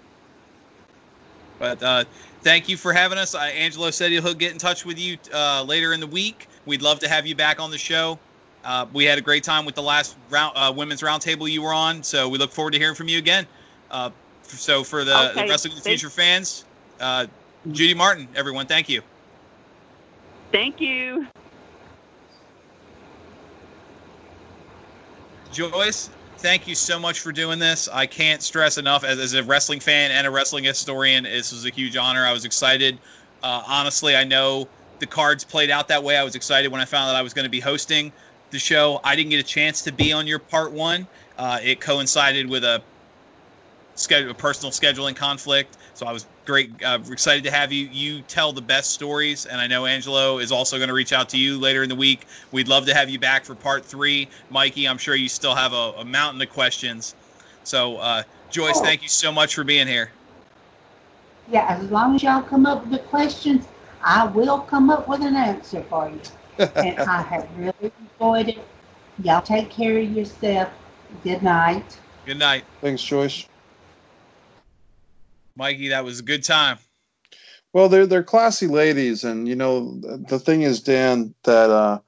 But 1.60 1.84
uh, 1.84 2.06
thank 2.42 2.68
you 2.68 2.78
for 2.78 2.92
having 2.92 3.20
us. 3.20 3.36
Uh, 3.36 3.42
angelo 3.42 3.92
said 3.92 4.12
he'll 4.12 4.34
get 4.34 4.54
in 4.54 4.58
touch 4.58 4.86
with 4.86 4.98
you 4.98 5.18
uh, 5.32 5.64
later 5.64 5.94
in 5.94 6.00
the 6.00 6.08
week. 6.08 6.48
We'd 6.66 6.82
love 6.82 7.00
to 7.02 7.08
have 7.08 7.28
you 7.28 7.36
back 7.36 7.60
on 7.60 7.70
the 7.70 7.78
show. 7.78 8.20
Uh, 8.64 8.88
we 8.92 9.06
had 9.06 9.20
a 9.20 9.22
great 9.22 9.44
time 9.44 9.66
with 9.66 9.76
the 9.76 9.84
last 9.84 10.18
round 10.32 10.54
uh, 10.56 10.74
women's 10.76 11.04
roundtable 11.04 11.50
you 11.50 11.62
were 11.62 11.74
on 11.74 12.02
so 12.02 12.28
we 12.28 12.40
look 12.40 12.52
forward 12.52 12.72
to 12.72 12.80
hearing 12.80 12.96
from 12.96 13.08
you 13.08 13.20
again 13.20 13.46
uh, 13.92 14.10
so 14.44 14.84
for 14.84 15.04
the, 15.04 15.32
the 15.36 15.46
wrestling 15.48 15.74
of 15.74 15.84
the 15.84 15.90
future 15.90 16.10
fans 16.10 16.66
uh, 17.00 17.26
judy 17.72 17.94
martin 17.94 18.28
everyone 18.36 18.66
thank 18.66 18.90
you 18.90 19.02
thank 20.52 20.80
you. 20.80 21.28
Joyce, 25.56 26.10
thank 26.40 26.68
you 26.68 26.76
so 26.76 27.00
much 27.00 27.22
for 27.22 27.32
doing 27.32 27.60
this. 27.60 27.88
I 27.88 28.08
can't 28.08 28.44
stress 28.44 28.78
enough 28.78 29.06
as, 29.06 29.20
as 29.20 29.34
a 29.36 29.44
wrestling 29.44 29.80
fan 29.80 30.12
and 30.12 30.28
a 30.28 30.30
wrestling 30.30 30.66
historian. 30.66 31.24
This 31.24 31.54
was 31.54 31.66
a 31.66 31.70
huge 31.70 31.96
honor. 31.96 32.26
I 32.26 32.34
was 32.34 32.44
excited. 32.44 33.00
Uh, 33.42 33.64
honestly, 33.66 34.18
I 34.18 34.26
know 34.26 34.68
the 35.00 35.06
cards 35.06 35.46
played 35.46 35.72
out 35.72 35.88
that 35.88 36.04
way. 36.04 36.18
I 36.18 36.26
was 36.26 36.36
excited 36.36 36.74
when 36.74 36.82
I 36.82 36.86
found 36.86 37.10
out 37.10 37.16
I 37.16 37.22
was 37.22 37.34
going 37.34 37.46
to 37.46 37.50
be 37.50 37.62
hosting 37.62 38.12
the 38.52 38.60
show. 38.60 39.00
I 39.02 39.16
didn't 39.16 39.30
get 39.30 39.40
a 39.40 39.48
chance 39.48 39.84
to 39.84 39.94
be 39.94 40.12
on 40.12 40.28
your 40.28 40.40
part 40.40 40.74
one. 40.74 41.08
Uh, 41.38 41.60
it 41.64 41.80
coincided 41.80 42.50
with 42.50 42.66
a 42.66 42.82
schedule, 43.96 44.32
a 44.32 44.34
personal 44.34 44.72
scheduling 44.72 45.16
conflict. 45.16 45.78
So 45.94 46.06
I 46.06 46.12
was 46.12 46.26
great, 46.46 46.84
uh, 46.84 47.00
excited 47.10 47.44
to 47.46 47.52
have 47.52 47.72
you. 47.72 47.86
You 47.86 48.22
tell 48.22 48.52
the 48.54 48.62
best 48.62 48.92
stories, 48.92 49.46
and 49.46 49.60
I 49.60 49.68
know 49.68 49.86
Angelo 49.86 50.38
is 50.40 50.52
also 50.52 50.78
going 50.78 50.90
to 50.90 50.94
reach 50.94 51.14
out 51.14 51.30
to 51.30 51.38
you 51.38 51.60
later 51.60 51.84
in 51.84 51.90
the 51.90 51.96
week. 51.96 52.26
We'd 52.52 52.68
love 52.68 52.86
to 52.88 52.94
have 52.94 53.10
you 53.10 53.20
back 53.20 53.46
for 53.46 53.56
part 53.56 53.86
three, 53.86 54.30
Mikey. 54.50 54.88
I'm 54.88 54.98
sure 54.98 55.16
you 55.16 55.30
still 55.30 55.56
have 55.56 55.74
a, 55.74 55.94
a 56.00 56.06
mountain 56.06 56.42
of 56.42 56.50
questions. 56.50 57.16
So 57.64 57.98
uh, 57.98 58.24
Joyce, 58.52 58.78
Oh. 58.78 58.84
thank 58.84 59.02
you 59.02 59.10
so 59.10 59.32
much 59.32 59.56
for 59.56 59.64
being 59.64 59.88
here. 59.88 60.12
Yeah, 61.52 61.66
as 61.68 61.90
long 61.92 62.16
as 62.16 62.24
y'all 62.24 62.42
come 62.42 62.66
up 62.66 62.82
with 62.82 62.92
the 62.92 63.00
questions, 63.00 63.68
I 64.04 64.26
will 64.26 64.60
come 64.60 64.90
up 64.90 65.08
with 65.08 65.22
an 65.22 65.36
answer 65.36 65.84
for 65.84 66.10
you. 66.10 66.20
and 66.76 66.98
I 67.00 67.22
have 67.22 67.48
really 67.58 67.92
enjoyed 68.20 68.50
it. 68.50 68.66
Y'all 69.24 69.42
take 69.42 69.70
care 69.70 69.98
of 70.00 70.12
yourself. 70.12 70.70
Good 71.24 71.44
night. 71.44 72.00
Good 72.26 72.40
night, 72.40 72.66
Thanks, 72.82 73.04
Joyce. 73.04 73.48
Mikey. 75.56 75.90
That 75.90 76.04
was 76.06 76.20
a 76.20 76.24
good 76.24 76.44
time. 76.44 76.78
Well, 77.74 77.90
they're 77.90 78.06
they're 78.08 78.24
classy 78.24 78.68
ladies, 78.68 79.24
and 79.24 79.48
you 79.48 79.56
know 79.56 80.00
the 80.28 80.40
thing 80.40 80.62
is, 80.62 80.82
Dan, 80.82 81.34
that 81.44 81.70
uh, 81.70 82.00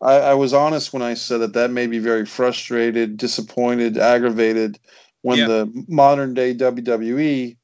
I, 0.00 0.14
I 0.18 0.34
was 0.34 0.52
honest 0.54 0.92
when 0.92 1.02
I 1.02 1.14
said 1.14 1.38
that 1.38 1.54
that 1.54 1.70
made 1.70 1.90
me 1.90 1.98
very 1.98 2.24
frustrated, 2.26 3.16
disappointed, 3.16 3.98
aggravated 3.98 4.78
when 5.22 5.38
Yeah. 5.38 5.46
the 5.48 5.84
modern 5.88 6.34
day 6.34 6.54
WWE 6.54 7.56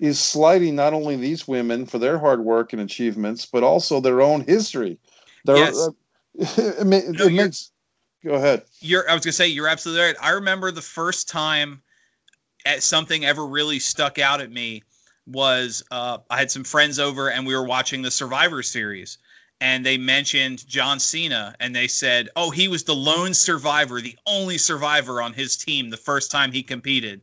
is 0.00 0.18
slighting 0.18 0.74
not 0.76 0.94
only 0.94 1.16
these 1.16 1.46
women 1.46 1.84
for 1.84 1.98
their 1.98 2.18
hard 2.18 2.40
work 2.40 2.72
and 2.72 2.80
achievements, 2.80 3.44
but 3.44 3.62
also 3.62 4.00
their 4.00 4.22
own 4.22 4.40
history. 4.40 4.98
Their, 5.44 5.56
Yes. 5.56 5.76
uh, 5.76 5.90
it, 6.80 6.86
ma- 6.86 7.00
No, 7.10 7.24
you're- 7.26 7.44
makes. 7.44 7.70
Go 8.24 8.34
ahead. 8.34 8.62
You're, 8.80 9.08
I 9.10 9.14
was 9.14 9.24
gonna 9.24 9.32
say 9.32 9.48
you're 9.48 9.68
absolutely 9.68 10.04
right. 10.04 10.16
I 10.22 10.30
remember 10.30 10.70
the 10.70 10.80
first 10.82 11.28
time 11.28 11.82
at 12.64 12.82
something 12.82 13.24
ever 13.26 13.46
really 13.46 13.78
stuck 13.78 14.18
out 14.18 14.40
at 14.40 14.50
me 14.50 14.82
was 15.32 15.82
uh, 15.90 16.18
I 16.28 16.38
had 16.38 16.50
some 16.50 16.64
friends 16.64 16.98
over 16.98 17.30
and 17.30 17.46
we 17.46 17.54
were 17.54 17.64
watching 17.64 18.02
the 18.02 18.10
Survivor 18.10 18.62
Series, 18.62 19.18
and 19.60 19.84
they 19.84 19.98
mentioned 19.98 20.66
John 20.66 21.00
Cena 21.00 21.54
and 21.60 21.74
they 21.74 21.88
said, 21.88 22.28
"Oh, 22.36 22.50
he 22.50 22.68
was 22.68 22.84
the 22.84 22.94
lone 22.94 23.34
survivor, 23.34 24.00
the 24.00 24.18
only 24.26 24.58
survivor 24.58 25.22
on 25.22 25.32
his 25.32 25.56
team 25.56 25.90
the 25.90 25.96
first 25.96 26.30
time 26.30 26.52
he 26.52 26.62
competed." 26.62 27.20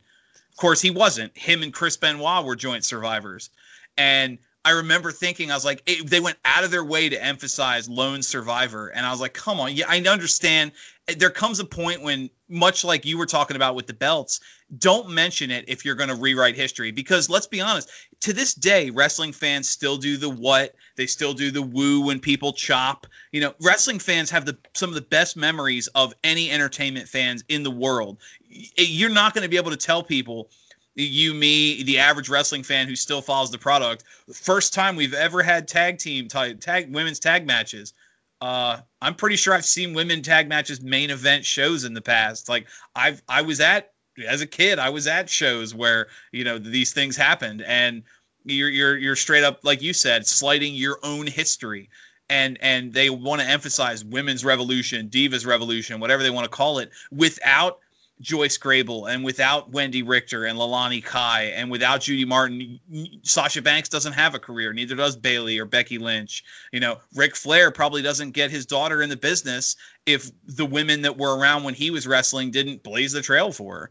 Of 0.51 0.57
course, 0.57 0.81
he 0.81 0.89
wasn't. 0.89 1.37
Him 1.37 1.63
and 1.63 1.73
Chris 1.73 1.97
Benoit 1.97 2.43
were 2.43 2.55
joint 2.55 2.83
survivors, 2.83 3.49
and 3.97 4.39
I 4.67 4.71
remember 4.71 5.13
thinking, 5.13 5.49
I 5.49 5.53
was 5.53 5.63
like, 5.63 5.81
it, 5.85 6.09
they 6.09 6.19
went 6.19 6.37
out 6.43 6.65
of 6.65 6.71
their 6.71 6.83
way 6.83 7.07
to 7.07 7.23
emphasize 7.23 7.87
lone 7.87 8.21
survivor, 8.21 8.89
and 8.89 9.05
I 9.05 9.11
was 9.11 9.21
like, 9.21 9.33
come 9.33 9.61
on, 9.61 9.73
yeah, 9.73 9.85
I 9.87 10.01
understand. 10.01 10.73
There 11.17 11.29
comes 11.29 11.61
a 11.61 11.65
point 11.65 12.01
when, 12.01 12.29
much 12.49 12.83
like 12.83 13.05
you 13.05 13.17
were 13.17 13.25
talking 13.25 13.55
about 13.55 13.75
with 13.75 13.87
the 13.87 13.93
belts, 13.93 14.41
don't 14.77 15.09
mention 15.09 15.51
it 15.51 15.63
if 15.69 15.85
you're 15.85 15.95
going 15.95 16.09
to 16.09 16.15
rewrite 16.15 16.57
history. 16.57 16.91
Because 16.91 17.29
let's 17.29 17.47
be 17.47 17.61
honest, 17.61 17.89
to 18.19 18.33
this 18.33 18.53
day, 18.53 18.89
wrestling 18.89 19.31
fans 19.31 19.69
still 19.69 19.95
do 19.95 20.17
the 20.17 20.29
what, 20.29 20.75
they 20.97 21.07
still 21.07 21.33
do 21.33 21.49
the 21.49 21.61
woo 21.61 22.01
when 22.01 22.19
people 22.19 22.51
chop. 22.51 23.07
You 23.31 23.39
know, 23.39 23.53
wrestling 23.61 23.99
fans 23.99 24.29
have 24.31 24.45
the 24.45 24.57
some 24.73 24.89
of 24.89 24.95
the 24.95 25.01
best 25.01 25.37
memories 25.37 25.87
of 25.95 26.13
any 26.25 26.51
entertainment 26.51 27.07
fans 27.07 27.41
in 27.47 27.63
the 27.63 27.71
world. 27.71 28.17
You're 28.49 29.09
not 29.11 29.33
going 29.33 29.43
to 29.43 29.49
be 29.49 29.55
able 29.55 29.71
to 29.71 29.77
tell 29.77 30.03
people 30.03 30.49
you, 30.97 31.33
me, 31.33 31.83
the 31.83 31.99
average 31.99 32.27
wrestling 32.27 32.63
fan 32.63 32.87
who 32.87 32.95
still 32.95 33.21
follows 33.21 33.51
the 33.51 33.57
product. 33.57 34.03
First 34.33 34.73
time 34.73 34.95
we've 34.95 35.13
ever 35.13 35.43
had 35.43 35.67
tag 35.67 35.99
team 35.99 36.27
tag, 36.27 36.59
tag 36.59 36.93
women's 36.93 37.19
tag 37.19 37.45
matches. 37.45 37.93
Uh, 38.41 38.79
I'm 39.01 39.15
pretty 39.15 39.35
sure 39.35 39.53
I've 39.53 39.65
seen 39.65 39.93
women 39.93 40.21
tag 40.21 40.47
matches 40.47 40.81
main 40.81 41.09
event 41.09 41.45
shows 41.45 41.83
in 41.83 41.93
the 41.93 42.01
past. 42.01 42.49
Like 42.49 42.67
I've 42.95 43.21
I 43.29 43.43
was 43.43 43.59
at 43.59 43.91
as 44.27 44.41
a 44.41 44.47
kid, 44.47 44.79
I 44.79 44.89
was 44.89 45.07
at 45.07 45.29
shows 45.29 45.73
where 45.75 46.07
you 46.31 46.43
know 46.43 46.57
these 46.57 46.93
things 46.93 47.15
happened, 47.15 47.61
and 47.61 48.03
you're 48.43 48.69
you're 48.69 48.97
you're 48.97 49.15
straight 49.15 49.43
up 49.43 49.59
like 49.63 49.81
you 49.81 49.93
said, 49.93 50.25
slighting 50.25 50.73
your 50.73 50.99
own 51.03 51.27
history. 51.27 51.89
And 52.29 52.57
and 52.59 52.91
they 52.91 53.09
want 53.09 53.39
to 53.39 53.47
emphasize 53.47 54.03
women's 54.03 54.43
revolution, 54.43 55.09
divas 55.09 55.45
revolution, 55.45 56.01
whatever 56.01 56.23
they 56.23 56.29
want 56.29 56.43
to 56.43 56.49
call 56.49 56.79
it, 56.79 56.91
without 57.09 57.79
Joyce 58.19 58.57
Grable 58.57 59.11
and 59.11 59.23
without 59.23 59.71
Wendy 59.71 60.01
Richter 60.01 60.45
and 60.45 60.57
Leilani 60.57 61.03
Kai 61.03 61.43
and 61.43 61.69
without 61.69 62.01
Judy 62.01 62.25
Martin, 62.25 62.79
Sasha 63.21 63.61
Banks 63.61 63.89
doesn't 63.89 64.13
have 64.13 64.33
a 64.33 64.39
career. 64.39 64.73
Neither 64.73 64.95
does 64.95 65.15
Bayley 65.15 65.59
or 65.59 65.65
Becky 65.65 65.97
Lynch. 65.97 66.43
You 66.71 66.79
know, 66.79 66.97
Ric 67.13 67.35
Flair 67.35 67.69
probably 67.71 68.01
doesn't 68.01 68.31
get 68.31 68.49
his 68.49 68.65
daughter 68.65 69.01
in 69.01 69.09
the 69.09 69.17
business 69.17 69.75
if 70.05 70.31
the 70.45 70.65
women 70.65 71.03
that 71.03 71.17
were 71.17 71.37
around 71.37 71.63
when 71.63 71.75
he 71.75 71.91
was 71.91 72.07
wrestling 72.07 72.49
didn't 72.49 72.83
blaze 72.83 73.11
the 73.11 73.21
trail 73.21 73.51
for 73.51 73.75
her. 73.79 73.89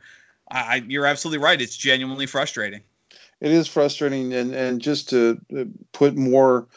I, 0.50 0.84
you're 0.86 1.06
absolutely 1.06 1.42
right. 1.42 1.60
It's 1.60 1.76
genuinely 1.76 2.26
frustrating. 2.26 2.82
It 3.40 3.52
is 3.52 3.68
frustrating, 3.68 4.32
and 4.32 4.54
and 4.54 4.80
just 4.80 5.10
to 5.10 5.40
uh, 5.56 5.64
put 5.92 6.16
more 6.16 6.68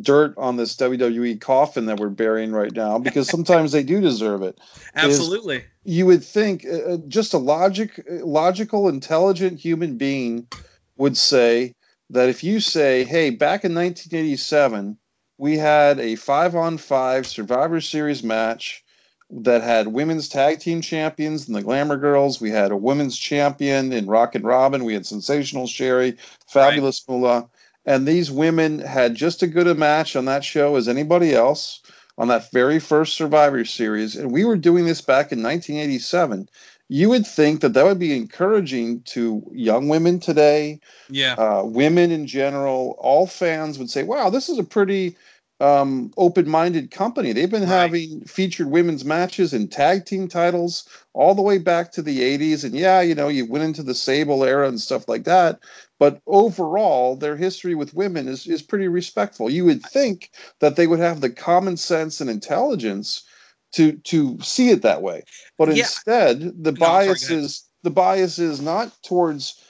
dirt 0.00 0.34
on 0.36 0.56
this 0.56 0.76
WWE 0.76 1.40
coffin 1.40 1.86
that 1.86 1.98
we're 1.98 2.08
burying 2.08 2.52
right 2.52 2.72
now 2.72 2.98
because 2.98 3.28
sometimes 3.30 3.72
they 3.72 3.82
do 3.82 4.00
deserve 4.00 4.42
it. 4.42 4.58
Absolutely. 4.94 5.64
You 5.86 6.06
would 6.06 6.24
think 6.24 6.66
uh, 6.66 6.94
uh, 6.94 6.96
just 7.08 7.32
a 7.32 7.38
logic 7.38 8.04
logical 8.08 8.88
intelligent 8.88 9.60
human 9.60 9.96
being 9.96 10.48
would 10.96 11.16
say 11.16 11.74
that 12.10 12.28
if 12.28 12.42
you 12.42 12.60
say, 12.60 13.04
"Hey, 13.04 13.30
back 13.30 13.64
in 13.64 13.74
1987, 13.74 14.98
we 15.38 15.58
had 15.58 16.00
a 16.00 16.16
5 16.16 16.56
on 16.56 16.78
5 16.78 17.26
Survivor 17.26 17.80
Series 17.80 18.22
match 18.22 18.84
that 19.30 19.62
had 19.62 19.88
women's 19.88 20.28
tag 20.28 20.60
team 20.60 20.80
champions 20.80 21.46
and 21.46 21.56
the 21.56 21.62
Glamour 21.62 21.96
Girls. 21.96 22.40
We 22.40 22.50
had 22.50 22.70
a 22.70 22.76
women's 22.76 23.18
champion 23.18 23.92
in 23.92 24.06
Rockin' 24.06 24.42
Robin. 24.42 24.84
We 24.84 24.94
had 24.94 25.06
Sensational 25.06 25.66
Sherri, 25.66 26.16
Fabulous 26.46 27.04
right. 27.08 27.14
Moolah. 27.14 27.48
And 27.84 28.06
these 28.06 28.30
women 28.30 28.80
had 28.80 29.14
just 29.14 29.42
as 29.42 29.50
good 29.50 29.66
a 29.66 29.74
match 29.74 30.16
on 30.16 30.24
that 30.24 30.44
show 30.44 30.76
as 30.76 30.88
anybody 30.88 31.34
else 31.34 31.80
on 32.18 32.28
that 32.28 32.50
very 32.50 32.78
first 32.78 33.14
Survivor 33.14 33.64
Series. 33.64 34.16
And 34.16 34.32
we 34.32 34.44
were 34.44 34.56
doing 34.56 34.86
this 34.86 35.00
back 35.00 35.32
in 35.32 35.42
1987. 35.42 36.48
You 36.88 37.08
would 37.10 37.26
think 37.26 37.60
that 37.60 37.74
that 37.74 37.84
would 37.84 37.98
be 37.98 38.16
encouraging 38.16 39.02
to 39.06 39.42
young 39.52 39.88
women 39.88 40.20
today, 40.20 40.80
yeah, 41.10 41.34
uh, 41.34 41.64
women 41.64 42.12
in 42.12 42.28
general. 42.28 42.96
All 42.98 43.26
fans 43.26 43.78
would 43.78 43.90
say, 43.90 44.04
"Wow, 44.04 44.30
this 44.30 44.48
is 44.48 44.58
a 44.58 44.64
pretty 44.64 45.16
um, 45.58 46.12
open-minded 46.16 46.90
company. 46.90 47.32
They've 47.32 47.50
been 47.50 47.62
right. 47.62 47.68
having 47.68 48.20
featured 48.22 48.68
women's 48.68 49.04
matches 49.04 49.52
and 49.54 49.70
tag 49.70 50.04
team 50.04 50.28
titles 50.28 50.86
all 51.14 51.34
the 51.34 51.42
way 51.42 51.58
back 51.58 51.92
to 51.92 52.02
the 52.02 52.20
80s. 52.20 52.64
And 52.64 52.74
yeah, 52.74 53.00
you 53.00 53.14
know, 53.14 53.28
you 53.28 53.46
went 53.46 53.64
into 53.64 53.82
the 53.82 53.94
Sable 53.94 54.44
era 54.44 54.68
and 54.68 54.80
stuff 54.80 55.08
like 55.08 55.24
that. 55.24 55.60
But 55.98 56.20
overall, 56.26 57.16
their 57.16 57.36
history 57.36 57.74
with 57.74 57.94
women 57.94 58.28
is, 58.28 58.46
is 58.46 58.62
pretty 58.62 58.88
respectful. 58.88 59.48
You 59.48 59.64
would 59.64 59.82
think 59.82 60.30
that 60.60 60.76
they 60.76 60.86
would 60.86 61.00
have 61.00 61.20
the 61.20 61.30
common 61.30 61.76
sense 61.76 62.20
and 62.20 62.28
intelligence 62.28 63.22
to 63.72 63.92
to 63.92 64.38
see 64.40 64.70
it 64.70 64.82
that 64.82 65.02
way. 65.02 65.24
But 65.58 65.68
yeah. 65.68 65.84
instead, 65.84 66.40
the 66.62 66.72
no, 66.72 66.78
bias 66.78 67.30
is 67.30 67.68
the 67.82 67.90
bias 67.90 68.38
is 68.38 68.60
not 68.60 68.92
towards 69.02 69.62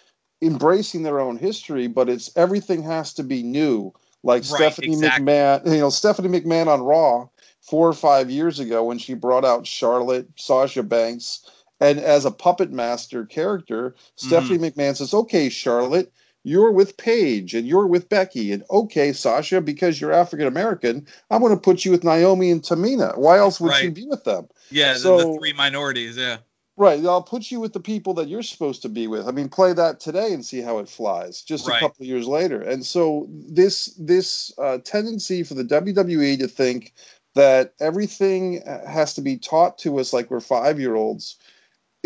embracing 0.43 1.03
their 1.03 1.21
own 1.21 1.37
history, 1.37 1.87
but 1.87 2.09
it's 2.09 2.37
everything 2.37 2.83
has 2.83 3.15
to 3.15 3.23
be 3.23 3.43
new 3.43 3.93
like 4.23 4.43
right, 4.43 4.73
Stephanie 4.73 4.89
exactly. 4.89 5.25
McMahon, 5.25 5.67
you 5.67 5.79
know, 5.79 5.91
Stephanie 5.91 6.41
McMahon 6.41 6.67
on 6.67 6.83
Raw 6.83 7.29
four 7.63 7.89
or 7.89 7.93
five 7.93 8.31
years 8.31 8.61
ago 8.61 8.85
when 8.85 8.99
she 8.99 9.15
brought 9.15 9.45
out 9.45 9.67
Charlotte, 9.67 10.29
Sasha 10.37 10.83
Banks, 10.83 11.49
and 11.81 11.99
as 11.99 12.25
a 12.25 12.31
puppet 12.31 12.73
master 12.73 13.25
character, 13.25 13.95
Stephanie 14.17 14.59
mm-hmm. 14.59 14.81
McMahon 14.81 14.97
says, 14.97 15.13
"Okay, 15.13 15.49
Charlotte, 15.49 16.13
you're 16.43 16.73
with 16.73 16.97
Paige 16.97 17.55
and 17.55 17.67
you're 17.67 17.87
with 17.87 18.09
Becky, 18.09 18.53
and 18.53 18.63
okay, 18.71 19.13
Sasha, 19.13 19.61
because 19.61 20.01
you're 20.01 20.13
African 20.13 20.47
American, 20.47 21.07
I'm 21.31 21.41
going 21.41 21.55
to 21.55 21.61
put 21.61 21.85
you 21.85 21.91
with 21.91 22.05
Naomi 22.05 22.51
and 22.51 22.63
Tamina. 22.63 23.17
Why 23.19 23.39
else 23.39 23.61
would 23.61 23.71
right. 23.71 23.83
she 23.83 23.91
be 23.91 24.07
with 24.07 24.25
them? 24.25 24.49
Yeah, 24.71 24.95
so, 24.95 25.19
the, 25.19 25.33
the 25.33 25.39
three 25.39 25.53
minorities. 25.53 26.17
Yeah." 26.17 26.39
Right. 26.79 27.03
I'll 27.07 27.23
put 27.23 27.51
you 27.51 27.59
with 27.59 27.73
the 27.73 27.81
people 27.81 28.13
that 28.15 28.29
you're 28.29 28.43
supposed 28.43 28.83
to 28.83 28.91
be 28.91 29.07
with. 29.07 29.27
I 29.27 29.31
mean, 29.31 29.49
play 29.49 29.73
that 29.73 29.99
today 29.99 30.35
and 30.35 30.45
see 30.45 30.61
how 30.61 30.79
it 30.79 30.91
flies. 30.91 31.41
Just 31.41 31.67
right. 31.67 31.79
a 31.79 31.81
couple 31.81 32.03
of 32.03 32.07
years 32.07 32.27
later. 32.27 32.61
And 32.61 32.85
so 32.85 33.27
this 33.31 33.87
this 33.99 34.53
uh, 34.59 34.79
tendency 34.85 35.43
for 35.43 35.55
the 35.55 35.65
WWE 35.65 36.39
to 36.39 36.49
think 36.49 36.93
that 37.35 37.73
everything 37.81 38.63
uh, 38.63 38.87
has 38.87 39.15
to 39.15 39.23
be 39.23 39.39
taught 39.39 39.79
to 39.79 39.99
us 39.99 40.13
like 40.13 40.31
we're 40.31 40.41
five 40.41 40.79
year 40.79 40.95
olds. 40.95 41.37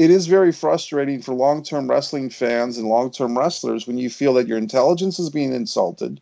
It 0.01 0.11
is 0.11 0.27
very 0.27 0.53
frustrating 0.53 1.21
for 1.21 1.35
long 1.35 1.63
term 1.63 1.89
wrestling 1.89 2.31
fans 2.31 2.79
and 2.79 2.89
long 2.89 3.11
term 3.11 3.37
wrestlers 3.37 3.87
when 3.87 3.99
you 3.99 4.09
feel 4.09 4.35
that 4.35 4.49
your 4.49 4.59
intelligence 4.59 5.19
is 5.19 5.31
being 5.31 5.53
insulted, 5.53 6.21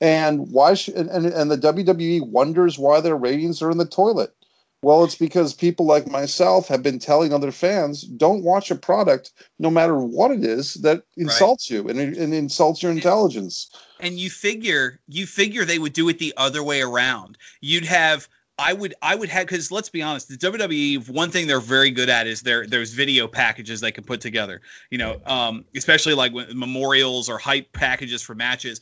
and 0.00 0.50
why 0.52 0.74
should 0.74 0.94
and, 0.94 1.26
and, 1.26 1.50
the 1.50 1.58
WWE 1.58 2.28
wonders 2.28 2.78
why 2.78 3.00
their 3.00 3.16
ratings 3.16 3.60
are 3.60 3.70
in 3.70 3.78
the 3.78 3.84
toilet 3.84 4.32
well, 4.80 5.02
it's 5.02 5.16
because 5.16 5.54
people 5.54 5.86
like 5.86 6.08
myself 6.08 6.68
have 6.68 6.84
been 6.84 7.00
telling 7.00 7.32
other 7.32 7.50
fans 7.50 8.02
don't 8.02 8.44
watch 8.44 8.70
a 8.70 8.76
product, 8.76 9.32
no 9.58 9.70
matter 9.70 9.98
what 9.98 10.30
it 10.30 10.44
is, 10.44 10.74
that 10.74 11.02
insults 11.16 11.68
right. 11.70 11.78
you 11.78 11.88
and, 11.88 12.16
and 12.16 12.32
insults 12.32 12.82
your 12.82 12.92
intelligence. 12.92 13.70
And 13.98 14.20
you 14.20 14.30
figure 14.30 15.00
you 15.08 15.26
figure 15.26 15.64
they 15.64 15.80
would 15.80 15.94
do 15.94 16.08
it 16.08 16.20
the 16.20 16.32
other 16.36 16.62
way 16.62 16.80
around. 16.80 17.38
You'd 17.60 17.86
have 17.86 18.28
I 18.58 18.72
would 18.72 18.94
I 19.00 19.14
would 19.14 19.28
have 19.28 19.46
because 19.46 19.70
let's 19.70 19.88
be 19.88 20.02
honest, 20.02 20.28
the 20.28 20.36
WWE 20.36 21.08
one 21.08 21.30
thing 21.30 21.46
they're 21.46 21.60
very 21.60 21.90
good 21.90 22.08
at 22.08 22.26
is 22.26 22.42
their 22.42 22.66
there's 22.66 22.92
video 22.92 23.28
packages 23.28 23.80
they 23.80 23.92
can 23.92 24.02
put 24.02 24.20
together. 24.20 24.60
You 24.90 24.98
know, 24.98 25.20
um, 25.26 25.64
especially 25.76 26.14
like 26.14 26.32
memorials 26.32 27.28
or 27.28 27.38
hype 27.38 27.72
packages 27.72 28.20
for 28.20 28.34
matches. 28.34 28.80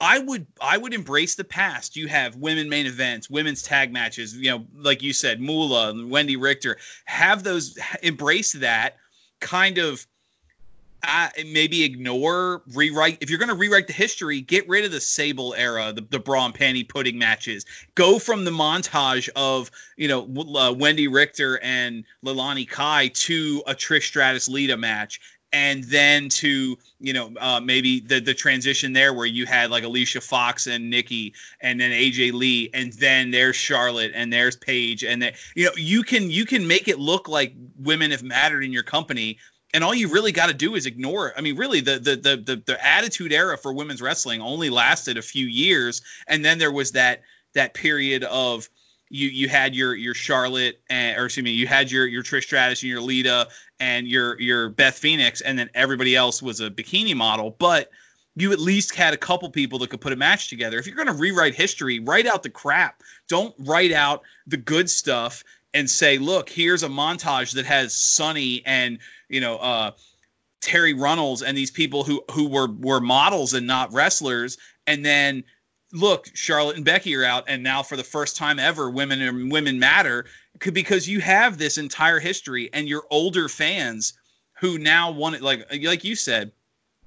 I 0.00 0.18
would 0.18 0.46
I 0.60 0.76
would 0.76 0.92
embrace 0.92 1.36
the 1.36 1.44
past. 1.44 1.96
You 1.96 2.08
have 2.08 2.34
women 2.36 2.68
main 2.68 2.86
events, 2.86 3.30
women's 3.30 3.62
tag 3.62 3.92
matches. 3.92 4.36
You 4.36 4.50
know, 4.50 4.66
like 4.74 5.02
you 5.02 5.12
said, 5.12 5.40
Moolah, 5.40 5.90
and 5.90 6.10
Wendy 6.10 6.36
Richter. 6.36 6.76
Have 7.04 7.44
those 7.44 7.78
embrace 8.02 8.52
that 8.52 8.96
kind 9.40 9.78
of. 9.78 10.04
Uh, 11.08 11.28
maybe 11.46 11.84
ignore 11.84 12.62
rewrite 12.74 13.18
if 13.20 13.30
you're 13.30 13.38
going 13.38 13.48
to 13.48 13.54
rewrite 13.54 13.86
the 13.86 13.92
history 13.92 14.40
get 14.40 14.68
rid 14.68 14.84
of 14.84 14.90
the 14.90 15.00
sable 15.00 15.54
era 15.54 15.92
the, 15.92 16.00
the 16.10 16.18
bra 16.18 16.46
and 16.46 16.54
panty 16.54 16.86
pudding 16.86 17.18
matches. 17.18 17.64
Go 17.94 18.18
from 18.18 18.44
the 18.44 18.50
montage 18.50 19.28
of 19.36 19.70
you 19.96 20.08
know 20.08 20.22
uh, 20.56 20.72
wendy 20.72 21.06
richter 21.06 21.60
and 21.62 22.04
leilani 22.24 22.68
kai 22.68 23.08
to 23.08 23.62
a 23.66 23.74
trish 23.74 24.04
stratus 24.04 24.48
lita 24.48 24.76
match 24.76 25.20
and 25.52 25.84
then 25.84 26.28
to 26.28 26.76
you 26.98 27.12
know 27.12 27.32
uh, 27.40 27.60
maybe 27.60 28.00
the 28.00 28.20
the 28.20 28.34
transition 28.34 28.92
there 28.92 29.14
where 29.14 29.26
you 29.26 29.46
had 29.46 29.70
like 29.70 29.84
Alicia 29.84 30.20
Fox 30.20 30.66
and 30.66 30.90
Nikki 30.90 31.34
and 31.60 31.80
then 31.80 31.92
AJ 31.92 32.32
Lee 32.32 32.70
and 32.74 32.92
then 32.94 33.30
there's 33.30 33.56
Charlotte 33.56 34.12
and 34.14 34.32
there's 34.32 34.56
Paige 34.56 35.04
and 35.04 35.22
then 35.22 35.32
you 35.54 35.64
know 35.64 35.72
you 35.76 36.02
can 36.02 36.30
you 36.30 36.44
can 36.44 36.66
make 36.66 36.88
it 36.88 36.98
look 36.98 37.28
like 37.28 37.54
women 37.78 38.10
have 38.10 38.22
mattered 38.22 38.64
in 38.64 38.72
your 38.72 38.82
company 38.82 39.38
and 39.76 39.84
all 39.84 39.94
you 39.94 40.08
really 40.08 40.32
got 40.32 40.46
to 40.46 40.54
do 40.54 40.74
is 40.74 40.86
ignore 40.86 41.28
it. 41.28 41.34
I 41.36 41.42
mean, 41.42 41.54
really, 41.56 41.80
the, 41.80 41.98
the 41.98 42.16
the 42.16 42.36
the 42.38 42.62
the 42.64 42.84
attitude 42.84 43.30
era 43.30 43.58
for 43.58 43.74
women's 43.74 44.00
wrestling 44.00 44.40
only 44.40 44.70
lasted 44.70 45.18
a 45.18 45.22
few 45.22 45.44
years, 45.44 46.00
and 46.26 46.42
then 46.42 46.58
there 46.58 46.72
was 46.72 46.92
that 46.92 47.20
that 47.52 47.74
period 47.74 48.24
of 48.24 48.70
you 49.10 49.28
you 49.28 49.50
had 49.50 49.74
your 49.74 49.94
your 49.94 50.14
Charlotte 50.14 50.80
and 50.88 51.18
or 51.18 51.26
excuse 51.26 51.44
me, 51.44 51.50
you 51.50 51.66
had 51.66 51.90
your 51.90 52.06
your 52.06 52.22
Trish 52.22 52.44
Stratus 52.44 52.82
and 52.82 52.88
your 52.88 53.02
Lita 53.02 53.48
and 53.78 54.08
your 54.08 54.40
your 54.40 54.70
Beth 54.70 54.96
Phoenix, 54.96 55.42
and 55.42 55.58
then 55.58 55.68
everybody 55.74 56.16
else 56.16 56.40
was 56.40 56.60
a 56.60 56.70
bikini 56.70 57.14
model. 57.14 57.54
But 57.58 57.90
you 58.34 58.52
at 58.52 58.58
least 58.58 58.94
had 58.94 59.12
a 59.12 59.18
couple 59.18 59.50
people 59.50 59.78
that 59.80 59.90
could 59.90 60.00
put 60.00 60.14
a 60.14 60.16
match 60.16 60.48
together. 60.48 60.78
If 60.78 60.86
you're 60.86 60.96
going 60.96 61.06
to 61.08 61.12
rewrite 61.12 61.54
history, 61.54 61.98
write 61.98 62.26
out 62.26 62.42
the 62.42 62.48
crap. 62.48 63.02
Don't 63.28 63.54
write 63.58 63.92
out 63.92 64.22
the 64.46 64.56
good 64.56 64.88
stuff 64.88 65.44
and 65.74 65.90
say, 65.90 66.16
look, 66.16 66.48
here's 66.48 66.82
a 66.82 66.88
montage 66.88 67.52
that 67.52 67.66
has 67.66 67.94
Sunny 67.94 68.62
and 68.64 68.98
you 69.28 69.40
know 69.40 69.56
uh, 69.56 69.90
Terri 70.60 70.98
Runnels 70.98 71.42
and 71.42 71.56
these 71.56 71.70
people 71.70 72.04
who 72.04 72.22
who 72.32 72.48
were 72.48 72.68
were 72.68 73.00
models 73.00 73.54
and 73.54 73.66
not 73.66 73.92
wrestlers, 73.92 74.58
and 74.86 75.04
then 75.04 75.44
look, 75.92 76.28
Charlotte 76.34 76.76
and 76.76 76.84
Becky 76.84 77.14
are 77.16 77.24
out, 77.24 77.44
and 77.48 77.62
now 77.62 77.82
for 77.82 77.96
the 77.96 78.04
first 78.04 78.36
time 78.36 78.58
ever, 78.58 78.90
women 78.90 79.22
and 79.22 79.50
women 79.50 79.78
matter 79.78 80.26
because 80.72 81.08
you 81.08 81.20
have 81.20 81.58
this 81.58 81.78
entire 81.78 82.18
history, 82.18 82.70
and 82.72 82.88
your 82.88 83.04
older 83.10 83.48
fans 83.48 84.14
who 84.60 84.78
now 84.78 85.10
want 85.10 85.36
it, 85.36 85.42
like 85.42 85.66
like 85.82 86.04
you 86.04 86.16
said, 86.16 86.52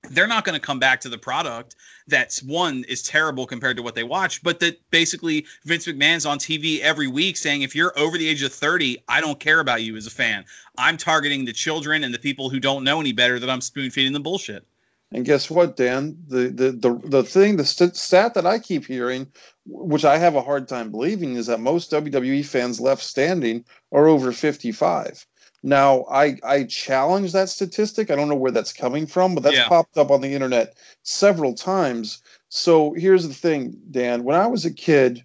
they're 0.09 0.27
not 0.27 0.45
going 0.45 0.59
to 0.59 0.65
come 0.65 0.79
back 0.79 1.01
to 1.01 1.09
the 1.09 1.17
product 1.17 1.75
that's 2.07 2.41
one 2.41 2.83
is 2.87 3.03
terrible 3.03 3.45
compared 3.45 3.77
to 3.77 3.83
what 3.83 3.95
they 3.95 4.03
watch, 4.03 4.41
but 4.43 4.59
that 4.59 4.79
basically 4.91 5.45
Vince 5.65 5.87
McMahon's 5.87 6.25
on 6.25 6.39
TV 6.39 6.79
every 6.79 7.07
week 7.07 7.37
saying 7.37 7.61
if 7.61 7.75
you're 7.75 7.97
over 7.97 8.17
the 8.17 8.27
age 8.27 8.41
of 8.43 8.51
30, 8.51 9.03
I 9.07 9.21
don't 9.21 9.39
care 9.39 9.59
about 9.59 9.83
you 9.83 9.95
as 9.95 10.07
a 10.07 10.11
fan. 10.11 10.45
I'm 10.77 10.97
targeting 10.97 11.45
the 11.45 11.53
children 11.53 12.03
and 12.03 12.13
the 12.13 12.19
people 12.19 12.49
who 12.49 12.59
don't 12.59 12.83
know 12.83 12.99
any 12.99 13.11
better 13.11 13.39
that 13.39 13.49
I'm 13.49 13.61
spoon 13.61 13.91
feeding 13.91 14.13
the 14.13 14.19
bullshit. 14.19 14.65
And 15.11 15.25
guess 15.25 15.49
what, 15.49 15.75
Dan? 15.75 16.17
The 16.27 16.49
the 16.49 16.71
the, 16.71 17.01
the 17.03 17.23
thing, 17.23 17.55
the 17.57 17.65
st- 17.65 17.95
stat 17.95 18.35
that 18.35 18.45
I 18.45 18.59
keep 18.59 18.85
hearing, 18.85 19.25
which 19.65 20.05
I 20.05 20.19
have 20.19 20.35
a 20.35 20.41
hard 20.41 20.67
time 20.67 20.91
believing, 20.91 21.35
is 21.35 21.47
that 21.47 21.59
most 21.59 21.91
WWE 21.91 22.45
fans 22.45 22.79
left 22.79 23.01
standing 23.01 23.65
are 23.91 24.07
over 24.07 24.31
55. 24.31 25.25
Now, 25.61 26.05
I 26.09 26.37
I 26.43 26.63
challenge 26.63 27.33
that 27.33 27.49
statistic. 27.49 28.09
I 28.09 28.15
don't 28.15 28.29
know 28.29 28.35
where 28.35 28.51
that's 28.51 28.73
coming 28.73 29.07
from, 29.07 29.35
but 29.35 29.43
that's 29.43 29.57
yeah. 29.57 29.67
popped 29.67 29.97
up 29.97 30.11
on 30.11 30.21
the 30.21 30.33
internet 30.33 30.75
several 31.03 31.53
times. 31.53 32.21
So 32.49 32.93
here's 32.93 33.27
the 33.27 33.33
thing, 33.33 33.77
Dan. 33.91 34.23
When 34.23 34.35
I 34.35 34.47
was 34.47 34.65
a 34.65 34.73
kid, 34.73 35.23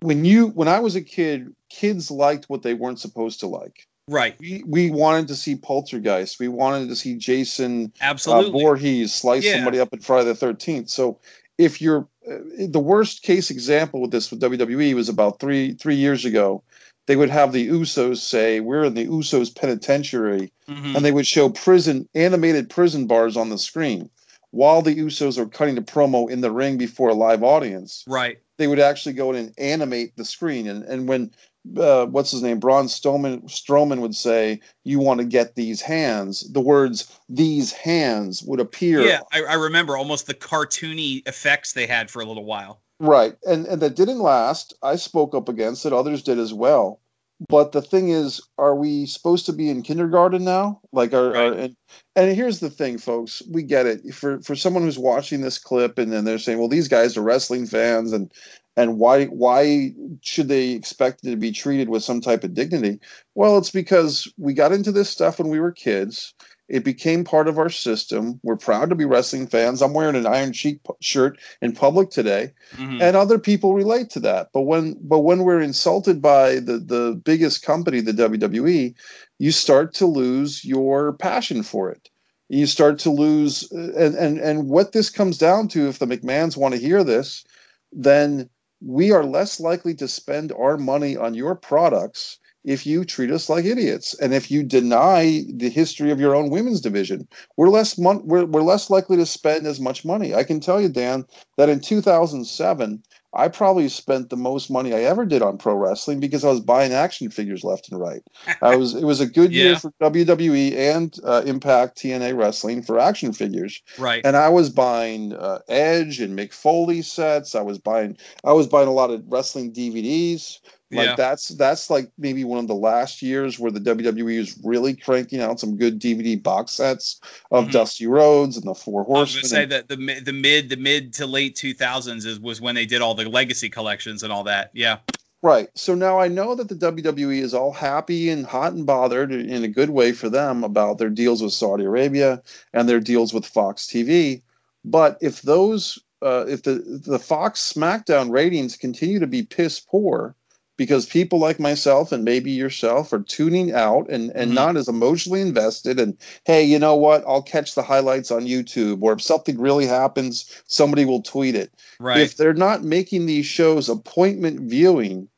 when 0.00 0.24
you 0.24 0.48
when 0.48 0.68
I 0.68 0.80
was 0.80 0.96
a 0.96 1.02
kid, 1.02 1.54
kids 1.70 2.10
liked 2.10 2.48
what 2.48 2.62
they 2.62 2.74
weren't 2.74 3.00
supposed 3.00 3.40
to 3.40 3.46
like. 3.46 3.86
Right. 4.08 4.36
We, 4.38 4.62
we 4.64 4.90
wanted 4.90 5.28
to 5.28 5.34
see 5.34 5.56
Poltergeist. 5.56 6.38
We 6.38 6.46
wanted 6.46 6.88
to 6.90 6.96
see 6.96 7.16
Jason 7.16 7.92
uh, 8.00 8.04
Absolutely. 8.04 8.62
Voorhees 8.62 9.12
slice 9.12 9.44
Yeah. 9.44 9.54
somebody 9.54 9.80
up 9.80 9.92
in 9.92 9.98
Friday 9.98 10.26
the 10.26 10.34
Thirteenth. 10.34 10.90
So 10.90 11.18
if 11.58 11.80
you're 11.80 12.06
uh, 12.28 12.38
the 12.68 12.78
worst 12.78 13.22
case 13.22 13.50
example 13.50 14.00
with 14.00 14.12
this 14.12 14.30
with 14.30 14.40
WWE 14.40 14.94
was 14.94 15.08
about 15.08 15.40
three 15.40 15.74
three 15.74 15.96
years 15.96 16.24
ago, 16.24 16.62
they 17.06 17.16
would 17.16 17.30
have 17.30 17.52
the 17.52 17.68
Usos 17.68 18.18
say 18.18 18.60
we're 18.60 18.84
in 18.84 18.94
the 18.94 19.06
Usos 19.06 19.54
penitentiary, 19.54 20.52
Mhm. 20.68 20.96
and 20.96 21.04
they 21.04 21.12
would 21.12 21.26
show 21.26 21.48
prison 21.48 22.08
animated 22.14 22.68
prison 22.70 23.06
bars 23.06 23.36
on 23.36 23.50
the 23.50 23.58
screen 23.58 24.10
while 24.50 24.82
the 24.82 24.94
Usos 24.94 25.38
are 25.38 25.46
cutting 25.46 25.74
the 25.74 25.82
promo 25.82 26.30
in 26.30 26.40
the 26.40 26.50
ring 26.50 26.78
before 26.78 27.10
a 27.10 27.14
live 27.14 27.42
audience 27.42 28.04
Right. 28.06 28.38
they 28.58 28.66
would 28.66 28.80
actually 28.80 29.12
go 29.12 29.30
in 29.30 29.36
and 29.36 29.52
animate 29.58 30.16
the 30.16 30.24
screen. 30.24 30.66
And 30.66 30.84
and 30.84 31.08
when 31.08 31.32
uh, 31.76 32.06
what's 32.06 32.30
his 32.30 32.42
name, 32.42 32.60
Braun 32.60 32.86
Strowman, 32.86 33.42
Strowman 33.50 34.00
would 34.00 34.14
say, 34.14 34.60
"You 34.84 35.00
want 35.00 35.18
to 35.18 35.26
get 35.26 35.56
these 35.56 35.80
hands," 35.80 36.48
the 36.52 36.60
words 36.60 37.12
"these 37.28 37.72
hands" 37.72 38.40
would 38.44 38.60
appear. 38.60 39.00
Yeah, 39.02 39.20
I, 39.32 39.42
I 39.42 39.54
remember 39.54 39.96
almost 39.96 40.28
the 40.28 40.34
cartoony 40.34 41.26
effects 41.26 41.72
they 41.72 41.86
had 41.88 42.08
for 42.08 42.22
a 42.22 42.24
little 42.24 42.44
while. 42.44 42.80
Right, 42.98 43.36
and 43.46 43.66
and 43.66 43.82
that 43.82 43.96
didn't 43.96 44.20
last. 44.20 44.74
I 44.82 44.96
spoke 44.96 45.34
up 45.34 45.48
against 45.48 45.84
it. 45.84 45.92
Others 45.92 46.22
did 46.22 46.38
as 46.38 46.54
well. 46.54 47.00
But 47.48 47.72
the 47.72 47.82
thing 47.82 48.08
is, 48.08 48.40
are 48.56 48.74
we 48.74 49.04
supposed 49.04 49.44
to 49.46 49.52
be 49.52 49.68
in 49.68 49.82
kindergarten 49.82 50.42
now? 50.42 50.80
Like, 50.92 51.12
are, 51.12 51.36
are 51.36 51.52
and, 51.52 51.76
and 52.14 52.34
here's 52.34 52.60
the 52.60 52.70
thing, 52.70 52.96
folks. 52.96 53.42
We 53.50 53.62
get 53.62 53.84
it. 53.84 54.14
For 54.14 54.40
for 54.40 54.56
someone 54.56 54.84
who's 54.84 54.98
watching 54.98 55.42
this 55.42 55.58
clip 55.58 55.98
and 55.98 56.10
then 56.10 56.24
they're 56.24 56.38
saying, 56.38 56.58
"Well, 56.58 56.68
these 56.68 56.88
guys 56.88 57.16
are 57.16 57.22
wrestling 57.22 57.66
fans, 57.66 58.14
and 58.14 58.32
and 58.78 58.98
why 58.98 59.26
why 59.26 59.94
should 60.22 60.48
they 60.48 60.70
expect 60.70 61.24
to 61.24 61.36
be 61.36 61.52
treated 61.52 61.90
with 61.90 62.02
some 62.02 62.22
type 62.22 62.42
of 62.44 62.54
dignity?" 62.54 63.00
Well, 63.34 63.58
it's 63.58 63.70
because 63.70 64.32
we 64.38 64.54
got 64.54 64.72
into 64.72 64.92
this 64.92 65.10
stuff 65.10 65.38
when 65.38 65.48
we 65.48 65.60
were 65.60 65.72
kids. 65.72 66.32
It 66.68 66.84
became 66.84 67.22
part 67.22 67.46
of 67.46 67.58
our 67.58 67.70
system. 67.70 68.40
We're 68.42 68.56
proud 68.56 68.90
to 68.90 68.96
be 68.96 69.04
wrestling 69.04 69.46
fans. 69.46 69.82
I'm 69.82 69.94
wearing 69.94 70.16
an 70.16 70.26
Iron 70.26 70.52
Sheik 70.52 70.80
shirt 71.00 71.38
in 71.62 71.72
public 71.72 72.10
today 72.10 72.52
Mhm. 72.76 73.00
and 73.00 73.16
other 73.16 73.38
people 73.38 73.74
relate 73.74 74.10
to 74.10 74.20
that 74.20 74.48
but 74.52 74.62
when 74.62 74.96
but 75.00 75.20
when 75.20 75.44
we're 75.44 75.60
insulted 75.60 76.20
by 76.20 76.56
the 76.56 76.78
the 76.78 77.20
biggest 77.24 77.62
company 77.62 78.00
the 78.00 78.12
WWE 78.12 78.94
you 79.38 79.52
start 79.52 79.94
to 79.94 80.06
lose 80.06 80.64
your 80.64 81.12
passion 81.12 81.62
for 81.62 81.90
it 81.90 82.10
you 82.48 82.66
start 82.66 82.98
to 82.98 83.10
lose 83.10 83.70
and 83.70 84.14
and 84.14 84.38
and 84.38 84.68
what 84.68 84.92
this 84.92 85.10
comes 85.10 85.38
down 85.38 85.68
to 85.68 85.88
if 85.88 85.98
the 85.98 86.06
McMahons 86.06 86.56
want 86.56 86.74
to 86.74 86.80
hear 86.80 87.04
this 87.04 87.44
then 87.92 88.48
we 88.80 89.12
are 89.12 89.24
less 89.24 89.60
likely 89.60 89.94
to 89.94 90.08
spend 90.08 90.52
our 90.52 90.76
money 90.76 91.16
on 91.16 91.34
your 91.34 91.54
products 91.54 92.38
if 92.66 92.84
you 92.86 93.04
treat 93.04 93.30
us 93.30 93.48
like 93.48 93.64
idiots 93.64 94.12
and 94.18 94.34
if 94.34 94.50
you 94.50 94.62
deny 94.62 95.42
the 95.54 95.70
history 95.70 96.10
of 96.10 96.20
your 96.20 96.34
own 96.34 96.50
women's 96.50 96.80
division 96.82 97.26
we're 97.56 97.70
less 97.70 97.96
mon- 97.96 98.26
we're, 98.26 98.44
we're 98.44 98.60
less 98.60 98.90
likely 98.90 99.16
to 99.16 99.24
spend 99.24 99.66
as 99.66 99.80
much 99.80 100.04
money 100.04 100.34
i 100.34 100.42
can 100.44 100.60
tell 100.60 100.80
you 100.80 100.88
dan 100.88 101.24
that 101.56 101.68
in 101.70 101.80
2007 101.80 103.02
i 103.34 103.48
probably 103.48 103.88
spent 103.88 104.30
the 104.30 104.36
most 104.36 104.70
money 104.70 104.92
i 104.94 105.00
ever 105.00 105.24
did 105.24 105.42
on 105.42 105.56
pro 105.58 105.74
wrestling 105.74 106.20
because 106.20 106.44
i 106.44 106.50
was 106.50 106.60
buying 106.60 106.92
action 106.92 107.30
figures 107.30 107.62
left 107.64 107.90
and 107.90 108.00
right 108.00 108.22
i 108.62 108.74
was 108.76 108.94
it 108.94 109.04
was 109.04 109.20
a 109.20 109.26
good 109.26 109.52
year 109.52 109.76
for 109.78 109.92
wwe 110.02 110.76
and 110.76 111.18
uh, 111.24 111.42
impact 111.46 111.98
tna 111.98 112.36
wrestling 112.36 112.82
for 112.82 112.98
action 112.98 113.32
figures 113.32 113.82
Right. 113.98 114.22
and 114.24 114.36
I 114.36 114.48
was 114.48 114.70
buying 114.70 115.32
uh, 115.32 115.60
Edge 115.68 116.20
and 116.20 116.38
Mick 116.38 116.52
Foley 116.52 117.02
sets. 117.02 117.54
I 117.54 117.62
was 117.62 117.78
buying 117.78 118.16
I 118.44 118.52
was 118.52 118.66
buying 118.66 118.88
a 118.88 118.92
lot 118.92 119.10
of 119.10 119.22
wrestling 119.28 119.72
DVDs. 119.72 120.58
Like 120.92 121.06
Yeah. 121.08 121.14
that's 121.16 121.48
that's 121.48 121.90
like 121.90 122.10
maybe 122.16 122.44
one 122.44 122.60
of 122.60 122.68
the 122.68 122.74
last 122.74 123.20
years 123.20 123.58
where 123.58 123.72
the 123.72 123.80
WWE 123.80 124.38
is 124.38 124.56
really 124.62 124.94
cranking 124.94 125.40
out 125.40 125.58
some 125.58 125.76
good 125.76 125.98
DVD 125.98 126.40
box 126.40 126.72
sets 126.72 127.20
of 127.50 127.66
Mhm. 127.66 127.72
Dusty 127.72 128.06
Rhodes 128.06 128.56
and 128.56 128.64
the 128.66 128.74
Four 128.74 129.00
I 129.00 129.02
was 129.02 129.06
going 129.06 129.16
Horsemen. 129.16 129.42
to 129.42 129.48
say 129.48 129.64
that 129.66 129.88
the 129.88 129.96
the 130.24 130.32
mid 130.32 130.68
the 130.68 130.76
mid 130.76 131.12
to 131.14 131.26
late 131.26 131.56
2000s 131.56 132.24
is 132.24 132.38
was 132.38 132.60
when 132.60 132.74
they 132.76 132.86
did 132.86 133.02
all 133.02 133.14
the 133.16 133.28
legacy 133.28 133.68
collections 133.68 134.22
and 134.22 134.32
all 134.32 134.44
that. 134.44 134.70
Yeah. 134.74 134.98
Right. 135.42 135.68
So 135.74 135.94
now 135.94 136.18
I 136.20 136.28
know 136.28 136.54
that 136.54 136.68
the 136.68 136.74
WWE 136.74 137.40
is 137.40 137.52
all 137.52 137.72
happy 137.72 138.30
and 138.30 138.46
hot 138.46 138.72
and 138.72 138.86
bothered 138.86 139.32
in 139.32 139.64
a 139.64 139.68
good 139.68 139.90
way 139.90 140.12
for 140.12 140.28
them 140.28 140.62
about 140.64 140.98
their 140.98 141.10
deals 141.10 141.42
with 141.42 141.52
Saudi 141.52 141.84
Arabia 141.84 142.42
and 142.72 142.88
their 142.88 143.00
deals 143.00 143.34
with 143.34 143.44
Fox 143.44 143.86
TV. 143.86 144.42
But 144.84 145.18
if 145.20 145.42
those, 145.42 145.98
uh, 146.22 146.46
if 146.48 146.62
the 146.62 146.74
the 147.06 147.18
Fox 147.18 147.72
SmackDown 147.76 148.30
ratings 148.30 148.76
continue 148.76 149.18
to 149.18 149.26
be 149.26 149.42
piss 149.42 149.78
poor, 149.80 150.34
because 150.76 151.06
people 151.06 151.38
like 151.38 151.58
myself 151.58 152.12
and 152.12 152.24
maybe 152.24 152.50
yourself 152.50 153.12
are 153.12 153.20
tuning 153.20 153.72
out 153.72 154.08
and 154.10 154.30
and 154.34 154.50
Mhm. 154.50 154.54
not 154.54 154.76
as 154.76 154.88
emotionally 154.88 155.40
invested, 155.40 155.98
and 156.00 156.16
hey, 156.44 156.64
you 156.64 156.78
know 156.78 156.96
what? 156.96 157.24
I'll 157.26 157.42
catch 157.42 157.74
the 157.74 157.82
highlights 157.82 158.30
on 158.30 158.46
YouTube, 158.46 159.02
or 159.02 159.12
if 159.12 159.22
something 159.22 159.58
really 159.60 159.86
happens, 159.86 160.62
somebody 160.66 161.04
will 161.04 161.22
tweet 161.22 161.54
it 161.54 161.72
Right. 161.98 162.22
if 162.22 162.36
they're 162.36 162.54
not 162.54 162.84
making 162.84 163.26
these 163.26 163.46
shows 163.46 163.88
appointment 163.88 164.60
viewing 164.60 165.28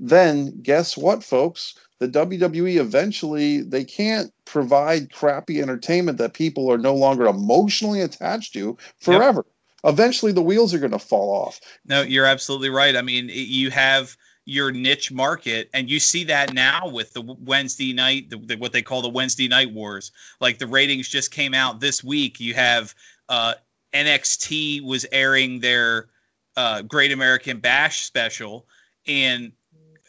then 0.00 0.60
guess 0.62 0.96
what 0.96 1.24
folks 1.24 1.74
the 1.98 2.06
WWE 2.06 2.76
eventually 2.78 3.62
they 3.62 3.84
can't 3.84 4.32
provide 4.44 5.12
crappy 5.12 5.60
entertainment 5.60 6.18
that 6.18 6.34
people 6.34 6.70
are 6.70 6.78
no 6.78 6.94
longer 6.94 7.26
emotionally 7.26 8.00
attached 8.00 8.52
to 8.52 8.76
forever 9.00 9.44
eventually 9.84 10.32
the 10.32 10.42
wheels 10.42 10.72
are 10.72 10.78
going 10.78 10.92
to 10.92 10.98
fall 10.98 11.30
off 11.34 11.60
No, 11.84 12.02
you're 12.02 12.26
absolutely 12.26 12.70
right. 12.70 12.96
I 12.96 13.02
mean, 13.02 13.28
you 13.32 13.70
have 13.70 14.16
your 14.48 14.72
niche 14.72 15.12
market, 15.12 15.68
and 15.74 15.90
you 15.90 16.00
see 16.00 16.24
that 16.24 16.54
now 16.54 16.88
with 16.88 17.12
the 17.12 17.20
Wednesday 17.20 17.92
night, 17.92 18.30
the, 18.30 18.38
the, 18.38 18.56
what 18.56 18.72
they 18.72 18.80
call 18.80 19.02
the 19.02 19.08
Wednesday 19.10 19.46
night 19.46 19.70
wars. 19.70 20.10
Like 20.40 20.56
the 20.56 20.66
ratings 20.66 21.06
just 21.06 21.30
came 21.30 21.52
out 21.52 21.80
this 21.80 22.02
week. 22.02 22.40
You 22.40 22.54
have 22.54 22.94
uh, 23.28 23.54
NXT 23.92 24.82
was 24.82 25.04
airing 25.12 25.60
their 25.60 26.08
uh, 26.56 26.80
Great 26.80 27.12
American 27.12 27.60
Bash 27.60 28.06
special, 28.06 28.66
and 29.06 29.52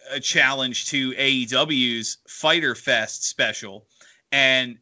a 0.09 0.21
challenge 0.21 0.87
to 0.87 1.11
AEW's 1.11 2.19
Fyter 2.25 2.75
Fest 2.75 3.25
special, 3.25 3.87
and 4.31 4.77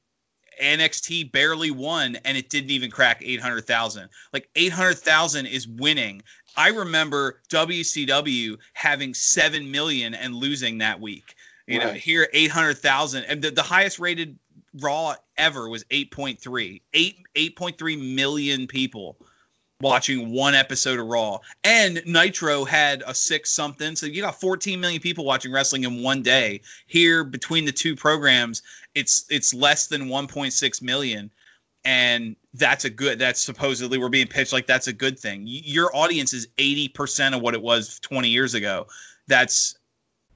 NXT 0.62 1.32
barely 1.32 1.72
won, 1.72 2.16
and 2.26 2.38
it 2.38 2.50
didn't 2.50 2.70
even 2.70 2.92
crack 2.92 3.22
800,000. 3.24 4.08
Like 4.34 4.50
800,000 4.56 5.48
is 5.48 5.68
winning. 5.68 6.22
I 6.58 6.70
remember 6.70 7.40
WCW 7.50 8.58
having 8.74 9.14
7 9.14 9.70
million 9.70 10.16
and 10.16 10.36
losing 10.36 10.80
that 10.80 11.00
week. 11.00 11.36
You 11.68 11.80
know, 11.80 11.92
here 11.92 12.28
800,000 12.34 13.26
and 13.26 13.42
the, 13.42 13.52
the 13.52 13.62
highest 13.62 14.00
rated 14.00 14.38
Raw 14.80 15.16
ever 15.38 15.70
was 15.70 15.84
8.3. 15.86 16.82
8 16.94 17.18
8.3 17.36 18.16
million 18.16 18.68
people 18.68 19.18
watching 19.82 20.32
one 20.32 20.56
episode 20.56 20.98
of 20.98 21.08
Raw. 21.08 21.40
And 21.64 22.02
Nitro 22.06 22.64
had 22.64 23.04
a 23.06 23.14
6 23.14 23.52
something. 23.52 23.96
So 23.96 24.06
you 24.06 24.22
got 24.22 24.40
14 24.40 24.80
million 24.80 25.02
people 25.02 25.26
watching 25.26 25.52
wrestling 25.52 25.84
in 25.84 26.02
one 26.02 26.24
day. 26.24 26.62
Here 26.88 27.24
between 27.24 27.66
the 27.66 27.72
two 27.72 27.96
programs, 27.96 28.64
it's 28.96 29.26
it's 29.30 29.54
less 29.54 29.88
than 29.88 30.08
1.6 30.08 30.82
million 30.82 31.30
and 31.88 32.36
that's 32.58 32.86
a 32.86 32.90
good 32.90 33.20
that's 33.20 33.40
supposedly 33.40 33.98
we're 33.98 34.10
being 34.10 34.28
pitched 34.28 34.54
like 34.54 34.68
that's 34.68 34.88
a 34.88 34.94
good 34.94 35.20
thing. 35.20 35.44
Your 35.46 35.96
audience 35.96 36.34
is 36.34 36.48
80% 36.58 37.36
of 37.36 37.42
what 37.42 37.54
it 37.54 37.62
was 37.62 38.00
20 38.00 38.30
years 38.30 38.54
ago. 38.54 38.88
That's 39.28 39.78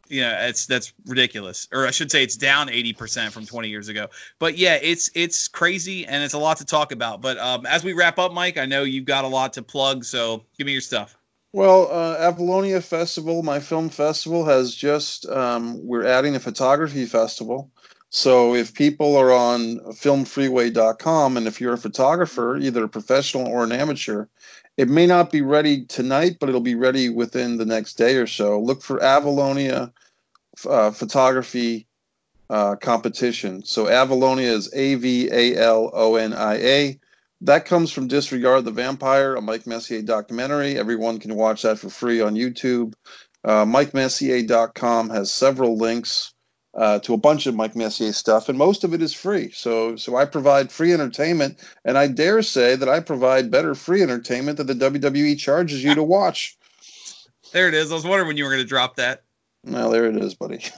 you 0.08 0.22
know 0.22 0.36
it's 0.42 0.66
that's 0.66 0.94
ridiculous. 1.06 1.68
Or 1.72 1.88
i 1.88 1.92
should 1.92 2.12
say 2.12 2.24
it's 2.24 2.36
down 2.38 2.68
80% 2.68 3.32
from 3.32 3.46
20 3.46 3.70
years 3.70 3.88
ago. 3.88 4.08
But 4.40 4.58
yeah 4.58 4.76
it's 4.76 5.10
it's 5.16 5.48
crazy 5.48 6.06
and 6.06 6.24
it's 6.24 6.34
a 6.34 6.40
lot 6.40 6.58
to 6.58 6.66
talk 6.66 6.92
about. 6.92 7.22
But 7.22 7.38
um, 7.38 7.66
as 7.66 7.84
we 7.84 7.94
wrap 7.94 8.20
up 8.20 8.34
mike 8.34 8.58
i 8.58 8.66
know 8.66 8.84
you've 8.84 9.06
got 9.06 9.26
a 9.26 9.30
lot 9.30 9.54
to 9.54 9.62
plug 9.62 10.04
so 10.04 10.46
give 10.58 10.66
me 10.66 10.74
your 10.74 10.82
stuff. 10.82 11.18
Well 11.54 11.90
uh, 11.92 12.32
Avalonia 12.32 12.84
festival 12.84 13.42
my 13.44 13.60
film 13.60 13.90
festival 13.90 14.46
has 14.46 14.76
just 14.76 15.28
um, 15.28 15.86
we're 15.86 16.06
adding 16.06 16.36
a 16.36 16.40
photography 16.40 17.06
festival 17.06 17.72
so 18.12 18.56
if 18.56 18.74
people 18.74 19.16
are 19.16 19.32
on 19.32 19.78
filmfreeway.com 19.78 21.38
and 21.38 21.48
if 21.48 21.62
you're 21.62 21.74
a 21.74 21.78
photographer, 21.78 22.58
either 22.58 22.84
a 22.84 22.90
professional 22.90 23.48
or 23.48 23.64
an 23.64 23.72
amateur, 23.72 24.28
it 24.76 24.90
may 24.90 25.08
not 25.08 25.32
be 25.32 25.42
ready 25.42 25.86
tonight, 25.86 26.36
but 26.38 26.50
it'll 26.50 26.60
be 26.60 26.76
ready 26.76 27.08
within 27.08 27.58
the 27.58 27.66
next 27.66 27.94
day 27.94 28.18
or 28.18 28.28
so. 28.28 28.60
Look 28.60 28.82
for 28.82 29.00
Avalonia 29.00 29.94
uh, 30.70 30.92
photography 30.92 31.88
uh, 32.50 32.76
competition. 32.76 33.64
So 33.64 33.86
Avalonia 33.86 34.52
is 34.52 34.70
A 34.74 34.96
V 34.96 35.30
A 35.32 35.56
L 35.56 35.90
O 35.94 36.16
N 36.16 36.34
I 36.34 36.56
A. 36.56 37.00
That 37.40 37.66
comes 37.66 37.94
from 37.94 38.10
Disregard 38.10 38.66
the 38.66 38.72
Vampire, 38.72 39.36
a 39.36 39.42
Mike 39.42 39.66
Messier 39.66 40.02
documentary. 40.02 40.78
Everyone 40.78 41.18
can 41.18 41.36
watch 41.36 41.62
that 41.62 41.80
for 41.80 41.90
free 41.90 42.20
on 42.20 42.36
YouTube. 42.36 42.94
Uh, 43.44 43.66
MikeMessier.com 43.66 45.10
has 45.10 45.34
several 45.34 45.78
links 45.78 46.31
uh, 46.74 47.00
to 47.00 47.14
a 47.14 47.18
bunch 47.18 47.48
of 47.48 47.56
Mike 47.56 47.76
Messier 47.76 48.14
stuff, 48.14 48.48
and 48.50 48.58
most 48.58 48.84
of 48.84 48.94
it 48.94 49.02
is 49.02 49.14
free. 49.14 49.52
So, 49.52 49.96
so 49.98 50.16
I 50.16 50.26
provide 50.26 50.72
free 50.72 50.94
entertainment, 50.94 51.60
and 51.84 51.98
I 51.98 52.08
dare 52.08 52.42
say 52.42 52.76
that 52.76 52.88
I 52.90 53.00
provide 53.02 53.52
better 53.52 53.76
free 53.76 54.02
entertainment 54.02 54.58
than 54.58 54.68
the 54.68 54.74
WWE 54.76 55.38
charges 55.38 55.84
you 55.84 55.96
to 55.96 56.04
watch. 56.04 56.58
there 57.52 57.68
it 57.68 57.74
is 57.74 57.92
i 57.92 57.96
was 57.96 58.06
wondering 58.06 58.28
when 58.28 58.38
you 58.38 58.46
were 58.46 58.50
going 58.52 58.62
to 58.64 58.68
drop 58.68 58.96
that 58.96 59.24
Well, 59.66 59.90
there 59.92 60.06
it 60.06 60.16
is, 60.16 60.34
buddy. 60.36 60.64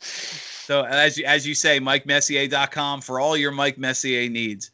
So 0.00 0.82
as 0.84 1.18
you, 1.18 1.24
as 1.24 1.44
you 1.46 1.54
say, 1.56 1.80
MikeMessier.com 1.80 3.00
for 3.00 3.18
all 3.18 3.36
your 3.36 3.50
Mike 3.50 3.78
Messier 3.78 4.28
needs. 4.28 4.70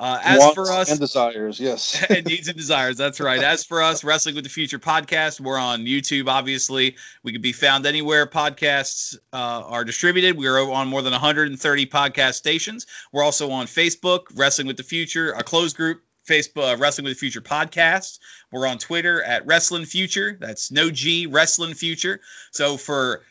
Uh, 0.00 0.18
as 0.24 0.38
Wants 0.38 0.54
for 0.54 0.70
us, 0.72 0.90
and 0.90 0.98
desires, 0.98 1.60
yes. 1.60 2.02
and 2.10 2.24
needs 2.24 2.48
and 2.48 2.56
desires. 2.56 2.96
That's 2.96 3.20
right. 3.20 3.42
As 3.42 3.64
for 3.64 3.82
us, 3.82 4.02
Wrestling 4.02 4.34
with 4.34 4.44
the 4.44 4.50
Future 4.50 4.78
podcast, 4.78 5.40
we're 5.40 5.58
on 5.58 5.84
YouTube. 5.84 6.26
Obviously, 6.26 6.96
we 7.22 7.32
can 7.32 7.42
be 7.42 7.52
found 7.52 7.84
anywhere 7.84 8.26
podcasts 8.26 9.14
uh, 9.34 9.62
are 9.66 9.84
distributed. 9.84 10.38
We 10.38 10.46
are 10.46 10.58
on 10.70 10.88
more 10.88 11.02
than 11.02 11.12
130 11.12 11.86
podcast 11.86 12.32
stations. 12.32 12.86
We're 13.12 13.22
also 13.22 13.50
on 13.50 13.66
Facebook, 13.66 14.20
Wrestling 14.34 14.66
with 14.66 14.78
the 14.78 14.82
Future, 14.82 15.32
a 15.32 15.42
closed 15.42 15.76
group. 15.76 16.00
Facebook, 16.26 16.72
uh, 16.72 16.76
Wrestling 16.78 17.04
with 17.04 17.14
the 17.14 17.18
Future 17.18 17.42
podcast. 17.42 18.20
We're 18.52 18.66
on 18.66 18.78
Twitter 18.78 19.22
at 19.22 19.44
Wrestling 19.44 19.84
Future. 19.84 20.38
That's 20.40 20.70
no 20.70 20.90
G, 20.90 21.26
Wrestling 21.26 21.74
Future. 21.74 22.20
So 22.52 22.78
for 22.78 23.22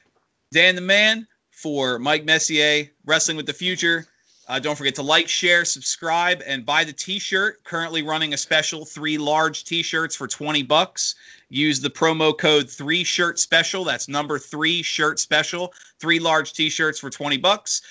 Dan 0.52 0.76
the 0.76 0.82
Man, 0.82 1.28
for 1.50 1.98
Mike 1.98 2.26
Messier, 2.26 2.90
Wrestling 3.06 3.38
with 3.38 3.48
the 3.48 3.54
Future, 3.54 4.06
uh, 4.50 4.60
don't 4.60 4.76
forget 4.76 4.96
to 4.96 5.04
like, 5.04 5.30
share, 5.30 5.64
subscribe, 5.64 6.42
and 6.46 6.66
buy 6.66 6.84
the 6.84 6.92
T-shirt. 6.92 7.64
Currently 7.64 8.02
running 8.02 8.34
a 8.34 8.38
special: 8.38 8.84
three 8.84 9.18
large 9.18 9.64
T-shirts 9.64 10.16
for 10.16 10.28
twenty 10.28 10.64
bucks. 10.64 11.16
Use 11.50 11.80
the 11.80 11.90
promo 11.90 12.38
code 12.38 12.70
three 12.70 13.04
shirt 13.04 13.40
special. 13.40 13.84
That's 13.84 14.08
number 14.08 14.38
three 14.40 14.82
shirt 14.82 15.20
special. 15.20 15.74
Three 16.00 16.20
large 16.20 16.54
T-shirts 16.54 17.00
for 17.00 17.10
twenty 17.10 17.38
bucks. 17.38 17.82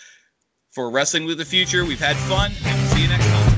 For 0.73 0.91
Wrestling 0.91 1.25
with 1.25 1.39
the 1.39 1.45
Future, 1.45 1.85
we've 1.85 1.99
had 1.99 2.17
fun, 2.17 2.51
see 2.51 3.03
you 3.03 3.09
next 3.09 3.27
time. 3.27 3.58